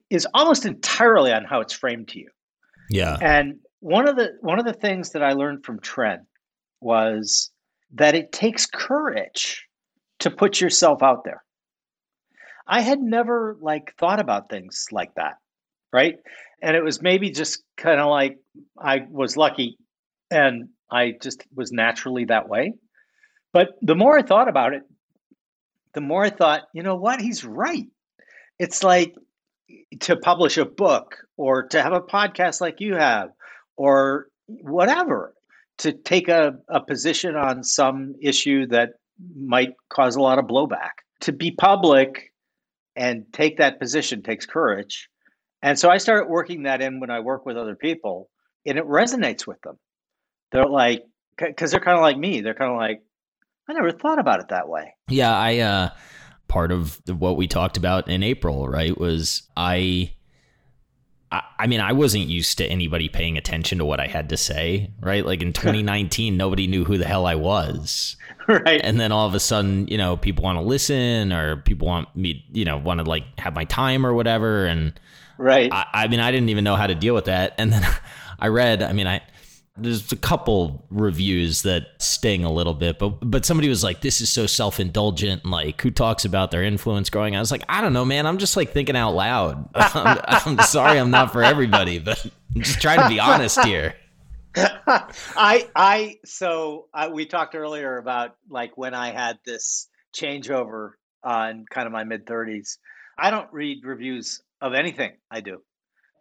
is 0.09 0.27
almost 0.33 0.65
entirely 0.65 1.31
on 1.31 1.45
how 1.45 1.61
it's 1.61 1.73
framed 1.73 2.09
to 2.09 2.19
you. 2.19 2.29
Yeah. 2.89 3.17
And 3.21 3.59
one 3.79 4.07
of 4.07 4.15
the 4.15 4.37
one 4.41 4.59
of 4.59 4.65
the 4.65 4.73
things 4.73 5.11
that 5.11 5.23
I 5.23 5.33
learned 5.33 5.65
from 5.65 5.79
Trent 5.79 6.21
was 6.81 7.51
that 7.93 8.15
it 8.15 8.31
takes 8.31 8.65
courage 8.65 9.67
to 10.19 10.29
put 10.29 10.59
yourself 10.59 11.01
out 11.01 11.23
there. 11.23 11.43
I 12.67 12.81
had 12.81 12.99
never 12.99 13.57
like 13.61 13.93
thought 13.97 14.19
about 14.19 14.49
things 14.49 14.87
like 14.91 15.13
that, 15.15 15.37
right? 15.91 16.15
And 16.61 16.75
it 16.75 16.83
was 16.83 17.01
maybe 17.01 17.29
just 17.29 17.63
kind 17.77 17.99
of 17.99 18.09
like 18.09 18.37
I 18.79 19.05
was 19.09 19.35
lucky 19.35 19.77
and 20.31 20.69
I 20.89 21.13
just 21.21 21.43
was 21.53 21.71
naturally 21.71 22.25
that 22.25 22.47
way. 22.47 22.73
But 23.51 23.69
the 23.81 23.95
more 23.95 24.17
I 24.17 24.23
thought 24.23 24.47
about 24.47 24.73
it, 24.73 24.83
the 25.93 26.01
more 26.01 26.23
I 26.23 26.29
thought, 26.29 26.63
you 26.73 26.83
know 26.83 26.95
what, 26.95 27.21
he's 27.21 27.43
right. 27.43 27.87
It's 28.59 28.83
like 28.83 29.13
to 30.01 30.15
publish 30.15 30.57
a 30.57 30.65
book 30.65 31.17
or 31.37 31.67
to 31.67 31.81
have 31.81 31.93
a 31.93 32.01
podcast 32.01 32.61
like 32.61 32.79
you 32.79 32.95
have 32.95 33.29
or 33.75 34.27
whatever, 34.47 35.33
to 35.79 35.91
take 35.91 36.29
a, 36.29 36.53
a 36.69 36.81
position 36.81 37.35
on 37.35 37.63
some 37.63 38.15
issue 38.21 38.67
that 38.67 38.89
might 39.35 39.73
cause 39.89 40.15
a 40.15 40.21
lot 40.21 40.39
of 40.39 40.45
blowback. 40.45 40.91
To 41.21 41.31
be 41.31 41.51
public 41.51 42.32
and 42.95 43.25
take 43.33 43.57
that 43.57 43.79
position 43.79 44.21
takes 44.21 44.45
courage. 44.45 45.09
And 45.61 45.79
so 45.79 45.89
I 45.89 45.97
started 45.97 46.29
working 46.29 46.63
that 46.63 46.81
in 46.81 46.99
when 46.99 47.09
I 47.09 47.21
work 47.21 47.45
with 47.45 47.57
other 47.57 47.75
people, 47.75 48.29
and 48.65 48.77
it 48.77 48.85
resonates 48.85 49.47
with 49.47 49.61
them. 49.61 49.77
They're 50.51 50.65
like, 50.65 51.03
because 51.37 51.71
they're 51.71 51.79
kind 51.79 51.97
of 51.97 52.01
like 52.03 52.17
me. 52.17 52.41
They're 52.41 52.53
kind 52.53 52.71
of 52.71 52.77
like, 52.77 53.01
I 53.67 53.73
never 53.73 53.91
thought 53.91 54.19
about 54.19 54.39
it 54.39 54.49
that 54.49 54.67
way. 54.67 54.93
Yeah, 55.09 55.35
I 55.35 55.59
uh 55.59 55.89
part 56.47 56.71
of 56.71 57.01
what 57.07 57.37
we 57.37 57.47
talked 57.47 57.77
about 57.77 58.09
in 58.09 58.21
April, 58.21 58.67
right, 58.67 58.97
was 58.97 59.43
I 59.57 60.13
I 61.57 61.67
mean, 61.67 61.79
I 61.79 61.93
wasn't 61.93 62.25
used 62.25 62.57
to 62.59 62.65
anybody 62.65 63.09
paying 63.09 63.37
attention 63.37 63.79
to 63.79 63.85
what 63.85 63.99
I 63.99 64.07
had 64.07 64.29
to 64.29 64.37
say, 64.37 64.91
right? 64.99 65.25
Like 65.25 65.41
in 65.41 65.53
2019, 65.53 66.37
nobody 66.37 66.67
knew 66.67 66.83
who 66.83 66.97
the 66.97 67.05
hell 67.05 67.25
I 67.25 67.35
was. 67.35 68.17
Right. 68.47 68.81
And 68.83 68.99
then 68.99 69.11
all 69.11 69.25
of 69.25 69.33
a 69.33 69.39
sudden, 69.39 69.87
you 69.87 69.97
know, 69.97 70.17
people 70.17 70.43
want 70.43 70.57
to 70.57 70.61
listen 70.63 71.31
or 71.31 71.57
people 71.57 71.87
want 71.87 72.13
me, 72.15 72.45
you 72.51 72.65
know, 72.65 72.77
want 72.77 72.99
to 72.99 73.05
like 73.05 73.23
have 73.39 73.55
my 73.55 73.63
time 73.65 74.05
or 74.05 74.13
whatever. 74.13 74.65
And 74.65 74.99
right. 75.37 75.71
I, 75.71 75.85
I 75.93 76.07
mean, 76.07 76.19
I 76.19 76.31
didn't 76.31 76.49
even 76.49 76.63
know 76.63 76.75
how 76.75 76.87
to 76.87 76.95
deal 76.95 77.15
with 77.15 77.25
that. 77.25 77.55
And 77.57 77.71
then 77.71 77.85
I 78.39 78.47
read, 78.47 78.83
I 78.83 78.91
mean, 78.91 79.07
I, 79.07 79.21
there's 79.75 80.11
a 80.11 80.15
couple 80.15 80.85
reviews 80.91 81.63
that 81.63 81.87
sting 81.97 82.43
a 82.43 82.51
little 82.51 82.75
bit, 82.75 82.99
but 82.99 83.09
but 83.21 83.45
somebody 83.45 83.69
was 83.69 83.83
like, 83.83 84.01
"This 84.01 84.21
is 84.21 84.29
so 84.29 84.45
self 84.45 84.79
indulgent." 84.79 85.45
Like, 85.45 85.81
who 85.81 85.89
talks 85.89 86.25
about 86.25 86.51
their 86.51 86.63
influence 86.63 87.09
growing? 87.09 87.35
I 87.35 87.39
was 87.39 87.51
like, 87.51 87.63
I 87.67 87.81
don't 87.81 87.93
know, 87.93 88.05
man. 88.05 88.27
I'm 88.27 88.37
just 88.37 88.55
like 88.55 88.71
thinking 88.71 88.95
out 88.95 89.15
loud. 89.15 89.69
I'm, 89.75 90.19
I'm 90.27 90.59
sorry, 90.59 90.99
I'm 90.99 91.09
not 91.09 91.31
for 91.31 91.43
everybody, 91.43 91.97
but 91.97 92.23
I'm 92.55 92.61
just 92.61 92.81
trying 92.81 92.99
to 92.99 93.09
be 93.09 93.19
honest 93.19 93.59
here. 93.61 93.95
I 94.55 95.67
I 95.75 96.19
so 96.23 96.87
I, 96.93 97.07
we 97.07 97.25
talked 97.25 97.55
earlier 97.55 97.97
about 97.97 98.35
like 98.49 98.77
when 98.77 98.93
I 98.93 99.11
had 99.11 99.39
this 99.43 99.87
changeover 100.15 100.91
on 101.23 101.65
kind 101.69 101.87
of 101.87 101.91
my 101.93 102.03
mid 102.03 102.27
30s. 102.27 102.77
I 103.17 103.31
don't 103.31 103.51
read 103.51 103.85
reviews 103.85 104.41
of 104.61 104.73
anything 104.73 105.13
I 105.31 105.41
do. 105.41 105.61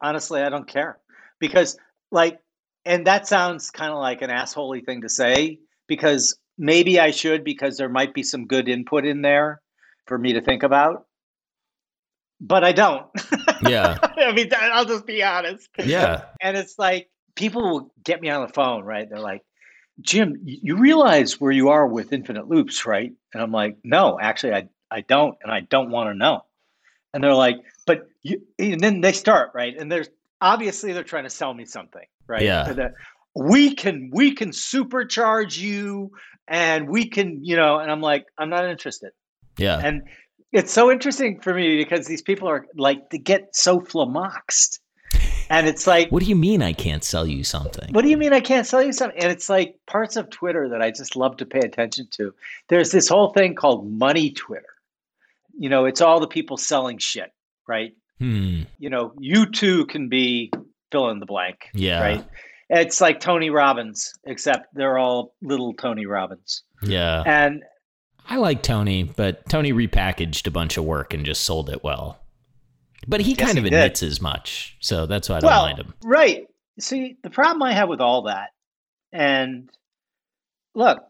Honestly, 0.01 0.41
I 0.41 0.49
don't 0.49 0.67
care 0.67 0.99
because 1.39 1.77
like 2.11 2.39
and 2.85 3.07
that 3.07 3.27
sounds 3.27 3.71
kind 3.71 3.93
of 3.93 3.99
like 3.99 4.23
an 4.23 4.31
assholey 4.31 4.85
thing 4.85 5.03
to 5.03 5.09
say 5.09 5.59
because 5.87 6.37
maybe 6.59 6.99
I 7.01 7.11
should 7.11 7.45
because 7.45 7.77
there 7.77 7.89
might 7.89 8.15
be 8.15 8.23
some 8.23 8.47
good 8.47 8.69
input 8.69 9.05
in 9.05 9.23
there 9.23 9.61
for 10.07 10.19
me 10.19 10.33
to 10.35 10.41
think 10.41 10.63
about. 10.63 11.07
But 12.41 12.65
I 12.65 12.73
don't. 12.73 13.07
Yeah. 13.69 13.97
I 14.17 14.33
mean, 14.33 14.51
I'll 14.59 14.85
just 14.85 15.07
be 15.07 15.23
honest. 15.23 15.69
Yeah. 15.79 16.25
And 16.41 16.57
it's 16.57 16.81
like 16.81 17.09
people 17.37 17.63
will 17.63 17.95
get 18.03 18.21
me 18.21 18.29
on 18.29 18.45
the 18.45 18.53
phone, 18.53 18.83
right? 18.83 19.09
They're 19.09 19.21
like, 19.21 19.43
Jim, 20.01 20.41
you 20.43 20.77
realize 20.77 21.41
where 21.41 21.53
you 21.53 21.69
are 21.69 21.87
with 21.87 22.13
infinite 22.13 22.49
loops, 22.49 22.85
right? 22.87 23.13
And 23.33 23.41
I'm 23.41 23.53
like, 23.53 23.77
no, 23.85 24.19
actually, 24.21 24.55
I, 24.55 24.69
I 24.91 25.03
don't, 25.03 25.37
and 25.45 25.53
I 25.53 25.61
don't 25.61 25.91
want 25.91 26.11
to 26.11 26.15
know. 26.15 26.45
And 27.15 27.23
they're 27.23 27.35
like, 27.35 27.57
but 27.87 28.09
you, 28.23 28.43
and 28.59 28.81
then 28.81 29.01
they 29.01 29.13
start, 29.13 29.53
right? 29.55 29.77
And 29.79 29.93
there's 29.93 30.09
obviously 30.43 30.93
they're 30.93 31.05
trying 31.05 31.25
to 31.25 31.31
sell 31.31 31.55
me 31.55 31.65
something, 31.65 32.05
right? 32.27 32.43
Yeah. 32.43 32.73
That 32.73 32.93
we 33.35 33.75
can 33.75 34.11
we 34.13 34.35
can 34.35 34.51
supercharge 34.51 35.59
you, 35.59 36.11
and 36.47 36.89
we 36.91 37.09
can, 37.09 37.43
you 37.43 37.57
know. 37.57 37.79
And 37.79 37.91
I'm 37.91 38.03
like, 38.03 38.27
I'm 38.37 38.51
not 38.51 38.67
interested. 38.67 39.13
Yeah. 39.57 39.81
And 39.83 40.03
it's 40.51 40.73
so 40.73 40.91
interesting 40.91 41.41
for 41.41 41.55
me 41.55 41.79
because 41.79 42.07
these 42.07 42.21
people 42.21 42.49
are 42.49 42.67
like 42.77 43.09
they 43.09 43.19
get 43.19 43.57
so 43.57 43.81
flummoxed. 43.81 44.81
And 45.51 45.67
it's 45.67 45.87
like, 45.87 46.09
what 46.11 46.23
do 46.23 46.29
you 46.29 46.37
mean 46.37 46.63
I 46.63 46.73
can't 46.73 47.05
sell 47.05 47.27
you 47.27 47.45
something? 47.45 47.93
What 47.93 48.03
do 48.03 48.09
you 48.09 48.17
mean 48.17 48.33
I 48.33 48.41
can't 48.41 48.67
sell 48.67 48.83
you 48.83 48.93
something? 48.93 49.21
And 49.21 49.31
it's 49.31 49.51
like 49.51 49.79
parts 49.87 50.17
of 50.17 50.31
Twitter 50.31 50.71
that 50.71 50.81
I 50.81 50.91
just 50.91 51.15
love 51.15 51.37
to 51.39 51.45
pay 51.45 51.59
attention 51.59 52.09
to. 52.13 52.33
There's 52.69 52.91
this 52.91 53.07
whole 53.07 53.35
thing 53.35 53.55
called 53.55 53.91
money 53.91 54.31
Twitter. 54.31 54.65
You 55.59 55.69
know, 55.69 55.85
it's 55.85 56.01
all 56.01 56.21
the 56.21 56.27
people 56.27 56.57
selling 56.57 56.97
shit, 56.97 57.31
right? 57.69 57.95
Hmm. 58.19 58.63
You 58.79 58.91
know, 58.91 59.13
you 59.19 59.47
too 59.47 59.87
can 59.87 60.09
be 60.09 60.53
fill 60.91 61.11
in 61.11 61.19
the 61.21 61.27
blank. 61.27 61.69
Yeah. 61.75 62.01
Right. 62.01 62.25
It's 62.69 63.01
like 63.01 63.21
Tony 63.21 63.51
Robbins, 63.51 64.13
except 64.25 64.75
they're 64.75 64.99
all 64.99 65.35
little 65.43 65.75
Tony 65.75 66.07
Robbins. 66.07 66.63
Yeah. 66.83 67.23
And 67.27 67.63
I 68.29 68.37
like 68.37 68.63
Tony, 68.63 69.03
but 69.03 69.47
Tony 69.49 69.73
repackaged 69.73 70.47
a 70.47 70.51
bunch 70.51 70.77
of 70.77 70.85
work 70.85 71.13
and 71.13 71.25
just 71.27 71.43
sold 71.43 71.69
it 71.69 71.83
well. 71.85 72.19
But 73.07 73.21
he 73.21 73.33
Yes, 73.33 73.41
kind 73.47 73.59
of 73.59 73.65
he 73.65 73.71
did. 73.71 73.77
admits 73.77 74.03
as 74.05 74.21
much, 74.23 74.77
so 74.81 75.07
that's 75.07 75.29
why 75.29 75.37
I 75.37 75.41
don't 75.41 75.51
well, 75.51 75.67
mind 75.67 75.79
him. 75.81 75.95
right. 76.05 76.47
See, 76.79 77.17
the 77.23 77.31
problem 77.31 77.63
I 77.65 77.73
have 77.73 77.89
with 77.89 78.01
all 78.01 78.23
that, 78.23 78.51
and 79.13 79.69
look, 80.75 81.03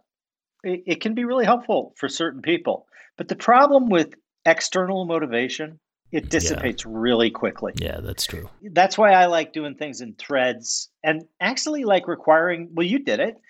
it, 0.65 0.83
it 0.87 1.01
can 1.03 1.15
be 1.15 1.25
really 1.25 1.45
helpful 1.45 1.93
for 1.99 2.09
certain 2.09 2.41
people, 2.43 2.87
but 3.19 3.29
the 3.29 3.37
problem 3.37 3.91
with 3.91 4.15
external 4.47 5.05
motivation, 5.05 5.79
it 6.13 6.29
dissipates 6.29 6.85
really 6.87 7.31
quickly. 7.31 7.73
Yeah, 7.77 8.01
that's 8.01 8.27
true. 8.27 8.49
That's 8.63 8.97
why 8.99 9.13
I 9.13 9.27
like 9.27 9.53
doing 9.53 9.75
things 9.75 10.01
in 10.01 10.15
threads 10.15 10.91
and 11.03 11.25
actually 11.41 11.85
like 11.85 12.07
requiring, 12.07 12.69
well, 12.73 12.87
you 12.87 12.99
did 12.99 13.19
it, 13.19 13.41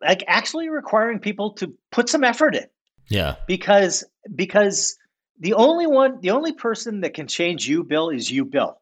like 0.00 0.22
actually 0.28 0.68
requiring 0.70 1.18
people 1.18 1.52
to 1.54 1.74
put 1.90 2.08
some 2.08 2.24
effort 2.24 2.54
in 2.54 2.66
Yeah. 3.08 3.34
because 3.46 4.04
because 4.34 4.96
the 5.40 5.54
only 5.54 5.86
one 5.86 6.20
the 6.20 6.30
only 6.30 6.52
person 6.52 7.00
that 7.00 7.12
can 7.14 7.26
change 7.26 7.68
you 7.68 7.82
bill 7.84 8.08
is 8.10 8.30
you 8.30 8.44
bill 8.44 8.78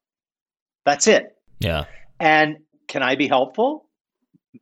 that's 0.85 1.07
it 1.07 1.35
Yeah. 1.59 1.85
and 2.21 2.59
can 2.87 3.03
i 3.03 3.17
be 3.17 3.27
helpful 3.27 3.89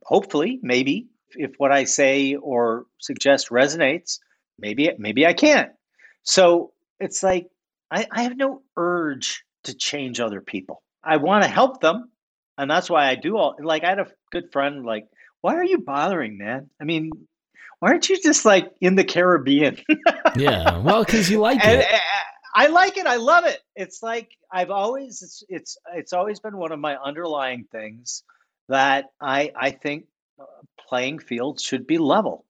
hopefully 0.03 0.59
maybe 0.63 1.07
if 1.31 1.51
what 1.57 1.71
i 1.71 1.83
say 1.83 2.35
or 2.35 2.85
suggest 2.99 3.49
resonates 3.49 4.19
maybe 4.57 4.89
maybe 4.97 5.25
i 5.27 5.33
can't 5.33 5.71
so 6.23 6.71
it's 6.99 7.21
like 7.21 7.47
i, 7.91 8.05
I 8.11 8.23
have 8.23 8.37
no 8.37 8.61
urge 8.77 9.43
to 9.63 9.73
change 9.73 10.19
other 10.19 10.41
people 10.41 10.81
i 11.03 11.17
want 11.17 11.43
to 11.43 11.49
help 11.49 11.81
them 11.81 12.11
and 12.57 12.69
that's 12.69 12.89
why 12.89 13.07
i 13.07 13.15
do 13.15 13.37
all 13.37 13.55
like 13.61 13.83
i 13.83 13.89
had 13.89 13.99
a 13.99 14.07
good 14.31 14.51
friend 14.51 14.85
like 14.85 15.07
why 15.41 15.55
are 15.55 15.63
you 15.63 15.79
bothering 15.79 16.37
man 16.37 16.69
i 16.81 16.83
mean 16.83 17.11
why 17.79 17.89
aren't 17.89 18.09
you 18.09 18.19
just 18.21 18.45
like 18.45 18.71
in 18.81 18.95
the 18.95 19.03
caribbean 19.03 19.77
Yeah. 20.35 20.77
Well, 20.79 21.03
because 21.03 21.29
you 21.29 21.39
like 21.39 21.59
and, 21.63 21.81
it. 21.81 21.87
uh, 21.91 21.97
I 22.55 22.67
like 22.67 22.97
it. 22.97 23.05
I 23.05 23.17
love 23.17 23.45
it. 23.45 23.59
It's 23.75 24.01
like 24.01 24.31
I've 24.51 24.71
always 24.71 25.21
it's 25.21 25.43
it's 25.49 25.77
it's 25.93 26.13
always 26.13 26.39
been 26.39 26.57
one 26.57 26.71
of 26.71 26.79
my 26.79 26.97
underlying 26.97 27.65
things 27.71 28.23
that 28.67 29.11
I 29.21 29.51
I 29.55 29.71
think 29.71 30.05
uh, 30.39 30.45
playing 30.79 31.19
fields 31.19 31.63
should 31.63 31.87
be 31.87 31.97
level. 31.97 32.45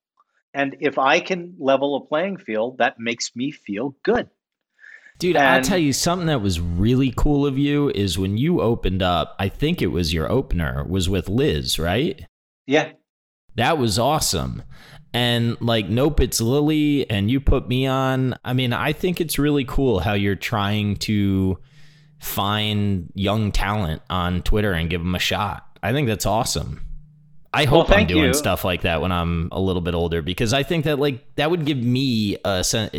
And 0.52 0.76
if 0.80 0.98
I 0.98 1.20
can 1.20 1.54
level 1.58 1.96
a 1.96 2.04
playing 2.04 2.38
field, 2.38 2.78
that 2.78 2.98
makes 2.98 3.36
me 3.36 3.50
feel 3.50 3.94
good. 4.02 4.28
Dude, 5.20 5.36
I'll 5.36 5.62
tell 5.62 5.78
you 5.78 5.92
something 5.92 6.26
that 6.28 6.40
was 6.40 6.58
really 6.60 7.12
cool 7.14 7.46
of 7.46 7.58
you 7.58 7.90
is 7.90 8.18
when 8.18 8.38
you 8.38 8.60
opened 8.60 9.02
up, 9.02 9.36
I 9.38 9.48
think 9.48 9.82
it 9.82 9.88
was 9.88 10.12
your 10.14 10.30
opener, 10.32 10.82
was 10.88 11.08
with 11.08 11.28
Liz, 11.28 11.78
right? 11.78 12.24
Yeah. 12.66 12.92
That 13.56 13.76
was 13.78 13.98
awesome. 13.98 14.62
And 15.12 15.60
like, 15.60 15.88
nope, 15.88 16.20
it's 16.20 16.40
Lily, 16.40 17.08
and 17.10 17.30
you 17.30 17.38
put 17.40 17.68
me 17.68 17.86
on. 17.86 18.34
I 18.44 18.54
mean, 18.54 18.72
I 18.72 18.92
think 18.92 19.20
it's 19.20 19.38
really 19.38 19.64
cool 19.64 19.98
how 20.00 20.14
you're 20.14 20.36
trying 20.36 20.96
to 20.98 21.58
find 22.20 23.10
young 23.14 23.52
talent 23.52 24.02
on 24.08 24.42
Twitter 24.42 24.72
and 24.72 24.88
give 24.88 25.00
them 25.00 25.14
a 25.14 25.18
shot. 25.18 25.66
I 25.82 25.92
think 25.92 26.06
that's 26.08 26.26
awesome. 26.26 26.80
I 27.52 27.64
hope 27.64 27.88
Well, 27.88 27.98
I'm 27.98 28.06
doing 28.06 28.24
you. 28.26 28.34
stuff 28.34 28.64
like 28.64 28.82
that 28.82 29.02
when 29.02 29.10
I'm 29.10 29.48
a 29.50 29.60
little 29.60 29.82
bit 29.82 29.94
older 29.94 30.22
because 30.22 30.54
I 30.54 30.62
think 30.62 30.84
that 30.84 30.98
like 31.00 31.34
that 31.34 31.50
would 31.50 31.64
give 31.66 31.78
me 31.78 32.36
a 32.44 32.62
sense. 32.62 32.94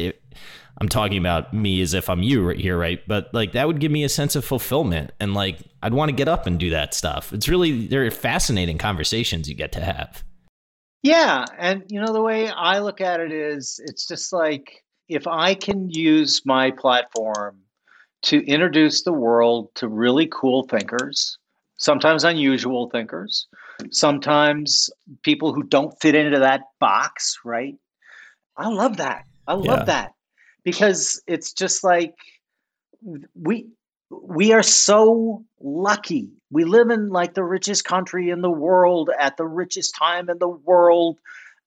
I'm 0.80 0.89
talking 0.89 1.18
about 1.18 1.53
me 1.53 1.81
as 1.81 1.93
if 1.93 2.10
I'm 2.10 2.23
you 2.23 2.48
right 2.48 2.60
here, 2.60 2.77
right? 2.77 2.99
But 3.07 3.34
like 3.34 3.52
that 3.53 3.68
would 3.68 3.80
give 3.80 3.91
me 3.91 4.03
a 4.03 4.10
sense 4.10 4.35
of 4.35 4.45
fulfillment, 4.45 5.11
and 5.19 5.34
like 5.34 5.60
I'd 5.84 5.93
want 5.93 6.10
to 6.10 6.15
get 6.15 6.27
up 6.27 6.48
and 6.48 6.60
do 6.60 6.69
that 6.72 6.93
stuff. 6.93 7.34
It's 7.34 7.48
really 7.48 7.88
they're 7.88 8.10
fascinating 8.11 8.77
conversations 8.77 9.49
you 9.49 9.56
get 9.56 9.72
to 9.73 9.81
have. 9.81 10.23
Yeah, 11.03 11.45
and 11.57 11.84
you 11.89 11.99
know 11.99 12.14
the 12.14 12.22
way 12.22 12.49
I 12.49 12.80
look 12.80 13.02
at 13.02 13.19
it 13.19 13.31
is 13.31 13.80
it's 13.85 14.07
just 14.07 14.31
like 14.31 14.84
if 15.10 15.27
I 15.27 15.56
can 15.56 15.89
use 15.89 16.41
my 16.45 16.72
platform 16.72 17.57
to 18.23 18.45
introduce 18.45 19.03
the 19.03 19.14
world 19.14 19.69
to 19.76 19.88
really 19.88 20.27
cool 20.31 20.64
thinkers, 20.64 21.38
sometimes 21.77 22.23
unusual 22.23 22.89
thinkers, 22.91 23.48
sometimes 23.89 24.89
people 25.23 25.53
who 25.53 25.64
don't 25.64 25.93
fit 26.02 26.15
into 26.15 26.39
that 26.39 26.61
box, 26.80 27.38
right? 27.43 27.76
I 28.57 28.68
love 28.69 28.98
that. 28.98 29.23
I 29.48 29.53
love 29.53 29.80
Yeah. 29.80 29.85
that 29.85 30.11
because 30.64 31.22
it's 31.28 31.54
just 31.54 31.84
like 31.84 32.14
we 33.36 33.68
we 34.10 34.52
are 34.52 34.64
so 34.64 35.44
lucky. 35.62 36.30
We 36.50 36.66
live 36.66 36.90
in 36.90 37.10
like 37.10 37.34
the 37.34 37.44
richest 37.44 37.86
country 37.86 38.30
in 38.30 38.42
the 38.42 38.52
world 38.52 39.10
at 39.18 39.38
the 39.38 39.46
richest 39.46 39.96
time 39.96 40.30
in 40.30 40.38
the 40.38 40.50
world. 40.50 41.20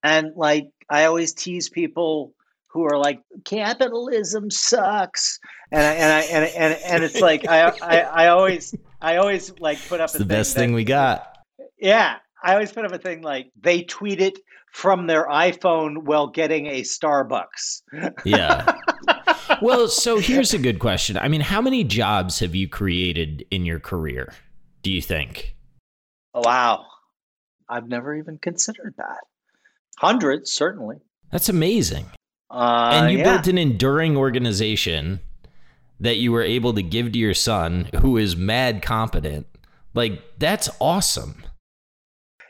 And 0.03 0.33
like 0.37 0.69
I 0.91 1.05
always 1.07 1.33
tease 1.33 1.69
people 1.69 2.35
who 2.69 2.85
are 2.85 2.99
like 2.99 3.21
capitalism 3.45 4.51
sucks. 4.51 5.39
And 5.71 5.81
I, 5.83 5.93
and 5.95 6.13
I 6.13 6.21
and 6.21 6.45
and, 6.57 6.83
and 6.85 7.05
it's 7.05 7.21
like 7.21 7.49
I, 7.49 7.69
I 7.83 8.01
I 8.01 8.27
always 8.29 8.75
I 9.01 9.17
always 9.17 9.53
like 9.59 9.79
put 9.89 10.01
up 10.01 10.13
the 10.13 10.25
best 10.25 10.55
that- 10.55 10.61
thing 10.61 10.75
we 10.75 10.85
got. 10.85 11.39
yeah, 11.79 12.17
I 12.43 12.53
always 12.53 12.73
put 12.73 12.85
up 12.85 12.93
a 12.93 12.99
thing 12.99 13.23
like 13.23 13.51
they 13.61 13.83
tweet 13.83 14.21
it 14.21 14.39
from 14.75 15.07
their 15.07 15.27
iPhone 15.29 16.03
while 16.03 16.27
getting 16.27 16.67
a 16.67 16.83
Starbucks. 16.83 17.83
Yeah. 18.25 18.77
well, 19.63 19.87
so 19.87 20.19
here's 20.19 20.53
a 20.53 20.59
good 20.59 20.81
question. 20.81 21.17
I 21.17 21.29
mean, 21.29 21.43
how 21.43 21.63
many 21.63 21.85
jobs 21.85 22.41
have 22.41 22.57
you 22.57 22.69
created 22.69 23.47
in 23.53 23.65
your 23.65 23.79
career? 23.79 24.35
Do 24.83 24.91
you 24.91 25.01
think? 25.01 25.55
Wow. 26.35 26.87
I've 27.69 27.87
never 27.87 28.17
even 28.17 28.37
considered 28.39 28.95
that. 28.99 29.21
Hundreds, 29.99 30.51
certainly. 30.51 30.97
That's 31.31 31.49
amazing. 31.49 32.07
Uh, 32.51 32.91
and 32.95 33.13
you 33.13 33.19
yeah. 33.19 33.35
built 33.35 33.47
an 33.47 33.59
enduring 33.59 34.17
organization 34.17 35.21
that 36.01 36.17
you 36.17 36.33
were 36.33 36.43
able 36.43 36.75
to 36.75 36.83
give 36.83 37.13
to 37.13 37.19
your 37.19 37.35
son 37.35 37.89
who 38.01 38.17
is 38.17 38.37
mad 38.37 38.83
competent 38.83 39.47
like 39.95 40.21
that's 40.39 40.69
awesome 40.81 41.45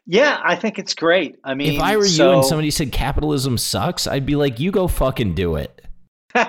Yeah, 0.06 0.40
I 0.42 0.56
think 0.56 0.78
it's 0.78 0.94
great. 0.94 1.36
I 1.44 1.54
mean, 1.54 1.74
if 1.74 1.80
i 1.80 1.96
were 1.96 2.06
so... 2.06 2.30
you 2.30 2.36
and 2.38 2.44
somebody 2.44 2.70
said 2.70 2.92
capitalism 2.92 3.56
sucks 3.56 4.06
i'd 4.06 4.26
be 4.26 4.36
like 4.36 4.60
you 4.60 4.70
go 4.70 4.86
fucking 4.86 5.34
do 5.34 5.56
it 5.56 5.80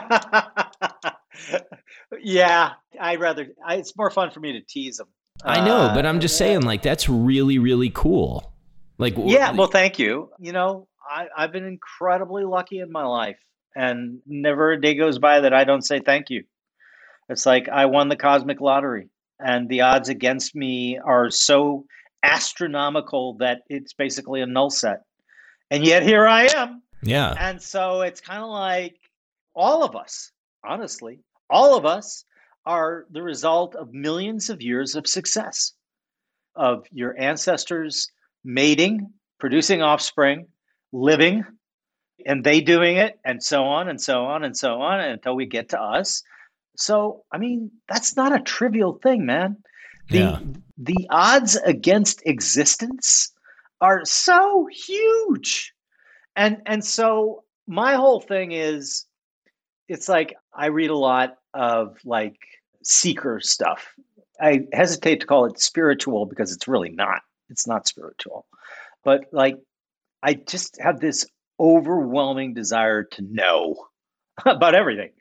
yeah, 2.19 2.71
I'd 2.99 3.19
rather. 3.19 3.47
I, 3.63 3.75
it's 3.75 3.95
more 3.95 4.09
fun 4.09 4.31
for 4.31 4.39
me 4.39 4.53
to 4.53 4.61
tease 4.61 4.97
them. 4.97 5.07
i 5.43 5.63
know 5.63 5.91
but 5.93 6.05
uh, 6.05 6.09
i'm 6.09 6.19
just 6.19 6.37
saying 6.37 6.61
like 6.61 6.81
that's 6.81 7.07
really 7.07 7.59
really 7.59 7.91
cool 7.93 8.55
like 8.97 9.15
Yeah, 9.17 9.51
well, 9.51 9.67
thank 9.67 9.99
you. 9.99 10.29
You 10.39 10.53
know, 10.53 10.87
I, 11.09 11.27
I've 11.35 11.51
been 11.51 11.65
incredibly 11.65 12.43
lucky 12.43 12.79
in 12.79 12.91
my 12.91 13.03
life, 13.03 13.37
and 13.75 14.19
never 14.25 14.71
a 14.71 14.81
day 14.81 14.95
goes 14.95 15.19
by 15.19 15.41
that 15.41 15.53
I 15.53 15.63
don't 15.63 15.81
say 15.85 15.99
thank 15.99 16.29
you. 16.29 16.43
It's 17.29 17.45
like 17.45 17.67
I 17.69 17.85
won 17.85 18.09
the 18.09 18.15
cosmic 18.15 18.61
lottery, 18.61 19.09
and 19.39 19.67
the 19.67 19.81
odds 19.81 20.09
against 20.09 20.55
me 20.55 20.97
are 21.03 21.29
so 21.29 21.85
astronomical 22.25 23.35
that 23.35 23.61
it's 23.69 23.93
basically 23.93 24.41
a 24.41 24.45
null 24.45 24.69
set. 24.69 25.03
And 25.69 25.85
yet 25.85 26.03
here 26.03 26.27
I 26.27 26.47
am. 26.55 26.81
yeah 27.03 27.35
And 27.37 27.61
so 27.61 28.01
it's 28.01 28.19
kind 28.19 28.43
of 28.43 28.49
like 28.49 28.97
all 29.53 29.83
of 29.83 29.95
us, 29.95 30.31
honestly, 30.67 31.19
all 31.49 31.77
of 31.77 31.85
us 31.85 32.25
are 32.65 33.05
the 33.11 33.21
result 33.21 33.75
of 33.75 33.93
millions 33.93 34.49
of 34.49 34.61
years 34.61 34.95
of 34.95 35.07
success, 35.07 35.73
of 36.55 36.85
your 36.91 37.19
ancestors 37.19 38.09
mating, 38.43 39.11
producing 39.39 39.81
offspring, 39.81 40.47
living, 40.91 41.45
and 42.25 42.43
they 42.43 42.59
doing 42.61 42.97
it, 42.97 43.19
and 43.23 43.43
so 43.43 43.63
on 43.65 43.87
and 43.87 44.01
so 44.01 44.25
on 44.25 44.43
and 44.43 44.57
so 44.57 44.81
on 44.81 44.99
until 44.99 45.35
we 45.35 45.45
get 45.45 45.69
to 45.69 45.79
us. 45.79 46.23
So, 46.75 47.23
I 47.31 47.37
mean, 47.37 47.71
that's 47.87 48.15
not 48.15 48.35
a 48.35 48.39
trivial 48.39 48.99
thing, 49.03 49.25
man. 49.25 49.57
The, 50.09 50.17
Yeah. 50.19 50.39
the 50.77 51.07
odds 51.09 51.55
against 51.57 52.21
existence 52.25 53.33
are 53.81 54.05
so 54.05 54.67
huge. 54.71 55.73
And 56.35 56.61
and 56.65 56.83
so 56.83 57.43
my 57.67 57.95
whole 57.95 58.19
thing 58.19 58.51
is 58.51 59.05
it's 59.87 60.07
like 60.09 60.35
i 60.53 60.67
read 60.67 60.89
a 60.89 60.97
lot 60.97 61.37
of 61.53 61.97
like 62.05 62.37
seeker 62.83 63.39
stuff. 63.41 63.93
I 64.41 64.61
hesitate 64.73 65.21
to 65.21 65.27
call 65.27 65.45
it 65.45 65.59
spiritual 65.59 66.25
because 66.25 66.51
it's 66.51 66.67
really 66.67 66.89
not 66.91 67.21
it's 67.49 67.67
not 67.67 67.87
spiritual. 67.87 68.45
But 69.03 69.25
like 69.31 69.55
i 70.23 70.33
just 70.33 70.77
have 70.81 70.99
this 70.99 71.25
overwhelming 71.59 72.53
desire 72.53 73.03
to 73.03 73.21
know 73.21 73.75
about 74.45 74.75
everything. 74.75 75.11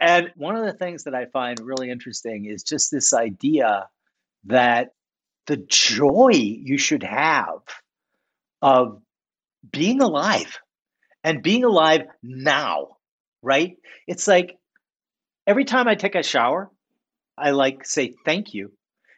And 0.00 0.30
one 0.36 0.56
of 0.56 0.64
the 0.64 0.72
things 0.72 1.04
that 1.04 1.14
i 1.14 1.26
find 1.26 1.60
really 1.60 1.90
interesting 1.90 2.46
is 2.46 2.62
just 2.62 2.90
this 2.90 3.12
idea 3.12 3.88
that 4.46 4.94
the 5.46 5.56
joy 5.56 6.30
you 6.32 6.78
should 6.78 7.02
have 7.02 7.60
of 8.62 9.00
being 9.70 10.00
alive 10.00 10.58
and 11.22 11.42
being 11.42 11.64
alive 11.64 12.02
now, 12.22 12.96
right? 13.42 13.76
It's 14.06 14.26
like 14.28 14.58
every 15.46 15.64
time 15.64 15.88
I 15.88 15.94
take 15.94 16.14
a 16.14 16.22
shower, 16.22 16.70
I 17.36 17.50
like 17.50 17.84
say 17.84 18.14
thank 18.24 18.54
you 18.54 18.72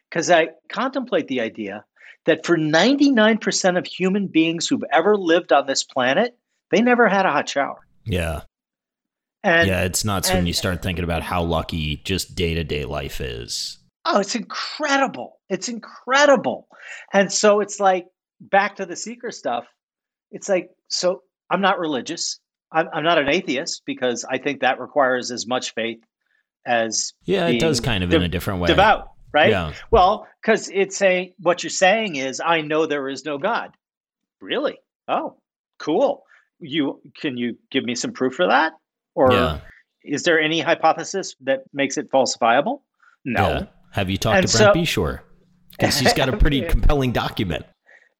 because 0.09 0.29
I 0.29 0.49
contemplate 0.69 1.27
the 1.27 1.41
idea 1.41 1.85
that 2.25 2.45
for 2.45 2.57
99% 2.57 3.77
of 3.77 3.85
human 3.85 4.27
beings 4.27 4.67
who've 4.67 4.83
ever 4.91 5.15
lived 5.15 5.53
on 5.53 5.65
this 5.65 5.83
planet, 5.83 6.37
they 6.71 6.81
never 6.81 7.07
had 7.07 7.25
a 7.25 7.31
hot 7.31 7.47
shower. 7.47 7.79
yeah 8.05 8.41
And 9.43 9.67
yeah 9.67 9.83
it's 9.83 10.03
nuts 10.03 10.29
when 10.29 10.45
you 10.47 10.53
start 10.53 10.81
thinking 10.81 11.03
about 11.03 11.23
how 11.23 11.43
lucky 11.43 11.97
just 11.97 12.35
day-to-day 12.35 12.85
life 12.85 13.21
is 13.21 13.79
Oh, 14.07 14.19
it's 14.19 14.35
incredible. 14.35 15.39
It's 15.49 15.69
incredible. 15.69 16.67
And 17.13 17.31
so 17.31 17.59
it's 17.59 17.79
like 17.79 18.05
back 18.39 18.77
to 18.77 18.85
the 18.85 18.95
seeker 18.95 19.31
stuff. 19.31 19.65
It's 20.31 20.47
like, 20.47 20.69
so 20.87 21.23
I'm 21.49 21.61
not 21.61 21.79
religious. 21.79 22.39
I'm, 22.71 22.87
I'm 22.93 23.03
not 23.03 23.17
an 23.17 23.29
atheist 23.29 23.83
because 23.85 24.25
I 24.29 24.37
think 24.37 24.61
that 24.61 24.79
requires 24.79 25.31
as 25.31 25.45
much 25.45 25.73
faith 25.73 25.99
as 26.65 27.13
yeah 27.23 27.47
it 27.47 27.61
does 27.61 27.79
kind 27.79 28.03
of 28.03 28.09
de- 28.09 28.17
in 28.17 28.23
a 28.23 28.27
different 28.27 28.59
way 28.59 28.67
devout, 28.67 29.11
right? 29.33 29.49
yeah 29.49 29.73
Well, 29.89 30.27
because 30.41 30.69
it's 30.73 30.97
saying 30.97 31.33
what 31.39 31.63
you're 31.63 31.69
saying 31.69 32.15
is, 32.17 32.41
I 32.43 32.61
know 32.61 32.85
there 32.85 33.07
is 33.07 33.23
no 33.23 33.37
God. 33.37 33.71
Really? 34.41 34.77
Oh, 35.07 35.37
cool. 35.79 36.23
You 36.59 37.01
can 37.19 37.37
you 37.37 37.57
give 37.71 37.85
me 37.85 37.95
some 37.95 38.11
proof 38.11 38.33
for 38.33 38.47
that? 38.47 38.73
Or 39.15 39.31
yeah 39.31 39.59
is 40.07 40.23
there 40.23 40.39
any 40.39 40.61
hypothesis 40.61 41.35
that 41.41 41.63
makes 41.73 41.97
it 41.97 42.09
falsifiable? 42.09 42.81
No. 43.25 43.49
yeah 43.49 43.65
have 43.91 44.09
you 44.09 44.17
talked 44.17 44.37
And 44.37 44.47
to 44.47 44.57
brent 44.57 44.73
so- 44.75 44.79
beshore 44.79 45.19
because 45.71 45.99
he's 45.99 46.13
got 46.13 46.29
a 46.29 46.37
pretty 46.43 46.61
compelling 46.61 47.11
document 47.11 47.65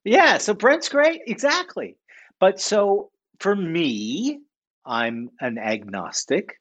Yeah, 0.03 0.37
so 0.37 0.53
Brent's 0.53 0.89
great, 0.89 1.21
exactly. 1.27 1.97
But 2.39 2.61
so 2.61 3.09
for 3.39 3.55
me, 3.55 4.39
I'm 4.85 5.29
an 5.41 5.57
agnostic. 5.57 6.59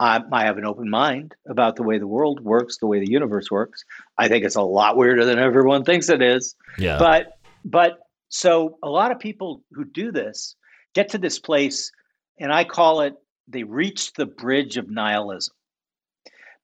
I, 0.00 0.20
I 0.32 0.44
have 0.44 0.58
an 0.58 0.66
open 0.66 0.90
mind 0.90 1.34
about 1.48 1.76
the 1.76 1.84
way 1.84 1.98
the 1.98 2.06
world 2.08 2.40
works, 2.40 2.76
the 2.78 2.86
way 2.88 2.98
the 2.98 3.10
universe 3.10 3.50
works. 3.50 3.82
I 4.18 4.28
think 4.28 4.44
it's 4.44 4.56
a 4.56 4.62
lot 4.62 4.96
weirder 4.96 5.24
than 5.24 5.38
everyone 5.38 5.84
thinks 5.84 6.08
it 6.08 6.20
is. 6.20 6.54
yeah 6.78 6.98
But 6.98 7.38
but 7.64 7.98
so 8.28 8.78
a 8.82 8.90
lot 8.90 9.10
of 9.12 9.18
people 9.18 9.62
who 9.72 9.84
do 9.84 10.10
this 10.12 10.56
get 10.94 11.08
to 11.10 11.18
this 11.18 11.38
place, 11.38 11.90
and 12.40 12.52
I 12.52 12.64
call 12.64 13.00
it 13.02 13.14
they 13.48 13.62
reach 13.62 14.12
the 14.14 14.26
bridge 14.26 14.76
of 14.76 14.90
nihilism 14.90 15.54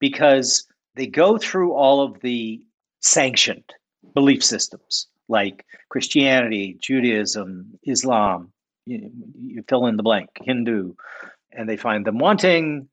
because 0.01 0.67
they 0.99 1.07
go 1.07 1.39
through 1.39 1.73
all 1.73 2.03
of 2.03 2.21
the 2.21 2.61
sanctioned 3.01 3.73
belief 4.15 4.45
systems 4.45 5.07
like 5.29 5.65
Christianity, 5.91 6.77
Judaism, 6.81 7.79
Islam, 7.87 8.53
you, 8.87 9.11
you 9.39 9.65
fill 9.69 9.87
in 9.87 9.97
the 9.97 10.03
blank, 10.03 10.31
Hindu, 10.43 10.95
and 11.53 11.69
they 11.69 11.77
find 11.77 12.05
them 12.05 12.19
wanting. 12.19 12.89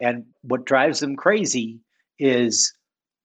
And 0.00 0.24
what 0.42 0.64
drives 0.64 1.00
them 1.00 1.16
crazy 1.16 1.80
is 2.18 2.72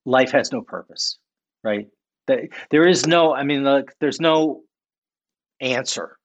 life 0.06 0.32
has 0.32 0.52
no 0.52 0.62
purpose, 0.62 1.18
right? 1.64 1.88
There 2.28 2.88
is 2.88 3.08
no, 3.08 3.34
I 3.34 3.44
mean, 3.44 3.64
like, 3.64 3.96
there's 4.02 4.20
no 4.20 4.64
answer, 5.62 6.18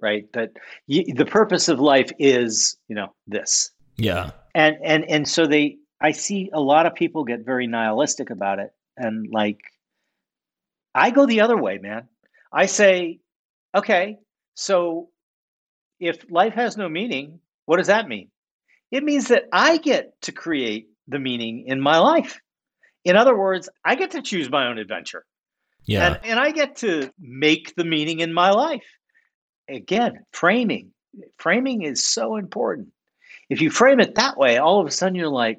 right? 0.00 0.30
That 0.34 0.50
the 0.86 1.24
purpose 1.24 1.68
of 1.68 1.80
life 1.80 2.10
is, 2.18 2.76
you 2.88 2.94
know, 2.94 3.14
this, 3.26 3.70
yeah 3.96 4.30
and 4.58 4.76
and 4.82 5.04
and 5.08 5.28
so 5.28 5.46
they, 5.46 5.76
I 6.00 6.12
see 6.12 6.50
a 6.52 6.60
lot 6.60 6.86
of 6.86 6.94
people 6.94 7.24
get 7.24 7.44
very 7.44 7.66
nihilistic 7.66 8.30
about 8.30 8.58
it, 8.58 8.72
and 8.96 9.28
like, 9.30 9.60
I 10.94 11.10
go 11.10 11.26
the 11.26 11.40
other 11.40 11.56
way, 11.56 11.78
man. 11.78 12.08
I 12.52 12.66
say 12.66 13.20
okay, 13.74 14.18
so 14.54 15.08
if 16.00 16.24
life 16.30 16.54
has 16.54 16.76
no 16.76 16.88
meaning, 16.88 17.40
what 17.66 17.78
does 17.78 17.88
that 17.88 18.08
mean? 18.08 18.30
It 18.90 19.04
means 19.04 19.28
that 19.28 19.44
I 19.52 19.78
get 19.78 20.20
to 20.22 20.32
create 20.32 20.88
the 21.08 21.18
meaning 21.18 21.64
in 21.66 21.80
my 21.80 21.98
life. 21.98 22.40
In 23.04 23.16
other 23.16 23.36
words, 23.36 23.68
I 23.84 23.94
get 23.94 24.12
to 24.12 24.22
choose 24.22 24.50
my 24.50 24.66
own 24.66 24.78
adventure. 24.78 25.24
Yeah. 25.84 26.06
And, 26.06 26.20
and 26.24 26.40
I 26.40 26.50
get 26.50 26.76
to 26.76 27.10
make 27.18 27.74
the 27.74 27.84
meaning 27.84 28.20
in 28.20 28.32
my 28.32 28.50
life. 28.50 28.86
Again, 29.68 30.24
framing. 30.32 30.92
Framing 31.38 31.82
is 31.82 32.04
so 32.04 32.36
important. 32.36 32.88
If 33.50 33.60
you 33.60 33.70
frame 33.70 34.00
it 34.00 34.14
that 34.16 34.36
way, 34.36 34.58
all 34.58 34.80
of 34.80 34.86
a 34.86 34.90
sudden 34.90 35.14
you're 35.14 35.28
like, 35.28 35.58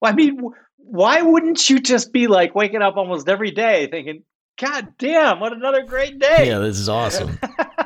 well, 0.00 0.12
I 0.12 0.14
mean, 0.14 0.40
why 0.76 1.22
wouldn't 1.22 1.68
you 1.68 1.80
just 1.80 2.12
be 2.12 2.26
like 2.26 2.54
waking 2.54 2.82
up 2.82 2.96
almost 2.96 3.28
every 3.28 3.50
day 3.50 3.88
thinking, 3.90 4.22
God 4.58 4.94
damn, 4.98 5.40
what 5.40 5.52
another 5.52 5.84
great 5.84 6.18
day? 6.18 6.48
Yeah, 6.48 6.58
this 6.58 6.78
is 6.78 6.88
awesome. 6.88 7.38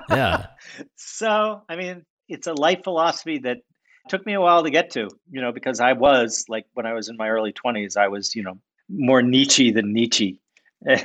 yeah. 0.08 0.46
So, 0.96 1.62
I 1.68 1.76
mean, 1.76 2.06
it's 2.28 2.46
a 2.46 2.54
life 2.54 2.82
philosophy 2.82 3.38
that 3.40 3.58
took 4.08 4.24
me 4.24 4.32
a 4.32 4.40
while 4.40 4.64
to 4.64 4.70
get 4.70 4.90
to, 4.92 5.08
you 5.30 5.40
know, 5.40 5.52
because 5.52 5.80
I 5.80 5.92
was 5.92 6.46
like 6.48 6.64
when 6.72 6.86
I 6.86 6.94
was 6.94 7.08
in 7.08 7.16
my 7.16 7.28
early 7.28 7.52
20s, 7.52 7.96
I 7.96 8.08
was, 8.08 8.34
you 8.34 8.42
know, 8.42 8.58
more 8.88 9.22
Nietzsche 9.22 9.70
than 9.70 9.92
Nietzsche. 9.92 10.40
how 10.88 10.96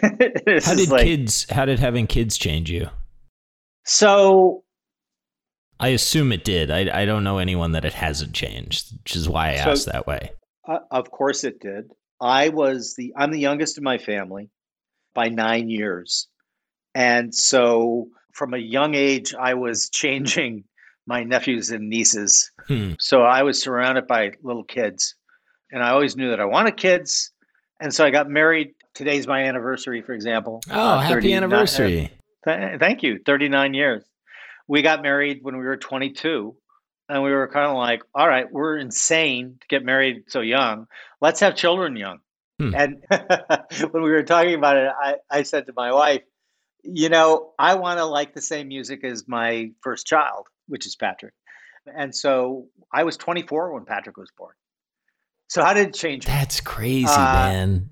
did 0.74 0.90
like, 0.90 1.04
kids 1.04 1.46
how 1.50 1.66
did 1.66 1.80
having 1.80 2.08
kids 2.08 2.38
change 2.38 2.72
you? 2.72 2.90
So 3.84 4.64
I 5.80 5.90
assume 5.90 6.32
it 6.32 6.44
did. 6.44 6.72
I 6.72 7.02
I 7.02 7.06
don't 7.06 7.24
know 7.24 7.38
anyone 7.38 7.74
that 7.74 7.86
it 7.86 7.94
hasn't 7.94 8.34
changed, 8.34 8.94
which 9.04 9.16
is 9.16 9.30
why 9.30 9.52
I 9.52 9.58
so, 9.58 9.72
asked 9.72 9.86
that 9.88 10.08
way. 10.08 10.32
Uh, 10.68 10.80
of 10.92 11.10
course 11.12 11.44
it 11.44 11.60
did. 11.60 11.92
I 12.20 12.50
was 12.50 12.96
the 12.96 13.14
I'm 13.16 13.32
the 13.32 13.40
youngest 13.40 13.78
in 13.78 13.84
my 13.84 13.98
family 13.98 14.50
by 15.14 15.30
9 15.30 15.70
years. 15.70 16.28
And 16.94 17.34
so 17.34 18.08
from 18.34 18.54
a 18.54 18.58
young 18.58 18.96
age 18.96 19.34
I 19.34 19.54
was 19.54 19.90
changing 19.94 20.64
my 21.06 21.24
nephews 21.24 21.72
and 21.72 21.90
nieces. 21.90 22.52
Hmm. 22.68 22.94
So 23.00 23.22
I 23.22 23.44
was 23.44 23.62
surrounded 23.62 24.08
by 24.08 24.34
little 24.44 24.64
kids. 24.64 25.16
And 25.72 25.84
I 25.84 25.90
always 25.90 26.16
knew 26.16 26.30
that 26.30 26.40
I 26.40 26.46
wanted 26.46 26.78
kids. 26.78 27.32
And 27.80 27.94
so 27.94 28.06
I 28.06 28.10
got 28.10 28.30
married. 28.30 28.74
Today's 28.94 29.28
my 29.28 29.44
anniversary, 29.44 30.02
for 30.02 30.14
example. 30.14 30.62
Oh, 30.70 30.80
uh, 30.80 31.00
happy 31.00 31.34
anniversary. 31.34 32.12
Th- 32.46 32.80
thank 32.80 33.04
you. 33.04 33.20
39 33.26 33.74
years. 33.74 34.04
We 34.68 34.82
got 34.82 35.02
married 35.02 35.40
when 35.42 35.58
we 35.58 35.64
were 35.64 35.78
22. 35.78 36.56
And 37.10 37.24
we 37.24 37.32
were 37.32 37.48
kind 37.48 37.68
of 37.68 37.78
like, 37.78 38.04
all 38.14 38.28
right, 38.28 38.52
we're 38.52 38.78
insane 38.78 39.58
to 39.62 39.68
get 39.68 39.84
married 39.84 40.26
so 40.28 40.42
young. 40.42 40.88
Let's 41.22 41.40
have 41.40 41.56
children 41.56 41.96
young. 41.96 42.20
Hmm. 42.60 42.76
And 42.76 43.04
when 43.92 44.04
we 44.04 44.10
were 44.10 44.24
talking 44.24 44.56
about 44.56 44.78
it, 44.78 44.92
I, 45.02 45.16
I 45.30 45.44
said 45.44 45.68
to 45.68 45.74
my 45.76 45.94
wife, 45.94 46.24
you 46.84 47.10
know, 47.10 47.54
I 47.58 47.76
want 47.76 48.00
to 48.00 48.06
like 48.06 48.34
the 48.34 48.42
same 48.42 48.68
music 48.68 49.04
as 49.04 49.28
my 49.28 49.72
first 49.82 50.06
child 50.06 50.48
which 50.68 50.86
is 50.86 50.96
Patrick. 50.96 51.34
And 51.86 52.14
so 52.14 52.68
I 52.94 53.04
was 53.04 53.18
24 53.18 53.74
when 53.74 53.86
Patrick 53.86 54.18
was 54.18 54.30
born. 54.38 54.54
So 55.48 55.64
how 55.64 55.74
did 55.74 55.90
it 55.90 55.94
change? 55.94 56.26
That's 56.26 56.60
crazy, 56.60 57.08
uh, 57.08 57.34
man. 57.34 57.90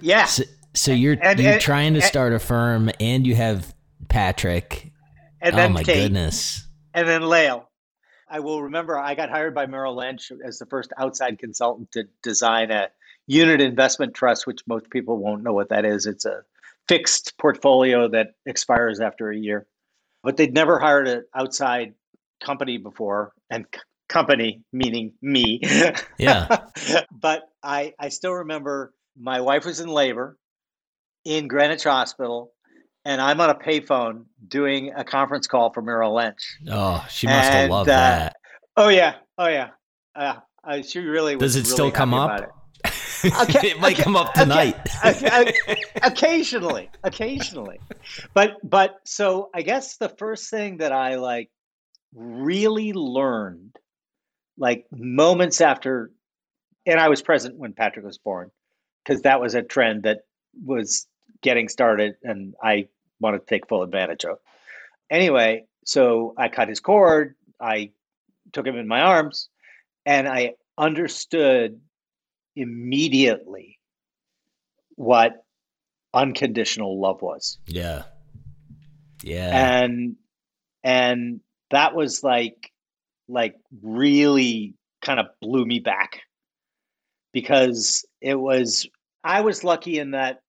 Yeah. 0.00 0.24
So, 0.24 0.44
so 0.74 0.92
you're 0.92 1.16
and, 1.20 1.38
you're 1.38 1.52
and, 1.52 1.60
trying 1.60 1.92
to 1.94 2.00
and, 2.00 2.08
start 2.08 2.32
a 2.32 2.38
firm, 2.38 2.90
and 2.98 3.26
you 3.26 3.34
have 3.34 3.74
Patrick. 4.08 4.90
And 5.40 5.56
then 5.56 5.70
oh 5.70 5.74
my 5.74 5.82
Kate, 5.82 6.04
goodness. 6.04 6.66
And 6.94 7.06
then 7.06 7.22
Lael. 7.22 7.68
I 8.32 8.40
will 8.40 8.62
remember 8.62 8.98
I 8.98 9.14
got 9.14 9.28
hired 9.28 9.54
by 9.54 9.66
Merrill 9.66 9.94
Lynch 9.94 10.32
as 10.42 10.58
the 10.58 10.64
first 10.64 10.90
outside 10.96 11.38
consultant 11.38 11.92
to 11.92 12.04
design 12.22 12.70
a 12.70 12.88
unit 13.26 13.60
investment 13.60 14.14
trust, 14.14 14.46
which 14.46 14.66
most 14.66 14.88
people 14.88 15.18
won't 15.18 15.42
know 15.42 15.52
what 15.52 15.68
that 15.68 15.84
is. 15.84 16.06
It's 16.06 16.24
a 16.24 16.42
fixed 16.88 17.36
portfolio 17.36 18.08
that 18.08 18.34
expires 18.46 19.00
after 19.00 19.30
a 19.30 19.36
year. 19.36 19.66
But 20.22 20.38
they'd 20.38 20.54
never 20.54 20.78
hired 20.78 21.08
an 21.08 21.26
outside 21.34 21.92
company 22.42 22.78
before 22.78 23.32
and 23.50 23.66
c- 23.72 23.80
company 24.08 24.62
meaning 24.72 25.12
me. 25.20 25.60
Yeah. 26.18 26.66
But 27.12 27.48
i 27.62 27.92
i 27.98 28.08
still 28.08 28.32
remember 28.32 28.92
my 29.16 29.40
wife 29.42 29.64
was 29.64 29.78
in 29.78 29.88
labor 29.88 30.36
in 31.24 31.46
greenwich 31.48 31.84
hospital 31.84 32.51
and 33.04 33.20
i'm 33.20 33.40
on 33.40 33.50
a 33.50 33.54
payphone 33.54 34.24
doing 34.46 34.92
a 34.96 35.04
conference 35.04 35.46
call 35.46 35.72
for 35.72 35.82
merrill 35.82 36.14
lynch. 36.14 36.58
Oh 36.68 37.04
she 37.10 37.26
must 37.26 37.50
and, 37.50 37.54
have 37.54 37.70
loved 37.70 37.90
uh, 37.90 37.92
that. 37.92 38.36
oh 38.76 38.88
yeah. 38.88 39.14
Oh 39.38 39.48
yeah. 39.48 39.70
Uh, 40.14 40.36
she 40.82 41.00
really 41.00 41.36
does 41.36 41.56
it 41.56 41.60
really 41.60 41.70
still 41.70 41.90
come 42.02 42.14
up? 42.14 42.54
Okay, 43.24 43.70
it. 43.70 43.80
Might 43.80 43.94
okay, 43.94 44.02
come 44.02 44.16
up 44.16 44.34
tonight. 44.34 44.76
Okay, 45.04 45.52
occasionally, 46.02 46.90
occasionally, 47.04 47.78
but 48.34 48.56
but 48.68 48.96
so 49.04 49.48
I 49.54 49.62
guess 49.62 49.96
the 49.96 50.08
first 50.08 50.50
thing 50.50 50.78
that 50.78 50.92
I 50.92 51.16
like 51.16 51.48
really 52.14 52.92
learned, 52.92 53.76
like 54.58 54.86
moments 54.90 55.60
after, 55.60 56.10
and 56.84 56.98
I 56.98 57.08
was 57.08 57.22
present 57.22 57.56
when 57.56 57.74
Patrick 57.74 58.04
was 58.04 58.18
born, 58.18 58.50
because 59.04 59.22
that 59.22 59.40
was 59.40 59.54
a 59.54 59.62
trend 59.62 60.02
that 60.02 60.22
was 60.64 61.06
getting 61.40 61.68
started, 61.68 62.16
and 62.22 62.54
I 62.62 62.88
wanted 63.20 63.40
to 63.40 63.46
take 63.46 63.68
full 63.68 63.82
advantage 63.82 64.24
of. 64.24 64.38
Anyway, 65.10 65.64
so 65.84 66.34
I 66.36 66.48
cut 66.48 66.68
his 66.68 66.80
cord. 66.80 67.34
I 67.60 67.90
took 68.52 68.66
him 68.66 68.76
in 68.76 68.88
my 68.88 69.00
arms, 69.00 69.48
and 70.04 70.28
I 70.28 70.54
understood 70.78 71.80
immediately 72.56 73.78
what 74.96 75.44
unconditional 76.14 77.00
love 77.00 77.22
was. 77.22 77.58
Yeah. 77.66 78.04
Yeah. 79.22 79.82
And 79.82 80.16
and 80.82 81.40
that 81.70 81.94
was 81.94 82.22
like 82.22 82.72
like 83.28 83.56
really 83.82 84.74
kind 85.00 85.20
of 85.20 85.26
blew 85.40 85.64
me 85.64 85.78
back 85.78 86.20
because 87.32 88.04
it 88.20 88.34
was 88.34 88.86
I 89.24 89.40
was 89.40 89.64
lucky 89.64 89.98
in 89.98 90.12
that 90.12 90.42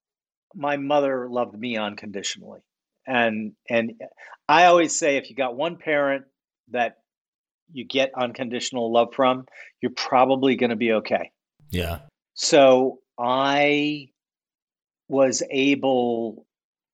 my 0.55 0.77
mother 0.77 1.27
loved 1.29 1.57
me 1.57 1.77
unconditionally. 1.77 2.61
And 3.05 3.53
and 3.69 3.93
I 4.47 4.65
always 4.65 4.97
say 4.97 5.17
if 5.17 5.29
you 5.29 5.35
got 5.35 5.55
one 5.55 5.77
parent 5.77 6.25
that 6.71 6.97
you 7.71 7.85
get 7.85 8.11
unconditional 8.15 8.91
love 8.91 9.13
from, 9.13 9.45
you're 9.81 9.91
probably 9.91 10.55
going 10.55 10.69
to 10.69 10.75
be 10.75 10.93
okay. 10.93 11.31
Yeah. 11.69 11.99
So 12.35 12.99
I 13.19 14.09
was 15.09 15.43
able, 15.49 16.45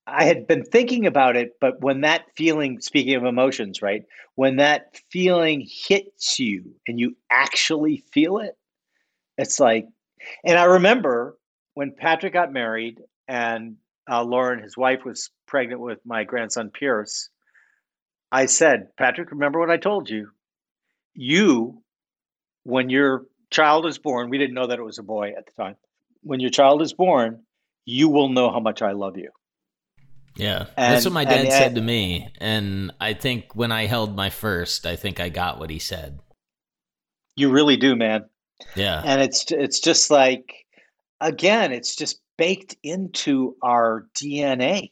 I 0.07 0.25
had 0.25 0.47
been 0.47 0.63
thinking 0.63 1.05
about 1.05 1.35
it, 1.35 1.51
but 1.61 1.81
when 1.81 2.01
that 2.01 2.25
feeling, 2.35 2.79
speaking 2.81 3.15
of 3.15 3.25
emotions, 3.25 3.81
right? 3.81 4.03
When 4.35 4.57
that 4.57 4.99
feeling 5.11 5.67
hits 5.67 6.39
you 6.39 6.75
and 6.87 6.99
you 6.99 7.15
actually 7.29 8.03
feel 8.11 8.39
it, 8.39 8.55
it's 9.37 9.59
like, 9.59 9.87
and 10.43 10.57
I 10.57 10.65
remember 10.65 11.37
when 11.73 11.93
Patrick 11.95 12.33
got 12.33 12.51
married 12.51 12.99
and 13.29 13.77
uh, 14.09 14.23
Lauren, 14.23 14.61
his 14.61 14.75
wife, 14.75 15.05
was 15.05 15.29
pregnant 15.45 15.79
with 15.79 15.99
my 16.03 16.23
grandson 16.23 16.71
Pierce. 16.71 17.29
I 18.31 18.47
said, 18.47 18.89
Patrick, 18.97 19.31
remember 19.31 19.59
what 19.59 19.69
I 19.69 19.77
told 19.77 20.09
you? 20.09 20.29
You, 21.13 21.83
when 22.63 22.89
you're 22.89 23.25
child 23.51 23.85
is 23.85 23.99
born, 23.99 24.29
we 24.29 24.39
didn't 24.39 24.55
know 24.55 24.67
that 24.67 24.79
it 24.79 24.83
was 24.83 24.97
a 24.97 25.03
boy 25.03 25.33
at 25.37 25.45
the 25.45 25.51
time. 25.51 25.75
When 26.21 26.39
your 26.39 26.49
child 26.49 26.81
is 26.81 26.93
born, 26.93 27.43
you 27.85 28.09
will 28.09 28.29
know 28.29 28.51
how 28.51 28.59
much 28.59 28.81
I 28.81 28.91
love 28.91 29.17
you. 29.17 29.29
Yeah. 30.35 30.65
And, 30.77 30.93
That's 30.93 31.05
what 31.05 31.13
my 31.13 31.25
dad 31.25 31.45
and, 31.45 31.51
said 31.51 31.75
to 31.75 31.81
me. 31.81 32.29
And 32.39 32.91
I 32.99 33.13
think 33.13 33.55
when 33.55 33.71
I 33.71 33.85
held 33.85 34.15
my 34.15 34.29
first, 34.29 34.85
I 34.85 34.95
think 34.95 35.19
I 35.19 35.29
got 35.29 35.59
what 35.59 35.69
he 35.69 35.79
said. 35.79 36.19
You 37.35 37.51
really 37.51 37.77
do, 37.77 37.95
man. 37.95 38.25
Yeah. 38.75 39.01
And 39.05 39.21
it's 39.21 39.51
it's 39.51 39.79
just 39.79 40.09
like 40.09 40.65
again, 41.21 41.71
it's 41.71 41.95
just 41.95 42.19
baked 42.39 42.77
into 42.81 43.57
our 43.61 44.07
DNA. 44.15 44.91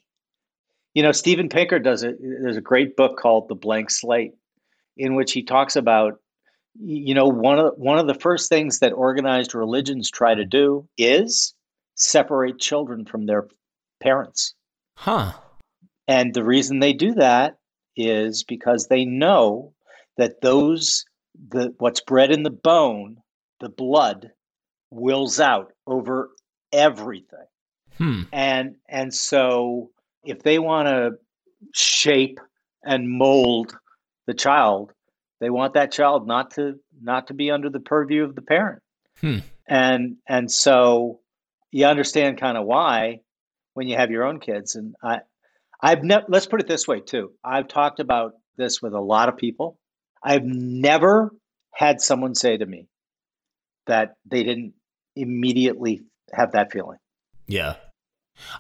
You 0.94 1.04
know, 1.04 1.14
Steven 1.14 1.48
Pinker 1.48 1.80
does 1.80 2.04
it. 2.04 2.18
There's 2.20 2.58
a 2.58 2.62
great 2.62 2.98
book 2.98 3.18
called 3.18 3.48
The 3.48 3.56
Blank 3.56 3.90
Slate, 3.90 4.34
in 4.98 5.16
which 5.16 5.32
he 5.32 5.44
talks 5.44 5.76
about 5.76 6.20
you 6.80 7.16
know 7.16 7.28
one 7.28 7.58
of 7.58 7.74
one 7.78 7.98
of 7.98 8.06
the 8.06 8.14
first 8.14 8.50
things 8.50 8.80
that 8.80 8.94
organized 8.94 9.56
religions 9.56 10.12
try 10.12 10.36
to 10.36 10.46
do 10.46 10.88
is 10.98 11.56
separate 11.96 12.60
children 12.60 13.04
from 13.04 13.26
their 13.26 13.48
parents 14.00 14.54
huh 14.96 15.32
and 16.08 16.36
the 16.36 16.44
reason 16.44 16.80
they 16.80 16.94
do 16.94 17.16
that 17.16 17.58
is 17.96 18.44
because 18.44 18.88
they 18.88 19.06
know 19.06 19.74
that 20.18 20.42
those 20.42 21.04
the 21.50 21.74
what's 21.80 22.02
bred 22.02 22.32
in 22.32 22.44
the 22.44 22.52
bone 22.52 23.18
the 23.60 23.70
blood 23.70 24.30
wills 24.92 25.40
out 25.40 25.72
over 25.88 26.30
everything 26.72 27.46
hmm. 27.98 28.22
and 28.32 28.76
and 28.88 29.14
so 29.14 29.90
if 30.24 30.44
they 30.44 30.60
want 30.60 30.88
to 30.88 31.12
shape 31.74 32.40
and 32.84 33.10
mold 33.10 33.78
the 34.26 34.34
child 34.34 34.94
they 35.40 35.50
want 35.50 35.74
that 35.74 35.92
child 35.92 36.28
not 36.28 36.52
to 36.52 36.80
not 37.02 37.28
to 37.28 37.34
be 37.34 37.52
under 37.52 37.70
the 37.70 37.80
purview 37.80 38.24
of 38.24 38.36
the 38.36 38.42
parent. 38.42 38.82
Hmm. 39.22 39.40
And 39.68 40.18
and 40.28 40.52
so 40.52 41.20
you 41.72 41.86
understand 41.86 42.40
kind 42.40 42.58
of 42.58 42.66
why 42.66 43.22
when 43.74 43.88
you 43.88 43.98
have 43.98 44.12
your 44.12 44.24
own 44.24 44.40
kids. 44.40 44.76
And 44.76 44.96
I 45.04 45.20
I've 45.82 46.04
never, 46.04 46.26
let's 46.28 46.48
put 46.48 46.62
it 46.62 46.68
this 46.68 46.88
way 46.88 47.02
too. 47.02 47.34
I've 47.44 47.68
talked 47.68 48.00
about 48.00 48.34
this 48.58 48.82
with 48.82 48.94
a 48.94 49.00
lot 49.00 49.30
of 49.30 49.38
people. 49.38 49.78
I've 50.24 50.46
never 50.46 51.32
had 51.74 52.02
someone 52.02 52.34
say 52.34 52.58
to 52.58 52.66
me 52.66 52.88
that 53.86 54.16
they 54.26 54.44
didn't 54.44 54.74
immediately 55.16 56.02
have 56.34 56.52
that 56.54 56.72
feeling. 56.72 56.98
Yeah. 57.48 57.76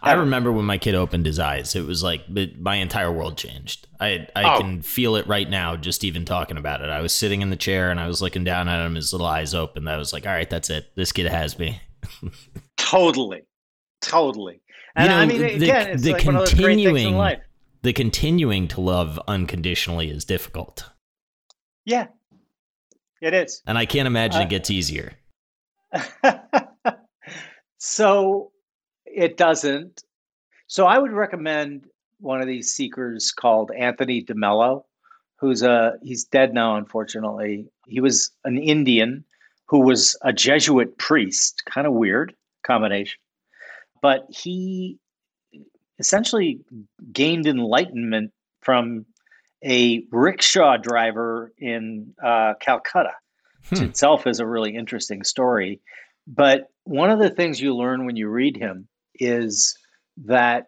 I 0.01 0.13
remember 0.13 0.51
when 0.51 0.65
my 0.65 0.77
kid 0.77 0.95
opened 0.95 1.25
his 1.25 1.39
eyes. 1.39 1.75
It 1.75 1.85
was 1.85 2.01
like 2.01 2.23
my 2.59 2.75
entire 2.75 3.11
world 3.11 3.37
changed. 3.37 3.87
I 3.99 4.27
I 4.35 4.55
oh. 4.55 4.59
can 4.59 4.81
feel 4.81 5.15
it 5.15 5.27
right 5.27 5.47
now 5.47 5.75
just 5.75 6.03
even 6.03 6.25
talking 6.25 6.57
about 6.57 6.81
it. 6.81 6.89
I 6.89 7.01
was 7.01 7.13
sitting 7.13 7.41
in 7.41 7.49
the 7.49 7.55
chair 7.55 7.91
and 7.91 7.99
I 7.99 8.07
was 8.07 8.21
looking 8.21 8.43
down 8.43 8.67
at 8.67 8.83
him, 8.83 8.95
his 8.95 9.13
little 9.13 9.27
eyes 9.27 9.53
open. 9.53 9.87
I 9.87 9.97
was 9.97 10.13
like, 10.13 10.25
"All 10.25 10.33
right, 10.33 10.49
that's 10.49 10.69
it. 10.69 10.91
This 10.95 11.11
kid 11.11 11.27
has 11.27 11.59
me." 11.59 11.79
totally, 12.77 13.43
totally. 14.01 14.61
And 14.95 15.05
you 15.05 15.09
know, 15.09 15.21
I 15.21 15.25
mean, 15.27 15.59
the, 15.59 15.65
again, 15.65 15.87
it's 15.89 16.03
the 16.03 16.13
like 16.13 16.23
continuing, 16.23 17.37
The 17.83 17.93
continuing 17.93 18.67
to 18.69 18.81
love 18.81 19.19
unconditionally 19.27 20.09
is 20.09 20.25
difficult. 20.25 20.89
Yeah, 21.85 22.07
it 23.21 23.35
is. 23.35 23.61
And 23.67 23.77
I 23.77 23.85
can't 23.85 24.07
imagine 24.07 24.41
uh, 24.41 24.45
it 24.45 24.49
gets 24.49 24.71
easier. 24.71 25.13
so 27.77 28.51
it 29.05 29.37
doesn't. 29.37 30.03
So 30.67 30.85
I 30.85 30.97
would 30.97 31.11
recommend 31.11 31.87
one 32.19 32.41
of 32.41 32.47
these 32.47 32.73
seekers 32.73 33.31
called 33.31 33.71
Anthony 33.77 34.23
DeMello, 34.23 34.83
who's 35.37 35.63
a 35.63 35.93
he's 36.01 36.25
dead 36.25 36.53
now, 36.53 36.75
unfortunately. 36.75 37.67
He 37.85 37.99
was 37.99 38.31
an 38.43 38.57
Indian 38.57 39.23
who 39.67 39.79
was 39.79 40.17
a 40.21 40.33
Jesuit 40.33 40.97
priest, 40.97 41.63
kind 41.69 41.85
of 41.85 41.93
weird 41.93 42.33
combination. 42.65 43.19
But 44.01 44.25
he 44.29 44.97
essentially 45.99 46.59
gained 47.11 47.47
enlightenment 47.47 48.31
from 48.61 49.05
a 49.63 50.03
rickshaw 50.11 50.77
driver 50.77 51.51
in 51.57 52.13
uh, 52.23 52.53
Calcutta, 52.59 53.13
which 53.69 53.79
hmm. 53.79 53.85
itself 53.85 54.27
is 54.27 54.39
a 54.39 54.45
really 54.45 54.75
interesting 54.75 55.23
story. 55.23 55.81
But 56.27 56.69
one 56.83 57.09
of 57.09 57.19
the 57.19 57.29
things 57.29 57.61
you 57.61 57.75
learn 57.75 58.05
when 58.05 58.17
you 58.17 58.27
read 58.27 58.57
him 58.57 58.87
is 59.15 59.77
that 60.25 60.67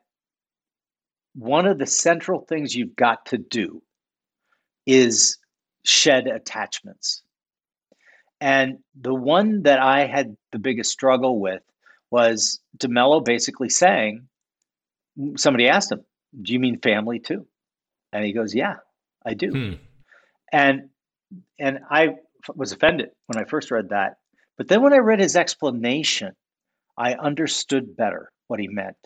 one 1.35 1.65
of 1.65 1.77
the 1.77 1.85
central 1.85 2.41
things 2.41 2.75
you've 2.75 2.95
got 2.95 3.25
to 3.27 3.37
do 3.37 3.83
is 4.85 5.37
shed 5.83 6.27
attachments. 6.27 7.23
And 8.41 8.79
the 8.99 9.13
one 9.13 9.63
that 9.63 9.79
I 9.79 10.05
had 10.05 10.37
the 10.51 10.59
biggest 10.59 10.91
struggle 10.91 11.39
with 11.39 11.61
was 12.09 12.59
DeMello 12.77 13.23
basically 13.23 13.69
saying, 13.69 14.27
somebody 15.35 15.67
asked 15.67 15.91
him, 15.91 16.03
Do 16.41 16.53
you 16.53 16.59
mean 16.59 16.79
family 16.79 17.19
too? 17.19 17.45
And 18.13 18.25
he 18.25 18.33
goes, 18.33 18.55
Yeah, 18.55 18.75
I 19.25 19.33
do. 19.33 19.51
Hmm. 19.51 19.73
And 20.51 20.89
and 21.59 21.79
I 21.89 22.15
was 22.55 22.71
offended 22.71 23.09
when 23.27 23.43
I 23.43 23.47
first 23.47 23.71
read 23.71 23.89
that. 23.89 24.18
But 24.59 24.67
then 24.67 24.81
when 24.81 24.91
I 24.91 24.97
read 24.97 25.21
his 25.21 25.37
explanation, 25.37 26.35
I 26.97 27.13
understood 27.13 27.95
better 27.95 28.29
what 28.47 28.59
he 28.59 28.67
meant. 28.67 28.97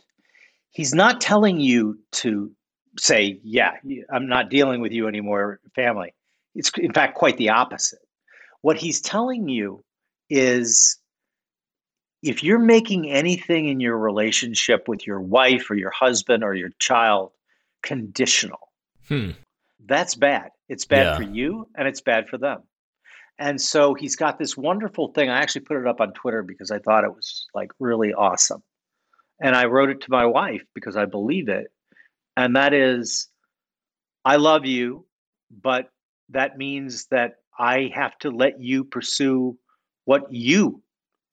He's 0.71 0.95
not 0.95 1.21
telling 1.21 1.59
you 1.59 1.99
to 2.13 2.51
say, 2.97 3.39
Yeah, 3.43 3.73
I'm 4.11 4.27
not 4.27 4.49
dealing 4.49 4.81
with 4.81 4.91
you 4.91 5.07
anymore, 5.07 5.59
family. 5.75 6.15
It's 6.55 6.71
in 6.75 6.91
fact 6.91 7.13
quite 7.13 7.37
the 7.37 7.49
opposite. 7.49 7.99
What 8.61 8.77
he's 8.77 8.99
telling 8.99 9.47
you 9.47 9.83
is 10.27 10.97
if 12.23 12.43
you're 12.43 12.57
making 12.57 13.11
anything 13.11 13.67
in 13.67 13.79
your 13.79 13.99
relationship 13.99 14.87
with 14.87 15.05
your 15.05 15.21
wife 15.21 15.69
or 15.69 15.75
your 15.75 15.91
husband 15.91 16.43
or 16.43 16.55
your 16.55 16.71
child 16.79 17.31
conditional, 17.83 18.71
hmm. 19.07 19.31
that's 19.85 20.15
bad. 20.15 20.49
It's 20.67 20.85
bad 20.85 21.03
yeah. 21.03 21.15
for 21.17 21.23
you 21.23 21.67
and 21.75 21.87
it's 21.87 22.01
bad 22.01 22.27
for 22.27 22.39
them. 22.39 22.63
And 23.39 23.59
so 23.59 23.93
he's 23.93 24.15
got 24.15 24.37
this 24.37 24.55
wonderful 24.55 25.09
thing. 25.09 25.29
I 25.29 25.39
actually 25.39 25.61
put 25.61 25.77
it 25.77 25.87
up 25.87 26.01
on 26.01 26.13
Twitter 26.13 26.43
because 26.43 26.71
I 26.71 26.79
thought 26.79 27.03
it 27.03 27.15
was 27.15 27.47
like 27.53 27.71
really 27.79 28.13
awesome. 28.13 28.63
And 29.41 29.55
I 29.55 29.65
wrote 29.65 29.89
it 29.89 30.01
to 30.01 30.11
my 30.11 30.25
wife 30.25 30.63
because 30.75 30.95
I 30.95 31.05
believe 31.05 31.49
it. 31.49 31.67
And 32.37 32.55
that 32.55 32.73
is, 32.73 33.27
I 34.23 34.37
love 34.37 34.65
you, 34.65 35.05
but 35.51 35.89
that 36.29 36.57
means 36.57 37.07
that 37.07 37.35
I 37.57 37.91
have 37.93 38.17
to 38.19 38.31
let 38.31 38.61
you 38.61 38.83
pursue 38.83 39.57
what 40.05 40.31
you 40.31 40.81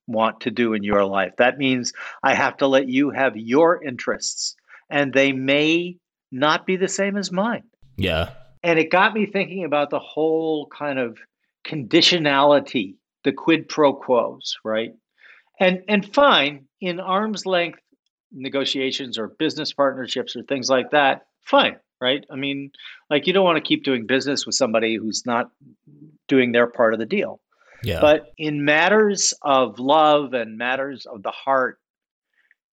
want 0.07 0.41
to 0.43 0.51
do 0.51 0.75
in 0.75 0.83
your 0.83 1.05
life. 1.05 1.33
That 1.39 1.59
means 1.59 1.93
I 2.23 2.35
have 2.35 2.57
to 2.59 2.67
let 2.67 2.89
you 2.89 3.11
have 3.11 3.37
your 3.37 3.83
interests, 3.83 4.57
and 4.91 5.13
they 5.13 5.33
may 5.33 5.97
not 6.33 6.67
be 6.67 6.77
the 6.77 6.89
same 6.89 7.17
as 7.17 7.33
mine. 7.33 7.65
Yeah. 7.97 8.31
And 8.63 8.79
it 8.79 8.91
got 8.91 9.15
me 9.15 9.27
thinking 9.27 9.65
about 9.65 9.91
the 9.91 9.99
whole 9.99 10.67
kind 10.67 10.99
of 10.99 11.19
conditionality, 11.67 12.95
the 13.25 13.33
quid 13.33 13.69
pro 13.69 13.95
quos, 13.95 14.57
right? 14.65 14.93
And 15.59 15.83
and 15.89 16.13
fine, 16.15 16.67
in 16.81 17.01
arm's 17.01 17.47
length 17.47 17.81
negotiations 18.33 19.19
or 19.19 19.29
business 19.29 19.73
partnerships 19.73 20.37
or 20.37 20.43
things 20.43 20.71
like 20.71 20.91
that, 20.91 21.27
fine, 21.43 21.77
right? 22.01 22.25
I 22.31 22.37
mean, 22.37 22.71
like 23.11 23.27
you 23.27 23.33
don't 23.33 23.45
want 23.45 23.57
to 23.57 23.69
keep 23.69 23.85
doing 23.85 24.07
business 24.07 24.47
with 24.47 24.55
somebody 24.55 24.97
who's 24.97 25.25
not 25.27 25.51
doing 26.29 26.53
their 26.53 26.67
part 26.67 26.95
of 26.95 27.01
the 27.01 27.07
deal. 27.07 27.41
Yeah. 27.83 28.01
But 28.01 28.33
in 28.39 28.65
matters 28.65 29.35
of 29.43 29.79
love 29.79 30.35
and 30.35 30.59
matters 30.59 31.07
of 31.07 31.23
the 31.23 31.31
heart, 31.31 31.79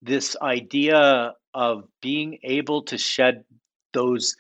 this 0.01 0.35
idea 0.41 1.33
of 1.53 1.87
being 2.01 2.39
able 2.43 2.83
to 2.83 2.97
shed 2.97 3.43
those, 3.93 4.35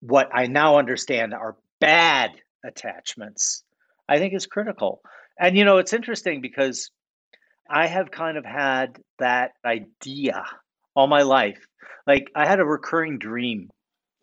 what 0.00 0.28
I 0.32 0.46
now 0.46 0.78
understand 0.78 1.34
are 1.34 1.56
bad 1.80 2.30
attachments, 2.64 3.62
I 4.08 4.18
think 4.18 4.34
is 4.34 4.46
critical. 4.46 5.00
And, 5.38 5.56
you 5.56 5.64
know, 5.64 5.78
it's 5.78 5.92
interesting 5.92 6.40
because 6.40 6.90
I 7.68 7.86
have 7.86 8.10
kind 8.10 8.38
of 8.38 8.44
had 8.44 8.98
that 9.18 9.52
idea 9.64 10.44
all 10.94 11.06
my 11.06 11.22
life. 11.22 11.66
Like, 12.06 12.30
I 12.34 12.46
had 12.46 12.60
a 12.60 12.64
recurring 12.64 13.18
dream 13.18 13.70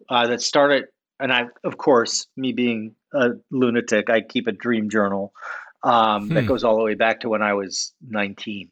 uh, 0.10 0.28
that 0.28 0.42
started, 0.42 0.86
and 1.20 1.32
I, 1.32 1.48
of 1.64 1.78
course, 1.78 2.28
me 2.36 2.52
being 2.54 2.96
a 3.14 3.32
lunatic, 3.52 4.10
I 4.10 4.22
keep 4.22 4.48
a 4.48 4.52
dream 4.52 4.90
journal 4.90 5.34
um, 5.84 6.28
hmm. 6.28 6.34
that 6.36 6.48
goes 6.48 6.64
all 6.64 6.78
the 6.78 6.84
way 6.84 6.96
back 6.96 7.22
to 7.22 7.30
when 7.30 7.42
I 7.42 7.54
was 7.54 7.94
19. 8.08 8.70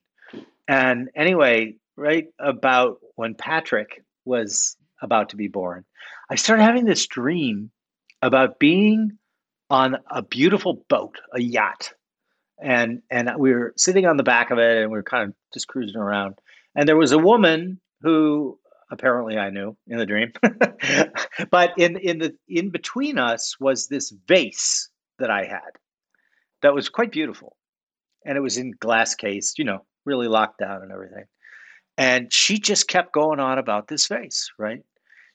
And 0.68 1.10
anyway, 1.16 1.76
right 1.98 2.28
about 2.40 3.00
when 3.16 3.36
Patrick 3.36 4.04
was 4.26 4.78
about 5.02 5.30
to 5.30 5.36
be 5.36 5.48
born, 5.48 5.84
I 6.30 6.36
started 6.36 6.64
having 6.64 6.86
this 6.86 7.08
dream 7.08 7.72
about 8.22 8.60
being 8.60 9.18
on 9.72 9.98
a 10.12 10.22
beautiful 10.22 10.84
boat, 10.90 11.16
a 11.34 11.42
yacht. 11.42 11.94
And 12.62 13.02
and 13.10 13.32
we 13.40 13.54
were 13.54 13.74
sitting 13.78 14.06
on 14.06 14.18
the 14.18 14.24
back 14.24 14.52
of 14.52 14.60
it 14.60 14.84
and 14.84 14.92
we 14.92 14.98
were 14.98 15.04
kind 15.04 15.30
of 15.30 15.36
just 15.54 15.68
cruising 15.68 16.00
around. 16.00 16.36
And 16.76 16.88
there 16.88 16.98
was 16.98 17.14
a 17.14 17.18
woman 17.18 17.80
who 18.02 18.60
apparently 18.92 19.38
I 19.38 19.50
knew 19.50 19.76
in 19.88 19.98
the 19.98 20.06
dream. 20.06 20.34
but 21.50 21.74
in 21.78 21.98
in 21.98 22.20
the 22.20 22.36
in 22.48 22.70
between 22.70 23.18
us 23.18 23.60
was 23.60 23.88
this 23.88 24.14
vase 24.28 24.90
that 25.18 25.32
I 25.32 25.46
had 25.46 25.72
that 26.62 26.76
was 26.76 26.90
quite 26.90 27.12
beautiful. 27.12 27.56
And 28.26 28.38
it 28.38 28.42
was 28.42 28.58
in 28.58 28.74
glass 28.80 29.16
case, 29.16 29.54
you 29.58 29.64
know, 29.64 29.86
really 30.06 30.28
locked 30.28 30.60
down 30.60 30.84
and 30.84 30.92
everything. 30.92 31.26
And 31.98 32.32
she 32.32 32.60
just 32.60 32.88
kept 32.88 33.14
going 33.14 33.40
on 33.40 33.58
about 33.58 33.88
this 33.88 34.08
vase, 34.08 34.52
right? 34.60 34.82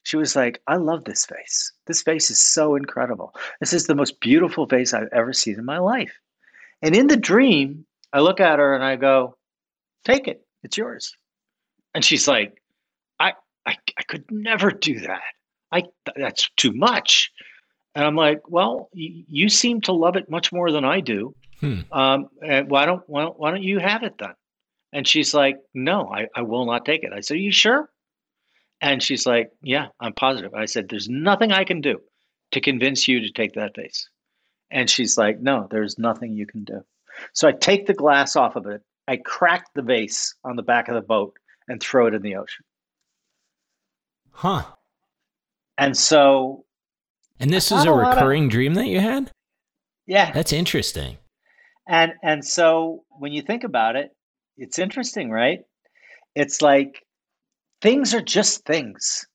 She 0.07 0.17
was 0.17 0.37
like, 0.37 0.63
I 0.69 0.77
love 0.77 1.03
this 1.03 1.27
vase. 1.27 1.73
This 1.89 2.05
vase 2.05 2.31
is 2.31 2.39
so 2.39 2.77
incredible. 2.77 3.35
This 3.59 3.73
is 3.73 3.89
the 3.89 3.97
most 3.97 4.21
beautiful 4.21 4.65
vase 4.65 4.95
I've 4.95 5.09
ever 5.13 5.33
seen 5.33 5.59
in 5.59 5.65
my 5.65 5.79
life. 5.79 6.17
And 6.81 6.95
in 6.95 7.09
the 7.09 7.17
dream, 7.17 7.85
I 8.13 8.21
look 8.21 8.39
at 8.39 8.61
her 8.61 8.73
and 8.73 8.85
I 8.85 8.95
go, 8.95 9.37
Take 10.05 10.29
it. 10.29 10.47
It's 10.63 10.77
yours. 10.79 11.17
And 11.93 12.05
she's 12.05 12.29
like, 12.29 12.63
I, 13.19 13.33
I, 13.67 13.75
I 13.99 14.03
could 14.05 14.31
never 14.31 14.71
do 14.71 15.01
that. 15.01 15.23
I, 15.73 15.83
that's 16.15 16.51
too 16.57 16.71
much. 16.73 17.33
And 17.97 18.05
I'm 18.05 18.15
like, 18.15 18.43
well, 18.49 18.89
y- 18.95 19.25
you 19.27 19.49
seem 19.49 19.81
to 19.83 19.93
love 19.93 20.15
it 20.15 20.31
much 20.31 20.53
more 20.53 20.71
than 20.71 20.85
I 20.85 21.01
do. 21.01 21.35
Hmm. 21.59 21.81
Um, 21.91 22.29
and 22.47 22.71
why 22.71 22.87
don't 22.87 23.03
why, 23.09 23.23
don't 23.23 23.37
why 23.41 23.51
don't 23.51 23.65
you 23.65 23.81
have 23.81 24.05
it 24.05 24.19
then? 24.19 24.35
And 24.93 25.09
she's 25.09 25.35
like, 25.35 25.57
no, 25.75 26.09
I, 26.15 26.29
I 26.37 26.43
will 26.43 26.65
not 26.65 26.85
take 26.85 27.03
it. 27.03 27.13
I 27.13 27.23
said, 27.23 27.39
are 27.39 27.41
you 27.41 27.51
sure? 27.51 27.91
And 28.81 29.03
she's 29.03 29.27
like, 29.27 29.51
yeah, 29.63 29.89
I'm 30.01 30.13
positive. 30.13 30.55
I 30.55 30.67
said, 30.67 30.89
there's 30.89 31.09
nothing 31.09 31.53
I 31.53 31.65
can 31.65 31.81
do 31.81 32.01
to 32.53 32.61
convince 32.61 33.09
you 33.09 33.21
to 33.21 33.31
take 33.31 33.55
that 33.55 33.75
vase. 33.75 34.09
And 34.71 34.91
she's 34.91 35.17
like, 35.17 35.41
no, 35.41 35.67
there's 35.71 35.99
nothing 35.99 36.35
you 36.35 36.47
can 36.47 36.65
do. 36.65 36.83
So 37.33 37.49
I 37.49 37.53
take 37.53 37.87
the 37.87 37.95
glass 37.95 38.37
off 38.37 38.57
of 38.57 38.67
it. 38.67 38.83
I 39.09 39.17
crack 39.17 39.67
the 39.75 39.83
vase 39.83 40.35
on 40.45 40.57
the 40.57 40.63
back 40.63 40.89
of 40.89 40.95
the 40.95 41.01
boat 41.01 41.35
and 41.69 41.81
throw 41.81 42.07
it 42.07 42.15
in 42.15 42.23
the 42.23 42.37
ocean. 42.37 42.65
Huh. 44.31 44.65
And 45.79 45.97
so 45.97 46.65
and 47.41 47.51
this 47.51 47.71
is 47.71 47.85
a 47.85 47.93
recurring 47.93 48.45
of, 48.45 48.51
dream 48.51 48.75
that 48.75 48.87
you 48.87 49.01
had? 49.01 49.31
Yeah. 50.07 50.33
That's 50.33 50.53
interesting. 50.53 51.17
And 51.89 52.13
and 52.23 52.45
so 52.45 53.05
when 53.19 53.33
you 53.33 53.43
think 53.43 53.65
about 53.65 53.97
it, 53.97 54.11
it's 54.57 54.79
interesting, 54.79 55.31
right? 55.31 55.61
It's 56.35 56.61
like 56.61 57.06
things 57.81 58.15
are 58.15 58.23
just 58.23 58.65
things. 58.65 59.27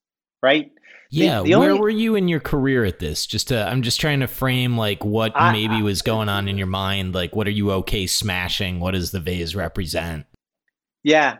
right? 0.41 0.71
Yeah, 1.09 1.41
the 1.41 1.55
where 1.55 1.71
only, 1.71 1.81
were 1.81 1.89
you 1.89 2.15
in 2.15 2.27
your 2.29 2.39
career 2.39 2.85
at 2.85 2.99
this? 2.99 3.25
Just 3.25 3.49
to, 3.49 3.67
I'm 3.67 3.81
just 3.81 3.99
trying 3.99 4.21
to 4.21 4.27
frame 4.27 4.77
like 4.77 5.03
what 5.03 5.33
I, 5.35 5.51
maybe 5.51 5.81
was 5.81 6.01
going 6.01 6.29
on 6.29 6.47
in 6.47 6.57
your 6.57 6.67
mind. 6.67 7.13
Like, 7.13 7.35
what 7.35 7.47
are 7.47 7.51
you 7.51 7.71
okay 7.71 8.07
smashing? 8.07 8.79
What 8.79 8.91
does 8.91 9.11
the 9.11 9.19
vase 9.19 9.53
represent? 9.53 10.25
Yeah. 11.03 11.37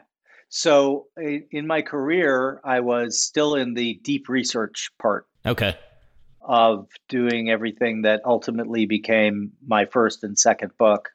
So 0.49 1.07
in 1.15 1.67
my 1.67 1.81
career, 1.81 2.59
I 2.65 2.81
was 2.81 3.21
still 3.21 3.55
in 3.55 3.73
the 3.73 3.99
deep 4.03 4.27
research 4.27 4.89
part. 5.01 5.25
Okay. 5.45 5.77
Of 6.41 6.89
doing 7.07 7.49
everything 7.49 8.01
that 8.01 8.21
ultimately 8.25 8.85
became 8.85 9.53
my 9.65 9.85
first 9.85 10.23
and 10.25 10.37
second 10.37 10.71
book. 10.77 11.09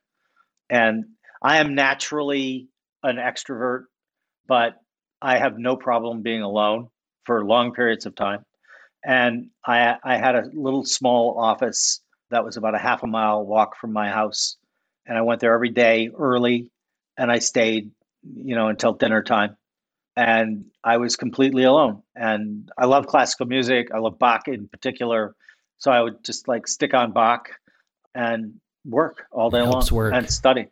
And 0.70 1.04
I 1.42 1.58
am 1.58 1.74
naturally 1.74 2.68
an 3.02 3.16
extrovert, 3.16 3.84
but 4.48 4.76
I 5.26 5.38
have 5.38 5.58
no 5.58 5.74
problem 5.74 6.22
being 6.22 6.42
alone 6.42 6.86
for 7.24 7.44
long 7.44 7.72
periods 7.72 8.06
of 8.06 8.14
time. 8.14 8.44
And 9.04 9.50
I, 9.66 9.96
I 10.04 10.18
had 10.18 10.36
a 10.36 10.48
little 10.54 10.84
small 10.84 11.36
office 11.36 12.00
that 12.30 12.44
was 12.44 12.56
about 12.56 12.76
a 12.76 12.78
half 12.78 13.02
a 13.02 13.08
mile 13.08 13.44
walk 13.44 13.76
from 13.76 13.92
my 13.92 14.08
house. 14.08 14.56
And 15.04 15.18
I 15.18 15.22
went 15.22 15.40
there 15.40 15.52
every 15.52 15.70
day 15.70 16.10
early 16.16 16.70
and 17.18 17.32
I 17.32 17.40
stayed, 17.40 17.90
you 18.22 18.54
know, 18.54 18.68
until 18.68 18.92
dinner 18.92 19.20
time. 19.20 19.56
And 20.16 20.66
I 20.84 20.98
was 20.98 21.16
completely 21.16 21.64
alone. 21.64 22.04
And 22.14 22.70
I 22.78 22.84
love 22.86 23.08
classical 23.08 23.46
music. 23.46 23.88
I 23.92 23.98
love 23.98 24.20
Bach 24.20 24.46
in 24.46 24.68
particular. 24.68 25.34
So 25.78 25.90
I 25.90 26.02
would 26.02 26.22
just 26.22 26.46
like 26.46 26.68
stick 26.68 26.94
on 26.94 27.10
Bach 27.10 27.48
and 28.14 28.60
work 28.84 29.26
all 29.32 29.50
day 29.50 29.62
long 29.62 29.84
work. 29.90 30.14
and 30.14 30.30
study. 30.30 30.68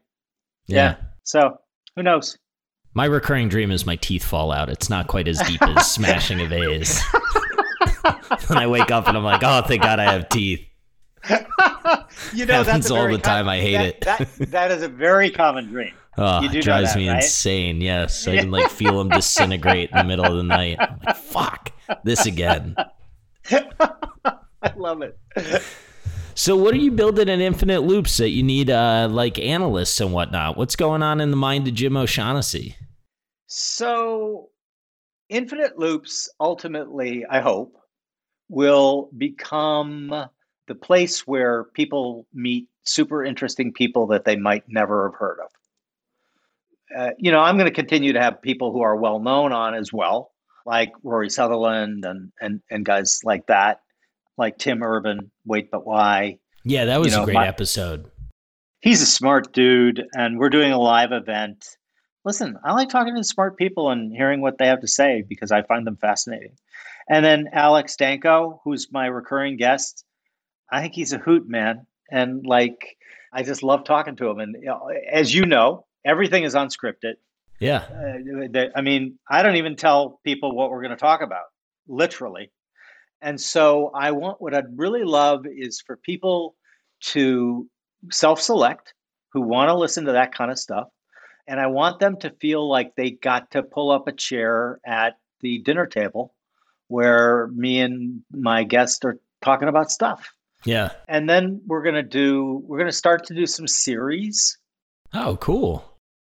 Yeah. 0.69 0.77
yeah. 0.77 0.97
So 1.25 1.59
who 1.97 2.05
knows? 2.05 2.39
My 2.95 3.07
recurring 3.07 3.49
dream 3.49 3.73
is 3.73 3.85
my 3.85 3.97
teeth 3.97 4.25
fall 4.25 4.53
out. 4.53 4.69
It's 4.69 4.89
not 4.89 5.09
quite 5.09 5.27
as 5.27 5.41
deep 5.41 5.61
as 5.63 5.91
smashing 5.93 6.41
a 6.41 6.47
vase. 6.47 7.03
and 8.49 8.59
I 8.59 8.69
wake 8.69 8.93
up 8.93 9.09
and 9.09 9.17
I'm 9.17 9.25
like, 9.25 9.43
oh, 9.43 9.63
thank 9.63 9.83
God 9.83 9.99
I 9.99 10.13
have 10.13 10.29
teeth. 10.29 10.65
you 12.33 12.47
know, 12.47 12.63
happens 12.63 12.91
all 12.91 13.09
the 13.09 13.19
time. 13.19 13.49
I 13.49 13.59
hate 13.59 14.01
that, 14.01 14.21
it. 14.21 14.37
that, 14.39 14.51
that 14.53 14.71
is 14.71 14.83
a 14.83 14.89
very 14.89 15.29
common 15.31 15.67
dream. 15.67 15.93
Oh, 16.17 16.45
it 16.45 16.63
drives 16.63 16.93
that, 16.93 16.99
me 16.99 17.09
right? 17.09 17.17
insane. 17.17 17.81
Yes, 17.81 18.29
I 18.29 18.37
can 18.39 18.53
like 18.53 18.71
feel 18.71 18.99
them 18.99 19.09
disintegrate 19.09 19.91
in 19.91 19.99
the 19.99 20.05
middle 20.05 20.25
of 20.25 20.37
the 20.37 20.45
night. 20.45 20.77
I'm 20.79 21.01
like, 21.05 21.17
fuck, 21.17 21.73
this 22.05 22.27
again. 22.27 22.77
I 23.51 24.73
love 24.77 25.03
it. 25.03 25.19
So, 26.37 26.57
what 26.57 26.75
are 26.75 26.79
you 26.79 26.91
building 26.91 27.29
in 27.29 27.41
Infinite 27.41 27.83
Loops 27.83 28.17
that 28.17 28.31
you 28.31 28.43
need, 28.43 28.69
uh, 28.69 29.09
like 29.09 29.39
analysts 29.39 30.01
and 30.01 30.13
whatnot? 30.13 30.57
What's 30.57 30.75
going 30.75 31.01
on 31.03 31.21
in 31.21 31.31
the 31.31 31.37
mind 31.37 31.69
of 31.69 31.75
Jim 31.75 31.97
O'Shaughnessy? 31.97 32.77
So, 33.47 34.49
Infinite 35.29 35.79
Loops 35.79 36.29
ultimately, 36.41 37.25
I 37.31 37.41
hope, 37.41 37.77
will 38.49 39.11
become 39.17 40.13
the 40.67 40.75
place 40.75 41.27
where 41.27 41.65
people 41.65 42.27
meet 42.35 42.69
super 42.83 43.25
interesting 43.25 43.73
people 43.73 44.09
that 44.09 44.25
they 44.25 44.37
might 44.37 44.65
never 44.69 45.11
have 45.11 45.19
heard 45.19 45.39
of. 45.41 45.51
Uh, 46.97 47.11
you 47.17 47.31
know, 47.31 47.41
I'm 47.41 47.57
going 47.57 47.69
to 47.69 47.75
continue 47.75 48.13
to 48.13 48.21
have 48.21 48.43
people 48.43 48.73
who 48.73 48.83
are 48.83 48.97
well 48.97 49.21
known 49.21 49.53
on 49.53 49.75
as 49.75 49.93
well, 49.93 50.33
like 50.67 50.93
Rory 51.05 51.31
Sutherland 51.31 52.05
and 52.05 52.33
and 52.41 52.61
and 52.71 52.85
guys 52.85 53.21
like 53.23 53.47
that, 53.47 53.81
like 54.37 54.59
Tim 54.59 54.83
Urban, 54.83 55.31
Wait 55.45 55.71
But 55.71 55.87
Why. 55.87 56.39
Yeah, 56.65 56.87
that 56.87 56.99
was 56.99 57.13
you 57.13 57.19
know, 57.19 57.23
a 57.23 57.27
great 57.27 57.35
my, 57.35 57.49
episode. 57.49 58.11
He's 58.81 59.03
a 59.03 59.07
smart 59.07 59.53
dude, 59.53 60.05
and 60.15 60.39
we're 60.39 60.51
doing 60.51 60.73
a 60.73 60.79
live 60.79 61.13
event 61.13 61.65
listen, 62.25 62.59
I 62.65 62.73
like 62.73 62.89
talking 62.89 63.15
to 63.15 63.25
smart 63.25 63.57
people 63.57 63.91
and 63.91 64.13
hearing 64.13 64.41
what 64.41 64.59
they 64.59 64.67
have 64.67 64.81
to 64.81 64.89
say 64.89 65.23
because 65.29 65.53
I 65.53 65.63
find 65.63 65.87
them 65.87 65.97
fascinating. 65.97 66.57
And 67.09 67.25
then 67.25 67.49
Alex 67.53 67.97
Danco, 68.01 68.59
who's 68.65 68.91
my 68.91 69.07
recurring 69.07 69.57
guest, 69.57 70.05
I 70.73 70.81
think 70.81 70.95
he's 70.95 71.13
a 71.13 71.19
hoot, 71.19 71.47
man. 71.47 71.87
And 72.11 72.45
like, 72.47 72.97
I 73.33 73.43
just 73.43 73.63
love 73.63 73.85
talking 73.85 74.17
to 74.17 74.29
him. 74.31 74.39
And 74.39 74.57
you 74.59 74.67
know, 74.67 74.91
as 75.11 75.35
you 75.35 75.45
know, 75.45 75.87
everything 76.05 76.45
is 76.45 76.55
unscripted. 76.55 77.15
Yeah. 77.61 77.85
Uh, 78.55 78.67
I 78.75 78.81
mean, 78.81 79.19
I 79.31 79.43
don't 79.43 79.57
even 79.57 79.77
tell 79.77 80.21
people 80.25 80.57
what 80.57 80.71
we're 80.71 80.83
going 80.83 80.91
to 80.91 80.97
talk 80.97 81.23
about, 81.23 81.45
literally. 81.87 82.51
And 83.25 83.41
so 83.41 83.91
I 83.95 84.13
want 84.13 84.41
what 84.41 84.55
I'd 84.55 84.79
really 84.79 85.03
love 85.03 85.47
is 85.47 85.81
for 85.81 85.97
people 85.97 86.55
to 87.07 87.69
self 88.13 88.41
select 88.41 88.95
who 89.33 89.41
want 89.41 89.69
to 89.69 89.75
listen 89.75 90.05
to 90.05 90.13
that 90.13 90.33
kind 90.33 90.51
of 90.51 90.59
stuff 90.59 90.89
and 91.47 91.61
I 91.61 91.67
want 91.67 91.99
them 91.99 92.17
to 92.19 92.31
feel 92.31 92.69
like 92.69 92.95
they 92.95 93.11
got 93.11 93.51
to 93.53 93.63
pull 93.63 93.91
up 93.91 94.09
a 94.09 94.13
chair 94.13 94.81
at 94.87 95.19
the 95.41 95.59
dinner 95.59 95.87
table 95.87 96.35
where 96.89 97.49
me 97.49 97.81
and 97.81 98.23
my 98.31 98.65
guests 98.65 99.05
are 99.05 99.19
talking 99.43 99.69
about 99.69 99.91
stuff. 99.91 100.33
Yeah. 100.65 100.91
And 101.09 101.29
then 101.29 101.61
we're 101.67 101.83
going 101.83 101.97
to 101.97 102.03
do, 102.03 102.63
we're 102.67 102.79
going 102.79 102.91
to 102.91 102.97
start 102.97 103.27
to 103.27 103.35
do 103.35 103.47
some 103.47 103.67
series. 103.67 104.57
Oh, 105.13 105.37
cool. 105.37 105.85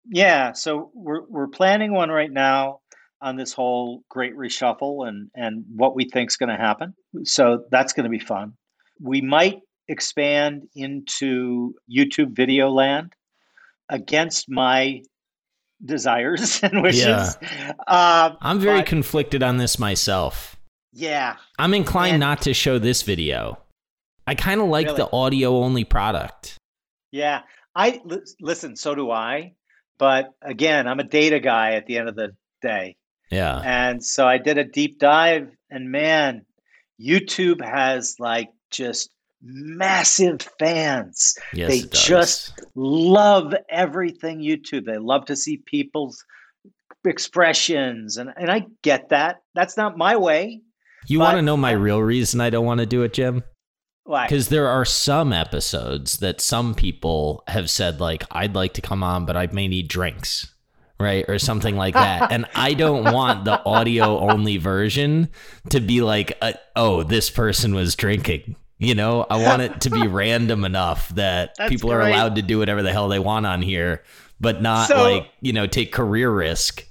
Yeah. 0.07 0.53
So 0.53 0.91
we're, 0.95 1.23
we're 1.29 1.49
planning 1.49 1.93
one 1.93 2.11
right 2.11 2.31
now 2.31 2.81
on 3.21 3.37
this 3.37 3.53
whole 3.53 4.03
great 4.09 4.37
reshuffle 4.37 5.09
and, 5.09 5.31
and 5.35 5.65
what 5.75 5.95
we 5.95 6.05
think 6.05 6.31
is 6.31 6.37
going 6.37 6.49
to 6.49 6.57
happen. 6.57 6.95
So 7.25 7.65
that's 7.71 7.93
going 7.93 8.05
to 8.05 8.11
be 8.11 8.19
fun. 8.19 8.53
We 9.01 9.21
might 9.21 9.61
expand 9.89 10.69
into 10.75 11.75
YouTube 11.91 12.37
video 12.37 12.69
land 12.71 13.13
against 13.89 14.49
my 14.49 15.03
desires 15.85 16.61
and 16.63 16.83
wishes. 16.83 17.37
Yeah. 17.43 17.73
Uh, 17.87 18.35
I'm 18.41 18.61
very 18.61 18.81
but, 18.81 18.87
conflicted 18.87 19.43
on 19.43 19.57
this 19.57 19.79
myself. 19.79 20.57
Yeah. 20.93 21.37
I'm 21.59 21.75
inclined 21.75 22.15
and, 22.15 22.21
not 22.21 22.43
to 22.43 22.55
show 22.55 22.79
this 22.79 23.03
video. 23.03 23.59
I 24.27 24.35
kind 24.35 24.61
of 24.61 24.69
like 24.69 24.87
really? 24.87 24.99
the 24.99 25.13
audio 25.13 25.57
only 25.59 25.85
product. 25.85 26.59
Yeah. 27.11 27.43
I 27.75 28.01
listen, 28.41 28.77
so 28.77 28.95
do 28.95 29.11
I. 29.11 29.55
But 29.99 30.31
again, 30.43 30.87
I'm 30.87 31.01
a 31.01 31.05
data 31.05 31.41
guy 31.41 31.75
at 31.75 31.87
the 31.87 31.99
end 31.99 32.09
of 32.09 32.17
the 32.17 32.37
day. 32.63 32.97
Yeah. 33.31 33.61
And 33.65 34.05
so 34.05 34.27
I 34.27 34.39
did 34.39 34.59
a 34.59 34.65
deep 34.65 34.99
dive 34.99 35.51
and 35.71 35.91
man, 35.91 36.45
YouTube 37.01 37.65
has 37.65 38.17
like 38.19 38.51
just 38.71 39.11
massive 39.43 40.41
fans. 40.59 41.37
Yes, 41.53 41.69
they 41.71 41.83
just 41.93 42.53
love 42.75 43.55
everything 43.71 44.41
YouTube. 44.41 44.87
They 44.87 44.99
love 44.99 45.27
to 45.27 45.37
see 45.37 45.59
people's 45.59 46.25
expressions 47.05 48.17
and 48.17 48.33
and 48.37 48.51
I 48.51 48.67
get 48.83 49.11
that. 49.11 49.43
That's 49.55 49.77
not 49.77 49.97
my 49.97 50.17
way. 50.17 50.63
You 51.07 51.21
want 51.21 51.37
to 51.37 51.43
know 51.43 51.57
my 51.57 51.73
real 51.73 52.03
reason 52.03 52.41
I 52.41 52.51
don't 52.51 52.67
want 52.67 52.81
to 52.81 52.87
do 52.87 53.03
it, 53.03 53.15
Jim? 53.15 53.43
Why? 54.05 54.27
Because 54.27 54.49
there 54.49 54.69
are 54.69 54.85
some 54.85 55.33
episodes 55.33 56.19
that 56.19 56.41
some 56.41 56.75
people 56.75 57.45
have 57.47 57.71
said 57.71 58.01
like 58.01 58.25
I'd 58.31 58.55
like 58.55 58.75
to 58.75 58.83
come 58.83 59.03
on, 59.03 59.25
but 59.27 59.37
I 59.37 59.47
may 59.53 59.69
need 59.69 59.89
drinks 59.89 60.55
right 61.01 61.25
or 61.29 61.39
something 61.39 61.77
like 61.77 61.95
that 61.95 62.33
and 62.33 62.47
i 62.55 62.75
don't 62.75 63.13
want 63.13 63.45
the 63.45 63.65
audio 63.65 64.19
only 64.19 64.57
version 64.57 65.29
to 65.71 65.81
be 65.81 66.01
like 66.01 66.37
a, 66.43 66.55
oh 66.75 67.03
this 67.03 67.31
person 67.31 67.75
was 67.75 67.95
drinking 67.95 68.57
you 68.79 68.95
know, 68.95 69.27
I 69.29 69.43
want 69.43 69.63
it 69.63 69.81
to 69.83 69.91
be 69.91 70.07
random 70.07 70.65
enough 70.65 71.09
that 71.11 71.55
That's 71.59 71.69
people 71.69 71.93
are 71.93 72.01
allowed 72.01 72.37
to 72.37 72.43
do 72.43 72.59
whatever 72.61 72.83
the 72.83 72.93
hell 72.93 73.09
they 73.09 73.19
want 73.19 73.45
on 73.45 73.61
here, 73.61 74.05
but 74.41 74.63
not 74.63 74.89
so, 74.89 75.03
like, 75.03 75.31
you 75.41 75.53
know, 75.53 75.67
take 75.67 75.93
career 75.93 76.31
risk. 76.31 76.87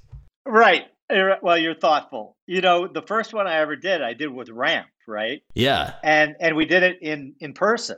Right. 0.46 0.86
Er, 1.10 1.38
well, 1.42 1.58
you're 1.58 1.76
thoughtful. 1.76 2.36
You 2.46 2.60
know, 2.60 2.88
the 2.88 3.02
first 3.02 3.34
one 3.34 3.48
I 3.48 3.56
ever 3.60 3.78
did, 3.78 4.02
I 4.02 4.14
did 4.14 4.28
with 4.28 4.50
Ramp, 4.50 4.88
right? 5.08 5.42
Yeah. 5.54 5.94
And 6.04 6.36
and 6.42 6.56
we 6.58 6.66
did 6.66 6.84
it 6.84 7.02
in 7.02 7.34
in 7.40 7.54
person. 7.54 7.98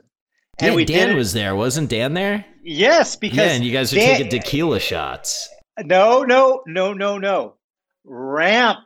And 0.59 0.71
yeah, 0.71 0.75
we 0.75 0.85
Dan 0.85 1.15
was 1.15 1.33
there, 1.33 1.55
wasn't 1.55 1.89
Dan 1.89 2.13
there? 2.13 2.45
Yes, 2.63 3.15
because 3.15 3.37
yeah, 3.37 3.53
and 3.53 3.63
you 3.63 3.71
guys 3.71 3.91
were 3.91 3.99
Dan, 3.99 4.17
taking 4.17 4.29
tequila 4.29 4.79
shots. 4.79 5.49
No, 5.85 6.23
no, 6.23 6.63
no, 6.65 6.93
no, 6.93 7.17
no. 7.17 7.55
Ramp 8.03 8.79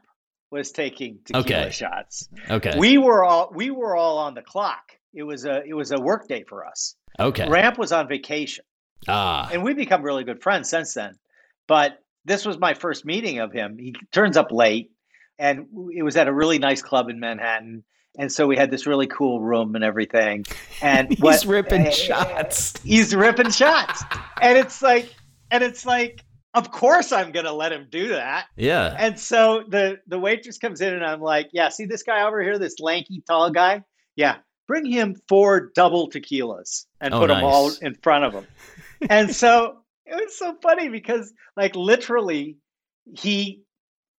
was 0.51 0.71
taking 0.71 1.19
tequila 1.25 1.61
okay. 1.61 1.71
shots. 1.71 2.29
Okay. 2.49 2.77
We 2.77 2.97
were 2.97 3.23
all 3.23 3.51
we 3.53 3.71
were 3.71 3.95
all 3.95 4.17
on 4.19 4.35
the 4.35 4.41
clock. 4.41 4.91
It 5.13 5.23
was 5.23 5.45
a 5.45 5.63
it 5.63 5.73
was 5.73 5.91
a 5.91 5.99
work 5.99 6.27
day 6.27 6.43
for 6.43 6.65
us. 6.65 6.95
Okay. 7.19 7.47
Ramp 7.49 7.77
was 7.77 7.91
on 7.91 8.07
vacation. 8.07 8.65
Ah. 9.07 9.49
And 9.51 9.63
we've 9.63 9.75
become 9.75 10.01
really 10.01 10.23
good 10.23 10.41
friends 10.41 10.69
since 10.69 10.93
then. 10.93 11.17
But 11.67 11.99
this 12.25 12.45
was 12.45 12.57
my 12.57 12.73
first 12.73 13.05
meeting 13.05 13.39
of 13.39 13.51
him. 13.51 13.77
He 13.77 13.95
turns 14.11 14.37
up 14.37 14.51
late 14.51 14.91
and 15.39 15.67
it 15.93 16.03
was 16.03 16.15
at 16.15 16.27
a 16.27 16.33
really 16.33 16.59
nice 16.59 16.81
club 16.81 17.09
in 17.09 17.19
Manhattan. 17.19 17.83
And 18.17 18.31
so 18.31 18.45
we 18.45 18.55
had 18.55 18.69
this 18.69 18.85
really 18.85 19.07
cool 19.07 19.41
room 19.41 19.75
and 19.75 19.83
everything. 19.83 20.45
And 20.81 21.09
he's 21.09 21.19
what, 21.19 21.45
ripping 21.45 21.87
uh, 21.87 21.91
shots. 21.91 22.79
He's 22.83 23.15
ripping 23.15 23.49
shots. 23.49 24.03
And 24.41 24.57
it's 24.57 24.81
like 24.81 25.13
and 25.51 25.63
it's 25.63 25.85
like 25.85 26.23
of 26.53 26.71
course 26.71 27.11
I'm 27.11 27.31
gonna 27.31 27.53
let 27.53 27.71
him 27.71 27.87
do 27.89 28.09
that. 28.09 28.47
Yeah. 28.55 28.95
And 28.97 29.19
so 29.19 29.63
the 29.67 29.99
the 30.07 30.19
waitress 30.19 30.57
comes 30.57 30.81
in 30.81 30.93
and 30.93 31.05
I'm 31.05 31.21
like, 31.21 31.49
yeah, 31.51 31.69
see 31.69 31.85
this 31.85 32.03
guy 32.03 32.25
over 32.25 32.41
here, 32.41 32.59
this 32.59 32.79
lanky 32.79 33.23
tall 33.27 33.49
guy? 33.49 33.83
Yeah, 34.15 34.37
bring 34.67 34.85
him 34.85 35.15
four 35.27 35.71
double 35.75 36.09
tequilas 36.09 36.85
and 37.01 37.13
oh, 37.13 37.19
put 37.19 37.27
nice. 37.29 37.37
them 37.37 37.45
all 37.45 37.71
in 37.81 37.95
front 37.95 38.25
of 38.25 38.33
him. 38.33 38.47
and 39.09 39.33
so 39.35 39.77
it 40.05 40.15
was 40.15 40.37
so 40.37 40.55
funny 40.61 40.89
because 40.89 41.33
like 41.57 41.75
literally 41.75 42.57
he 43.17 43.63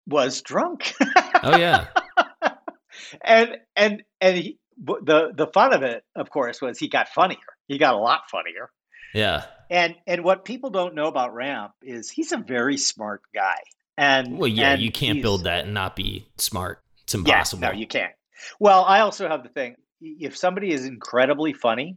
was 0.06 0.42
drunk. 0.42 0.94
oh 1.42 1.56
yeah. 1.56 1.86
and 3.24 3.58
and 3.76 4.02
and 4.20 4.36
he, 4.36 4.58
the 4.78 5.32
the 5.34 5.46
fun 5.54 5.72
of 5.72 5.82
it, 5.82 6.04
of 6.16 6.30
course, 6.30 6.60
was 6.60 6.78
he 6.78 6.88
got 6.88 7.08
funnier. 7.08 7.38
He 7.68 7.78
got 7.78 7.94
a 7.94 7.98
lot 7.98 8.22
funnier. 8.30 8.70
Yeah. 9.14 9.44
And 9.70 9.94
and 10.06 10.24
what 10.24 10.44
people 10.44 10.70
don't 10.70 10.94
know 10.94 11.06
about 11.06 11.34
Ramp 11.34 11.72
is 11.82 12.10
he's 12.10 12.32
a 12.32 12.36
very 12.36 12.76
smart 12.76 13.22
guy. 13.34 13.56
And 13.96 14.38
well, 14.38 14.48
yeah, 14.48 14.72
and 14.72 14.82
you 14.82 14.90
can't 14.92 15.22
build 15.22 15.44
that 15.44 15.64
and 15.64 15.74
not 15.74 15.96
be 15.96 16.26
smart. 16.36 16.80
It's 17.04 17.14
Yeah, 17.14 17.20
impossible. 17.20 17.60
no, 17.62 17.72
you 17.72 17.86
can't. 17.86 18.12
Well, 18.58 18.84
I 18.84 19.00
also 19.00 19.28
have 19.28 19.42
the 19.42 19.48
thing: 19.48 19.76
if 20.00 20.36
somebody 20.36 20.72
is 20.72 20.84
incredibly 20.84 21.52
funny, 21.52 21.96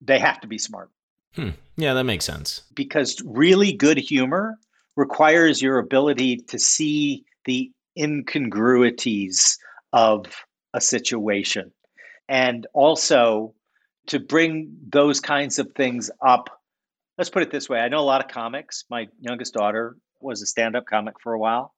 they 0.00 0.18
have 0.18 0.40
to 0.40 0.46
be 0.48 0.58
smart 0.58 0.90
Hmm. 1.34 1.50
Yeah, 1.76 1.94
that 1.94 2.04
makes 2.04 2.24
sense. 2.24 2.62
because 2.74 3.20
really 3.24 3.72
good 3.72 3.98
humor 3.98 4.58
requires 4.96 5.62
your 5.62 5.78
ability 5.78 6.38
to 6.48 6.58
see 6.58 7.24
the 7.44 7.70
incongruities 7.96 9.58
of 9.92 10.26
a 10.74 10.80
situation 10.80 11.70
and 12.28 12.66
also 12.74 13.54
to 14.06 14.18
bring 14.18 14.76
those 14.90 15.20
kinds 15.20 15.58
of 15.58 15.70
things 15.72 16.10
up. 16.26 16.57
Let's 17.18 17.30
put 17.30 17.42
it 17.42 17.50
this 17.50 17.68
way 17.68 17.80
I 17.80 17.88
know 17.88 17.98
a 17.98 18.00
lot 18.00 18.24
of 18.24 18.30
comics. 18.30 18.84
My 18.88 19.08
youngest 19.20 19.52
daughter 19.52 19.96
was 20.20 20.40
a 20.40 20.46
stand 20.46 20.76
up 20.76 20.86
comic 20.86 21.20
for 21.20 21.32
a 21.32 21.38
while, 21.38 21.74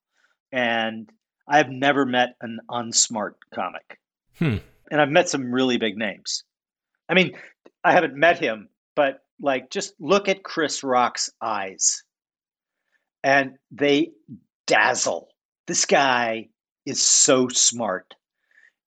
and 0.51 1.09
I've 1.47 1.69
never 1.69 2.05
met 2.05 2.35
an 2.41 2.59
unsmart 2.69 3.33
comic. 3.53 3.99
Hmm. 4.37 4.57
And 4.89 5.01
I've 5.01 5.09
met 5.09 5.29
some 5.29 5.51
really 5.51 5.77
big 5.77 5.97
names. 5.97 6.43
I 7.09 7.13
mean, 7.13 7.31
I 7.83 7.91
haven't 7.93 8.15
met 8.15 8.39
him, 8.39 8.69
but 8.95 9.23
like 9.41 9.69
just 9.71 9.93
look 9.99 10.29
at 10.29 10.43
Chris 10.43 10.83
Rock's 10.83 11.29
eyes 11.41 12.03
and 13.23 13.53
they 13.71 14.11
dazzle. 14.67 15.29
This 15.67 15.85
guy 15.85 16.49
is 16.85 17.01
so 17.01 17.47
smart. 17.47 18.13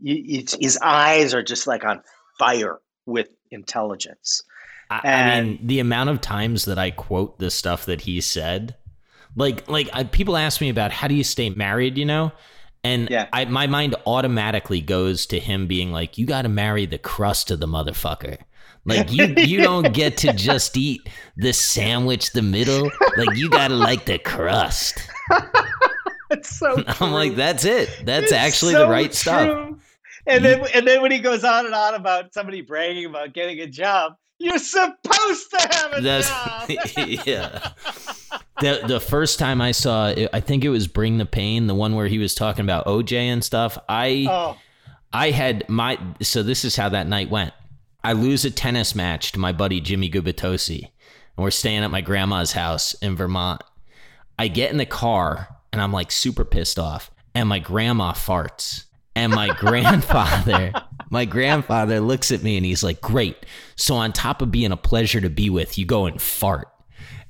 You- 0.01 0.45
his 0.61 0.79
eyes 0.83 1.35
are 1.35 1.43
just 1.43 1.67
like 1.67 1.85
on 1.85 2.03
fire 2.39 2.81
with 3.07 3.29
intelligence. 3.51 4.43
I, 4.91 5.01
I 5.03 5.09
And- 5.11 5.47
mean, 5.49 5.59
the 5.67 5.81
amount 5.81 6.11
of 6.11 6.21
times 6.21 6.65
that 6.67 6.79
I 6.79 6.91
quote 6.91 7.39
the 7.39 7.51
stuff 7.51 7.87
that 7.87 8.03
he 8.03 8.21
said, 8.21 8.77
like, 9.37 9.69
like 9.69 9.89
I, 9.93 10.05
people 10.05 10.37
ask 10.37 10.61
me 10.61 10.69
about 10.69 10.93
how 10.93 11.09
do 11.09 11.15
you 11.15 11.25
stay 11.25 11.51
married, 11.51 11.99
you 11.99 12.05
know, 12.05 12.33
and 12.85 13.09
Yeah. 13.11 13.29
I, 13.33 13.47
my 13.47 13.67
mind 13.67 13.97
automatically 14.07 14.81
goes 14.81 15.27
to 15.27 15.41
him 15.41 15.67
being 15.67 15.91
like, 15.91 16.19
"You 16.19 16.27
got 16.27 16.43
to 16.43 16.49
marry 16.51 16.85
the 16.87 16.99
crust 16.99 17.51
of 17.51 17.59
the 17.59 17.67
motherfucker." 17.67 18.39
Like 18.85 19.11
you, 19.11 19.25
you 19.39 19.63
don't 19.63 19.95
get 19.95 20.19
to 20.19 20.33
just 20.35 20.77
eat 20.77 21.09
the 21.37 21.53
sandwich, 21.55 22.33
the 22.33 22.43
middle. 22.43 22.91
Like 23.17 23.35
you 23.37 23.49
got 23.49 23.69
to 23.69 23.75
like 23.75 24.05
the 24.05 24.19
crust. 24.19 24.99
It's 26.31 26.59
so 26.59 26.83
I'm 27.01 27.13
like, 27.13 27.37
that's 27.37 27.65
it. 27.65 28.03
That's 28.05 28.25
It's 28.25 28.33
actually 28.33 28.73
so 28.73 28.81
the 28.87 28.89
right 28.91 29.15
stuff. 29.15 29.47
true. 29.47 29.79
And 30.27 30.45
then 30.45 30.65
and 30.75 30.87
then 30.87 31.03
when 31.03 31.11
he 31.13 31.19
goes 31.19 31.45
on 31.45 31.67
and 31.67 31.75
on 31.75 31.95
about 31.95 32.33
somebody 32.33 32.61
bragging 32.63 33.05
about 33.05 33.35
getting 33.35 33.61
a 33.61 33.67
job, 33.67 34.15
you're 34.39 34.59
supposed 34.59 35.51
to 35.51 35.69
have 35.71 35.93
a 35.95 36.01
That's 36.01 36.29
job. 36.29 36.71
yeah. 37.27 37.71
The 38.61 38.83
the 38.87 39.01
first 39.01 39.39
time 39.39 39.61
I 39.61 39.73
saw, 39.73 40.09
it, 40.09 40.31
I 40.33 40.41
think 40.41 40.65
it 40.65 40.69
was 40.69 40.87
Bring 40.87 41.19
the 41.19 41.27
Pain, 41.27 41.67
the 41.67 41.75
one 41.75 41.95
where 41.95 42.07
he 42.07 42.19
was 42.19 42.35
talking 42.35 42.65
about 42.65 42.87
OJ 42.87 43.13
and 43.13 43.43
stuff. 43.43 43.79
I 43.89 44.27
oh, 44.29 44.57
I 45.13 45.31
had 45.31 45.69
my 45.69 45.99
so 46.21 46.43
this 46.43 46.65
is 46.65 46.77
how 46.77 46.89
that 46.91 47.07
night 47.07 47.31
went. 47.31 47.53
I 48.03 48.13
lose 48.13 48.45
a 48.45 48.51
tennis 48.51 48.95
match 48.95 49.33
to 49.33 49.39
my 49.39 49.53
buddy 49.53 49.81
Jimmy 49.81 50.11
Gubitosi, 50.11 50.83
and 50.83 51.45
we're 51.45 51.51
staying 51.51 51.85
at 51.85 51.91
my 51.91 52.01
grandma's 52.01 52.53
house 52.53 52.95
in 52.95 53.17
Vermont. 53.17 53.63
I 54.39 54.49
get 54.49 54.73
in 54.73 54.79
the 54.79 54.87
car 54.87 55.49
and 55.73 55.81
I'm 55.81 55.93
like 55.93 56.13
super 56.13 56.45
pissed 56.45 56.79
off, 56.79 57.11
and 57.35 57.49
my 57.49 57.59
grandma 57.59 58.13
farts, 58.13 58.85
and 59.17 59.33
my 59.33 59.55
grandfather, 59.55 60.73
my 61.11 61.25
grandfather 61.25 62.01
looks 62.01 62.31
at 62.31 62.43
me 62.43 62.57
and 62.57 62.67
he's 62.67 62.83
like, 62.83 63.01
"Great, 63.01 63.47
so 63.77 63.95
on 63.95 64.13
top 64.13 64.43
of 64.43 64.51
being 64.51 64.73
a 64.73 64.77
pleasure 64.77 65.21
to 65.21 65.31
be 65.31 65.51
with, 65.51 65.79
you 65.79 65.87
go 65.87 66.07
and 66.07 66.21
fart." 66.21 66.69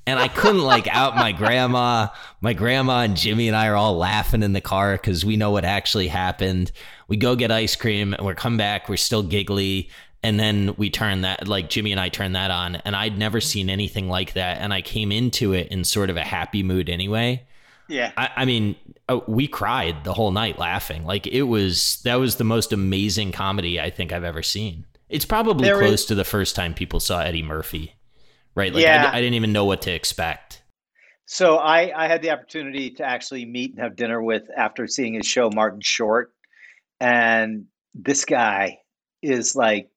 And 0.07 0.19
I 0.19 0.29
couldn't 0.29 0.63
like 0.63 0.87
out 0.89 1.17
my 1.17 1.33
grandma. 1.33 2.09
My 2.43 2.53
grandma 2.53 3.01
and 3.01 3.17
Jimmy 3.17 3.49
and 3.49 3.57
I 3.57 3.69
are 3.69 3.77
all 3.77 3.97
laughing 3.97 4.43
in 4.43 4.53
the 4.53 4.61
car 4.61 4.93
because 4.93 5.25
we 5.25 5.39
know 5.39 5.51
what 5.51 5.65
actually 5.65 6.09
happened. 6.09 6.73
We 7.09 7.17
go 7.17 7.37
get 7.37 7.51
ice 7.51 7.75
cream 7.75 8.13
and 8.13 8.25
we're 8.25 8.35
come 8.35 8.59
back. 8.59 8.89
We're 8.91 8.99
still 8.99 9.23
giggly. 9.23 9.89
And 10.23 10.39
then 10.39 10.75
we 10.77 10.91
turn 10.91 11.23
that, 11.23 11.49
like 11.49 11.71
Jimmy 11.71 11.91
and 11.91 12.01
I 12.01 12.11
turn 12.11 12.33
that 12.33 12.51
on. 12.51 12.77
And 12.77 12.95
I'd 12.95 13.19
never 13.19 13.41
seen 13.41 13.71
anything 13.71 14.09
like 14.11 14.35
that. 14.35 14.59
And 14.59 14.75
I 14.75 14.83
came 14.83 15.11
into 15.11 15.55
it 15.55 15.69
in 15.69 15.85
sort 15.85 16.11
of 16.11 16.19
a 16.19 16.23
happy 16.23 16.63
mood 16.63 16.91
anyway. 16.91 17.47
yeah. 17.89 18.13
I, 18.17 18.31
I 18.37 18.45
mean, 18.45 18.77
uh, 19.09 19.21
we 19.27 19.47
cried 19.47 20.05
the 20.05 20.13
whole 20.15 20.31
night 20.31 20.59
laughing. 20.59 21.05
Like 21.05 21.27
it 21.27 21.43
was, 21.43 22.01
that 22.05 22.17
was 22.17 22.37
the 22.37 22.45
most 22.45 22.73
amazing 22.73 23.33
comedy 23.33 23.81
I 23.81 23.91
think 23.91 24.13
I've 24.13 24.25
ever 24.25 24.43
seen. 24.43 24.87
It's 25.09 25.25
probably 25.27 25.69
There 25.69 25.79
close 25.79 26.01
is- 26.01 26.07
to 26.07 26.15
the 26.15 26.25
first 26.25 26.57
time 26.57 26.75
people 26.75 27.01
saw 27.01 27.21
Eddie 27.21 27.43
Murphy, 27.43 27.95
right? 28.55 28.73
Like 28.73 28.83
Yeah. 28.83 29.11
I, 29.13 29.19
I 29.19 29.21
didn't 29.21 29.35
even 29.35 29.53
know 29.53 29.65
what 29.67 29.83
to 29.83 29.93
expect. 29.93 30.63
So 31.27 31.57
I, 31.57 32.05
I 32.05 32.07
had 32.09 32.21
the 32.23 32.31
opportunity 32.31 32.91
to 32.93 33.05
actually 33.05 33.45
meet 33.47 33.73
and 33.73 33.81
have 33.81 33.97
dinner 33.97 34.23
with 34.23 34.43
after 34.57 34.87
seeing 34.87 35.15
his 35.15 35.27
show 35.27 35.49
Martin 35.55 35.81
Short, 35.83 36.33
and 37.01 37.65
this 37.95 38.25
guy 38.27 38.79
is 39.23 39.57
like, 39.57 39.89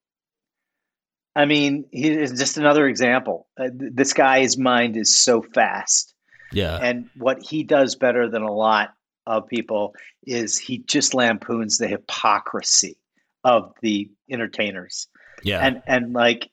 I 1.35 1.45
mean, 1.45 1.85
he 1.91 2.09
is 2.09 2.31
just 2.31 2.57
another 2.57 2.87
example. 2.87 3.47
Uh, 3.59 3.67
this 3.73 4.13
guy's 4.13 4.57
mind 4.57 4.95
is 4.97 5.17
so 5.17 5.41
fast, 5.41 6.13
Yeah. 6.51 6.77
and 6.81 7.09
what 7.17 7.41
he 7.43 7.63
does 7.63 7.95
better 7.95 8.29
than 8.29 8.41
a 8.43 8.51
lot 8.53 8.93
of 9.27 9.47
people 9.47 9.93
is 10.25 10.57
he 10.57 10.79
just 10.79 11.13
lampoons 11.13 11.77
the 11.77 11.87
hypocrisy 11.87 12.97
of 13.43 13.73
the 13.81 14.09
entertainers 14.31 15.07
Yeah. 15.43 15.59
and 15.59 15.81
and 15.85 16.13
like 16.13 16.49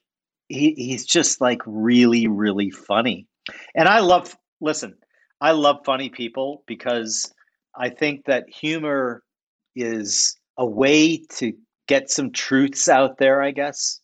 he 0.49 0.73
he's 0.77 1.05
just 1.05 1.41
like 1.41 1.61
really 1.65 2.27
really 2.27 2.69
funny 2.69 3.27
and 3.73 3.87
i 3.87 3.99
love 3.99 4.35
listen 4.61 4.95
i 5.41 5.51
love 5.51 5.77
funny 5.85 6.09
people 6.09 6.63
because 6.67 7.33
i 7.75 7.89
think 7.89 8.25
that 8.25 8.45
humor 8.49 9.23
is 9.75 10.35
a 10.57 10.65
way 10.65 11.17
to 11.37 11.53
get 11.87 12.09
some 12.09 12.31
truths 12.31 12.87
out 12.87 13.17
there 13.17 13.41
i 13.41 13.51
guess 13.51 13.99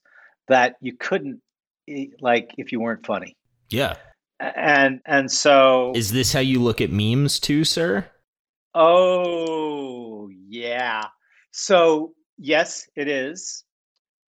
that 0.48 0.76
you 0.82 0.96
couldn't 0.98 1.40
eh, 1.88 2.06
like 2.22 2.50
if 2.58 2.72
you 2.72 2.80
weren't 2.80 3.06
funny 3.06 3.36
yeah. 3.70 3.96
And 4.40 5.00
and 5.06 5.32
so 5.32 5.94
Is 5.96 6.12
this 6.12 6.34
how 6.34 6.40
you 6.42 6.60
look 6.62 6.82
at 6.82 6.92
memes 6.92 7.40
too, 7.40 7.64
sir? 7.64 8.06
Oh 8.76 10.30
yeah 10.48 11.06
so 11.52 12.14
yes 12.38 12.88
it 12.96 13.08
is 13.08 13.64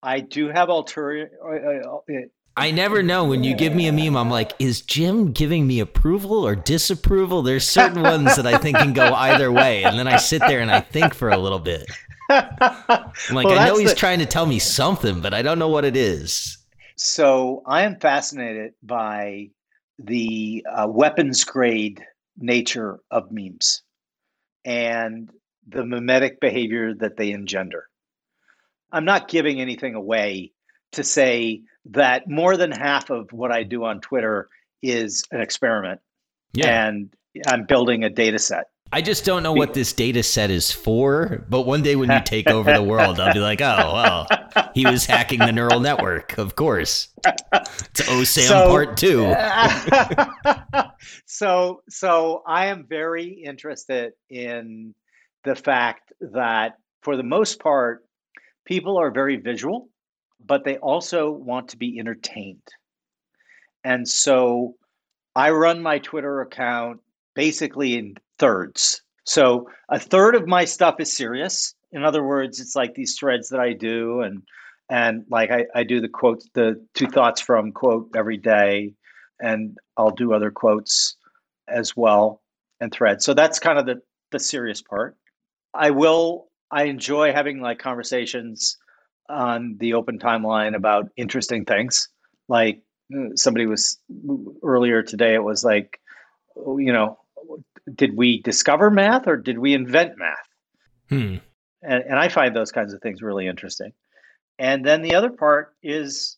i 0.01 0.19
do 0.19 0.49
have 0.49 0.69
ulterior 0.69 1.29
uh, 1.43 1.87
uh, 1.87 2.19
I 2.55 2.69
never 2.69 3.01
know 3.01 3.25
when 3.25 3.43
you 3.43 3.55
give 3.55 3.73
me 3.73 3.87
a 3.87 3.91
meme. 3.91 4.15
I'm 4.15 4.29
like, 4.29 4.53
is 4.59 4.81
Jim 4.81 5.31
giving 5.31 5.65
me 5.65 5.79
approval 5.79 6.45
or 6.45 6.55
disapproval? 6.55 7.41
There's 7.41 7.67
certain 7.67 8.03
ones 8.03 8.35
that 8.35 8.45
I 8.45 8.59
think 8.59 8.77
can 8.77 8.93
go 8.93 9.11
either 9.11 9.51
way, 9.51 9.83
and 9.83 9.97
then 9.97 10.07
I 10.07 10.17
sit 10.17 10.39
there 10.41 10.59
and 10.59 10.69
I 10.69 10.79
think 10.79 11.15
for 11.15 11.31
a 11.31 11.37
little 11.37 11.57
bit. 11.57 11.89
I'm 12.29 12.45
like, 13.31 13.45
Well, 13.47 13.57
I 13.57 13.67
know 13.67 13.77
he's 13.77 13.89
the- 13.89 13.95
trying 13.95 14.19
to 14.19 14.27
tell 14.27 14.45
me 14.45 14.59
something, 14.59 15.19
but 15.19 15.33
I 15.33 15.41
don't 15.41 15.57
know 15.57 15.67
what 15.67 15.83
it 15.83 15.97
is. 15.97 16.59
So 16.95 17.63
I 17.65 17.81
am 17.83 17.99
fascinated 17.99 18.73
by 18.83 19.49
the 19.97 20.63
uh, 20.71 20.87
weapons 20.87 21.43
grade 21.43 22.03
nature 22.37 22.99
of 23.09 23.31
memes 23.31 23.81
and 24.65 25.29
the 25.67 25.85
mimetic 25.85 26.39
behavior 26.39 26.93
that 26.95 27.17
they 27.17 27.31
engender. 27.31 27.87
I'm 28.91 29.05
not 29.05 29.27
giving 29.27 29.59
anything 29.59 29.95
away 29.95 30.51
to 30.93 31.03
say 31.03 31.61
that 31.85 32.29
more 32.29 32.57
than 32.57 32.71
half 32.71 33.09
of 33.09 33.31
what 33.33 33.51
I 33.51 33.63
do 33.63 33.83
on 33.83 34.01
Twitter 34.01 34.49
is 34.81 35.23
an 35.31 35.41
experiment 35.41 35.99
Yeah. 36.53 36.87
and 36.87 37.13
I'm 37.47 37.65
building 37.65 38.03
a 38.03 38.09
data 38.09 38.37
set. 38.39 38.65
I 38.93 39.01
just 39.01 39.25
don't 39.25 39.41
know 39.41 39.53
what 39.53 39.73
this 39.73 39.91
data 39.91 40.21
set 40.21 40.51
is 40.51 40.71
for. 40.71 41.43
But 41.49 41.61
one 41.61 41.81
day 41.81 41.95
when 41.95 42.11
you 42.11 42.21
take 42.23 42.47
over 42.47 42.71
the 42.71 42.83
world, 42.83 43.19
I'll 43.19 43.33
be 43.33 43.39
like, 43.39 43.59
oh, 43.59 43.65
well, 43.91 44.27
he 44.75 44.85
was 44.85 45.03
hacking 45.03 45.39
the 45.39 45.51
neural 45.51 45.79
network. 45.79 46.37
Of 46.37 46.55
course. 46.55 47.07
It's 47.25 48.01
OSAM 48.01 48.47
So- 48.47 48.67
part 48.67 48.95
two. 48.95 49.33
so 51.25 51.81
so 51.89 52.43
I 52.45 52.67
am 52.67 52.85
very 52.87 53.29
interested 53.29 54.13
in 54.29 54.93
the 55.43 55.55
fact 55.55 56.13
that 56.21 56.73
for 57.01 57.17
the 57.17 57.23
most 57.23 57.59
part, 57.59 58.05
people 58.63 58.97
are 58.97 59.09
very 59.09 59.37
visual, 59.37 59.89
but 60.45 60.65
they 60.65 60.77
also 60.77 61.31
want 61.31 61.69
to 61.69 61.77
be 61.77 61.97
entertained. 61.99 62.67
And 63.83 64.07
so 64.07 64.75
I 65.35 65.49
run 65.49 65.81
my 65.81 65.97
Twitter 65.97 66.41
account 66.41 66.99
basically 67.33 67.97
in 67.97 68.17
thirds. 68.43 69.01
So 69.23 69.69
a 69.87 69.97
third 69.97 70.35
of 70.35 70.47
my 70.47 70.65
stuff 70.65 70.95
is 70.99 71.15
serious. 71.15 71.75
In 71.93 72.03
other 72.03 72.25
words, 72.25 72.59
it's 72.59 72.75
like 72.75 72.93
these 72.93 73.17
threads 73.17 73.47
that 73.49 73.61
I 73.61 73.71
do 73.71 74.19
and 74.19 74.43
and 74.89 75.23
like 75.29 75.49
I, 75.49 75.65
I 75.73 75.83
do 75.83 76.01
the 76.01 76.09
quotes, 76.09 76.49
the 76.53 76.85
two 76.93 77.07
thoughts 77.07 77.39
from 77.39 77.71
quote 77.71 78.09
every 78.17 78.35
day, 78.35 78.95
and 79.39 79.77
I'll 79.95 80.11
do 80.11 80.33
other 80.33 80.51
quotes 80.51 81.15
as 81.69 81.95
well 81.95 82.41
and 82.81 82.91
threads. 82.91 83.23
So 83.23 83.33
that's 83.33 83.59
kind 83.59 83.79
of 83.79 83.85
the 83.85 84.01
the 84.31 84.39
serious 84.39 84.81
part. 84.81 85.15
I 85.73 85.91
will 85.91 86.49
I 86.69 86.83
enjoy 86.83 87.31
having 87.31 87.61
like 87.61 87.79
conversations 87.79 88.77
on 89.29 89.77
the 89.79 89.93
open 89.93 90.19
timeline 90.19 90.75
about 90.75 91.07
interesting 91.15 91.63
things. 91.63 92.09
Like 92.49 92.81
uh, 93.15 93.35
somebody 93.35 93.67
was 93.67 93.99
earlier 94.61 95.01
today, 95.01 95.33
it 95.33 95.43
was 95.43 95.63
like, 95.63 96.01
you 96.57 96.91
know, 96.91 97.19
did 97.95 98.15
we 98.15 98.41
discover 98.41 98.89
math 98.89 99.27
or 99.27 99.37
did 99.37 99.59
we 99.59 99.73
invent 99.73 100.17
math? 100.17 100.47
Hmm. 101.09 101.35
And, 101.81 102.03
and 102.03 102.19
I 102.19 102.29
find 102.29 102.55
those 102.55 102.71
kinds 102.71 102.93
of 102.93 103.01
things 103.01 103.21
really 103.21 103.47
interesting. 103.47 103.93
And 104.59 104.85
then 104.85 105.01
the 105.01 105.15
other 105.15 105.29
part 105.29 105.75
is 105.83 106.37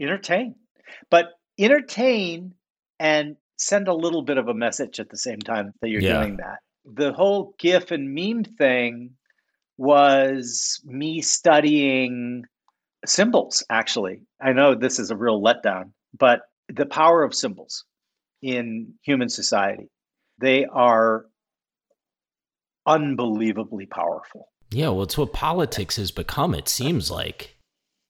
entertain, 0.00 0.54
but 1.10 1.30
entertain 1.58 2.54
and 2.98 3.36
send 3.56 3.88
a 3.88 3.94
little 3.94 4.22
bit 4.22 4.38
of 4.38 4.48
a 4.48 4.54
message 4.54 5.00
at 5.00 5.08
the 5.08 5.16
same 5.16 5.38
time 5.40 5.72
that 5.80 5.88
you're 5.88 6.02
Yeah. 6.02 6.18
doing 6.18 6.36
that. 6.38 6.58
The 6.84 7.12
whole 7.12 7.54
GIF 7.58 7.90
and 7.92 8.12
meme 8.12 8.44
thing 8.44 9.16
was 9.78 10.80
me 10.84 11.22
studying 11.22 12.44
symbols, 13.06 13.64
actually. 13.70 14.20
I 14.40 14.52
know 14.52 14.74
this 14.74 14.98
is 14.98 15.10
a 15.10 15.16
real 15.16 15.40
letdown, 15.40 15.92
but 16.18 16.42
the 16.68 16.86
power 16.86 17.22
of 17.22 17.34
symbols 17.34 17.84
in 18.42 18.94
human 19.02 19.28
society, 19.28 19.88
they 20.42 20.66
are 20.66 21.24
unbelievably 22.86 23.86
powerful. 23.86 24.48
Yeah, 24.70 24.88
well, 24.88 25.02
it's 25.02 25.16
what 25.18 25.32
politics 25.32 25.96
has 25.96 26.10
become. 26.10 26.54
It 26.54 26.68
seems 26.68 27.10
like 27.10 27.56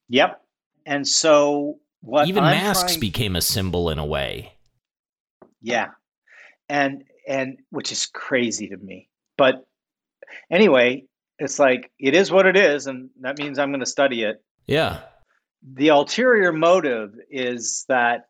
Yep. 0.08 0.40
And 0.86 1.06
so 1.06 1.78
what 2.00 2.28
even 2.28 2.42
I'm 2.44 2.50
masks 2.56 2.92
trying- 2.92 3.00
became 3.00 3.36
a 3.36 3.40
symbol 3.40 3.90
in 3.90 3.98
a 3.98 4.06
way. 4.06 4.54
Yeah. 5.60 5.88
And 6.68 7.04
and 7.28 7.58
which 7.70 7.92
is 7.92 8.06
crazy 8.06 8.68
to 8.68 8.76
me. 8.76 9.08
But 9.38 9.64
anyway, 10.50 11.04
it's 11.38 11.58
like 11.58 11.90
it 11.98 12.14
is 12.14 12.30
what 12.30 12.46
it 12.46 12.56
is 12.56 12.86
and 12.86 13.10
that 13.20 13.38
means 13.38 13.58
I'm 13.58 13.70
going 13.70 13.80
to 13.80 13.86
study 13.86 14.22
it. 14.24 14.42
Yeah. 14.66 15.00
The 15.74 15.88
ulterior 15.88 16.52
motive 16.52 17.12
is 17.30 17.84
that 17.88 18.26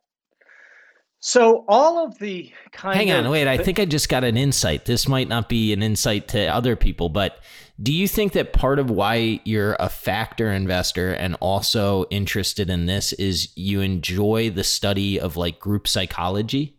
so 1.25 1.65
all 1.69 2.05
of 2.05 2.19
the 2.19 2.53
kind 2.73 2.99
Hang 2.99 3.13
on, 3.13 3.27
of 3.27 3.31
wait. 3.31 3.47
I 3.47 3.57
think 3.57 3.79
I 3.79 3.85
just 3.85 4.09
got 4.09 4.25
an 4.25 4.37
insight. 4.37 4.87
This 4.87 5.07
might 5.07 5.29
not 5.29 5.49
be 5.49 5.73
an 5.73 5.81
insight 5.81 6.27
to 6.29 6.47
other 6.49 6.75
people, 6.75 7.09
but 7.09 7.39
do 7.81 7.93
you 7.93 8.09
think 8.09 8.33
that 8.33 8.53
part 8.53 8.81
of 8.81 8.91
why 8.91 9.41
you're 9.45 9.77
a 9.79 9.89
factor 9.89 10.51
investor 10.51 11.13
and 11.13 11.37
also 11.39 12.07
interested 12.11 12.69
in 12.69 12.87
this 12.87 13.13
is 13.13 13.57
you 13.57 13.81
enjoy 13.83 14.51
the 14.51 14.65
study 14.65 15.21
of 15.21 15.37
like 15.37 15.61
group 15.61 15.87
psychology? 15.87 16.77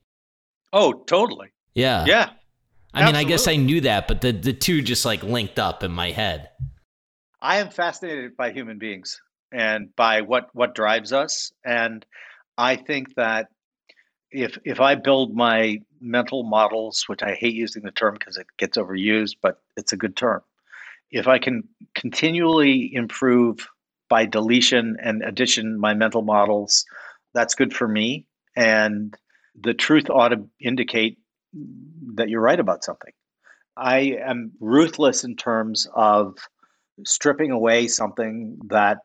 Oh, 0.74 0.91
totally. 0.91 1.53
Yeah. 1.74 2.03
Yeah. 2.06 2.32
I 2.94 3.06
mean, 3.06 3.15
I 3.15 3.24
guess 3.24 3.48
I 3.48 3.56
knew 3.56 3.80
that, 3.82 4.10
but 4.10 4.20
the, 4.20 4.34
the 4.34 4.53
two 4.53 4.82
just 4.82 5.06
like 5.06 5.24
linked 5.24 5.57
up 5.57 5.84
in 5.84 5.91
my 5.91 6.11
head. 6.11 6.49
I 7.41 7.57
am 7.60 7.70
fascinated 7.70 8.36
by 8.36 8.52
human 8.52 8.78
beings 8.78 9.22
and 9.53 9.95
by 9.95 10.20
what 10.20 10.49
what 10.52 10.76
drives 10.76 11.14
us 11.14 11.53
and 11.64 12.06
I 12.57 12.76
think 12.76 13.15
that 13.15 13.48
if 14.34 14.58
if 14.66 14.82
I 14.82 14.96
build 14.96 15.36
my 15.36 15.80
mental 16.02 16.44
models, 16.44 17.06
which 17.08 17.24
I 17.24 17.36
hate 17.36 17.54
using 17.54 17.84
the 17.84 17.92
term 17.92 18.16
because 18.16 18.38
it 18.38 18.48
gets 18.58 18.78
overused, 18.78 19.36
but 19.42 19.62
it's 19.78 19.94
a 19.94 19.98
good 19.98 20.18
term. 20.18 20.42
If 21.12 21.28
I 21.28 21.40
can 21.40 21.64
continually 21.94 22.94
improve 22.94 23.68
by 24.10 24.26
deletion 24.26 24.98
and 25.02 25.22
addition 25.24 25.80
my 25.80 25.94
mental 25.94 26.24
models, 26.24 26.86
that's 27.34 27.56
good 27.56 27.74
for 27.74 27.88
me. 27.88 28.26
And 28.56 29.16
the 29.60 29.74
truth 29.74 30.10
ought 30.10 30.30
to 30.30 30.48
indicate 30.60 31.20
that 32.16 32.30
you're 32.30 32.42
right 32.42 32.60
about 32.60 32.84
something. 32.84 33.14
I 33.78 34.18
am 34.24 34.52
ruthless 34.60 35.24
in 35.24 35.36
terms 35.36 35.88
of 35.96 36.38
stripping 37.06 37.52
away 37.52 37.88
something 37.88 38.60
that 38.68 39.00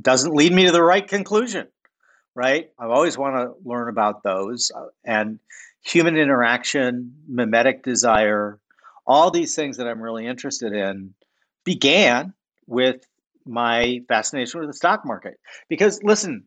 doesn't 0.00 0.34
lead 0.34 0.52
me 0.52 0.66
to 0.66 0.72
the 0.72 0.82
right 0.82 1.06
conclusion 1.06 1.66
right? 2.34 2.70
I 2.78 2.86
always 2.86 3.16
want 3.16 3.36
to 3.36 3.54
learn 3.68 3.88
about 3.88 4.22
those 4.22 4.70
uh, 4.74 4.86
and 5.04 5.38
human 5.82 6.16
interaction 6.16 7.14
mimetic 7.28 7.82
desire 7.82 8.58
all 9.06 9.30
these 9.30 9.54
things 9.54 9.76
that 9.76 9.86
i'm 9.86 10.00
really 10.00 10.26
interested 10.26 10.72
in 10.72 11.14
began 11.64 12.32
with 12.66 13.06
my 13.46 14.00
fascination 14.08 14.60
with 14.60 14.68
the 14.70 14.74
stock 14.74 15.04
market. 15.04 15.38
Because 15.68 16.02
listen 16.02 16.44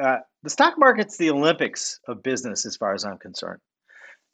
uh, 0.00 0.18
the 0.42 0.50
stock 0.50 0.74
market's 0.76 1.16
the 1.16 1.30
olympics 1.30 2.00
of 2.06 2.22
business 2.22 2.66
as 2.66 2.76
far 2.76 2.94
as 2.94 3.04
i'm 3.04 3.18
concerned. 3.18 3.60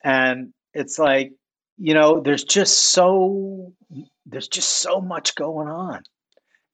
And 0.05 0.53
it's 0.75 0.99
like 0.99 1.33
you 1.79 1.95
know 1.95 2.21
there's 2.21 2.45
just 2.45 2.79
so 2.79 3.73
there's 4.27 4.49
just 4.49 4.69
so 4.69 5.01
much 5.01 5.35
going 5.37 5.69
on 5.69 6.03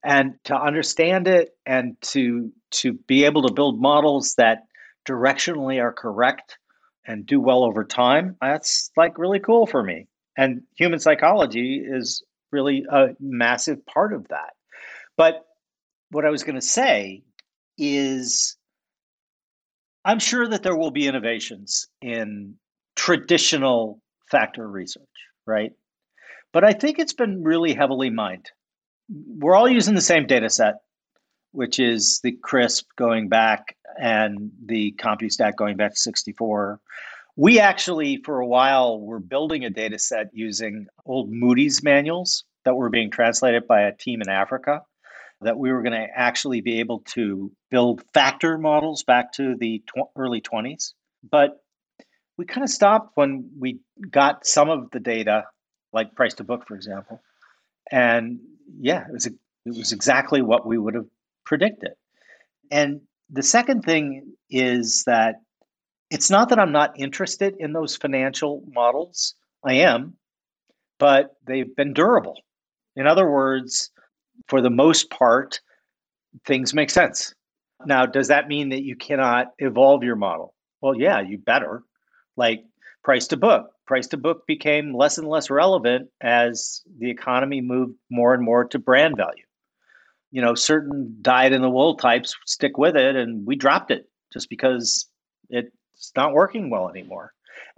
and 0.04 0.34
to 0.44 0.56
understand 0.56 1.28
it 1.28 1.56
and 1.66 1.96
to 2.00 2.52
to 2.70 2.92
be 2.92 3.24
able 3.24 3.42
to 3.46 3.52
build 3.52 3.80
models 3.80 4.34
that 4.36 4.66
directionally 5.06 5.80
are 5.82 5.92
correct 5.92 6.58
and 7.06 7.26
do 7.26 7.40
well 7.40 7.64
over 7.64 7.84
time 7.84 8.36
that's 8.40 8.90
like 8.96 9.18
really 9.18 9.40
cool 9.40 9.66
for 9.66 9.82
me. 9.82 10.06
And 10.36 10.62
human 10.76 11.00
psychology 11.00 11.82
is 11.84 12.22
really 12.52 12.84
a 12.90 13.08
massive 13.18 13.84
part 13.86 14.12
of 14.12 14.28
that. 14.28 14.54
But 15.16 15.44
what 16.10 16.24
i 16.24 16.30
was 16.30 16.42
going 16.42 16.54
to 16.54 16.60
say 16.60 17.22
is 17.76 18.56
i'm 20.04 20.18
sure 20.18 20.46
that 20.48 20.62
there 20.62 20.76
will 20.76 20.90
be 20.90 21.06
innovations 21.06 21.88
in 22.00 22.54
traditional 22.96 24.00
factor 24.30 24.68
research 24.68 25.04
right? 25.46 25.72
But 26.52 26.64
i 26.64 26.72
think 26.72 26.98
it's 26.98 27.12
been 27.12 27.42
really 27.42 27.74
heavily 27.74 28.10
mined 28.10 28.50
we're 29.09 29.55
all 29.55 29.68
using 29.68 29.94
the 29.94 30.01
same 30.01 30.26
data 30.26 30.51
set, 30.51 30.76
which 31.52 31.78
is 31.78 32.20
the 32.22 32.36
CRSP 32.43 32.85
going 32.97 33.28
back 33.28 33.76
and 34.01 34.51
the 34.64 34.93
CompuStat 34.93 35.56
going 35.56 35.76
back 35.76 35.93
to 35.93 36.01
64. 36.01 36.80
We 37.36 37.60
actually, 37.60 38.20
for 38.24 38.40
a 38.40 38.47
while, 38.47 39.01
were 39.01 39.20
building 39.20 39.64
a 39.64 39.70
data 39.70 39.98
set 39.98 40.30
using 40.32 40.86
old 41.06 41.30
Moody's 41.30 41.82
manuals 41.82 42.44
that 42.64 42.74
were 42.74 42.90
being 42.90 43.10
translated 43.10 43.66
by 43.66 43.82
a 43.82 43.94
team 43.94 44.20
in 44.20 44.28
Africa. 44.28 44.82
That 45.40 45.56
we 45.56 45.70
were 45.70 45.82
going 45.82 45.93
to 45.93 46.09
actually 46.12 46.62
be 46.62 46.80
able 46.80 47.05
to 47.14 47.52
build 47.70 48.02
factor 48.12 48.59
models 48.59 49.05
back 49.05 49.32
to 49.35 49.55
the 49.55 49.78
tw- 49.86 50.10
early 50.16 50.40
20s. 50.40 50.94
But 51.30 51.62
we 52.36 52.44
kind 52.44 52.64
of 52.64 52.70
stopped 52.70 53.12
when 53.14 53.51
we 53.56 53.78
got 54.10 54.44
some 54.44 54.68
of 54.68 54.90
the 54.90 54.98
data, 54.98 55.44
like 55.93 56.16
price 56.16 56.35
to 56.35 56.44
book, 56.44 56.66
for 56.66 56.74
example. 56.74 57.22
And 57.93 58.40
yeah, 58.81 59.05
it 59.09 59.12
was 59.12 59.27
it 59.27 59.35
was 59.65 59.93
exactly 59.93 60.43
what 60.43 60.66
we 60.66 60.78
would 60.78 60.95
have 60.95 61.07
predicted. 61.45 61.93
And 62.70 63.01
the 63.31 63.43
second 63.43 63.82
thing 63.82 64.32
is 64.51 65.05
that 65.07 65.36
it's 66.11 66.31
not 66.31 66.49
that 66.49 66.59
I'm 66.59 66.73
not 66.73 66.99
interested 66.99 67.55
in 67.59 67.73
those 67.73 67.97
financial 67.97 68.62
models. 68.73 69.35
I 69.65 69.74
am, 69.74 70.15
but 70.99 71.36
they've 71.47 71.74
been 71.77 71.93
durable. 71.93 72.40
In 72.97 73.07
other 73.07 73.31
words, 73.31 73.90
for 74.49 74.61
the 74.61 74.70
most 74.70 75.11
part, 75.11 75.61
things 76.47 76.73
make 76.73 76.90
sense. 76.90 77.35
Now, 77.85 78.07
does 78.07 78.28
that 78.28 78.49
mean 78.49 78.70
that 78.70 78.82
you 78.82 78.97
cannot 78.97 79.49
evolve 79.59 80.03
your 80.03 80.16
model? 80.16 80.55
Well, 80.81 80.97
yeah, 80.97 81.20
you 81.20 81.39
better. 81.39 81.82
Like 82.36 82.65
price 83.05 83.27
to 83.28 83.36
book. 83.36 83.70
Price 83.89 84.06
to 84.09 84.19
book 84.19 84.47
became 84.47 84.94
less 84.94 85.16
and 85.16 85.27
less 85.27 85.48
relevant 85.48 86.10
as 86.20 86.82
the 86.98 87.10
economy 87.10 87.62
moved 87.62 87.94
more 88.10 88.35
and 88.35 88.44
more 88.44 88.66
to 88.66 88.78
brand 88.78 89.16
value. 89.16 89.44
You 90.31 90.43
know, 90.43 90.55
certain 90.55 91.16
dyed 91.23 91.55
in 91.55 91.62
the 91.62 91.70
wool 91.70 91.97
types 91.97 92.36
stick 92.44 92.77
with 92.77 92.97
it, 92.97 93.16
and 93.16 93.47
we 93.47 93.56
dropped 93.56 93.90
it 93.90 94.06
just 94.31 94.51
because 94.51 95.06
it's 95.48 96.12
not 96.15 96.35
working 96.35 96.69
well 96.69 96.90
anymore. 96.90 97.32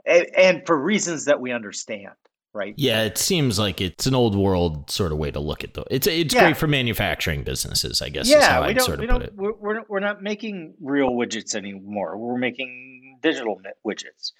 And, 0.05 0.27
and 0.37 0.66
for 0.66 0.77
reasons 0.77 1.27
that 1.27 1.41
we 1.41 1.53
understand, 1.53 2.11
right? 2.52 2.74
Yeah, 2.77 3.02
it 3.05 3.18
seems 3.18 3.59
like 3.59 3.81
it's 3.81 4.06
an 4.06 4.14
old 4.14 4.36
world 4.36 4.90
sort 4.90 5.12
of 5.12 5.18
way 5.18 5.31
to 5.31 5.40
look 5.40 5.64
at 5.64 5.74
though. 5.74 5.85
It's 5.90 6.06
it's 6.06 6.35
Yeah. 6.35 6.44
great 6.44 6.56
for 6.56 6.66
manufacturing 6.66 7.43
businesses, 7.44 8.02
I 8.02 8.09
guess. 8.09 8.27
is 8.27 8.32
yeah, 8.32 8.51
how 8.51 8.66
we 8.66 8.74
don't, 8.74 8.85
sort 8.85 8.94
of 8.94 9.01
we 9.01 9.06
don't, 9.06 9.35
we're, 9.35 9.82
we're 9.89 10.01
not 10.01 10.22
making 10.22 10.74
real 10.81 11.10
widgets 11.10 11.55
anymore. 11.55 12.16
We're 12.18 12.39
making 12.39 13.18
digital 13.22 13.60
widgets. 13.86 14.32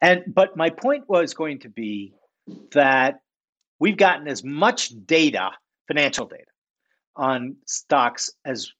And, 0.00 0.22
but 0.28 0.56
my 0.56 0.70
point 0.70 1.08
was 1.08 1.34
going 1.34 1.58
to 1.60 1.68
be 1.68 2.14
that 2.72 3.20
we've 3.78 3.96
gotten 3.96 4.28
as 4.28 4.44
much 4.44 4.90
data, 5.06 5.50
financial 5.88 6.26
data, 6.26 6.44
on 7.16 7.56
stocks 7.66 8.30
as 8.44 8.70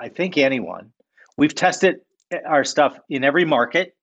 I 0.00 0.08
think 0.08 0.38
anyone. 0.38 0.92
We've 1.36 1.54
tested 1.54 1.96
our 2.46 2.64
stuff 2.64 2.98
in 3.08 3.24
every 3.24 3.44
market 3.44 3.94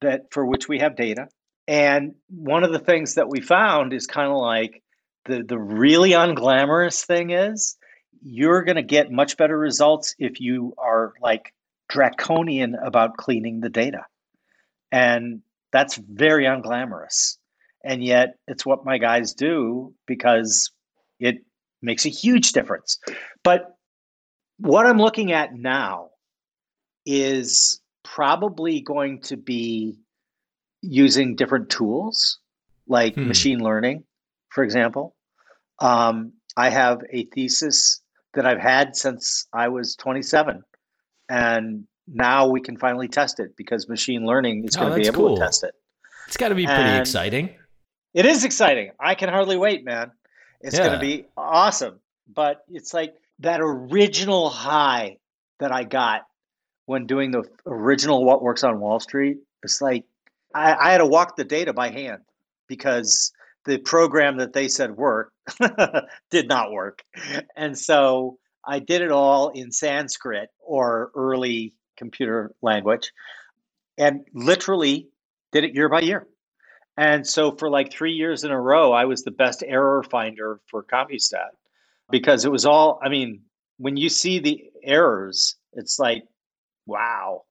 that 0.00 0.22
for 0.30 0.44
which 0.44 0.68
we 0.68 0.78
have 0.78 0.96
data. 0.96 1.28
And 1.68 2.14
one 2.28 2.64
of 2.64 2.72
the 2.72 2.78
things 2.78 3.14
that 3.14 3.28
we 3.28 3.40
found 3.40 3.92
is 3.92 4.06
kind 4.06 4.30
of 4.30 4.38
like 4.38 4.82
the, 5.24 5.42
the 5.42 5.58
really 5.58 6.10
unglamorous 6.10 7.04
thing 7.04 7.30
is 7.30 7.76
you're 8.22 8.62
going 8.62 8.76
to 8.76 8.82
get 8.82 9.10
much 9.10 9.36
better 9.36 9.58
results 9.58 10.14
if 10.18 10.40
you 10.40 10.74
are 10.78 11.14
like 11.20 11.52
draconian 11.88 12.74
about 12.74 13.16
cleaning 13.16 13.60
the 13.60 13.68
data. 13.68 14.04
And 14.92 15.42
that's 15.72 15.96
very 15.96 16.44
unglamorous. 16.44 17.36
And 17.84 18.02
yet 18.02 18.38
it's 18.46 18.66
what 18.66 18.84
my 18.84 18.98
guys 18.98 19.34
do 19.34 19.94
because 20.06 20.70
it 21.20 21.44
makes 21.82 22.06
a 22.06 22.10
huge 22.10 22.52
difference. 22.52 22.98
But 23.42 23.76
what 24.58 24.86
I'm 24.86 24.98
looking 24.98 25.32
at 25.32 25.54
now 25.54 26.10
is 27.04 27.80
probably 28.02 28.80
going 28.80 29.20
to 29.22 29.36
be 29.36 29.98
using 30.86 31.36
different 31.36 31.70
tools 31.70 32.38
like 32.88 33.14
hmm. 33.14 33.28
machine 33.28 33.58
learning, 33.60 34.04
for 34.50 34.64
example. 34.64 35.14
Um, 35.80 36.32
I 36.56 36.70
have 36.70 37.02
a 37.12 37.24
thesis 37.26 38.00
that 38.34 38.46
I've 38.46 38.60
had 38.60 38.96
since 38.96 39.46
I 39.52 39.68
was 39.68 39.96
27, 39.96 40.62
and 41.28 41.84
now 42.06 42.48
we 42.48 42.60
can 42.60 42.76
finally 42.76 43.08
test 43.08 43.40
it 43.40 43.56
because 43.56 43.88
machine 43.88 44.24
learning 44.24 44.64
is 44.64 44.76
oh, 44.76 44.80
going 44.80 44.92
to 44.92 45.00
be 45.00 45.06
able 45.06 45.28
cool. 45.28 45.36
to 45.36 45.42
test 45.42 45.64
it. 45.64 45.74
It's 46.26 46.36
got 46.36 46.48
to 46.48 46.54
be 46.54 46.66
pretty 46.66 46.98
exciting. 46.98 47.50
It 48.14 48.26
is 48.26 48.44
exciting. 48.44 48.92
I 48.98 49.14
can 49.14 49.28
hardly 49.28 49.56
wait, 49.56 49.84
man. 49.84 50.10
It's 50.60 50.76
yeah. 50.76 50.86
going 50.86 50.98
to 50.98 51.06
be 51.06 51.26
awesome. 51.36 52.00
But 52.32 52.64
it's 52.68 52.92
like 52.94 53.14
that 53.40 53.60
original 53.60 54.48
high 54.48 55.18
that 55.60 55.72
I 55.72 55.84
got 55.84 56.22
when 56.86 57.06
doing 57.06 57.30
the 57.30 57.44
original 57.66 58.24
What 58.24 58.42
Works 58.42 58.64
on 58.64 58.80
Wall 58.80 58.98
Street. 59.00 59.38
It's 59.62 59.80
like 59.80 60.04
I, 60.56 60.88
I 60.88 60.92
had 60.92 60.98
to 60.98 61.06
walk 61.06 61.36
the 61.36 61.44
data 61.44 61.72
by 61.72 61.90
hand 61.90 62.22
because 62.66 63.32
the 63.66 63.78
program 63.78 64.38
that 64.38 64.52
they 64.52 64.68
said 64.68 64.96
worked 64.96 65.32
did 66.30 66.48
not 66.48 66.72
work. 66.72 67.04
And 67.56 67.78
so 67.78 68.38
I 68.66 68.78
did 68.78 69.02
it 69.02 69.10
all 69.10 69.50
in 69.50 69.70
Sanskrit 69.70 70.48
or 70.60 71.10
early 71.14 71.74
computer 71.96 72.52
language 72.62 73.12
and 73.98 74.20
literally 74.32 75.08
did 75.52 75.64
it 75.64 75.74
year 75.74 75.88
by 75.88 76.00
year. 76.00 76.26
And 76.96 77.26
so 77.26 77.52
for 77.52 77.68
like 77.68 77.92
three 77.92 78.12
years 78.12 78.44
in 78.44 78.50
a 78.50 78.60
row, 78.60 78.92
I 78.92 79.04
was 79.04 79.22
the 79.22 79.30
best 79.30 79.62
error 79.66 80.02
finder 80.02 80.60
for 80.70 80.84
CompuStat 80.84 81.50
because 82.10 82.44
it 82.44 82.52
was 82.52 82.64
all, 82.64 82.98
I 83.02 83.10
mean, 83.10 83.42
when 83.78 83.96
you 83.96 84.08
see 84.08 84.38
the 84.38 84.64
errors, 84.82 85.56
it's 85.74 85.98
like, 85.98 86.24
wow. 86.86 87.42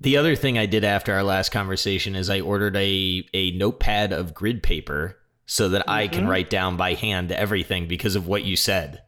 The 0.00 0.16
other 0.16 0.36
thing 0.36 0.58
I 0.58 0.66
did 0.66 0.84
after 0.84 1.12
our 1.12 1.24
last 1.24 1.50
conversation 1.50 2.14
is 2.14 2.30
I 2.30 2.40
ordered 2.40 2.76
a, 2.76 3.26
a 3.34 3.50
notepad 3.52 4.12
of 4.12 4.32
grid 4.32 4.62
paper 4.62 5.18
so 5.46 5.70
that 5.70 5.82
mm-hmm. 5.82 5.90
I 5.90 6.08
can 6.08 6.20
mm-hmm. 6.20 6.30
write 6.30 6.50
down 6.50 6.76
by 6.76 6.94
hand 6.94 7.32
everything 7.32 7.88
because 7.88 8.14
of 8.14 8.26
what 8.26 8.44
you 8.44 8.54
said. 8.54 9.02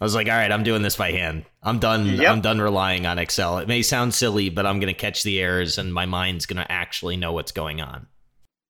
I 0.00 0.04
was 0.04 0.14
like, 0.14 0.26
all 0.26 0.34
right, 0.34 0.50
I'm 0.50 0.64
doing 0.64 0.82
this 0.82 0.96
by 0.96 1.12
hand. 1.12 1.44
I'm 1.62 1.78
done. 1.78 2.06
Yep. 2.06 2.30
I'm 2.30 2.40
done 2.40 2.60
relying 2.60 3.06
on 3.06 3.18
Excel. 3.18 3.58
It 3.58 3.68
may 3.68 3.82
sound 3.82 4.12
silly, 4.12 4.50
but 4.50 4.66
I'm 4.66 4.80
going 4.80 4.92
to 4.92 5.00
catch 5.00 5.22
the 5.22 5.40
errors 5.40 5.78
and 5.78 5.94
my 5.94 6.04
mind's 6.04 6.46
going 6.46 6.62
to 6.62 6.70
actually 6.70 7.16
know 7.16 7.32
what's 7.32 7.52
going 7.52 7.80
on. 7.80 8.06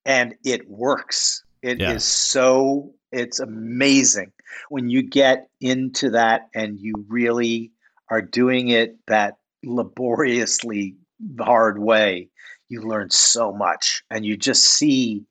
And 0.05 0.35
it 0.45 0.69
works. 0.69 1.43
It 1.63 1.81
yeah. 1.81 1.93
is 1.93 2.05
so, 2.05 2.93
it's 3.11 3.41
amazing 3.41 4.33
when 4.69 4.91
you 4.91 5.03
get 5.03 5.49
into 5.63 6.11
that 6.11 6.49
and 6.55 6.79
you 6.79 6.93
really 7.09 7.73
are 8.11 8.21
doing 8.21 8.69
it 8.69 8.97
that 9.07 9.39
laboriously 9.65 10.95
hard 11.39 11.79
way. 11.79 12.29
You 12.69 12.83
learn 12.83 13.11
so 13.11 13.53
much 13.53 14.03
and 14.11 14.25
you 14.25 14.37
just 14.37 14.65
see 14.65 15.25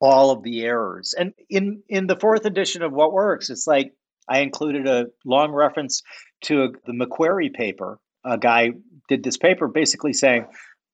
all 0.00 0.30
of 0.30 0.42
the 0.42 0.62
errors. 0.64 1.14
And 1.18 1.32
in 1.48 1.82
in 1.88 2.06
the 2.06 2.16
fourth 2.16 2.44
edition 2.44 2.82
of 2.82 2.92
What 2.92 3.12
Works, 3.12 3.50
it's 3.50 3.66
like 3.66 3.92
I 4.28 4.40
included 4.40 4.86
a 4.86 5.06
long 5.24 5.52
reference 5.52 6.02
to 6.42 6.64
a, 6.64 6.68
the 6.86 6.92
Macquarie 6.92 7.50
paper. 7.50 7.98
A 8.24 8.38
guy 8.38 8.72
did 9.08 9.22
this 9.22 9.36
paper 9.36 9.68
basically 9.68 10.12
saying, 10.12 10.46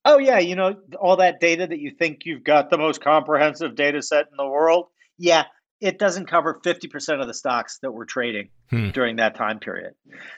"Oh 0.05 0.19
yeah, 0.19 0.39
you 0.39 0.55
know 0.55 0.77
all 1.01 1.16
that 1.16 1.40
data 1.40 1.66
that 1.66 1.78
you 1.78 1.90
think 1.90 2.24
you've 2.24 2.44
got 2.44 2.70
the 2.70 2.78
most 2.78 3.02
comprehensive 3.02 3.74
data 3.74 4.02
set 4.02 4.27
in 4.31 4.36
the 4.36 4.47
world. 4.47 4.86
Yeah, 5.19 5.44
it 5.81 5.98
doesn't 5.98 6.27
cover 6.27 6.60
50% 6.64 7.20
of 7.20 7.27
the 7.27 7.35
stocks 7.35 7.78
that 7.82 7.93
we're 7.93 8.05
trading 8.05 8.51
hmm. 8.70 8.90
during 8.90 9.16
that 9.16 9.35
time 9.35 9.59
period." 9.59 9.94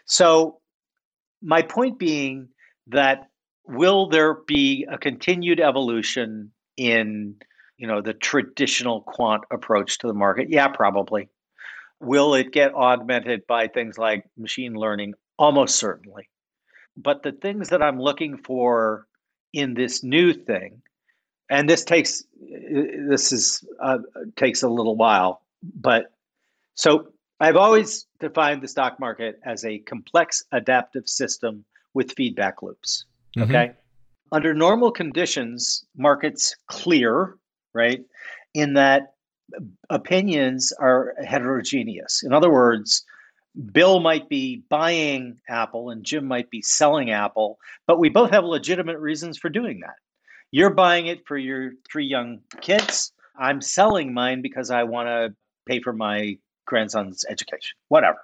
So 0.06 0.60
my 1.42 1.62
point 1.62 1.98
being 1.98 2.48
that 2.88 3.28
will 3.66 4.08
there 4.08 4.34
be 4.46 4.86
a 4.90 4.98
continued 4.98 5.60
evolution 5.60 6.52
in 6.76 7.36
you 7.76 7.86
know 7.86 8.00
the 8.00 8.14
traditional 8.14 9.02
quant 9.02 9.44
approach 9.50 9.98
to 9.98 10.06
the 10.06 10.14
market? 10.14 10.48
Yeah 10.50 10.68
probably. 10.68 11.28
Will 12.00 12.34
it 12.34 12.52
get 12.52 12.74
augmented 12.74 13.46
by 13.46 13.68
things 13.68 13.96
like 13.96 14.24
machine 14.36 14.74
learning? 14.74 15.14
Almost 15.38 15.76
certainly. 15.76 16.28
But 16.96 17.22
the 17.22 17.32
things 17.32 17.70
that 17.70 17.82
i'm 17.82 18.00
looking 18.00 18.36
for 18.36 19.06
in 19.52 19.74
this 19.74 20.02
new 20.02 20.32
thing 20.32 20.82
and 21.50 21.68
this 21.68 21.84
takes 21.84 22.24
this 22.40 23.32
is 23.32 23.64
uh, 23.80 23.98
takes 24.36 24.62
a 24.62 24.68
little 24.68 24.96
while 24.96 25.42
but 25.62 26.12
so 26.74 27.08
i've 27.40 27.56
always 27.56 28.06
defined 28.20 28.62
the 28.62 28.68
stock 28.68 28.98
market 28.98 29.40
as 29.44 29.64
a 29.64 29.78
complex 29.80 30.44
adaptive 30.52 31.08
system 31.08 31.64
with 31.94 32.12
feedback 32.16 32.62
loops 32.62 33.04
mm-hmm. 33.36 33.50
okay 33.50 33.72
under 34.32 34.54
normal 34.54 34.90
conditions 34.90 35.84
markets 35.96 36.56
clear 36.66 37.36
right? 37.74 38.02
In 38.54 38.74
that 38.74 39.14
opinions 39.90 40.72
are 40.80 41.14
heterogeneous. 41.22 42.22
In 42.22 42.32
other 42.32 42.50
words, 42.50 43.04
Bill 43.72 44.00
might 44.00 44.28
be 44.28 44.62
buying 44.68 45.36
Apple 45.48 45.90
and 45.90 46.04
Jim 46.04 46.26
might 46.26 46.50
be 46.50 46.62
selling 46.62 47.10
Apple, 47.10 47.58
but 47.86 47.98
we 47.98 48.08
both 48.08 48.30
have 48.30 48.44
legitimate 48.44 48.98
reasons 48.98 49.36
for 49.36 49.48
doing 49.48 49.80
that. 49.80 49.96
You're 50.50 50.70
buying 50.70 51.08
it 51.08 51.26
for 51.26 51.36
your 51.36 51.72
three 51.90 52.06
young 52.06 52.40
kids. 52.60 53.12
I'm 53.38 53.60
selling 53.60 54.14
mine 54.14 54.40
because 54.40 54.70
I 54.70 54.84
want 54.84 55.08
to 55.08 55.34
pay 55.66 55.80
for 55.80 55.92
my 55.92 56.38
grandson's 56.66 57.24
education, 57.28 57.76
whatever. 57.88 58.18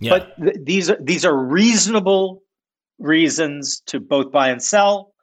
Yeah. 0.00 0.10
But 0.10 0.36
th- 0.42 0.56
these 0.64 0.90
are 0.90 0.98
these 1.00 1.24
are 1.24 1.36
reasonable 1.36 2.42
reasons 2.98 3.80
to 3.86 4.00
both 4.00 4.32
buy 4.32 4.48
and 4.50 4.62
sell, 4.62 5.14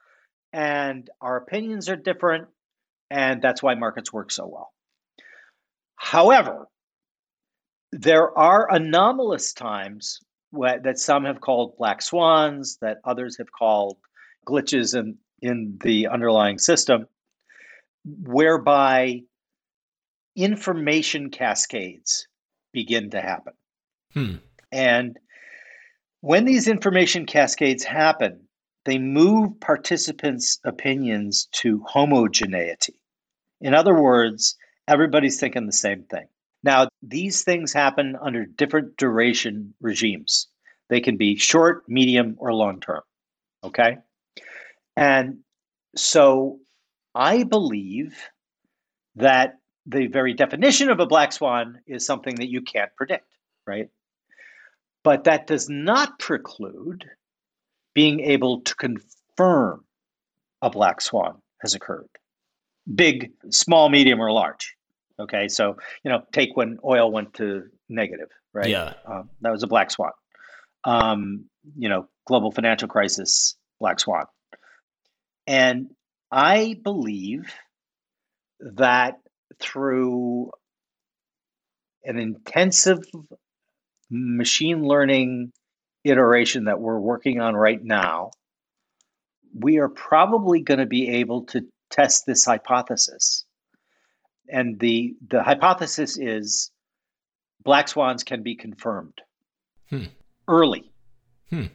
and 0.53 1.10
our 1.22 1.38
opinions 1.38 1.89
are 1.89 1.95
different, 1.95 2.47
and 3.10 3.41
that's 3.41 3.61
why 3.61 3.76
markets 3.76 4.14
work 4.14 4.31
so 4.31 4.47
well. 4.47 4.72
However, 5.95 6.68
there 7.91 8.38
are 8.38 8.72
anomalous 8.73 9.53
times 9.53 10.19
that 10.52 10.99
some 10.99 11.26
have 11.26 11.41
called 11.41 11.77
black 11.77 12.02
swans, 12.02 12.77
that 12.81 12.97
others 13.03 13.38
have 13.38 13.52
called 13.52 13.97
glitches 14.47 14.97
in, 14.97 15.18
in 15.41 15.77
the 15.81 16.07
underlying 16.07 16.57
system, 16.57 17.07
whereby 18.06 19.22
information 20.35 21.30
cascades 21.30 22.27
begin 22.72 23.10
to 23.10 23.22
happen. 23.22 23.53
Hmm. 24.14 24.35
And 24.72 25.18
when 26.26 26.45
these 26.45 26.68
information 26.68 27.27
cascades 27.27 27.84
happen, 27.84 28.39
they 28.85 28.97
move 28.97 29.60
participants' 29.60 30.60
opinions 30.65 31.47
to 31.52 31.84
homogeneity. 31.88 32.99
In 33.61 33.76
other 33.76 33.93
words, 33.93 34.56
everybody's 34.88 35.39
thinking 35.39 35.68
the 35.68 35.72
same 35.72 36.02
thing. 36.06 36.26
Now, 36.64 36.88
these 37.03 37.43
things 37.43 37.73
happen 37.73 38.18
under 38.19 38.43
different 38.43 38.97
duration 38.97 39.76
regimes. 39.80 40.47
They 40.89 40.99
can 40.99 41.15
be 41.15 41.35
short, 41.35 41.84
medium, 41.88 42.34
or 42.39 42.52
long 42.53 42.80
term. 42.80 43.02
Okay? 43.64 43.97
And 44.97 45.41
so 45.95 46.57
I 47.14 47.43
believe 47.43 48.18
that 49.15 49.60
the 49.85 50.07
very 50.07 50.34
definition 50.34 50.89
of 50.89 50.99
a 50.99 51.06
black 51.06 51.34
swan 51.34 51.81
is 51.85 52.03
something 52.03 52.34
that 52.38 52.49
you 52.49 52.64
can't 52.64 52.89
predict, 52.97 53.27
right? 53.68 53.89
But 55.06 55.26
that 55.26 55.45
does 55.45 55.69
not 55.69 56.18
preclude 56.18 57.06
being 57.94 58.22
able 58.22 58.61
to 58.61 58.76
confirm 58.76 59.86
a 60.64 60.72
black 60.72 60.99
swan 60.99 61.44
has 61.61 61.76
occurred. 61.76 62.10
Big, 62.94 63.32
small, 63.52 63.90
medium, 63.90 64.19
or 64.19 64.32
large. 64.32 64.76
Okay, 65.19 65.48
so 65.48 65.77
you 66.03 66.11
know, 66.11 66.23
take 66.34 66.57
when 66.57 66.80
oil 66.84 67.11
went 67.11 67.36
to 67.36 67.65
negative, 67.88 68.30
right? 68.52 68.68
Yeah, 68.68 68.94
um, 69.06 69.30
that 69.41 69.52
was 69.52 69.61
a 69.61 69.68
black 69.68 69.91
swan. 69.91 70.10
Um, 70.84 71.45
you 71.77 71.88
know, 71.88 72.07
global 72.26 72.52
financial 72.52 72.88
crisis, 72.88 73.56
black 73.80 73.99
swan. 73.99 74.26
And 75.45 75.91
I 76.32 76.80
believe 76.84 77.53
that 78.60 79.19
through 79.60 80.49
an 82.03 82.18
intensive 82.18 83.03
machine 84.10 84.84
learning 84.84 85.52
iteration 86.03 86.65
that 86.65 86.80
we're 86.80 86.99
working 86.99 87.41
on 87.41 87.56
right 87.56 87.84
now, 87.84 88.32
we 89.53 89.77
are 89.77 89.90
probably 89.90 90.61
going 90.61 90.80
to 90.80 90.86
be 90.86 91.10
able 91.10 91.44
to 91.45 91.65
test 91.90 92.26
this 92.26 92.45
hypothesis. 92.45 93.45
And 94.48 94.80
the, 94.80 95.15
the 95.27 95.41
hypothesis 95.41 96.18
is 96.19 96.72
black 97.64 97.88
swans 97.88 98.23
can 98.23 98.44
be 98.44 98.56
confirmed 98.56 99.19
hmm. 99.90 100.03
early. 100.48 100.91
Hmm. 101.49 101.65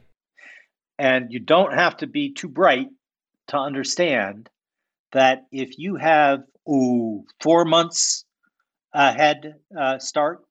And 0.98 1.32
you 1.32 1.40
don't 1.40 1.72
have 1.72 1.96
to 1.98 2.06
be 2.06 2.32
too 2.32 2.48
bright 2.48 2.88
to 3.48 3.58
understand 3.58 4.48
that 5.12 5.46
if 5.50 5.78
you 5.78 5.96
have 5.96 6.44
ooh, 6.68 7.24
four 7.40 7.64
months 7.64 8.24
ahead 8.92 9.54
uh, 9.76 9.98
start 9.98 10.44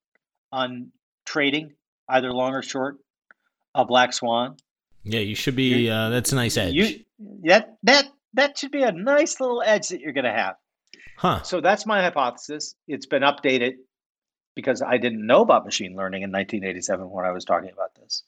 on 0.52 0.92
trading, 1.30 1.72
either 2.10 2.34
long 2.34 2.54
or 2.54 2.64
short, 2.64 2.98
a 3.76 3.86
black 3.86 4.14
swan. 4.14 4.58
Yeah, 5.04 5.20
you 5.20 5.36
should 5.36 5.56
be. 5.56 5.90
Uh, 5.90 6.10
that's 6.10 6.32
a 6.32 6.36
nice 6.36 6.58
edge. 6.58 6.74
You, 6.74 7.00
that 7.44 7.78
that 7.84 8.08
that 8.34 8.58
should 8.58 8.72
be 8.72 8.84
a 8.84 8.92
nice 8.92 9.40
little 9.40 9.62
edge 9.66 9.90
that 9.90 10.02
you're 10.02 10.14
going 10.14 10.26
to 10.26 10.34
have. 10.34 10.56
Huh. 11.18 11.42
So 11.44 11.62
that's 11.62 11.86
my 11.86 12.02
hypothesis. 12.02 12.76
It's 12.88 13.06
been 13.06 13.24
updated 13.24 13.74
because 14.56 14.82
I 14.82 14.98
didn't 14.98 15.26
know 15.26 15.42
about 15.42 15.66
machine 15.66 15.96
learning 15.96 16.24
in 16.24 16.32
1987 16.32 17.10
when 17.10 17.26
I 17.26 17.32
was 17.32 17.46
talking 17.46 17.72
about 17.72 17.96
this. 17.96 18.24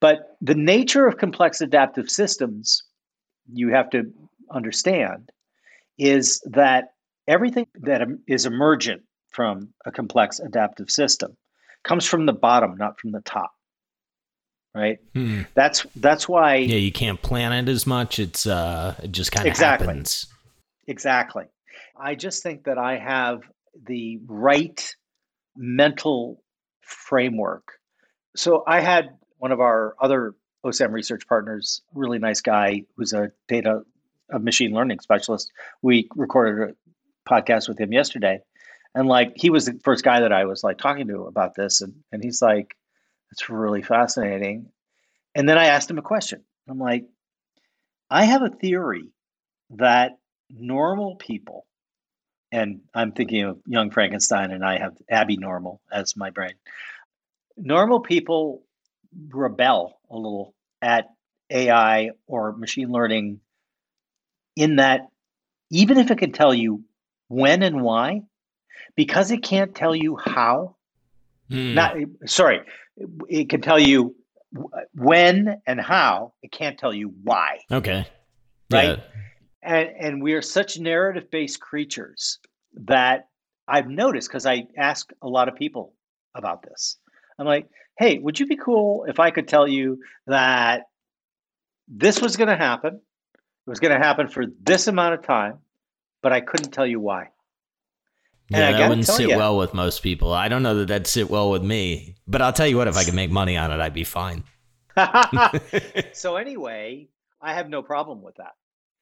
But 0.00 0.36
the 0.40 0.54
nature 0.54 1.06
of 1.06 1.18
complex 1.18 1.60
adaptive 1.60 2.10
systems, 2.10 2.82
you 3.52 3.68
have 3.68 3.90
to 3.90 4.12
understand, 4.50 5.30
is 5.98 6.40
that 6.46 6.92
everything 7.26 7.66
that 7.82 8.02
is 8.26 8.46
emergent 8.46 9.02
from 9.30 9.68
a 9.84 9.92
complex 9.92 10.40
adaptive 10.40 10.90
system 10.90 11.36
comes 11.84 12.06
from 12.06 12.26
the 12.26 12.32
bottom, 12.32 12.76
not 12.76 12.98
from 13.00 13.12
the 13.12 13.20
top. 13.20 13.52
Right. 14.74 14.98
Hmm. 15.14 15.42
That's 15.54 15.86
that's 15.96 16.28
why. 16.28 16.56
Yeah, 16.56 16.76
you 16.76 16.92
can't 16.92 17.20
plan 17.20 17.52
it 17.52 17.70
as 17.70 17.86
much. 17.86 18.18
It's 18.18 18.46
uh, 18.46 18.94
it 19.02 19.12
just 19.12 19.32
kind 19.32 19.46
of 19.46 19.50
Exactly. 19.50 19.86
happens. 19.86 20.26
Exactly. 20.86 21.44
I 22.00 22.14
just 22.14 22.42
think 22.42 22.64
that 22.64 22.78
I 22.78 22.96
have 22.98 23.40
the 23.86 24.20
right 24.26 24.94
mental 25.56 26.42
framework. 26.82 27.64
So 28.36 28.62
I 28.66 28.80
had 28.80 29.10
one 29.38 29.52
of 29.52 29.60
our 29.60 29.94
other 30.00 30.34
OSAM 30.64 30.92
research 30.92 31.26
partners, 31.26 31.82
really 31.94 32.18
nice 32.18 32.40
guy 32.40 32.82
who's 32.96 33.12
a 33.12 33.32
data 33.48 33.82
a 34.30 34.38
machine 34.38 34.72
learning 34.72 35.00
specialist. 35.00 35.50
We 35.82 36.08
recorded 36.14 36.70
a 36.70 37.30
podcast 37.30 37.68
with 37.68 37.80
him 37.80 37.92
yesterday. 37.92 38.40
And 38.94 39.06
like 39.06 39.32
he 39.36 39.50
was 39.50 39.66
the 39.66 39.78
first 39.84 40.04
guy 40.04 40.20
that 40.20 40.32
I 40.32 40.44
was 40.44 40.64
like 40.64 40.78
talking 40.78 41.08
to 41.08 41.24
about 41.24 41.54
this 41.54 41.82
and, 41.82 41.94
and 42.12 42.22
he's 42.22 42.42
like, 42.42 42.74
it's 43.30 43.48
really 43.48 43.82
fascinating. 43.82 44.70
And 45.34 45.48
then 45.48 45.58
I 45.58 45.66
asked 45.66 45.90
him 45.90 45.98
a 45.98 46.02
question. 46.02 46.42
I'm 46.68 46.78
like, 46.78 47.04
I 48.10 48.24
have 48.24 48.42
a 48.42 48.48
theory 48.48 49.12
that 49.70 50.18
normal 50.50 51.16
people, 51.16 51.66
and 52.50 52.80
I'm 52.94 53.12
thinking 53.12 53.44
of 53.44 53.60
Young 53.66 53.90
Frankenstein, 53.90 54.50
and 54.50 54.64
I 54.64 54.78
have 54.78 54.96
Abby 55.10 55.36
Normal 55.36 55.80
as 55.92 56.16
my 56.16 56.30
brain. 56.30 56.54
Normal 57.56 58.00
people 58.00 58.62
rebel 59.30 60.00
a 60.10 60.16
little 60.16 60.54
at 60.80 61.08
AI 61.50 62.10
or 62.26 62.52
machine 62.52 62.90
learning 62.90 63.40
in 64.56 64.76
that 64.76 65.08
even 65.70 65.98
if 65.98 66.10
it 66.10 66.18
can 66.18 66.32
tell 66.32 66.54
you 66.54 66.84
when 67.28 67.62
and 67.62 67.82
why, 67.82 68.22
because 68.96 69.30
it 69.30 69.42
can't 69.42 69.74
tell 69.74 69.94
you 69.94 70.16
how, 70.16 70.76
Hmm. 71.50 71.74
not 71.74 71.96
sorry, 72.26 72.60
it 73.28 73.48
can 73.48 73.62
tell 73.62 73.78
you 73.78 74.14
when 74.94 75.60
and 75.66 75.80
how, 75.80 76.32
it 76.42 76.52
can't 76.52 76.78
tell 76.78 76.92
you 76.92 77.14
why 77.22 77.60
okay. 77.72 78.06
right? 78.70 78.98
Yeah. 78.98 79.04
and 79.62 79.88
and 79.98 80.22
we 80.22 80.34
are 80.34 80.42
such 80.42 80.78
narrative 80.78 81.30
based 81.30 81.60
creatures 81.60 82.38
that 82.74 83.28
I've 83.66 83.88
noticed 83.88 84.28
because 84.28 84.46
I 84.46 84.66
ask 84.76 85.10
a 85.22 85.28
lot 85.28 85.48
of 85.48 85.54
people 85.54 85.94
about 86.34 86.62
this. 86.62 86.96
I'm 87.38 87.46
like, 87.46 87.68
hey, 87.98 88.18
would 88.18 88.38
you 88.38 88.46
be 88.46 88.56
cool 88.56 89.04
if 89.08 89.18
I 89.18 89.30
could 89.30 89.48
tell 89.48 89.66
you 89.68 90.00
that 90.26 90.82
this 91.86 92.20
was 92.20 92.36
going 92.36 92.48
to 92.48 92.56
happen? 92.56 92.94
It 92.94 93.70
was 93.70 93.80
going 93.80 93.98
to 93.98 94.04
happen 94.06 94.28
for 94.28 94.44
this 94.62 94.86
amount 94.86 95.14
of 95.14 95.22
time, 95.22 95.58
but 96.22 96.32
I 96.32 96.40
couldn't 96.40 96.72
tell 96.72 96.86
you 96.86 97.00
why. 97.00 97.28
Yeah, 98.50 98.72
that 98.72 98.88
wouldn't 98.88 99.06
sit 99.06 99.28
ya- 99.28 99.36
well 99.36 99.58
with 99.58 99.74
most 99.74 100.02
people. 100.02 100.32
I 100.32 100.48
don't 100.48 100.62
know 100.62 100.74
that 100.76 100.88
that'd 100.88 101.06
sit 101.06 101.28
well 101.28 101.50
with 101.50 101.62
me. 101.62 102.16
But 102.26 102.40
I'll 102.42 102.52
tell 102.52 102.66
you 102.66 102.76
what, 102.76 102.88
if 102.88 102.96
I 102.96 103.04
could 103.04 103.14
make 103.14 103.30
money 103.30 103.56
on 103.56 103.70
it, 103.70 103.80
I'd 103.80 103.92
be 103.94 104.04
fine. 104.04 104.44
so 106.12 106.36
anyway, 106.36 107.08
I 107.40 107.54
have 107.54 107.68
no 107.68 107.82
problem 107.82 108.22
with 108.22 108.36
that. 108.36 108.52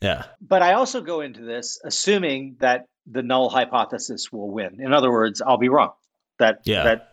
Yeah. 0.00 0.24
But 0.40 0.62
I 0.62 0.74
also 0.74 1.00
go 1.00 1.20
into 1.20 1.42
this 1.42 1.80
assuming 1.84 2.56
that 2.60 2.86
the 3.06 3.22
null 3.22 3.48
hypothesis 3.48 4.30
will 4.32 4.50
win. 4.50 4.80
In 4.80 4.92
other 4.92 5.10
words, 5.10 5.40
I'll 5.40 5.58
be 5.58 5.68
wrong. 5.68 5.92
That 6.38 6.60
Yeah. 6.64 6.82
that 6.84 7.10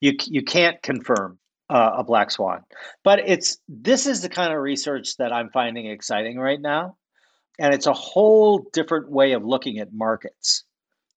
you 0.00 0.16
you 0.26 0.42
can't 0.42 0.82
confirm 0.82 1.38
uh, 1.70 1.92
a 1.98 2.04
black 2.04 2.30
swan. 2.30 2.62
But 3.04 3.20
it's 3.20 3.58
this 3.68 4.06
is 4.06 4.20
the 4.22 4.28
kind 4.28 4.52
of 4.52 4.58
research 4.60 5.16
that 5.18 5.32
I'm 5.32 5.50
finding 5.50 5.86
exciting 5.86 6.38
right 6.38 6.60
now, 6.60 6.96
and 7.58 7.72
it's 7.72 7.86
a 7.86 7.92
whole 7.92 8.66
different 8.72 9.10
way 9.10 9.32
of 9.32 9.44
looking 9.44 9.78
at 9.78 9.92
markets. 9.92 10.64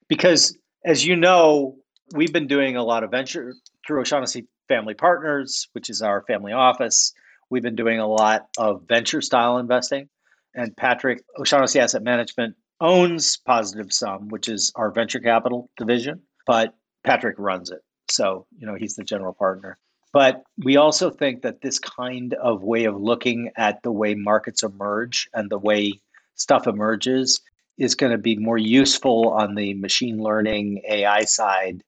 Because 0.07 0.57
as 0.85 1.05
you 1.05 1.15
know, 1.15 1.75
we've 2.13 2.33
been 2.33 2.47
doing 2.47 2.75
a 2.75 2.83
lot 2.83 3.03
of 3.03 3.11
venture 3.11 3.53
through 3.85 4.01
O'Shaughnessy 4.01 4.47
Family 4.67 4.93
Partners, 4.93 5.67
which 5.73 5.89
is 5.89 6.01
our 6.01 6.23
family 6.23 6.53
office. 6.53 7.13
We've 7.49 7.63
been 7.63 7.75
doing 7.75 7.99
a 7.99 8.07
lot 8.07 8.47
of 8.57 8.83
venture 8.87 9.21
style 9.21 9.57
investing 9.57 10.09
and 10.57 10.75
Patrick 10.75 11.23
O'Shaughnessy 11.39 11.79
Asset 11.79 12.03
Management 12.03 12.55
owns 12.81 13.37
Positive 13.37 13.93
Sum, 13.93 14.27
which 14.29 14.49
is 14.49 14.71
our 14.75 14.91
venture 14.91 15.19
capital 15.19 15.69
division, 15.77 16.21
but 16.45 16.73
Patrick 17.03 17.35
runs 17.37 17.69
it. 17.69 17.81
So, 18.09 18.47
you 18.57 18.65
know, 18.65 18.75
he's 18.75 18.95
the 18.95 19.03
general 19.03 19.33
partner. 19.33 19.77
But 20.13 20.43
we 20.63 20.77
also 20.77 21.09
think 21.09 21.43
that 21.43 21.61
this 21.61 21.79
kind 21.79 22.33
of 22.33 22.63
way 22.63 22.85
of 22.85 22.99
looking 22.99 23.51
at 23.55 23.83
the 23.83 23.91
way 23.91 24.15
markets 24.15 24.63
emerge 24.63 25.29
and 25.33 25.49
the 25.49 25.59
way 25.59 26.01
stuff 26.35 26.65
emerges 26.65 27.41
is 27.77 27.95
going 27.95 28.11
to 28.11 28.17
be 28.17 28.37
more 28.37 28.57
useful 28.57 29.29
on 29.29 29.55
the 29.55 29.73
machine 29.75 30.17
learning 30.17 30.81
AI 30.87 31.25
side. 31.25 31.83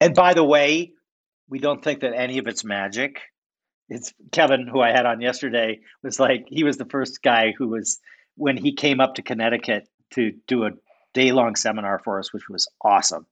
And 0.00 0.14
by 0.14 0.34
the 0.34 0.44
way, 0.44 0.92
we 1.48 1.58
don't 1.58 1.82
think 1.82 2.00
that 2.00 2.14
any 2.14 2.38
of 2.38 2.46
it's 2.46 2.64
magic 2.64 3.20
it's 3.88 4.12
Kevin, 4.32 4.66
who 4.66 4.80
I 4.80 4.90
had 4.90 5.06
on 5.06 5.20
yesterday, 5.20 5.80
was 6.02 6.18
like 6.18 6.46
he 6.48 6.64
was 6.64 6.76
the 6.78 6.86
first 6.86 7.22
guy 7.22 7.54
who 7.56 7.68
was 7.68 8.00
when 8.36 8.56
he 8.56 8.72
came 8.72 9.00
up 9.00 9.14
to 9.16 9.22
Connecticut 9.22 9.88
to 10.10 10.32
do 10.46 10.64
a 10.64 10.70
day 11.12 11.32
long 11.32 11.54
seminar 11.56 12.00
for 12.02 12.18
us, 12.18 12.32
which 12.32 12.48
was 12.48 12.68
awesome. 12.80 13.26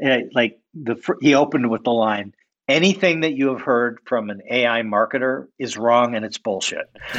Eh, 0.00 0.22
like 0.34 0.58
the 0.74 0.96
he 1.20 1.34
opened 1.34 1.70
with 1.70 1.84
the 1.84 1.90
line, 1.90 2.34
"Anything 2.68 3.20
that 3.20 3.34
you 3.34 3.48
have 3.48 3.62
heard 3.62 3.98
from 4.04 4.30
an 4.30 4.40
AI 4.48 4.82
marketer 4.82 5.48
is 5.58 5.76
wrong 5.76 6.14
and 6.14 6.24
it's 6.24 6.38
bullshit." 6.38 6.88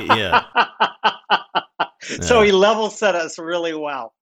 yeah. 0.00 0.44
So 2.02 2.42
he 2.42 2.52
level 2.52 2.90
set 2.90 3.14
us 3.14 3.38
really 3.38 3.74
well. 3.74 4.14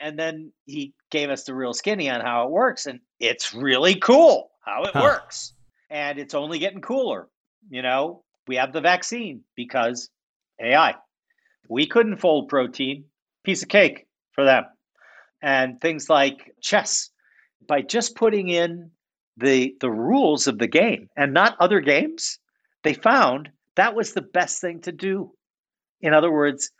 And 0.00 0.18
then 0.18 0.52
he 0.66 0.92
gave 1.10 1.30
us 1.30 1.44
the 1.44 1.54
real 1.54 1.72
skinny 1.72 2.10
on 2.10 2.20
how 2.20 2.44
it 2.46 2.50
works. 2.50 2.86
And 2.86 3.00
it's 3.20 3.54
really 3.54 3.94
cool 3.94 4.50
how 4.62 4.82
it 4.82 4.90
Huh. 4.92 5.02
works. 5.02 5.52
And 5.90 6.18
it's 6.18 6.34
only 6.34 6.58
getting 6.58 6.80
cooler. 6.80 7.28
You 7.70 7.82
know, 7.82 8.24
we 8.48 8.56
have 8.56 8.72
the 8.72 8.80
vaccine 8.80 9.44
because 9.54 10.10
AI. 10.60 10.96
We 11.68 11.86
couldn't 11.86 12.16
fold 12.16 12.48
protein, 12.48 13.04
piece 13.44 13.62
of 13.62 13.68
cake 13.68 14.06
for 14.32 14.44
them. 14.44 14.64
And 15.40 15.80
things 15.80 16.10
like 16.10 16.54
chess, 16.60 17.10
by 17.68 17.82
just 17.82 18.16
putting 18.16 18.48
in 18.48 18.90
the 19.36 19.74
the 19.80 19.90
rules 19.90 20.46
of 20.46 20.58
the 20.58 20.66
game 20.66 21.08
and 21.16 21.32
not 21.32 21.56
other 21.60 21.80
games, 21.80 22.38
they 22.82 22.94
found 22.94 23.50
that 23.76 23.94
was 23.94 24.12
the 24.12 24.22
best 24.22 24.60
thing 24.60 24.80
to 24.82 24.92
do. 24.92 25.32
In 26.00 26.12
other 26.12 26.30
words, 26.30 26.70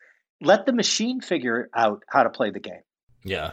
let 0.43 0.66
the 0.66 0.73
machine 0.73 1.20
figure 1.20 1.70
out 1.74 2.02
how 2.09 2.23
to 2.23 2.31
play 2.31 2.51
the 2.51 2.60
game. 2.60 2.82
Yeah. 3.24 3.52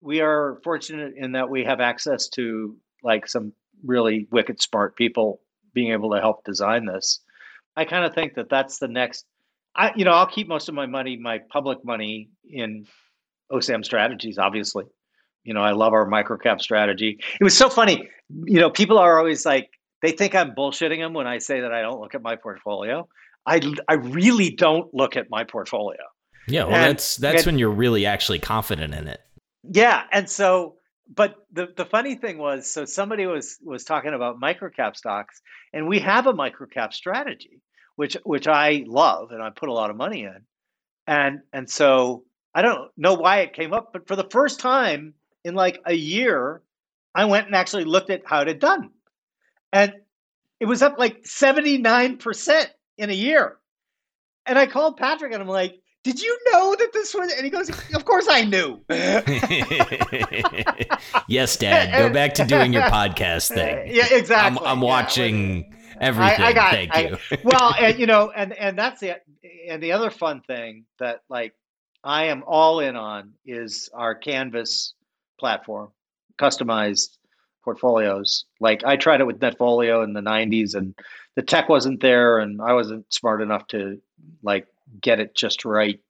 We 0.00 0.20
are 0.20 0.60
fortunate 0.64 1.14
in 1.16 1.32
that 1.32 1.48
we 1.50 1.64
have 1.64 1.80
access 1.80 2.28
to 2.30 2.76
like 3.02 3.28
some 3.28 3.52
really 3.84 4.26
wicked 4.30 4.60
smart 4.60 4.96
people 4.96 5.40
being 5.74 5.92
able 5.92 6.10
to 6.12 6.20
help 6.20 6.44
design 6.44 6.86
this. 6.86 7.20
I 7.76 7.84
kind 7.84 8.04
of 8.04 8.14
think 8.14 8.34
that 8.34 8.48
that's 8.48 8.78
the 8.78 8.88
next 8.88 9.26
I 9.74 9.92
you 9.96 10.04
know, 10.04 10.12
I'll 10.12 10.26
keep 10.26 10.48
most 10.48 10.68
of 10.68 10.74
my 10.74 10.86
money, 10.86 11.16
my 11.16 11.40
public 11.50 11.84
money 11.84 12.30
in 12.48 12.86
OSAM 13.50 13.84
strategies 13.84 14.38
obviously. 14.38 14.84
You 15.44 15.54
know, 15.54 15.62
I 15.62 15.72
love 15.72 15.92
our 15.92 16.08
microcap 16.08 16.60
strategy. 16.60 17.18
It 17.40 17.44
was 17.44 17.56
so 17.56 17.68
funny. 17.68 18.08
You 18.44 18.60
know, 18.60 18.70
people 18.70 18.98
are 18.98 19.18
always 19.18 19.44
like 19.44 19.70
they 20.00 20.12
think 20.12 20.34
I'm 20.34 20.54
bullshitting 20.54 20.98
them 20.98 21.14
when 21.14 21.26
I 21.26 21.38
say 21.38 21.60
that 21.60 21.72
I 21.72 21.82
don't 21.82 22.00
look 22.00 22.14
at 22.14 22.22
my 22.22 22.36
portfolio. 22.36 23.08
I 23.46 23.60
I 23.88 23.94
really 23.94 24.50
don't 24.50 24.92
look 24.94 25.16
at 25.16 25.30
my 25.30 25.44
portfolio. 25.44 25.98
Yeah. 26.46 26.64
Well, 26.64 26.74
And- 26.74 26.90
that's 26.90 27.16
that's 27.16 27.38
and- 27.38 27.46
when 27.46 27.58
you're 27.58 27.70
really 27.70 28.06
actually 28.06 28.38
confident 28.38 28.94
in 28.94 29.08
it. 29.08 29.20
Yeah, 29.62 30.04
and 30.12 30.28
so 30.28 30.76
but 31.14 31.36
the 31.52 31.72
the 31.76 31.84
funny 31.84 32.16
thing 32.16 32.38
was 32.38 32.68
so 32.68 32.84
somebody 32.84 33.26
was 33.26 33.58
was 33.62 33.84
talking 33.84 34.14
about 34.14 34.40
microcap 34.40 34.96
stocks 34.96 35.40
and 35.72 35.86
we 35.86 35.98
have 36.00 36.26
a 36.26 36.32
microcap 36.32 36.92
strategy 36.92 37.60
which 37.96 38.16
which 38.24 38.48
I 38.48 38.84
love 38.86 39.30
and 39.30 39.42
I 39.42 39.50
put 39.50 39.68
a 39.68 39.72
lot 39.72 39.90
of 39.90 39.96
money 39.96 40.22
in. 40.24 40.40
And 41.06 41.40
and 41.52 41.68
so 41.68 42.24
I 42.54 42.62
don't 42.62 42.90
know 42.96 43.14
why 43.14 43.40
it 43.40 43.52
came 43.52 43.72
up 43.72 43.92
but 43.92 44.08
for 44.08 44.16
the 44.16 44.28
first 44.30 44.60
time 44.60 45.14
in 45.44 45.54
like 45.54 45.80
a 45.86 45.94
year 45.94 46.62
I 47.14 47.26
went 47.26 47.46
and 47.46 47.54
actually 47.54 47.84
looked 47.84 48.10
at 48.10 48.22
how 48.24 48.40
it 48.40 48.48
had 48.48 48.58
done. 48.58 48.90
And 49.72 49.92
it 50.60 50.66
was 50.66 50.82
up 50.82 50.98
like 50.98 51.24
79% 51.24 52.66
in 52.98 53.10
a 53.10 53.14
year. 53.14 53.58
And 54.46 54.58
I 54.58 54.66
called 54.66 54.96
Patrick 54.96 55.32
and 55.32 55.42
I'm 55.42 55.48
like, 55.48 55.81
did 56.02 56.20
you 56.20 56.36
know 56.52 56.74
that 56.74 56.92
this 56.92 57.14
was? 57.14 57.32
And 57.32 57.44
he 57.44 57.50
goes, 57.50 57.70
of 57.94 58.04
course 58.04 58.26
I 58.28 58.44
knew. 58.44 58.80
yes, 61.28 61.56
Dad. 61.56 61.96
Go 61.96 62.12
back 62.12 62.34
to 62.34 62.44
doing 62.44 62.72
your 62.72 62.82
podcast 62.82 63.48
thing. 63.54 63.94
Yeah, 63.94 64.06
exactly. 64.10 64.58
I'm, 64.58 64.66
I'm 64.66 64.78
yeah, 64.78 64.84
watching 64.84 65.74
everything. 66.00 66.44
I, 66.44 66.48
I 66.48 66.52
got, 66.52 66.72
Thank 66.72 66.94
I, 66.94 67.00
you. 67.02 67.16
well, 67.44 67.74
and 67.78 67.98
you 67.98 68.06
know, 68.06 68.32
and 68.34 68.52
and 68.52 68.76
that's 68.76 69.00
the 69.00 69.20
and 69.68 69.82
the 69.82 69.92
other 69.92 70.10
fun 70.10 70.40
thing 70.40 70.84
that 70.98 71.22
like 71.28 71.54
I 72.02 72.24
am 72.24 72.42
all 72.46 72.80
in 72.80 72.96
on 72.96 73.34
is 73.46 73.88
our 73.94 74.14
Canvas 74.14 74.94
platform, 75.38 75.90
customized 76.38 77.18
portfolios. 77.62 78.46
Like 78.60 78.84
I 78.84 78.96
tried 78.96 79.20
it 79.20 79.26
with 79.26 79.38
Netfolio 79.38 80.02
in 80.02 80.14
the 80.14 80.20
90s 80.20 80.74
and 80.74 80.96
the 81.36 81.42
tech 81.42 81.68
wasn't 81.68 82.00
there 82.00 82.40
and 82.40 82.60
I 82.60 82.72
wasn't 82.72 83.12
smart 83.12 83.40
enough 83.40 83.68
to 83.68 84.00
like 84.42 84.66
get 85.00 85.20
it 85.20 85.34
just 85.34 85.64
right. 85.64 86.00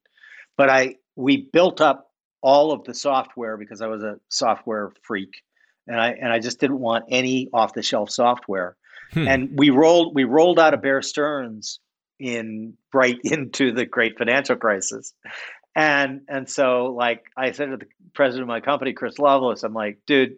But 0.57 0.69
I 0.69 0.95
we 1.15 1.49
built 1.51 1.81
up 1.81 2.11
all 2.41 2.71
of 2.71 2.83
the 2.83 2.93
software 2.93 3.57
because 3.57 3.81
I 3.81 3.87
was 3.87 4.03
a 4.03 4.19
software 4.29 4.91
freak 5.03 5.41
and 5.87 5.99
I 5.99 6.11
and 6.11 6.31
I 6.31 6.39
just 6.39 6.59
didn't 6.59 6.79
want 6.79 7.05
any 7.09 7.49
off 7.53 7.73
the 7.73 7.81
shelf 7.81 8.09
software. 8.09 8.75
Hmm. 9.11 9.27
And 9.27 9.49
we 9.57 9.69
rolled 9.69 10.15
we 10.15 10.23
rolled 10.23 10.59
out 10.59 10.73
of 10.73 10.81
Bear 10.81 11.01
Stearns 11.01 11.79
in 12.19 12.75
right 12.93 13.17
into 13.23 13.71
the 13.71 13.85
great 13.85 14.17
financial 14.17 14.55
crisis. 14.55 15.13
And 15.75 16.21
and 16.27 16.49
so 16.49 16.93
like 16.97 17.23
I 17.35 17.51
said 17.51 17.71
to 17.71 17.77
the 17.77 17.87
president 18.13 18.43
of 18.43 18.47
my 18.47 18.61
company, 18.61 18.93
Chris 18.93 19.19
Loveless, 19.19 19.63
I'm 19.63 19.73
like, 19.73 19.99
dude, 20.05 20.37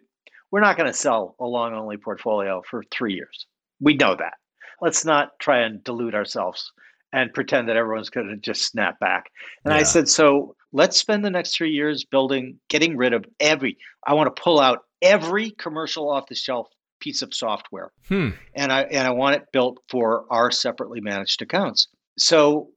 we're 0.50 0.60
not 0.60 0.76
going 0.76 0.90
to 0.90 0.96
sell 0.96 1.34
a 1.38 1.44
long 1.44 1.74
only 1.74 1.96
portfolio 1.96 2.62
for 2.68 2.82
three 2.90 3.14
years. 3.14 3.46
We 3.80 3.94
know 3.94 4.14
that. 4.16 4.34
Let's 4.80 5.04
not 5.04 5.38
try 5.38 5.62
and 5.62 5.82
delude 5.82 6.14
ourselves 6.14 6.72
and 7.16 7.32
pretend 7.32 7.66
that 7.66 7.76
everyone's 7.76 8.10
going 8.10 8.28
to 8.28 8.36
just 8.36 8.66
snap 8.66 9.00
back. 9.00 9.30
And 9.64 9.72
yeah. 9.72 9.80
I 9.80 9.84
said, 9.84 10.06
so 10.06 10.54
let's 10.72 10.98
spend 10.98 11.24
the 11.24 11.30
next 11.30 11.56
three 11.56 11.70
years 11.70 12.04
building, 12.04 12.60
getting 12.68 12.94
rid 12.94 13.14
of 13.14 13.24
every, 13.40 13.78
I 14.06 14.12
want 14.12 14.26
to 14.26 14.42
pull 14.42 14.60
out 14.60 14.80
every 15.00 15.52
commercial 15.52 16.10
off 16.10 16.26
the 16.28 16.34
shelf 16.34 16.68
piece 17.00 17.22
of 17.22 17.32
software. 17.32 17.90
Hmm. 18.06 18.30
And 18.54 18.70
I, 18.70 18.82
and 18.82 19.08
I 19.08 19.12
want 19.12 19.34
it 19.34 19.46
built 19.50 19.78
for 19.88 20.26
our 20.28 20.50
separately 20.50 21.00
managed 21.00 21.40
accounts. 21.40 21.88
So 22.18 22.68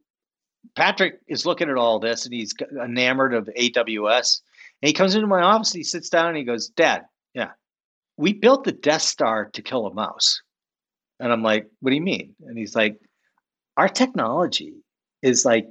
Patrick 0.74 1.16
is 1.28 1.46
looking 1.46 1.70
at 1.70 1.76
all 1.76 2.00
this 2.00 2.24
and 2.24 2.34
he's 2.34 2.54
enamored 2.82 3.34
of 3.34 3.50
AWS. 3.58 4.40
And 4.82 4.88
he 4.88 4.94
comes 4.94 5.16
into 5.16 5.28
my 5.28 5.42
office, 5.42 5.74
he 5.74 5.84
sits 5.84 6.08
down 6.08 6.30
and 6.30 6.38
he 6.38 6.46
goes, 6.46 6.70
Dad, 6.70 7.02
yeah, 7.34 7.50
we 8.16 8.32
built 8.32 8.64
the 8.64 8.72
Death 8.72 9.02
Star 9.02 9.50
to 9.52 9.62
kill 9.62 9.86
a 9.86 9.94
mouse. 9.94 10.42
And 11.20 11.34
I'm 11.34 11.44
like, 11.44 11.68
what 11.82 11.90
do 11.90 11.98
you 11.98 12.02
mean? 12.02 12.36
And 12.48 12.58
he's 12.58 12.74
like, 12.74 12.98
our 13.80 13.90
technology 13.90 14.74
is 15.22 15.46
like, 15.46 15.68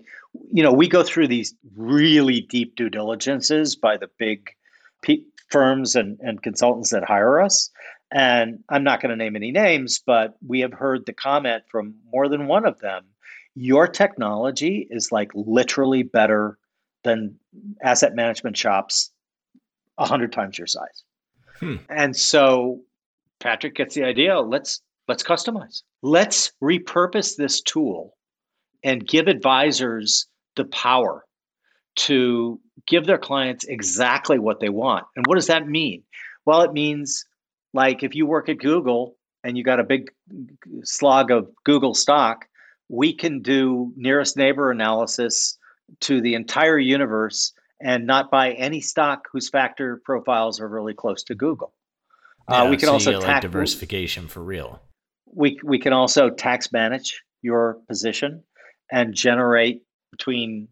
you 0.52 0.62
know, 0.62 0.72
we 0.72 0.88
go 0.88 1.02
through 1.02 1.28
these 1.28 1.54
really 1.76 2.40
deep 2.40 2.74
due 2.74 2.90
diligences 2.90 3.76
by 3.76 3.96
the 3.96 4.10
big 4.18 4.50
p- 5.02 5.24
firms 5.50 5.94
and, 5.94 6.18
and 6.20 6.42
consultants 6.42 6.90
that 6.90 7.04
hire 7.04 7.40
us. 7.40 7.70
And 8.10 8.64
I'm 8.68 8.84
not 8.84 9.00
going 9.00 9.10
to 9.10 9.16
name 9.16 9.36
any 9.36 9.50
names, 9.50 10.00
but 10.04 10.36
we 10.46 10.60
have 10.60 10.72
heard 10.72 11.04
the 11.06 11.12
comment 11.12 11.64
from 11.70 11.94
more 12.12 12.28
than 12.28 12.46
one 12.46 12.66
of 12.66 12.78
them 12.80 13.04
your 13.58 13.88
technology 13.88 14.86
is 14.88 15.10
like 15.10 15.32
literally 15.34 16.04
better 16.04 16.58
than 17.02 17.34
asset 17.82 18.14
management 18.14 18.56
shops 18.56 19.10
a 19.98 20.06
hundred 20.06 20.32
times 20.32 20.56
your 20.56 20.68
size. 20.68 21.02
Hmm. 21.58 21.76
And 21.88 22.16
so 22.16 22.80
Patrick 23.40 23.74
gets 23.74 23.96
the 23.96 24.04
idea. 24.04 24.38
Let's 24.38 24.80
let's 25.08 25.22
customize. 25.22 25.82
Let's 26.02 26.52
repurpose 26.62 27.36
this 27.36 27.62
tool 27.62 28.14
and 28.84 29.06
give 29.06 29.26
advisors 29.26 30.26
the 30.56 30.64
power 30.64 31.24
to 31.96 32.60
give 32.86 33.06
their 33.06 33.18
clients 33.18 33.64
exactly 33.64 34.38
what 34.38 34.60
they 34.60 34.68
want. 34.68 35.06
And 35.16 35.26
what 35.26 35.34
does 35.34 35.48
that 35.48 35.66
mean? 35.66 36.04
Well, 36.44 36.62
it 36.62 36.72
means 36.72 37.24
like 37.74 38.02
if 38.02 38.14
you 38.14 38.26
work 38.26 38.48
at 38.48 38.58
Google 38.58 39.16
and 39.42 39.56
you 39.56 39.64
got 39.64 39.80
a 39.80 39.84
big 39.84 40.10
slog 40.84 41.30
of 41.30 41.48
Google 41.64 41.94
stock, 41.94 42.44
we 42.88 43.14
can 43.14 43.42
do 43.42 43.92
nearest 43.96 44.36
neighbor 44.36 44.70
analysis 44.70 45.58
to 46.00 46.20
the 46.20 46.34
entire 46.34 46.78
universe 46.78 47.52
and 47.80 48.06
not 48.06 48.30
buy 48.30 48.52
any 48.52 48.80
stock 48.80 49.26
whose 49.32 49.48
factor 49.48 50.00
profiles 50.04 50.60
are 50.60 50.68
really 50.68 50.94
close 50.94 51.22
to 51.24 51.34
Google. 51.34 51.72
Uh, 52.48 52.54
yeah, 52.54 52.62
uh, 52.62 52.70
we 52.70 52.76
can 52.76 52.86
so 52.86 52.92
also 52.94 53.12
tax 53.12 53.24
like 53.24 53.42
diversification 53.42 54.26
for 54.26 54.42
real. 54.42 54.80
We 55.34 55.58
we 55.62 55.78
can 55.78 55.92
also 55.92 56.30
tax 56.30 56.72
manage 56.72 57.22
your 57.42 57.78
position 57.88 58.42
and 58.90 59.14
generate 59.14 59.82
between, 60.10 60.68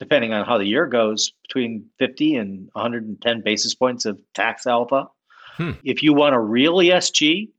depending 0.00 0.32
on 0.32 0.44
how 0.44 0.58
the 0.58 0.66
year 0.66 0.86
goes, 0.86 1.32
between 1.42 1.86
50 1.98 2.36
and 2.36 2.68
110 2.72 3.42
basis 3.42 3.74
points 3.74 4.04
of 4.04 4.18
tax 4.34 4.66
alpha. 4.66 5.08
Hmm. 5.56 5.72
If 5.84 6.02
you 6.02 6.14
want 6.14 6.34
a 6.34 6.40
real 6.40 6.76
ESG, 6.76 7.50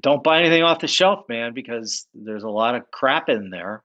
don't 0.00 0.22
buy 0.22 0.40
anything 0.40 0.62
off 0.62 0.80
the 0.80 0.88
shelf, 0.88 1.28
man, 1.28 1.54
because 1.54 2.06
there's 2.14 2.42
a 2.42 2.48
lot 2.48 2.74
of 2.74 2.90
crap 2.90 3.28
in 3.28 3.50
there. 3.50 3.82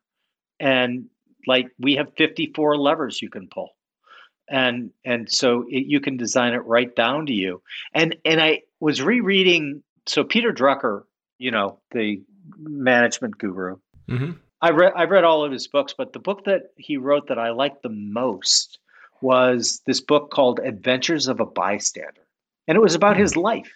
And 0.60 1.06
like 1.48 1.68
we 1.80 1.96
have 1.96 2.14
54 2.18 2.78
levers 2.78 3.22
you 3.22 3.30
can 3.30 3.48
pull. 3.48 3.70
And 4.50 4.92
and 5.06 5.32
so 5.32 5.66
it, 5.70 5.86
you 5.88 6.00
can 6.00 6.18
design 6.18 6.54
it 6.54 6.66
right 6.66 6.94
down 6.96 7.26
to 7.28 7.34
you. 7.34 7.62
And 7.94 8.16
and 8.26 8.42
I 8.42 8.62
was 8.80 9.02
rereading 9.02 9.82
so 10.08 10.24
Peter 10.24 10.52
Drucker, 10.52 11.04
you 11.42 11.52
know, 11.52 11.80
the 11.92 12.22
management 12.58 13.38
guru. 13.38 13.78
Mm-hmm. 14.10 14.32
I 14.62 14.72
read 14.72 14.94
I 14.96 15.06
read 15.06 15.24
all 15.24 15.44
of 15.44 15.52
his 15.52 15.68
books, 15.68 15.94
but 15.98 16.14
the 16.14 16.20
book 16.20 16.46
that 16.46 16.72
he 16.78 16.98
wrote 16.98 17.28
that 17.28 17.40
I 17.40 17.50
liked 17.50 17.84
the 17.84 17.90
most 17.90 18.80
was 19.22 19.82
this 19.86 20.02
book 20.02 20.32
called 20.32 20.60
Adventures 20.60 21.28
of 21.28 21.40
a 21.40 21.46
Bystander. 21.46 22.28
And 22.68 22.76
it 22.76 22.82
was 22.82 22.96
about 22.96 23.18
his 23.18 23.36
life 23.36 23.72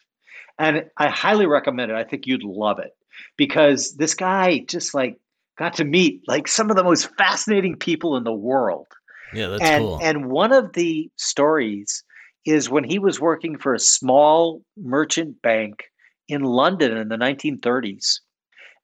and 0.57 0.85
I 0.97 1.09
highly 1.09 1.45
recommend 1.45 1.91
it. 1.91 1.95
I 1.95 2.03
think 2.03 2.27
you'd 2.27 2.43
love 2.43 2.79
it 2.79 2.95
because 3.37 3.95
this 3.95 4.13
guy 4.13 4.59
just 4.67 4.93
like 4.93 5.19
got 5.57 5.75
to 5.75 5.83
meet 5.83 6.21
like 6.27 6.47
some 6.47 6.69
of 6.69 6.75
the 6.75 6.83
most 6.83 7.09
fascinating 7.17 7.75
people 7.75 8.17
in 8.17 8.23
the 8.23 8.33
world. 8.33 8.87
Yeah, 9.33 9.47
that's 9.47 9.63
and, 9.63 9.83
cool. 9.83 9.99
And 10.01 10.29
one 10.29 10.53
of 10.53 10.73
the 10.73 11.09
stories 11.17 12.03
is 12.45 12.69
when 12.69 12.83
he 12.83 12.99
was 12.99 13.19
working 13.19 13.57
for 13.57 13.73
a 13.73 13.79
small 13.79 14.61
merchant 14.77 15.41
bank 15.41 15.85
in 16.27 16.43
London 16.43 16.97
in 16.97 17.07
the 17.07 17.17
1930s. 17.17 18.19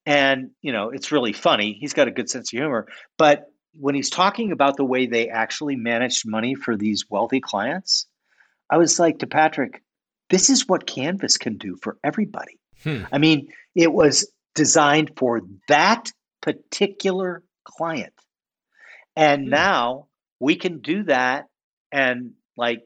And, 0.06 0.52
you 0.62 0.72
know, 0.72 0.90
it's 0.90 1.12
really 1.12 1.34
funny. 1.34 1.78
He's 1.80 1.94
got 1.94 2.08
a 2.08 2.12
good 2.12 2.30
sense 2.30 2.52
of 2.52 2.58
humor. 2.58 2.88
But 3.18 3.46
when 3.74 3.96
he's 3.96 4.10
talking 4.10 4.52
about 4.52 4.78
the 4.78 4.86
way 4.86 5.06
they 5.06 5.30
actually 5.30 5.76
managed 5.76 6.28
money 6.28 6.56
for 6.56 6.76
these 6.76 7.06
wealthy 7.10 7.40
clients, 7.40 8.08
I 8.70 8.78
was 8.78 9.00
like 9.00 9.20
to 9.20 9.28
Patrick, 9.28 9.84
this 10.30 10.50
is 10.50 10.68
what 10.68 10.88
Canvas 10.88 11.38
can 11.38 11.58
do 11.58 11.78
for 11.82 11.98
everybody. 12.04 12.60
Hmm. 12.84 13.04
I 13.12 13.18
mean, 13.18 13.50
it 13.76 13.92
was 13.92 14.32
designed 14.56 15.12
for 15.18 15.42
that 15.68 16.12
particular 16.42 17.44
client. 17.64 18.14
And 19.16 19.44
hmm. 19.44 19.50
now 19.50 20.08
we 20.40 20.56
can 20.56 20.80
do 20.80 21.04
that. 21.04 21.48
And 21.92 22.32
like 22.58 22.82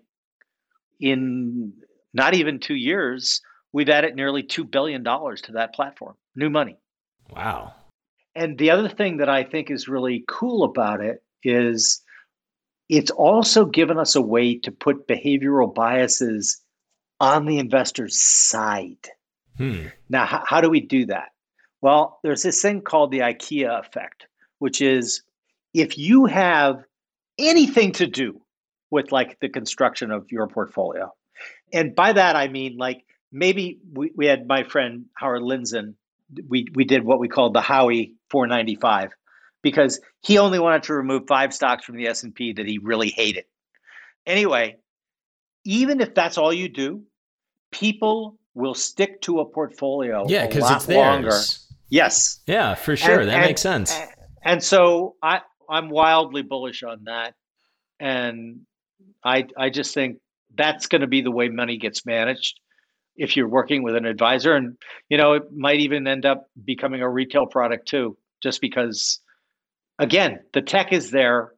in 0.99 1.73
not 2.14 2.34
even 2.34 2.60
two 2.60 2.76
years, 2.76 3.41
we've 3.76 3.89
added 3.89 4.15
nearly 4.15 4.41
$2 4.41 4.72
billion 4.72 5.03
to 5.03 5.52
that 5.52 5.76
platform, 5.76 6.15
new 6.34 6.49
money. 6.49 6.77
Wow. 7.35 7.73
And 8.34 8.57
the 8.57 8.72
other 8.72 8.88
thing 8.88 9.18
that 9.18 9.27
I 9.27 9.43
think 9.43 9.69
is 9.69 9.89
really 9.89 10.23
cool 10.30 10.64
about 10.64 11.02
it 11.02 11.22
is 11.43 12.02
it's 12.88 13.11
also 13.11 13.65
given 13.65 13.99
us 13.99 14.15
a 14.15 14.22
way 14.22 14.57
to 14.60 14.72
put 14.72 15.10
behavioral 15.10 15.76
biases 15.76 16.61
on 17.19 17.47
the 17.47 17.60
investor's 17.60 18.18
side. 18.18 19.10
Hmm. 19.57 19.88
Now, 20.07 20.26
how, 20.26 20.43
how 20.45 20.61
do 20.61 20.69
we 20.69 20.80
do 20.80 21.07
that? 21.07 21.31
Well, 21.81 22.19
there's 22.23 22.43
this 22.43 22.61
thing 22.61 22.80
called 22.80 23.11
the 23.11 23.19
IKEA 23.19 23.77
effect, 23.77 24.26
which 24.60 24.81
is 24.81 25.22
if 25.73 25.97
you 25.97 26.27
have 26.27 26.81
anything 27.38 27.91
to 27.93 28.07
do 28.07 28.41
with 28.89 29.11
like 29.11 29.38
the 29.41 29.49
construction 29.49 30.11
of 30.11 30.31
your 30.31 30.47
portfolio, 30.47 31.11
and 31.73 31.93
by 31.93 32.14
that 32.14 32.38
I 32.38 32.47
mean 32.47 32.77
like 32.77 33.05
maybe 33.36 33.80
we, 33.94 34.12
we 34.16 34.26
had 34.26 34.48
my 34.48 34.64
friend 34.64 35.06
Howard 35.14 35.41
Lindzen, 35.41 35.95
we, 36.48 36.68
we 36.74 36.86
did 36.86 37.03
what 37.03 37.20
we 37.20 37.28
called 37.28 37.53
the 37.53 37.62
Howie 37.62 38.14
495 38.32 39.12
because 39.62 39.99
he 40.22 40.38
only 40.38 40.57
wanted 40.57 40.84
to 40.84 40.94
remove 40.94 41.24
five 41.28 41.53
stocks 41.53 41.84
from 41.84 41.98
the 41.98 42.07
S&P 42.07 42.53
that 42.53 42.66
he 42.66 42.78
really 42.78 43.10
hated. 43.10 43.44
Anyway, 44.26 44.78
even 45.66 45.99
if 45.99 46.16
that's 46.16 46.38
all 46.38 46.53
you 46.53 46.70
do, 46.70 47.03
people 47.72 48.38
will 48.53 48.74
stick 48.74 49.22
to 49.22 49.41
a 49.41 49.45
portfolio 49.45 50.26
yeah, 50.30 50.48
because 50.48 50.72
it's 50.72 50.86
theirs. 50.86 50.98
longer. 50.98 51.38
Yes. 51.90 52.40
Yeah, 52.48 52.74
for 52.74 52.95
sure. 52.95 53.20
And, 53.20 53.30
that 53.30 53.36
and, 53.36 53.45
makes 53.45 53.62
sense. 53.62 53.94
And, 53.94 54.10
and 54.44 54.64
so 54.64 55.16
I, 55.22 55.41
I'm 55.70 55.90
wildly 55.90 56.41
bullish 56.41 56.84
on 56.84 57.03
that. 57.06 57.34
And 57.99 58.62
I 59.24 59.48
I 59.57 59.70
just 59.70 59.94
think 59.94 60.18
that's 60.56 60.88
going 60.88 61.02
to 61.02 61.07
be 61.07 61.22
the 61.22 61.32
way 61.32 61.49
money 61.49 61.78
gets 61.78 62.06
managed 62.06 62.60
if 63.16 63.38
you're 63.38 63.48
working 63.48 63.84
with 63.84 63.96
an 63.96 64.06
advisor. 64.06 64.56
And, 64.56 64.78
you 65.10 65.18
know, 65.18 65.34
it 65.34 65.52
might 65.52 65.80
even 65.80 66.08
end 66.08 66.26
up 66.26 66.50
becoming 66.64 67.02
a 67.02 67.10
retail 67.10 67.46
product 67.46 67.88
too, 67.88 68.18
just 68.42 68.62
because, 68.62 69.20
again, 70.00 70.40
the 70.54 70.62
tech 70.62 70.94
is 70.94 71.12
there 71.12 71.54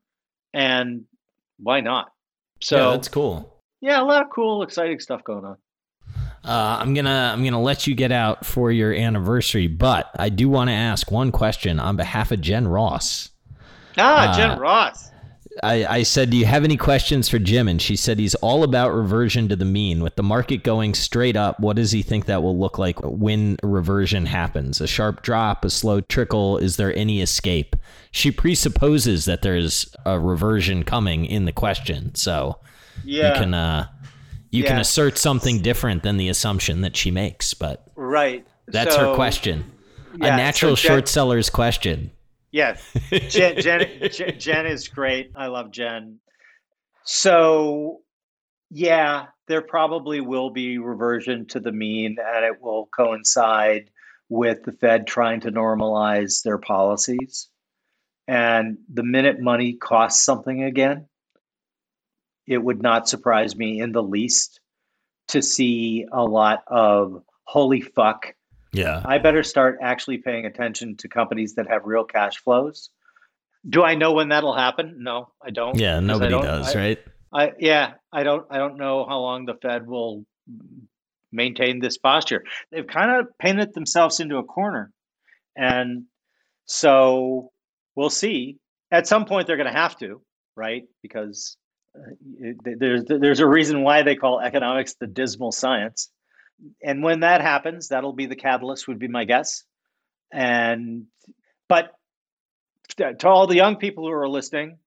and 0.53 1.05
why 1.57 1.81
not? 1.81 2.11
So 2.61 2.77
yeah, 2.77 2.95
that's 2.95 3.07
cool. 3.07 3.61
Yeah, 3.81 4.01
a 4.01 4.05
lot 4.05 4.23
of 4.23 4.29
cool, 4.31 4.63
exciting 4.63 4.99
stuff 4.99 5.23
going 5.23 5.45
on. 5.45 5.57
Uh, 6.43 6.77
I'm 6.79 6.93
gonna 6.93 7.31
I'm 7.33 7.43
gonna 7.43 7.61
let 7.61 7.87
you 7.87 7.95
get 7.95 8.11
out 8.11 8.45
for 8.45 8.71
your 8.71 8.93
anniversary, 8.93 9.67
but 9.67 10.09
I 10.17 10.29
do 10.29 10.47
want 10.47 10.69
to 10.69 10.73
ask 10.73 11.11
one 11.11 11.31
question 11.31 11.79
on 11.79 11.97
behalf 11.97 12.31
of 12.31 12.39
Jen 12.39 12.67
Ross. 12.67 13.31
Ah, 13.97 14.31
uh, 14.31 14.37
Jen 14.37 14.59
Ross. 14.59 15.11
I, 15.63 15.85
I 15.85 16.03
said, 16.03 16.29
Do 16.29 16.37
you 16.37 16.45
have 16.45 16.63
any 16.63 16.77
questions 16.77 17.29
for 17.29 17.39
Jim? 17.39 17.67
And 17.67 17.81
she 17.81 17.95
said 17.95 18.19
he's 18.19 18.35
all 18.35 18.63
about 18.63 18.93
reversion 18.93 19.47
to 19.49 19.55
the 19.55 19.65
mean. 19.65 20.01
With 20.01 20.15
the 20.15 20.23
market 20.23 20.63
going 20.63 20.93
straight 20.93 21.35
up, 21.35 21.59
what 21.59 21.75
does 21.75 21.91
he 21.91 22.01
think 22.01 22.25
that 22.25 22.43
will 22.43 22.57
look 22.57 22.77
like 22.77 22.99
when 23.01 23.57
reversion 23.63 24.25
happens? 24.25 24.81
A 24.81 24.87
sharp 24.87 25.21
drop, 25.21 25.65
a 25.65 25.69
slow 25.69 26.01
trickle? 26.01 26.57
Is 26.57 26.77
there 26.77 26.95
any 26.95 27.21
escape? 27.21 27.75
She 28.11 28.31
presupposes 28.31 29.25
that 29.25 29.41
there's 29.41 29.93
a 30.05 30.19
reversion 30.19 30.83
coming 30.83 31.25
in 31.25 31.45
the 31.45 31.51
question. 31.51 32.15
So 32.15 32.59
yeah. 33.03 33.33
you 33.33 33.39
can 33.39 33.53
uh, 33.53 33.87
you 34.49 34.63
yeah. 34.63 34.69
can 34.69 34.79
assert 34.79 35.17
something 35.17 35.61
different 35.61 36.03
than 36.03 36.17
the 36.17 36.29
assumption 36.29 36.81
that 36.81 36.95
she 36.95 37.11
makes, 37.11 37.53
but 37.53 37.85
right. 37.95 38.45
That's 38.67 38.95
so, 38.95 39.09
her 39.09 39.15
question. 39.15 39.71
Yeah, 40.19 40.33
a 40.33 40.37
natural 40.37 40.75
so 40.75 40.87
short 40.87 41.07
seller's 41.07 41.49
question. 41.49 42.11
Yes, 42.51 42.81
Jen, 43.29 43.61
Jen, 43.61 44.39
Jen 44.39 44.65
is 44.65 44.87
great. 44.87 45.31
I 45.35 45.47
love 45.47 45.71
Jen. 45.71 46.19
So, 47.03 48.01
yeah, 48.69 49.25
there 49.47 49.61
probably 49.61 50.21
will 50.21 50.49
be 50.49 50.77
reversion 50.77 51.45
to 51.47 51.59
the 51.59 51.71
mean, 51.71 52.17
and 52.19 52.45
it 52.45 52.61
will 52.61 52.89
coincide 52.95 53.89
with 54.29 54.63
the 54.63 54.71
Fed 54.71 55.07
trying 55.07 55.41
to 55.41 55.51
normalize 55.51 56.43
their 56.43 56.57
policies. 56.57 57.49
And 58.27 58.77
the 58.93 59.03
minute 59.03 59.39
money 59.39 59.73
costs 59.73 60.23
something 60.23 60.63
again, 60.63 61.07
it 62.45 62.57
would 62.57 62.81
not 62.81 63.07
surprise 63.07 63.55
me 63.55 63.79
in 63.79 63.91
the 63.91 64.03
least 64.03 64.59
to 65.29 65.41
see 65.41 66.05
a 66.11 66.23
lot 66.23 66.63
of 66.67 67.23
holy 67.43 67.81
fuck. 67.81 68.33
Yeah. 68.73 69.01
I 69.05 69.17
better 69.17 69.43
start 69.43 69.79
actually 69.81 70.17
paying 70.19 70.45
attention 70.45 70.95
to 70.97 71.07
companies 71.07 71.55
that 71.55 71.67
have 71.67 71.85
real 71.85 72.03
cash 72.03 72.37
flows. 72.37 72.89
Do 73.67 73.83
I 73.83 73.95
know 73.95 74.13
when 74.13 74.29
that'll 74.29 74.55
happen? 74.55 74.97
No, 74.99 75.31
I 75.43 75.49
don't. 75.49 75.77
Yeah, 75.77 75.99
nobody 75.99 76.31
does, 76.31 76.75
I, 76.75 76.79
right? 76.79 76.99
I 77.33 77.51
yeah, 77.59 77.93
I 78.13 78.23
don't 78.23 78.45
I 78.49 78.57
don't 78.57 78.77
know 78.77 79.05
how 79.07 79.19
long 79.19 79.45
the 79.45 79.55
Fed 79.55 79.87
will 79.87 80.25
maintain 81.31 81.79
this 81.79 81.97
posture. 81.97 82.43
They've 82.71 82.87
kind 82.87 83.11
of 83.11 83.27
painted 83.39 83.73
themselves 83.73 84.19
into 84.19 84.37
a 84.37 84.43
corner. 84.43 84.91
And 85.55 86.05
so 86.65 87.51
we'll 87.95 88.09
see. 88.09 88.57
At 88.91 89.07
some 89.07 89.25
point 89.25 89.47
they're 89.47 89.57
going 89.57 89.71
to 89.71 89.77
have 89.77 89.97
to, 89.97 90.21
right? 90.55 90.83
Because 91.01 91.57
uh, 91.95 92.51
there's 92.63 93.03
there's 93.05 93.39
a 93.39 93.47
reason 93.47 93.83
why 93.83 94.03
they 94.03 94.15
call 94.15 94.39
economics 94.39 94.95
the 94.99 95.07
dismal 95.07 95.51
science 95.51 96.09
and 96.81 97.03
when 97.03 97.21
that 97.21 97.41
happens 97.41 97.89
that'll 97.89 98.13
be 98.13 98.25
the 98.25 98.35
catalyst 98.35 98.87
would 98.87 98.99
be 98.99 99.07
my 99.07 99.25
guess. 99.25 99.63
And 100.31 101.05
but 101.67 101.91
to 102.97 103.27
all 103.27 103.47
the 103.47 103.55
young 103.55 103.75
people 103.75 104.05
who 104.05 104.11
are 104.11 104.29
listening 104.29 104.77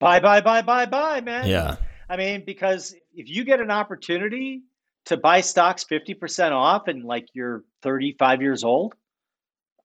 bye 0.00 0.20
bye 0.20 0.40
bye 0.40 0.62
bye 0.62 0.86
bye 0.86 1.20
man. 1.20 1.48
Yeah. 1.48 1.76
I 2.08 2.16
mean 2.16 2.44
because 2.44 2.94
if 3.14 3.28
you 3.28 3.44
get 3.44 3.60
an 3.60 3.70
opportunity 3.70 4.62
to 5.06 5.16
buy 5.16 5.40
stocks 5.40 5.84
50% 5.90 6.52
off 6.52 6.88
and 6.88 7.04
like 7.04 7.26
you're 7.34 7.64
35 7.82 8.40
years 8.40 8.62
old 8.62 8.94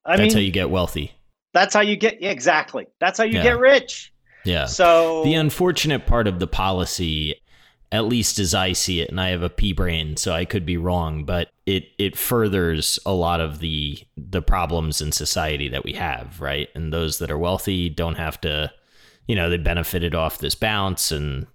i 0.05 0.11
mean 0.11 0.19
that's 0.19 0.35
mean, 0.35 0.41
how 0.41 0.45
you 0.45 0.51
get 0.51 0.69
wealthy. 0.69 1.11
That's 1.53 1.73
how 1.73 1.81
you 1.81 1.95
get 1.95 2.21
exactly. 2.21 2.85
That's 2.99 3.17
how 3.17 3.23
you 3.23 3.37
yeah. 3.37 3.43
get 3.43 3.59
rich. 3.59 4.13
Yeah. 4.45 4.65
So 4.65 5.23
the 5.23 5.33
unfortunate 5.33 6.05
part 6.05 6.27
of 6.27 6.39
the 6.39 6.47
policy, 6.47 7.41
at 7.91 8.05
least 8.05 8.39
as 8.39 8.53
I 8.53 8.73
see 8.73 9.01
it, 9.01 9.09
and 9.09 9.19
I 9.19 9.29
have 9.29 9.43
a 9.43 9.49
pea 9.49 9.73
brain, 9.73 10.17
so 10.17 10.33
I 10.33 10.45
could 10.45 10.65
be 10.65 10.77
wrong, 10.77 11.23
but 11.23 11.49
it 11.65 11.89
it 11.97 12.17
furthers 12.17 12.99
a 13.05 13.13
lot 13.13 13.41
of 13.41 13.59
the 13.59 13.99
the 14.15 14.41
problems 14.41 15.01
in 15.01 15.11
society 15.11 15.69
that 15.69 15.83
we 15.83 15.93
have, 15.93 16.39
right? 16.41 16.69
And 16.75 16.91
those 16.91 17.19
that 17.19 17.31
are 17.31 17.37
wealthy 17.37 17.89
don't 17.89 18.17
have 18.17 18.39
to, 18.41 18.71
you 19.27 19.35
know, 19.35 19.49
they 19.49 19.57
benefited 19.57 20.15
off 20.15 20.39
this 20.39 20.55
bounce 20.55 21.11
and 21.11 21.47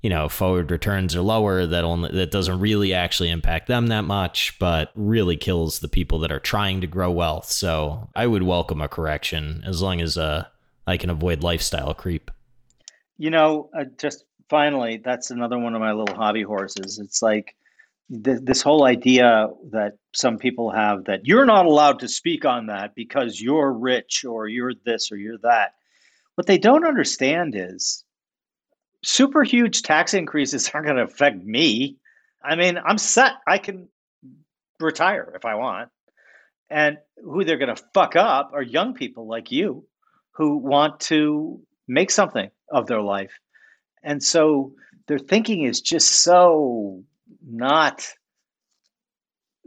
you 0.00 0.10
know 0.10 0.28
forward 0.28 0.70
returns 0.70 1.16
are 1.16 1.22
lower 1.22 1.66
that 1.66 1.82
only 1.82 2.08
that 2.12 2.30
doesn't 2.30 2.60
really 2.60 2.94
actually 2.94 3.30
impact 3.30 3.66
them 3.66 3.88
that 3.88 4.02
much 4.02 4.56
but 4.60 4.92
really 4.94 5.36
kills 5.36 5.80
the 5.80 5.88
people 5.88 6.20
that 6.20 6.30
are 6.30 6.38
trying 6.38 6.80
to 6.80 6.86
grow 6.86 7.10
wealth 7.10 7.46
so 7.46 8.08
i 8.14 8.24
would 8.24 8.44
welcome 8.44 8.80
a 8.80 8.86
correction 8.86 9.60
as 9.66 9.82
long 9.82 10.00
as 10.00 10.16
uh 10.16 10.44
I 10.88 10.96
can 10.96 11.10
avoid 11.10 11.42
lifestyle 11.42 11.92
creep. 11.92 12.30
You 13.18 13.30
know, 13.30 13.68
uh, 13.78 13.84
just 13.98 14.24
finally, 14.48 15.00
that's 15.02 15.30
another 15.30 15.58
one 15.58 15.74
of 15.74 15.80
my 15.80 15.92
little 15.92 16.16
hobby 16.16 16.42
horses. 16.42 16.98
It's 16.98 17.22
like 17.22 17.54
th- 18.10 18.40
this 18.42 18.62
whole 18.62 18.84
idea 18.84 19.48
that 19.70 19.94
some 20.14 20.38
people 20.38 20.70
have 20.70 21.04
that 21.04 21.26
you're 21.26 21.46
not 21.46 21.66
allowed 21.66 22.00
to 22.00 22.08
speak 22.08 22.44
on 22.44 22.66
that 22.66 22.94
because 22.94 23.40
you're 23.40 23.72
rich 23.72 24.24
or 24.24 24.48
you're 24.48 24.74
this 24.84 25.12
or 25.12 25.16
you're 25.16 25.38
that. 25.38 25.74
What 26.34 26.46
they 26.46 26.58
don't 26.58 26.86
understand 26.86 27.54
is 27.56 28.04
super 29.04 29.42
huge 29.42 29.82
tax 29.82 30.14
increases 30.14 30.70
aren't 30.74 30.86
going 30.86 30.98
to 30.98 31.04
affect 31.04 31.44
me. 31.44 31.96
I 32.42 32.56
mean, 32.56 32.78
I'm 32.78 32.98
set. 32.98 33.32
I 33.46 33.58
can 33.58 33.88
retire 34.80 35.32
if 35.34 35.44
I 35.44 35.54
want. 35.56 35.90
And 36.70 36.98
who 37.16 37.44
they're 37.44 37.56
going 37.56 37.74
to 37.74 37.82
fuck 37.94 38.14
up 38.14 38.50
are 38.52 38.62
young 38.62 38.94
people 38.94 39.26
like 39.26 39.50
you 39.50 39.86
who 40.32 40.58
want 40.58 41.00
to 41.00 41.60
make 41.88 42.10
something 42.10 42.50
of 42.70 42.86
their 42.86 43.00
life. 43.00 43.32
And 44.02 44.22
so 44.22 44.72
their 45.06 45.18
thinking 45.18 45.64
is 45.64 45.80
just 45.80 46.22
so 46.22 47.02
not 47.46 48.06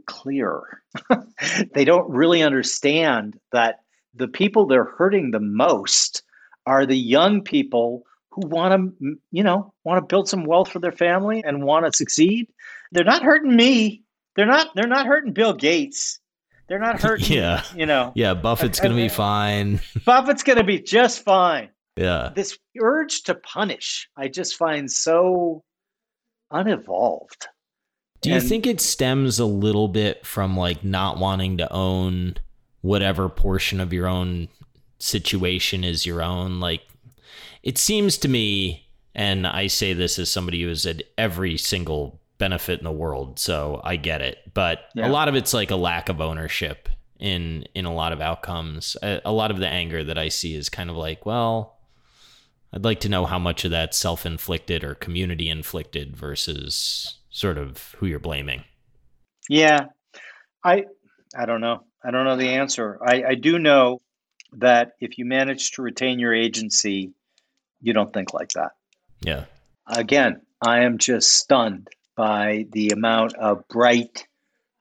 clear. 0.06 0.82
they 1.74 1.84
don't 1.84 2.08
really 2.10 2.42
understand 2.42 3.38
that 3.52 3.80
the 4.14 4.28
people 4.28 4.66
they're 4.66 4.84
hurting 4.84 5.30
the 5.30 5.40
most 5.40 6.22
are 6.66 6.86
the 6.86 6.96
young 6.96 7.42
people 7.42 8.04
who 8.30 8.46
want 8.46 8.98
to, 8.98 9.16
you 9.30 9.42
know, 9.42 9.72
want 9.84 9.98
to 9.98 10.06
build 10.06 10.28
some 10.28 10.44
wealth 10.44 10.70
for 10.70 10.78
their 10.78 10.92
family 10.92 11.42
and 11.44 11.62
want 11.64 11.84
to 11.86 11.92
succeed. 11.96 12.48
They're 12.92 13.04
not 13.04 13.22
hurting 13.22 13.54
me. 13.54 14.02
They're 14.36 14.46
not 14.46 14.68
they're 14.74 14.86
not 14.86 15.06
hurting 15.06 15.32
Bill 15.32 15.52
Gates. 15.52 16.20
They're 16.68 16.78
not 16.78 17.00
hurting. 17.02 17.32
yeah. 17.32 17.64
You 17.74 17.86
know. 17.86 18.12
Yeah, 18.14 18.34
Buffett's 18.34 18.80
going 18.80 18.92
to 18.92 18.96
be 18.96 19.08
fine. 19.14 19.80
Buffett's 20.04 20.42
going 20.42 20.58
to 20.58 20.64
be 20.64 20.80
just 20.80 21.22
fine. 21.22 21.68
Yeah. 21.96 22.30
This 22.34 22.58
urge 22.80 23.22
to 23.24 23.34
punish, 23.34 24.08
I 24.16 24.28
just 24.28 24.56
find 24.56 24.90
so 24.90 25.62
unevolved. 26.50 27.46
Do 28.22 28.30
you 28.30 28.36
and, 28.36 28.48
think 28.48 28.66
it 28.66 28.80
stems 28.80 29.38
a 29.38 29.44
little 29.44 29.88
bit 29.88 30.24
from 30.24 30.56
like 30.56 30.84
not 30.84 31.18
wanting 31.18 31.58
to 31.58 31.72
own 31.72 32.36
whatever 32.80 33.28
portion 33.28 33.80
of 33.80 33.92
your 33.92 34.06
own 34.06 34.48
situation 34.98 35.82
is 35.84 36.06
your 36.06 36.22
own? 36.22 36.60
Like, 36.60 36.82
it 37.62 37.78
seems 37.78 38.16
to 38.18 38.28
me, 38.28 38.88
and 39.14 39.46
I 39.46 39.66
say 39.66 39.92
this 39.92 40.18
as 40.18 40.30
somebody 40.30 40.62
who 40.62 40.68
has 40.68 40.84
had 40.84 41.02
every 41.18 41.56
single 41.56 42.20
benefit 42.38 42.78
in 42.78 42.84
the 42.84 42.92
world, 42.92 43.38
so 43.38 43.80
I 43.84 43.96
get 43.96 44.20
it. 44.20 44.38
But 44.54 44.80
yeah. 44.94 45.08
a 45.08 45.10
lot 45.10 45.28
of 45.28 45.34
it's 45.34 45.52
like 45.52 45.70
a 45.70 45.76
lack 45.76 46.08
of 46.08 46.20
ownership 46.20 46.88
in 47.18 47.64
in 47.74 47.84
a 47.84 47.94
lot 47.94 48.12
of 48.12 48.20
outcomes. 48.20 48.96
A, 49.02 49.20
a, 49.24 49.32
lot 49.32 49.50
of 49.50 49.58
the 49.58 49.68
anger 49.68 50.02
that 50.04 50.18
I 50.18 50.28
see 50.28 50.54
is 50.54 50.68
kind 50.68 50.90
of 50.90 50.96
like, 50.96 51.24
well, 51.24 51.78
I'd 52.72 52.84
like 52.84 53.00
to 53.00 53.08
know 53.08 53.26
how 53.26 53.38
much 53.38 53.64
of 53.64 53.70
that's 53.70 53.98
self-inflicted 53.98 54.82
or 54.82 54.94
community 54.94 55.48
inflicted 55.48 56.16
versus 56.16 57.18
sort 57.30 57.58
of 57.58 57.94
who 57.98 58.06
you're 58.06 58.18
blaming. 58.18 58.64
Yeah. 59.48 59.86
I 60.64 60.84
I 61.36 61.46
don't 61.46 61.60
know. 61.60 61.84
I 62.04 62.10
don't 62.10 62.24
know 62.24 62.36
the 62.36 62.50
answer. 62.50 62.98
I, 63.04 63.22
I 63.30 63.34
do 63.34 63.58
know 63.58 64.00
that 64.54 64.92
if 65.00 65.18
you 65.18 65.24
manage 65.24 65.72
to 65.72 65.82
retain 65.82 66.18
your 66.18 66.34
agency, 66.34 67.12
you 67.80 67.92
don't 67.92 68.12
think 68.12 68.34
like 68.34 68.50
that. 68.50 68.72
Yeah. 69.20 69.44
Again, 69.86 70.42
I 70.60 70.80
am 70.80 70.98
just 70.98 71.32
stunned 71.32 71.88
by 72.16 72.66
the 72.72 72.90
amount 72.90 73.34
of 73.36 73.66
bright, 73.68 74.26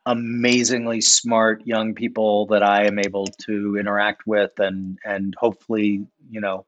amazingly 0.06 1.02
smart 1.02 1.66
young 1.66 1.96
people 1.96 2.48
that 2.48 2.64
I 2.64 2.86
am 2.86 3.00
able 3.00 3.28
to 3.46 3.78
interact 3.78 4.28
with 4.28 4.52
and 4.60 4.98
and 5.06 5.36
hopefully, 5.38 6.06
you 6.30 6.42
know, 6.42 6.66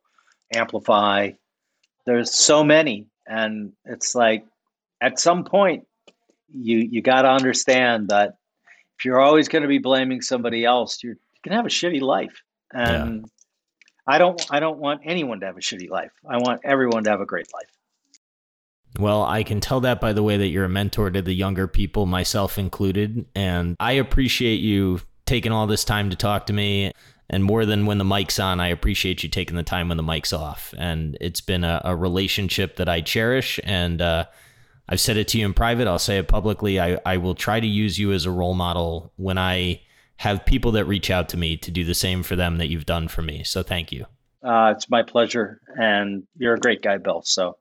amplify. 0.55 1.31
There's 2.05 2.33
so 2.33 2.63
many 2.63 3.07
and 3.27 3.73
it's 3.85 4.15
like 4.15 4.45
at 5.01 5.19
some 5.19 5.43
point 5.43 5.87
you 6.49 6.77
you 6.77 7.01
got 7.01 7.23
to 7.23 7.29
understand 7.29 8.09
that 8.09 8.37
if 8.97 9.05
you're 9.05 9.19
always 9.19 9.47
going 9.47 9.63
to 9.63 9.67
be 9.67 9.79
blaming 9.79 10.21
somebody 10.21 10.63
else, 10.65 11.03
you're, 11.03 11.17
going 11.43 11.51
to 11.51 11.57
have 11.57 11.65
a 11.65 11.69
shitty 11.69 11.99
life. 11.99 12.41
And 12.71 13.21
yeah. 13.21 13.27
I 14.07 14.17
don't 14.17 14.45
I 14.49 14.61
don't 14.61 14.79
want 14.79 15.01
anyone 15.03 15.41
to 15.41 15.45
have 15.45 15.57
a 15.57 15.61
shitty 15.61 15.89
life. 15.89 16.11
I 16.27 16.37
want 16.37 16.61
everyone 16.63 17.03
to 17.03 17.09
have 17.09 17.19
a 17.19 17.25
great 17.25 17.47
life. 17.53 17.69
Well, 18.97 19.23
I 19.23 19.43
can 19.43 19.59
tell 19.59 19.81
that 19.81 19.99
by 19.99 20.13
the 20.13 20.23
way 20.23 20.37
that 20.37 20.47
you're 20.47 20.65
a 20.65 20.69
mentor 20.69 21.09
to 21.09 21.21
the 21.21 21.33
younger 21.33 21.67
people, 21.67 22.05
myself 22.05 22.57
included. 22.57 23.25
And 23.35 23.75
I 23.79 23.93
appreciate 23.93 24.61
you 24.61 25.01
taking 25.25 25.51
all 25.51 25.67
this 25.67 25.83
time 25.83 26.09
to 26.11 26.15
talk 26.15 26.45
to 26.45 26.53
me. 26.53 26.93
And 27.29 27.43
more 27.43 27.65
than 27.65 27.85
when 27.85 27.97
the 27.97 28.05
mic's 28.05 28.39
on, 28.39 28.59
I 28.59 28.67
appreciate 28.67 29.23
you 29.23 29.29
taking 29.29 29.55
the 29.55 29.63
time 29.63 29.87
when 29.87 29.97
the 29.97 30.03
mic's 30.03 30.33
off. 30.33 30.73
And 30.77 31.17
it's 31.21 31.41
been 31.41 31.63
a, 31.63 31.81
a 31.83 31.95
relationship 31.95 32.75
that 32.75 32.89
I 32.89 33.01
cherish. 33.01 33.59
And 33.63 34.01
uh, 34.01 34.25
I've 34.89 34.99
said 34.99 35.17
it 35.17 35.27
to 35.29 35.39
you 35.39 35.45
in 35.45 35.53
private. 35.53 35.87
I'll 35.87 35.99
say 35.99 36.17
it 36.17 36.27
publicly. 36.27 36.79
I, 36.79 36.99
I 37.05 37.17
will 37.17 37.35
try 37.35 37.59
to 37.59 37.67
use 37.67 37.97
you 37.97 38.11
as 38.11 38.25
a 38.25 38.31
role 38.31 38.53
model 38.53 39.13
when 39.15 39.37
I 39.37 39.81
have 40.17 40.45
people 40.45 40.71
that 40.73 40.85
reach 40.85 41.09
out 41.09 41.29
to 41.29 41.37
me 41.37 41.57
to 41.57 41.71
do 41.71 41.83
the 41.83 41.93
same 41.93 42.23
for 42.23 42.35
them 42.35 42.57
that 42.57 42.69
you've 42.69 42.85
done 42.85 43.07
for 43.07 43.21
me. 43.21 43.43
So 43.43 43.63
thank 43.63 43.91
you. 43.91 44.05
Uh, 44.43 44.73
it's 44.75 44.89
my 44.89 45.01
pleasure. 45.01 45.61
And 45.79 46.23
you're 46.37 46.55
a 46.55 46.59
great 46.59 46.81
guy, 46.81 46.97
Bill. 46.97 47.21
So 47.23 47.57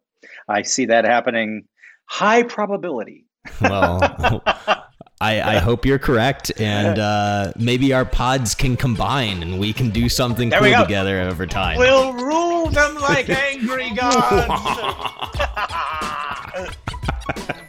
I 0.49 0.63
see 0.63 0.87
that 0.87 1.05
happening 1.05 1.65
high 2.07 2.43
probability. 2.43 3.27
Well, 3.61 4.43
I, 5.23 5.55
I 5.55 5.59
hope 5.59 5.87
you're 5.87 6.01
correct, 6.01 6.51
and 6.59 6.99
uh, 6.99 7.53
maybe 7.57 7.93
our 7.93 8.05
pods 8.05 8.57
can 8.57 8.77
combine 8.77 9.41
and 9.41 9.61
we 9.61 9.73
can 9.73 9.91
do 9.91 10.09
something 10.09 10.49
there 10.49 10.59
cool 10.59 10.83
together 10.83 11.21
over 11.21 11.47
time. 11.47 11.79
We'll 11.79 12.13
rule 12.13 12.69
them 12.71 12.97
like 12.97 13.29
angry 13.29 13.91
gods. 13.91 14.49